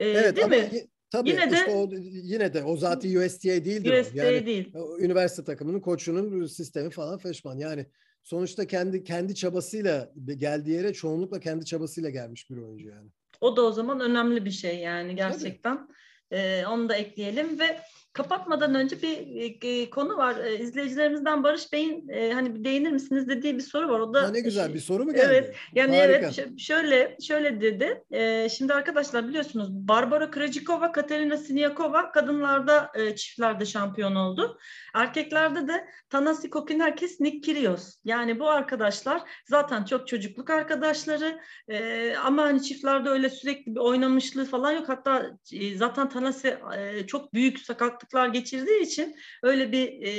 e, 0.00 0.08
evet, 0.08 0.36
değil 0.36 0.48
mi? 0.48 0.70
Tabii 1.10 1.30
yine 1.30 1.44
işte 1.44 1.56
de 1.56 1.70
o, 1.70 1.90
yine 2.04 2.54
de 2.54 2.64
o 2.64 2.76
zaten 2.76 3.16
USTA 3.16 3.48
değildir 3.48 4.00
USTA 4.00 4.22
o. 4.22 4.24
Yani, 4.24 4.46
değil. 4.46 4.74
Üniversite 4.98 5.44
takımının 5.44 5.80
koçunun 5.80 6.46
sistemi 6.46 6.90
falan 6.90 7.18
feşman. 7.18 7.58
Yani 7.58 7.86
sonuçta 8.22 8.66
kendi 8.66 9.04
kendi 9.04 9.34
çabasıyla 9.34 10.12
geldiği 10.36 10.70
yere 10.70 10.92
çoğunlukla 10.92 11.40
kendi 11.40 11.64
çabasıyla 11.64 12.10
gelmiş 12.10 12.50
bir 12.50 12.56
oyuncu 12.56 12.88
yani. 12.88 13.10
O 13.42 13.56
da 13.56 13.62
o 13.62 13.72
zaman 13.72 14.00
önemli 14.00 14.44
bir 14.44 14.50
şey 14.50 14.78
yani 14.78 15.16
gerçekten. 15.16 15.88
Ee, 16.30 16.64
onu 16.66 16.88
da 16.88 16.94
ekleyelim 16.94 17.58
ve 17.58 17.80
kapatmadan 18.12 18.74
önce 18.74 19.02
bir 19.02 19.42
e, 19.62 19.90
konu 19.90 20.16
var. 20.16 20.36
E, 20.44 20.58
izleyicilerimizden 20.58 21.42
Barış 21.42 21.72
Bey'in 21.72 22.08
e, 22.08 22.32
hani 22.32 22.54
bir 22.54 22.64
değinir 22.64 22.90
misiniz 22.90 23.28
dediği 23.28 23.54
bir 23.54 23.62
soru 23.62 23.88
var. 23.88 24.00
O 24.00 24.14
da 24.14 24.22
ha, 24.22 24.30
ne 24.30 24.40
güzel 24.40 24.74
bir 24.74 24.78
soru 24.78 25.04
mu 25.04 25.12
geldi? 25.12 25.26
Evet. 25.30 25.56
Yani 25.74 25.96
Harika. 25.96 26.18
evet 26.18 26.58
şöyle 26.58 27.16
şöyle 27.26 27.60
dedi. 27.60 28.04
E, 28.10 28.48
şimdi 28.48 28.74
arkadaşlar 28.74 29.28
biliyorsunuz 29.28 29.68
Barbara 29.72 30.30
Krejcikova, 30.30 30.92
Katerina 30.92 31.36
Siniakova 31.36 32.12
kadınlarda 32.12 32.90
e, 32.94 33.16
çiftlerde 33.16 33.66
şampiyon 33.66 34.14
oldu. 34.14 34.58
Erkeklerde 34.94 35.68
de 35.68 35.88
Tanasi 36.10 36.50
Kokinakis, 36.50 37.20
Nick 37.20 37.40
Kyrgios. 37.40 37.96
Yani 38.04 38.38
bu 38.38 38.50
arkadaşlar 38.50 39.22
zaten 39.48 39.84
çok 39.84 40.08
çocukluk 40.08 40.50
arkadaşları 40.50 41.40
e, 41.68 42.14
ama 42.16 42.42
hani 42.42 42.62
çiftlerde 42.62 43.08
öyle 43.08 43.30
sürekli 43.30 43.74
bir 43.74 43.80
oynamışlığı 43.80 44.44
falan 44.44 44.72
yok. 44.72 44.88
Hatta 44.88 45.30
e, 45.52 45.76
zaten 45.76 46.08
Tanasi 46.08 46.58
e, 46.78 47.06
çok 47.06 47.34
büyük 47.34 47.58
sakat 47.58 48.01
sakatlıklar 48.02 48.28
geçirdiği 48.28 48.82
için 48.82 49.16
öyle 49.42 49.72
bir 49.72 50.06
e, 50.06 50.12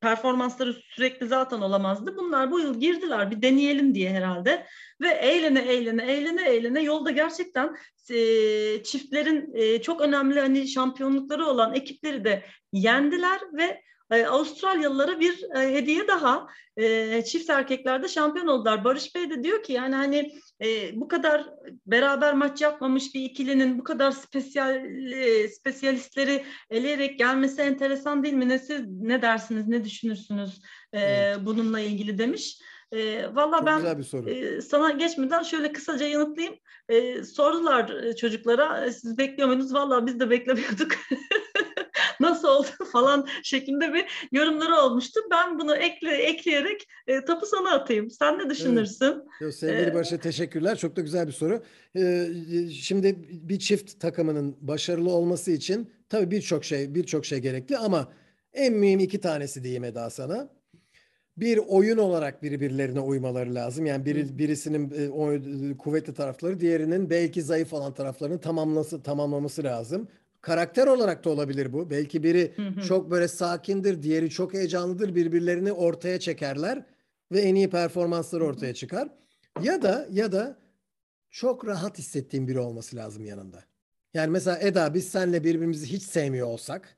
performansları 0.00 0.74
sürekli 0.94 1.26
zaten 1.26 1.60
olamazdı. 1.60 2.16
Bunlar 2.16 2.50
bu 2.50 2.60
yıl 2.60 2.80
girdiler 2.80 3.30
bir 3.30 3.42
deneyelim 3.42 3.94
diye 3.94 4.10
herhalde 4.10 4.66
ve 5.00 5.08
eğlene 5.08 5.60
eğlene 5.60 6.12
eğlene 6.12 6.48
eğlene 6.48 6.82
yolda 6.82 7.10
gerçekten 7.10 7.76
e, 8.10 8.16
çiftlerin 8.82 9.54
e, 9.54 9.82
çok 9.82 10.00
önemli 10.00 10.40
hani 10.40 10.68
şampiyonlukları 10.68 11.46
olan 11.46 11.74
ekipleri 11.74 12.24
de 12.24 12.42
yendiler 12.72 13.40
ve 13.52 13.82
e, 14.10 14.26
Avustralyalılara 14.26 15.20
bir 15.20 15.42
e, 15.56 15.74
hediye 15.74 16.08
daha 16.08 16.46
e, 16.76 17.24
çift 17.24 17.50
erkeklerde 17.50 18.08
şampiyon 18.08 18.46
oldular. 18.46 18.84
Barış 18.84 19.14
Bey 19.14 19.30
de 19.30 19.44
diyor 19.44 19.62
ki 19.62 19.72
yani 19.72 19.94
hani 19.94 20.32
e, 20.64 21.00
bu 21.00 21.08
kadar 21.08 21.50
beraber 21.86 22.34
maç 22.34 22.60
yapmamış 22.60 23.14
bir 23.14 23.24
ikilinin 23.24 23.78
bu 23.78 23.84
kadar 23.84 24.10
spesyal 24.10 24.84
e, 25.12 25.48
spesyalistleri 25.48 26.44
eleyerek 26.70 27.18
gelmesi 27.18 27.62
enteresan 27.62 28.22
değil 28.22 28.34
mi? 28.34 28.48
Ne, 28.48 28.58
siz, 28.58 28.88
ne 28.88 29.22
dersiniz, 29.22 29.68
ne 29.68 29.84
düşünürsünüz 29.84 30.62
e, 30.92 31.00
evet. 31.00 31.38
bununla 31.42 31.80
ilgili 31.80 32.18
demiş. 32.18 32.58
E, 32.92 33.34
Valla 33.34 33.66
ben 33.66 34.04
e, 34.26 34.60
sana 34.60 34.90
geçmeden 34.90 35.42
şöyle 35.42 35.72
kısaca 35.72 36.06
yanıtlayayım. 36.06 36.56
E, 36.88 37.24
sordular 37.24 37.90
e, 37.90 38.16
çocuklara, 38.16 38.92
siz 38.92 39.18
bekliyor 39.18 39.48
muydunuz? 39.48 39.74
Valla 39.74 40.06
biz 40.06 40.20
de 40.20 40.30
beklemiyorduk. 40.30 40.92
nasıl 42.20 42.48
oldu 42.48 42.68
falan 42.92 43.28
şeklinde 43.42 43.94
bir 43.94 44.28
yorumları 44.32 44.76
olmuştu. 44.76 45.20
Ben 45.30 45.58
bunu 45.58 45.76
ekle, 45.76 46.16
ekleyerek 46.16 46.86
e, 47.06 47.24
topu 47.24 47.46
sana 47.46 47.70
atayım. 47.70 48.10
Sen 48.10 48.38
ne 48.38 48.50
düşünürsün? 48.50 49.22
Evet. 49.40 49.54
Sevgili 49.54 49.90
ee, 49.90 49.94
Barış'a 49.94 50.16
teşekkürler. 50.16 50.78
Çok 50.78 50.96
da 50.96 51.00
güzel 51.00 51.26
bir 51.26 51.32
soru. 51.32 51.62
Ee, 51.96 52.28
şimdi 52.70 53.16
bir 53.28 53.58
çift 53.58 54.00
takımının 54.00 54.56
başarılı 54.60 55.10
olması 55.10 55.50
için 55.50 55.92
tabii 56.08 56.30
birçok 56.30 56.64
şey 56.64 56.94
birçok 56.94 57.26
şey 57.26 57.38
gerekli 57.38 57.78
ama 57.78 58.12
en 58.52 58.72
mühim 58.72 59.00
iki 59.00 59.20
tanesi 59.20 59.64
diyeyim 59.64 59.84
Eda 59.84 60.10
sana 60.10 60.48
bir 61.36 61.58
oyun 61.68 61.98
olarak 61.98 62.42
birbirlerine 62.42 63.00
uymaları 63.00 63.54
lazım. 63.54 63.86
Yani 63.86 64.04
biri, 64.04 64.38
birisinin 64.38 64.90
e, 64.90 65.08
o, 65.10 65.32
kuvvetli 65.78 66.14
tarafları 66.14 66.60
diğerinin 66.60 67.10
belki 67.10 67.42
zayıf 67.42 67.72
olan 67.72 67.94
taraflarını 67.94 68.40
tamamlaması 68.40 69.02
tamamlaması 69.02 69.64
lazım 69.64 70.08
karakter 70.42 70.86
olarak 70.86 71.24
da 71.24 71.30
olabilir 71.30 71.72
bu. 71.72 71.90
Belki 71.90 72.22
biri 72.22 72.54
çok 72.88 73.10
böyle 73.10 73.28
sakindir, 73.28 74.02
diğeri 74.02 74.30
çok 74.30 74.54
heyecanlıdır. 74.54 75.14
Birbirlerini 75.14 75.72
ortaya 75.72 76.20
çekerler 76.20 76.84
ve 77.32 77.40
en 77.40 77.54
iyi 77.54 77.70
performansları 77.70 78.44
ortaya 78.44 78.74
çıkar. 78.74 79.08
Ya 79.62 79.82
da 79.82 80.06
ya 80.10 80.32
da 80.32 80.58
çok 81.30 81.66
rahat 81.66 81.98
hissettiğim 81.98 82.48
biri 82.48 82.58
olması 82.58 82.96
lazım 82.96 83.24
yanında. 83.24 83.64
Yani 84.14 84.30
mesela 84.30 84.58
Eda 84.58 84.94
biz 84.94 85.08
senle 85.08 85.44
birbirimizi 85.44 85.86
hiç 85.86 86.02
sevmiyor 86.02 86.46
olsak 86.46 86.96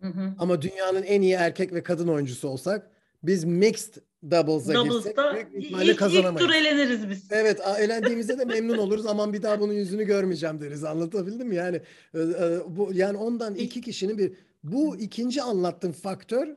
Hı 0.00 0.08
hı. 0.08 0.34
ama 0.38 0.62
dünyanın 0.62 1.02
en 1.02 1.22
iyi 1.22 1.34
erkek 1.34 1.72
ve 1.72 1.82
kadın 1.82 2.08
oyuncusu 2.08 2.48
olsak 2.48 2.90
biz 3.22 3.44
mixed 3.44 3.94
doubles'a 4.30 4.72
girsek 4.72 5.16
Doubles'da 5.16 5.34
büyük 5.34 5.52
bir 5.52 5.58
ilk, 5.58 5.64
ihtimalle 5.64 5.92
ilk 5.92 5.98
kazanamayız. 5.98 6.48
tur 6.48 6.54
eleniriz 6.54 7.10
biz. 7.10 7.26
Evet, 7.30 7.60
elendiğimizde 7.78 8.38
de 8.38 8.44
memnun 8.44 8.78
oluruz. 8.78 9.06
Aman 9.06 9.32
bir 9.32 9.42
daha 9.42 9.60
bunun 9.60 9.72
yüzünü 9.72 10.04
görmeyeceğim 10.04 10.60
deriz. 10.60 10.84
Anlatabildim 10.84 11.48
mi? 11.48 11.56
Yani 11.56 11.80
e, 12.14 12.18
e, 12.20 12.58
bu 12.68 12.90
yani 12.92 13.16
ondan 13.18 13.54
iki 13.54 13.80
kişinin 13.80 14.18
bir 14.18 14.32
bu 14.62 14.96
ikinci 14.96 15.42
anlattığım 15.42 15.92
faktör 15.92 16.48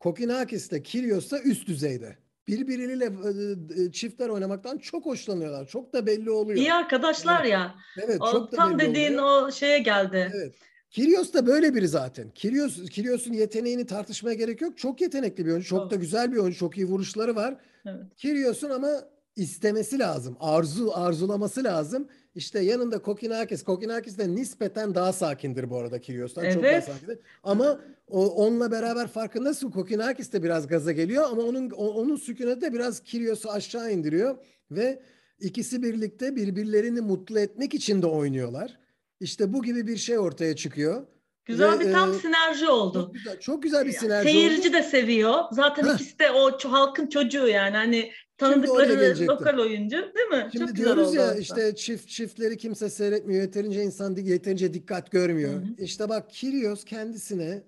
Kokinakis'te 0.00 0.82
Kyrgios'ta 0.82 1.40
üst 1.40 1.68
düzeyde. 1.68 2.16
Birbiriyle 2.48 3.04
e, 3.04 3.92
çiftler 3.92 4.28
oynamaktan 4.28 4.78
çok 4.78 5.06
hoşlanıyorlar. 5.06 5.66
Çok 5.66 5.92
da 5.92 6.06
belli 6.06 6.30
oluyor. 6.30 6.58
İyi 6.58 6.72
arkadaşlar 6.74 7.44
ya. 7.44 7.74
Evet, 8.04 8.20
O, 8.20 8.32
çok 8.32 8.52
da 8.52 8.56
tam 8.56 8.78
belli 8.78 8.90
dediğin 8.90 9.18
oluyor. 9.18 9.48
o 9.48 9.52
şeye 9.52 9.78
geldi. 9.78 10.32
Evet. 10.34 10.54
Kyrgios 10.90 11.32
da 11.32 11.46
böyle 11.46 11.74
biri 11.74 11.88
zaten. 11.88 12.30
Kyrgios, 12.30 12.88
Kyrgios'un 12.90 13.32
yeteneğini 13.32 13.86
tartışmaya 13.86 14.34
gerek 14.34 14.60
yok. 14.60 14.78
Çok 14.78 15.00
yetenekli 15.00 15.46
bir 15.46 15.50
oyuncu. 15.50 15.68
Çok 15.68 15.90
da 15.90 15.96
güzel 15.96 16.32
bir 16.32 16.36
oyuncu. 16.36 16.58
Çok 16.58 16.76
iyi 16.76 16.86
vuruşları 16.86 17.36
var. 17.36 17.56
Evet. 17.86 18.00
Kyrgios'un 18.16 18.70
ama 18.70 18.90
istemesi 19.36 19.98
lazım. 19.98 20.36
Arzu 20.40 20.90
arzulaması 20.94 21.64
lazım. 21.64 22.08
İşte 22.34 22.60
yanında 22.60 22.98
Kokinakis. 22.98 23.62
Kokinakis 23.62 24.18
de 24.18 24.34
nispeten 24.34 24.94
daha 24.94 25.12
sakindir 25.12 25.70
bu 25.70 25.76
arada 25.76 26.00
Kyrgios'tan. 26.00 26.50
Çok 26.50 26.62
daha 26.62 26.72
Evet. 26.72 26.84
sakindir. 26.84 27.18
Ama 27.42 27.80
o, 28.08 28.26
onunla 28.26 28.70
beraber 28.70 29.08
farkındasın. 29.08 29.70
Kokinakis 29.70 30.32
de 30.32 30.42
biraz 30.42 30.66
gaza 30.66 30.92
geliyor 30.92 31.24
ama 31.30 31.42
onun 31.42 31.70
onun 31.70 32.16
sükuneti 32.16 32.60
de 32.60 32.72
biraz 32.72 33.00
Kyrgios'u 33.00 33.50
aşağı 33.50 33.92
indiriyor 33.92 34.36
ve 34.70 35.02
ikisi 35.40 35.82
birlikte 35.82 36.36
birbirlerini 36.36 37.00
mutlu 37.00 37.38
etmek 37.38 37.74
için 37.74 38.02
de 38.02 38.06
oynuyorlar. 38.06 38.78
İşte 39.20 39.52
bu 39.52 39.62
gibi 39.62 39.86
bir 39.86 39.96
şey 39.96 40.18
ortaya 40.18 40.56
çıkıyor. 40.56 41.06
Güzel 41.44 41.78
Ve, 41.78 41.80
bir 41.86 41.92
tam 41.92 42.12
e, 42.12 42.14
sinerji 42.14 42.68
oldu. 42.68 43.00
Çok 43.02 43.14
güzel, 43.14 43.40
çok 43.40 43.62
güzel 43.62 43.86
bir 43.86 43.92
sinerji 43.92 44.30
Seyirci 44.30 44.68
oldu. 44.68 44.72
de 44.72 44.82
seviyor. 44.82 45.34
Zaten 45.52 45.84
Heh. 45.88 45.94
ikisi 45.94 46.18
de 46.18 46.30
o 46.30 46.58
halkın 46.70 47.06
çocuğu 47.06 47.48
yani. 47.48 47.76
Hani 47.76 48.12
tanıdıkları 48.38 49.26
lokal 49.26 49.58
oyuncu 49.58 49.96
değil 49.96 50.28
mi? 50.28 50.48
Şimdi 50.52 50.66
Çok 50.66 50.76
güzel 50.76 50.84
diyoruz 50.84 51.08
oldu 51.08 51.16
ya 51.16 51.22
aslında. 51.24 51.40
işte 51.40 51.74
çift 51.76 52.08
çiftleri 52.08 52.56
kimse 52.56 52.90
seyretmiyor. 52.90 53.42
Yeterince 53.42 53.82
insan 53.82 54.16
yeterince 54.16 54.74
dikkat 54.74 55.10
görmüyor. 55.10 55.52
Hı 55.52 55.56
hı. 55.56 55.74
İşte 55.78 56.08
bak 56.08 56.30
Kyrgios 56.30 56.84
kendisine 56.84 57.62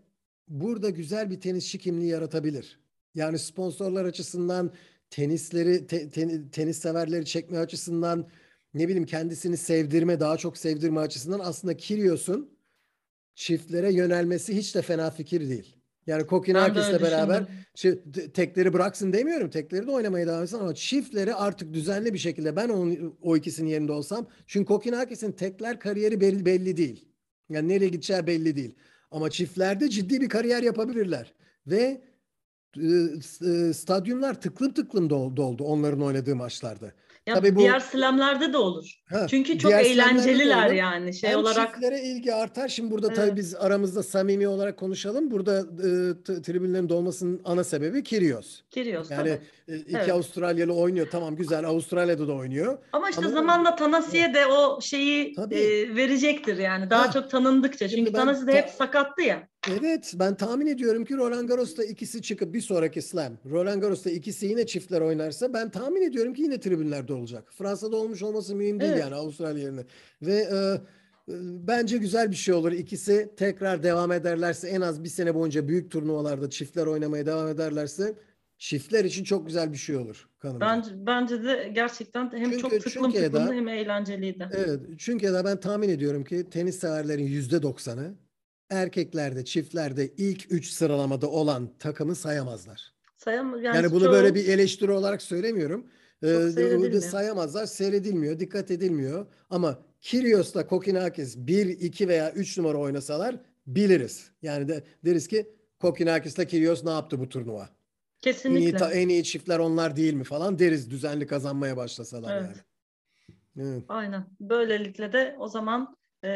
burada 0.48 0.90
güzel 0.90 1.30
bir 1.30 1.40
tenisçi 1.40 1.78
kimliği 1.78 2.08
yaratabilir. 2.10 2.80
Yani 3.14 3.38
sponsorlar 3.38 4.04
açısından 4.04 4.72
tenisleri 5.10 5.86
te- 5.86 6.08
te- 6.08 6.50
tenis 6.50 6.78
severleri 6.78 7.24
çekme 7.24 7.58
açısından 7.58 8.28
ne 8.74 8.88
bileyim 8.88 9.06
kendisini 9.06 9.56
sevdirme 9.56 10.20
daha 10.20 10.36
çok 10.36 10.58
sevdirme 10.58 11.00
açısından 11.00 11.40
aslında 11.40 11.76
Kyrgios'un 11.76 12.50
çiftlere 13.34 13.92
yönelmesi 13.92 14.56
hiç 14.56 14.74
de 14.74 14.82
fena 14.82 15.10
fikir 15.10 15.48
değil. 15.48 15.76
Yani 16.06 16.26
Kokinakis'le 16.26 16.92
beraber. 17.02 17.42
Çi- 17.76 18.12
te- 18.12 18.32
tekleri 18.32 18.72
bıraksın 18.72 19.12
demiyorum. 19.12 19.50
Tekleri 19.50 19.86
de 19.86 19.90
oynamaya 19.90 20.26
devam 20.26 20.42
etsin 20.42 20.58
ama 20.58 20.74
çiftleri 20.74 21.34
artık 21.34 21.74
düzenli 21.74 22.14
bir 22.14 22.18
şekilde 22.18 22.56
ben 22.56 22.68
onun, 22.68 23.18
o 23.22 23.36
ikisinin 23.36 23.68
yerinde 23.68 23.92
olsam. 23.92 24.26
Çünkü 24.46 24.66
Kokinakis'in 24.66 25.32
tekler 25.32 25.80
kariyeri 25.80 26.20
belli, 26.20 26.46
belli 26.46 26.76
değil. 26.76 27.08
Yani 27.48 27.68
nereye 27.68 27.88
gideceği 27.88 28.26
belli 28.26 28.56
değil. 28.56 28.74
Ama 29.10 29.30
çiftlerde 29.30 29.88
ciddi 29.88 30.20
bir 30.20 30.28
kariyer 30.28 30.62
yapabilirler. 30.62 31.34
Ve 31.66 32.00
e, 32.76 33.72
stadyumlar 33.72 34.40
tıklım 34.40 34.72
tıklım 34.72 35.06
dol- 35.08 35.36
doldu 35.36 35.64
onların 35.64 36.02
oynadığı 36.02 36.36
maçlarda. 36.36 36.92
Ya 37.26 37.34
Tabii 37.34 37.56
bu- 37.56 37.60
diğer 37.60 37.80
slamlerde 37.80 38.52
de 38.52 38.56
olur. 38.56 38.94
Ha, 39.10 39.26
Çünkü 39.30 39.58
çok 39.58 39.72
eğlenceliler 39.72 40.70
yani 40.70 41.14
şey 41.14 41.30
Hem 41.30 41.38
olarak. 41.38 41.72
çiftlere 41.72 42.02
ilgi 42.02 42.34
artar. 42.34 42.68
Şimdi 42.68 42.90
burada 42.90 43.08
tabii 43.08 43.26
Evet. 43.26 43.36
biz 43.36 43.54
aramızda 43.54 44.02
samimi 44.02 44.48
olarak 44.48 44.76
konuşalım. 44.76 45.30
Burada 45.30 45.58
e, 45.58 46.42
tribünlerin 46.42 46.88
dolmasının 46.88 47.40
ana 47.44 47.64
sebebi 47.64 48.02
Kyrgios. 48.02 48.60
Kyrgios 48.70 49.10
Yani 49.10 49.18
tabii. 49.18 49.40
e, 49.68 49.76
iki 49.78 49.96
Evet. 49.96 50.10
Avustralyalı 50.10 50.72
oynuyor. 50.74 51.06
Tamam 51.10 51.36
güzel. 51.36 51.64
Avustralya'da 51.64 52.28
da 52.28 52.32
oynuyor. 52.32 52.78
Ama 52.92 53.10
işte 53.10 53.22
Ama- 53.22 53.30
zamanla 53.34 53.76
Tanasi'ye 53.76 54.34
de 54.34 54.46
o 54.46 54.80
şeyi 54.80 55.34
Tabii. 55.34 55.54
e, 55.54 55.96
verecektir 55.96 56.58
yani. 56.58 56.90
Daha 56.90 57.08
Ha. 57.08 57.10
çok 57.12 57.30
tanındıkça. 57.30 57.88
Şimdi 57.88 58.00
Çünkü 58.00 58.12
ben 58.14 58.18
Tanasi 58.20 58.46
de 58.46 58.50
ta- 58.52 58.56
hep 58.58 58.68
sakattı 58.70 59.22
ya. 59.22 59.48
Evet 59.68 60.14
ben 60.18 60.34
tahmin 60.36 60.66
ediyorum 60.66 61.04
ki 61.04 61.16
Roland 61.16 61.48
Garros'ta 61.48 61.84
ikisi 61.84 62.22
çıkıp 62.22 62.54
bir 62.54 62.60
sonraki 62.60 63.02
slam. 63.02 63.32
Roland 63.50 63.82
Garros'ta 63.82 64.10
ikisi 64.10 64.46
yine 64.46 64.66
çiftler 64.66 65.00
oynarsa 65.00 65.52
ben 65.52 65.70
tahmin 65.70 66.02
ediyorum 66.02 66.34
ki 66.34 66.42
yine 66.42 66.60
tribünlerde 66.60 67.12
olacak. 67.12 67.44
Fransa'da 67.50 67.96
olmuş 67.96 68.22
olması 68.22 68.54
mühim 68.54 68.80
değil 68.80 68.92
Evet. 68.92 69.02
yani 69.02 69.14
Avustralya 69.14 69.62
yerine. 69.64 69.80
Ve 70.22 70.34
e, 70.34 70.54
e, 70.56 70.78
bence 71.68 71.96
güzel 71.98 72.30
bir 72.30 72.36
şey 72.36 72.54
olur. 72.54 72.72
İkisi 72.72 73.30
tekrar 73.36 73.82
devam 73.82 74.12
ederlerse 74.12 74.68
en 74.68 74.80
az 74.80 75.04
bir 75.04 75.08
sene 75.08 75.34
boyunca 75.34 75.68
büyük 75.68 75.90
turnuvalarda 75.90 76.50
çiftler 76.50 76.86
oynamaya 76.86 77.26
devam 77.26 77.48
ederlerse 77.48 78.14
çiftler 78.58 79.04
için 79.04 79.24
çok 79.24 79.46
güzel 79.46 79.72
bir 79.72 79.78
şey 79.78 79.96
olur 79.96 80.28
kanımca. 80.38 80.66
Bence, 80.66 80.90
bence 81.06 81.44
de 81.44 81.70
gerçekten 81.74 82.30
hem 82.32 82.44
Çünkü- 82.50 82.58
çok 82.58 82.70
tıklım 82.70 83.10
Eda- 83.16 83.52
hem 83.52 83.68
eğlenceliydi. 83.68 84.48
Evet, 84.52 84.80
çünkü 84.98 85.26
da 85.32 85.44
ben 85.44 85.60
tahmin 85.60 85.88
ediyorum 85.88 86.24
ki 86.24 86.50
tenis 86.50 86.78
severlerin 86.78 87.24
yüzde 87.24 87.62
doksanı 87.62 88.14
erkeklerde, 88.70 89.44
çiftlerde 89.44 90.08
ilk 90.16 90.52
üç 90.52 90.70
sıralamada 90.70 91.30
olan 91.30 91.70
takımı 91.78 92.14
sayamazlar. 92.14 92.92
Sayam 93.16 93.62
yani, 93.62 93.76
Yani 93.76 93.92
bunu 93.92 94.04
çoğu- 94.04 94.12
böyle 94.12 94.34
bir 94.34 94.48
eleştiri 94.48 94.90
olarak 94.92 95.22
söylemiyorum. 95.22 95.86
Ee, 96.22 97.00
sayamazlar, 97.00 97.66
seyredilmiyor, 97.66 98.38
dikkat 98.38 98.70
edilmiyor. 98.70 99.26
Ama 99.50 99.82
Kyrgios'la 100.00 100.66
Kokinakis 100.66 101.36
1, 101.36 101.66
2 101.66 102.08
veya 102.08 102.32
3 102.32 102.58
numara 102.58 102.78
oynasalar 102.78 103.36
biliriz. 103.66 104.30
Yani 104.42 104.68
de 104.68 104.84
deriz 105.04 105.28
ki 105.28 105.48
Kokinakis'la 105.80 106.44
Kyrgios 106.44 106.84
ne 106.84 106.90
yaptı 106.90 107.20
bu 107.20 107.28
turnuva? 107.28 107.62
En 107.62 107.66
iyi, 107.66 108.32
kesinlikle. 108.34 108.78
ta- 108.78 108.92
en 108.92 109.08
iyi 109.08 109.24
çiftler 109.24 109.58
onlar 109.58 109.96
değil 109.96 110.14
mi 110.14 110.24
falan 110.24 110.58
deriz 110.58 110.90
düzenli 110.90 111.26
kazanmaya 111.26 111.76
başlasalar 111.76 112.36
Evet. 112.36 112.46
yani. 113.56 113.68
Evet. 113.68 113.84
Aynen. 113.88 114.26
Böylelikle 114.40 115.12
de 115.12 115.36
o 115.38 115.48
zaman 115.48 115.96
e, 116.24 116.28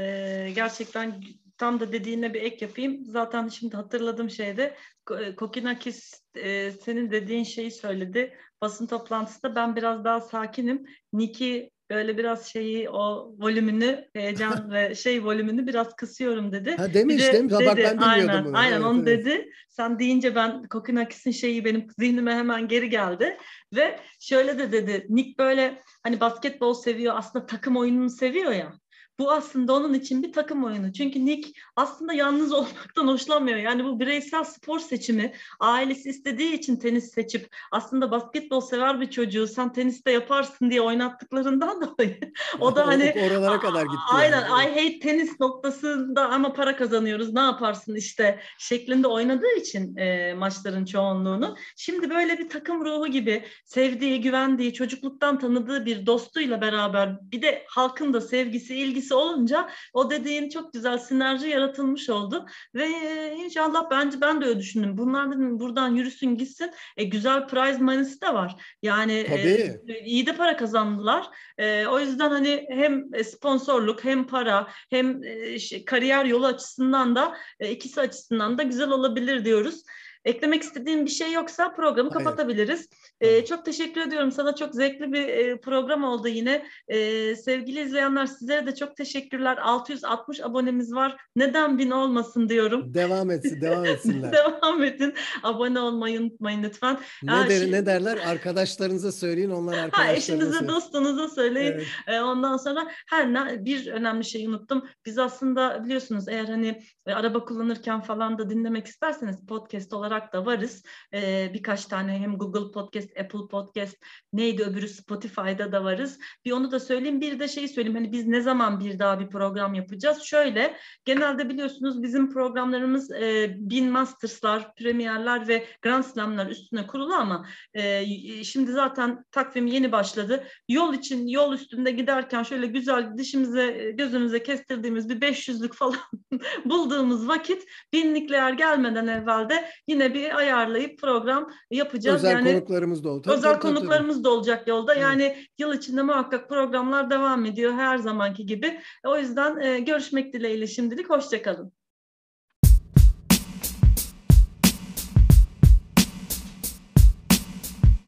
gerçekten 0.54 1.22
tam 1.58 1.80
da 1.80 1.92
dediğine 1.92 2.34
bir 2.34 2.42
ek 2.42 2.64
yapayım. 2.64 3.04
Zaten 3.06 3.48
şimdi 3.48 3.76
hatırladığım 3.76 4.30
şeyde 4.30 4.76
e, 5.20 5.36
Kokinakis 5.36 6.22
e, 6.36 6.70
senin 6.70 7.10
dediğin 7.10 7.44
şeyi 7.44 7.70
söyledi. 7.70 8.34
Basın 8.60 8.86
toplantısında 8.86 9.54
ben 9.54 9.76
biraz 9.76 10.04
daha 10.04 10.20
sakinim. 10.20 10.86
Niki 11.12 11.70
böyle 11.90 12.18
biraz 12.18 12.46
şeyi 12.46 12.90
o 12.90 13.34
volümünü 13.38 14.08
heyecan 14.12 14.70
ve 14.72 14.94
şey 14.94 15.24
volümünü 15.24 15.66
biraz 15.66 15.96
kısıyorum 15.96 16.52
dedi. 16.52 16.76
Ha 16.76 16.88
Bir 16.88 16.94
demiş 16.94 17.32
de 17.32 17.50
Bak 17.50 17.60
dedi, 17.76 17.84
ben 17.84 17.98
bilmiyordum 17.98 18.28
aynen, 18.28 18.44
bunu. 18.44 18.56
Aynen 18.56 18.76
Evet, 18.76 18.86
onu 18.86 19.08
evet. 19.08 19.26
dedi. 19.26 19.50
Sen 19.68 19.98
deyince 19.98 20.34
ben 20.34 20.62
Kokinakis'in 20.62 21.30
şeyi 21.30 21.64
benim 21.64 21.86
zihnime 21.98 22.34
hemen 22.34 22.68
geri 22.68 22.90
geldi. 22.90 23.36
Ve 23.74 24.00
şöyle 24.20 24.58
de 24.58 24.72
dedi. 24.72 25.06
Nick 25.08 25.38
böyle 25.38 25.82
hani 26.02 26.20
basketbol 26.20 26.74
seviyor 26.74 27.14
aslında 27.16 27.46
takım 27.46 27.76
oyununu 27.76 28.10
seviyor 28.10 28.52
ya. 28.52 28.72
Bu 29.18 29.32
aslında 29.32 29.72
onun 29.72 29.94
için 29.94 30.22
bir 30.22 30.32
takım 30.32 30.64
oyunu. 30.64 30.92
Çünkü 30.92 31.26
Nick 31.26 31.52
aslında 31.76 32.12
yalnız 32.12 32.52
olmaktan 32.52 33.06
hoşlanmıyor. 33.06 33.58
Yani 33.58 33.84
bu 33.84 34.00
bireysel 34.00 34.44
spor 34.44 34.78
seçimi 34.78 35.32
ailesi 35.60 36.10
istediği 36.10 36.52
için 36.52 36.76
tenis 36.76 37.12
seçip 37.12 37.56
aslında 37.72 38.10
basketbol 38.10 38.60
sever 38.60 39.00
bir 39.00 39.10
çocuğu 39.10 39.46
sen 39.46 39.72
teniste 39.72 40.10
yaparsın 40.10 40.70
diye 40.70 40.80
oynattıklarından 40.80 41.80
dolayı 41.98 42.20
o 42.60 42.76
da 42.76 42.86
hani 42.86 43.14
oralara 43.26 43.60
kadar 43.60 43.82
gitti. 43.82 44.02
Aynen 44.12 44.40
yani. 44.40 44.64
I 44.64 44.68
hate 44.70 44.98
tenis 44.98 45.40
noktasında 45.40 46.28
ama 46.28 46.52
para 46.52 46.76
kazanıyoruz 46.76 47.32
ne 47.32 47.40
yaparsın 47.40 47.94
işte 47.94 48.40
şeklinde 48.58 49.08
oynadığı 49.08 49.54
için 49.56 49.96
e, 49.96 50.34
maçların 50.34 50.84
çoğunluğunu. 50.84 51.56
Şimdi 51.76 52.10
böyle 52.10 52.38
bir 52.38 52.48
takım 52.48 52.84
ruhu 52.84 53.06
gibi 53.06 53.44
sevdiği, 53.64 54.20
güvendiği, 54.20 54.72
çocukluktan 54.72 55.38
tanıdığı 55.38 55.86
bir 55.86 56.06
dostuyla 56.06 56.60
beraber 56.60 57.18
bir 57.32 57.42
de 57.42 57.64
halkın 57.68 58.12
da 58.12 58.20
sevgisi, 58.20 58.76
ilgisi 58.76 59.03
olunca 59.12 59.70
o 59.92 60.10
dediğin 60.10 60.48
çok 60.48 60.72
güzel 60.72 60.98
sinerji 60.98 61.48
yaratılmış 61.48 62.10
oldu. 62.10 62.46
Ve 62.74 62.84
e, 62.84 63.36
inşallah 63.44 63.90
bence 63.90 64.20
ben 64.20 64.40
de 64.40 64.44
öyle 64.44 64.58
düşündüm. 64.58 64.98
Bunlar 64.98 65.32
dedim 65.32 65.60
buradan 65.60 65.94
yürüsün 65.94 66.36
gitsin. 66.36 66.70
E, 66.96 67.04
güzel 67.04 67.46
prize 67.46 67.78
money'si 67.78 68.20
de 68.20 68.34
var. 68.34 68.76
Yani 68.82 69.12
e, 69.12 69.26
Tabii. 69.26 69.98
iyi 70.04 70.26
de 70.26 70.36
para 70.36 70.56
kazandılar. 70.56 71.26
E, 71.58 71.86
o 71.86 72.00
yüzden 72.00 72.30
hani 72.30 72.66
hem 72.68 73.24
sponsorluk 73.24 74.04
hem 74.04 74.26
para 74.26 74.68
hem 74.90 75.24
e, 75.24 75.58
şey, 75.58 75.84
kariyer 75.84 76.24
yolu 76.24 76.46
açısından 76.46 77.16
da 77.16 77.36
e, 77.60 77.70
ikisi 77.70 78.00
açısından 78.00 78.58
da 78.58 78.62
güzel 78.62 78.90
olabilir 78.90 79.44
diyoruz. 79.44 79.82
Eklemek 80.24 80.62
istediğin 80.62 81.04
bir 81.06 81.10
şey 81.10 81.32
yoksa 81.32 81.72
programı 81.74 82.10
Hayır. 82.10 82.24
kapatabiliriz. 82.24 82.88
Ee, 83.20 83.44
çok 83.44 83.64
teşekkür 83.64 84.00
ediyorum. 84.00 84.32
Sana 84.32 84.54
çok 84.54 84.74
zevkli 84.74 85.12
bir 85.12 85.28
e, 85.28 85.60
program 85.60 86.04
oldu 86.04 86.28
yine. 86.28 86.66
Ee, 86.88 87.36
sevgili 87.36 87.80
izleyenler 87.80 88.26
sizlere 88.26 88.66
de 88.66 88.74
çok 88.74 88.96
teşekkürler. 88.96 89.58
660 89.62 90.40
abonemiz 90.40 90.94
var. 90.94 91.16
Neden 91.36 91.78
bin 91.78 91.90
olmasın 91.90 92.48
diyorum. 92.48 92.94
Devam 92.94 93.30
etsin, 93.30 93.60
devam 93.60 93.84
etsinler. 93.84 94.32
Devam 94.62 94.82
edin. 94.82 95.14
Abone 95.42 95.80
olmayı 95.80 96.20
unutmayın 96.20 96.62
lütfen. 96.62 96.98
ne, 97.22 97.30
Ha, 97.30 97.48
der, 97.48 97.58
şimdi- 97.58 97.72
ne 97.72 97.86
derler? 97.86 98.18
Arkadaşlarınıza 98.26 99.12
söyleyin, 99.12 99.50
onlar 99.50 99.76
Ha, 99.76 99.82
arkadaşlarına 99.84 100.16
eşinize, 100.18 100.44
söylesin. 100.44 100.68
dostunuza 100.68 101.28
söyleyin. 101.28 101.72
Evet. 101.72 101.86
E, 102.06 102.20
ondan 102.20 102.56
sonra 102.56 102.86
her 103.10 103.32
ne- 103.32 103.64
bir 103.64 103.86
önemli 103.86 104.24
şeyi 104.24 104.48
unuttum. 104.48 104.84
Biz 105.06 105.18
aslında 105.18 105.84
biliyorsunuz 105.84 106.28
eğer 106.28 106.44
hani 106.44 106.82
e, 107.06 107.12
araba 107.12 107.44
kullanırken 107.44 108.00
falan 108.00 108.38
da 108.38 108.50
dinlemek 108.50 108.86
isterseniz 108.86 109.46
podcast 109.46 109.92
olarak 109.92 110.13
da 110.32 110.46
varız. 110.46 110.82
E, 111.14 111.50
birkaç 111.54 111.86
tane 111.86 112.18
hem 112.18 112.38
Google 112.38 112.72
Podcast, 112.72 113.18
Apple 113.18 113.48
Podcast, 113.50 113.96
neydi 114.32 114.62
öbürü 114.62 114.88
Spotify'da 114.88 115.72
da 115.72 115.84
varız. 115.84 116.18
Bir 116.44 116.52
onu 116.52 116.70
da 116.70 116.80
söyleyeyim. 116.80 117.20
Bir 117.20 117.38
de 117.38 117.48
şeyi 117.48 117.68
söyleyeyim. 117.68 117.96
Hani 117.96 118.12
biz 118.12 118.26
ne 118.26 118.40
zaman 118.40 118.80
bir 118.80 118.98
daha 118.98 119.20
bir 119.20 119.28
program 119.28 119.74
yapacağız? 119.74 120.22
Şöyle 120.22 120.76
genelde 121.04 121.48
biliyorsunuz 121.48 122.02
bizim 122.02 122.32
programlarımız 122.32 123.10
e, 123.10 123.54
Bin 123.58 123.90
Masters'lar, 123.90 124.74
Premier'ler 124.74 125.48
ve 125.48 125.66
Grand 125.82 126.04
Slam'lar 126.04 126.46
üstüne 126.46 126.86
kurulu 126.86 127.14
ama 127.14 127.46
e, 127.74 128.04
şimdi 128.44 128.72
zaten 128.72 129.24
takvim 129.30 129.66
yeni 129.66 129.92
başladı. 129.92 130.44
Yol 130.68 130.94
için 130.94 131.26
yol 131.26 131.52
üstünde 131.52 131.90
giderken 131.90 132.42
şöyle 132.42 132.66
güzel 132.66 133.18
dişimize 133.18 133.92
gözümüze 133.94 134.42
kestirdiğimiz 134.42 135.08
bir 135.08 135.20
500'lük 135.20 135.72
falan 135.72 135.98
bulduğumuz 136.64 137.28
vakit 137.28 137.64
binlikler 137.92 138.52
gelmeden 138.52 139.06
evvel 139.06 139.48
de 139.48 139.70
yine 139.88 140.03
bir 140.14 140.38
ayarlayıp 140.38 140.98
program 140.98 141.50
yapacağız. 141.70 142.24
Özel 142.24 142.32
yani 142.32 142.52
konuklarımız 142.52 143.04
da 143.04 143.08
oldu. 143.08 143.22
Tabii, 143.22 143.34
özel 143.34 143.50
tabii, 143.50 143.62
tabii, 143.62 143.74
konuklarımız 143.74 144.24
da 144.24 144.30
olacak 144.30 144.68
yolda. 144.68 144.92
Evet. 144.92 145.02
Yani 145.02 145.36
yıl 145.58 145.74
içinde 145.74 146.02
muhakkak 146.02 146.48
programlar 146.48 147.10
devam 147.10 147.44
ediyor 147.44 147.72
her 147.72 147.98
zamanki 147.98 148.46
gibi. 148.46 148.80
O 149.06 149.18
yüzden 149.18 149.60
e, 149.60 149.80
görüşmek 149.80 150.32
dileğiyle 150.32 150.66
şimdilik 150.66 151.10
hoşçakalın. 151.10 151.72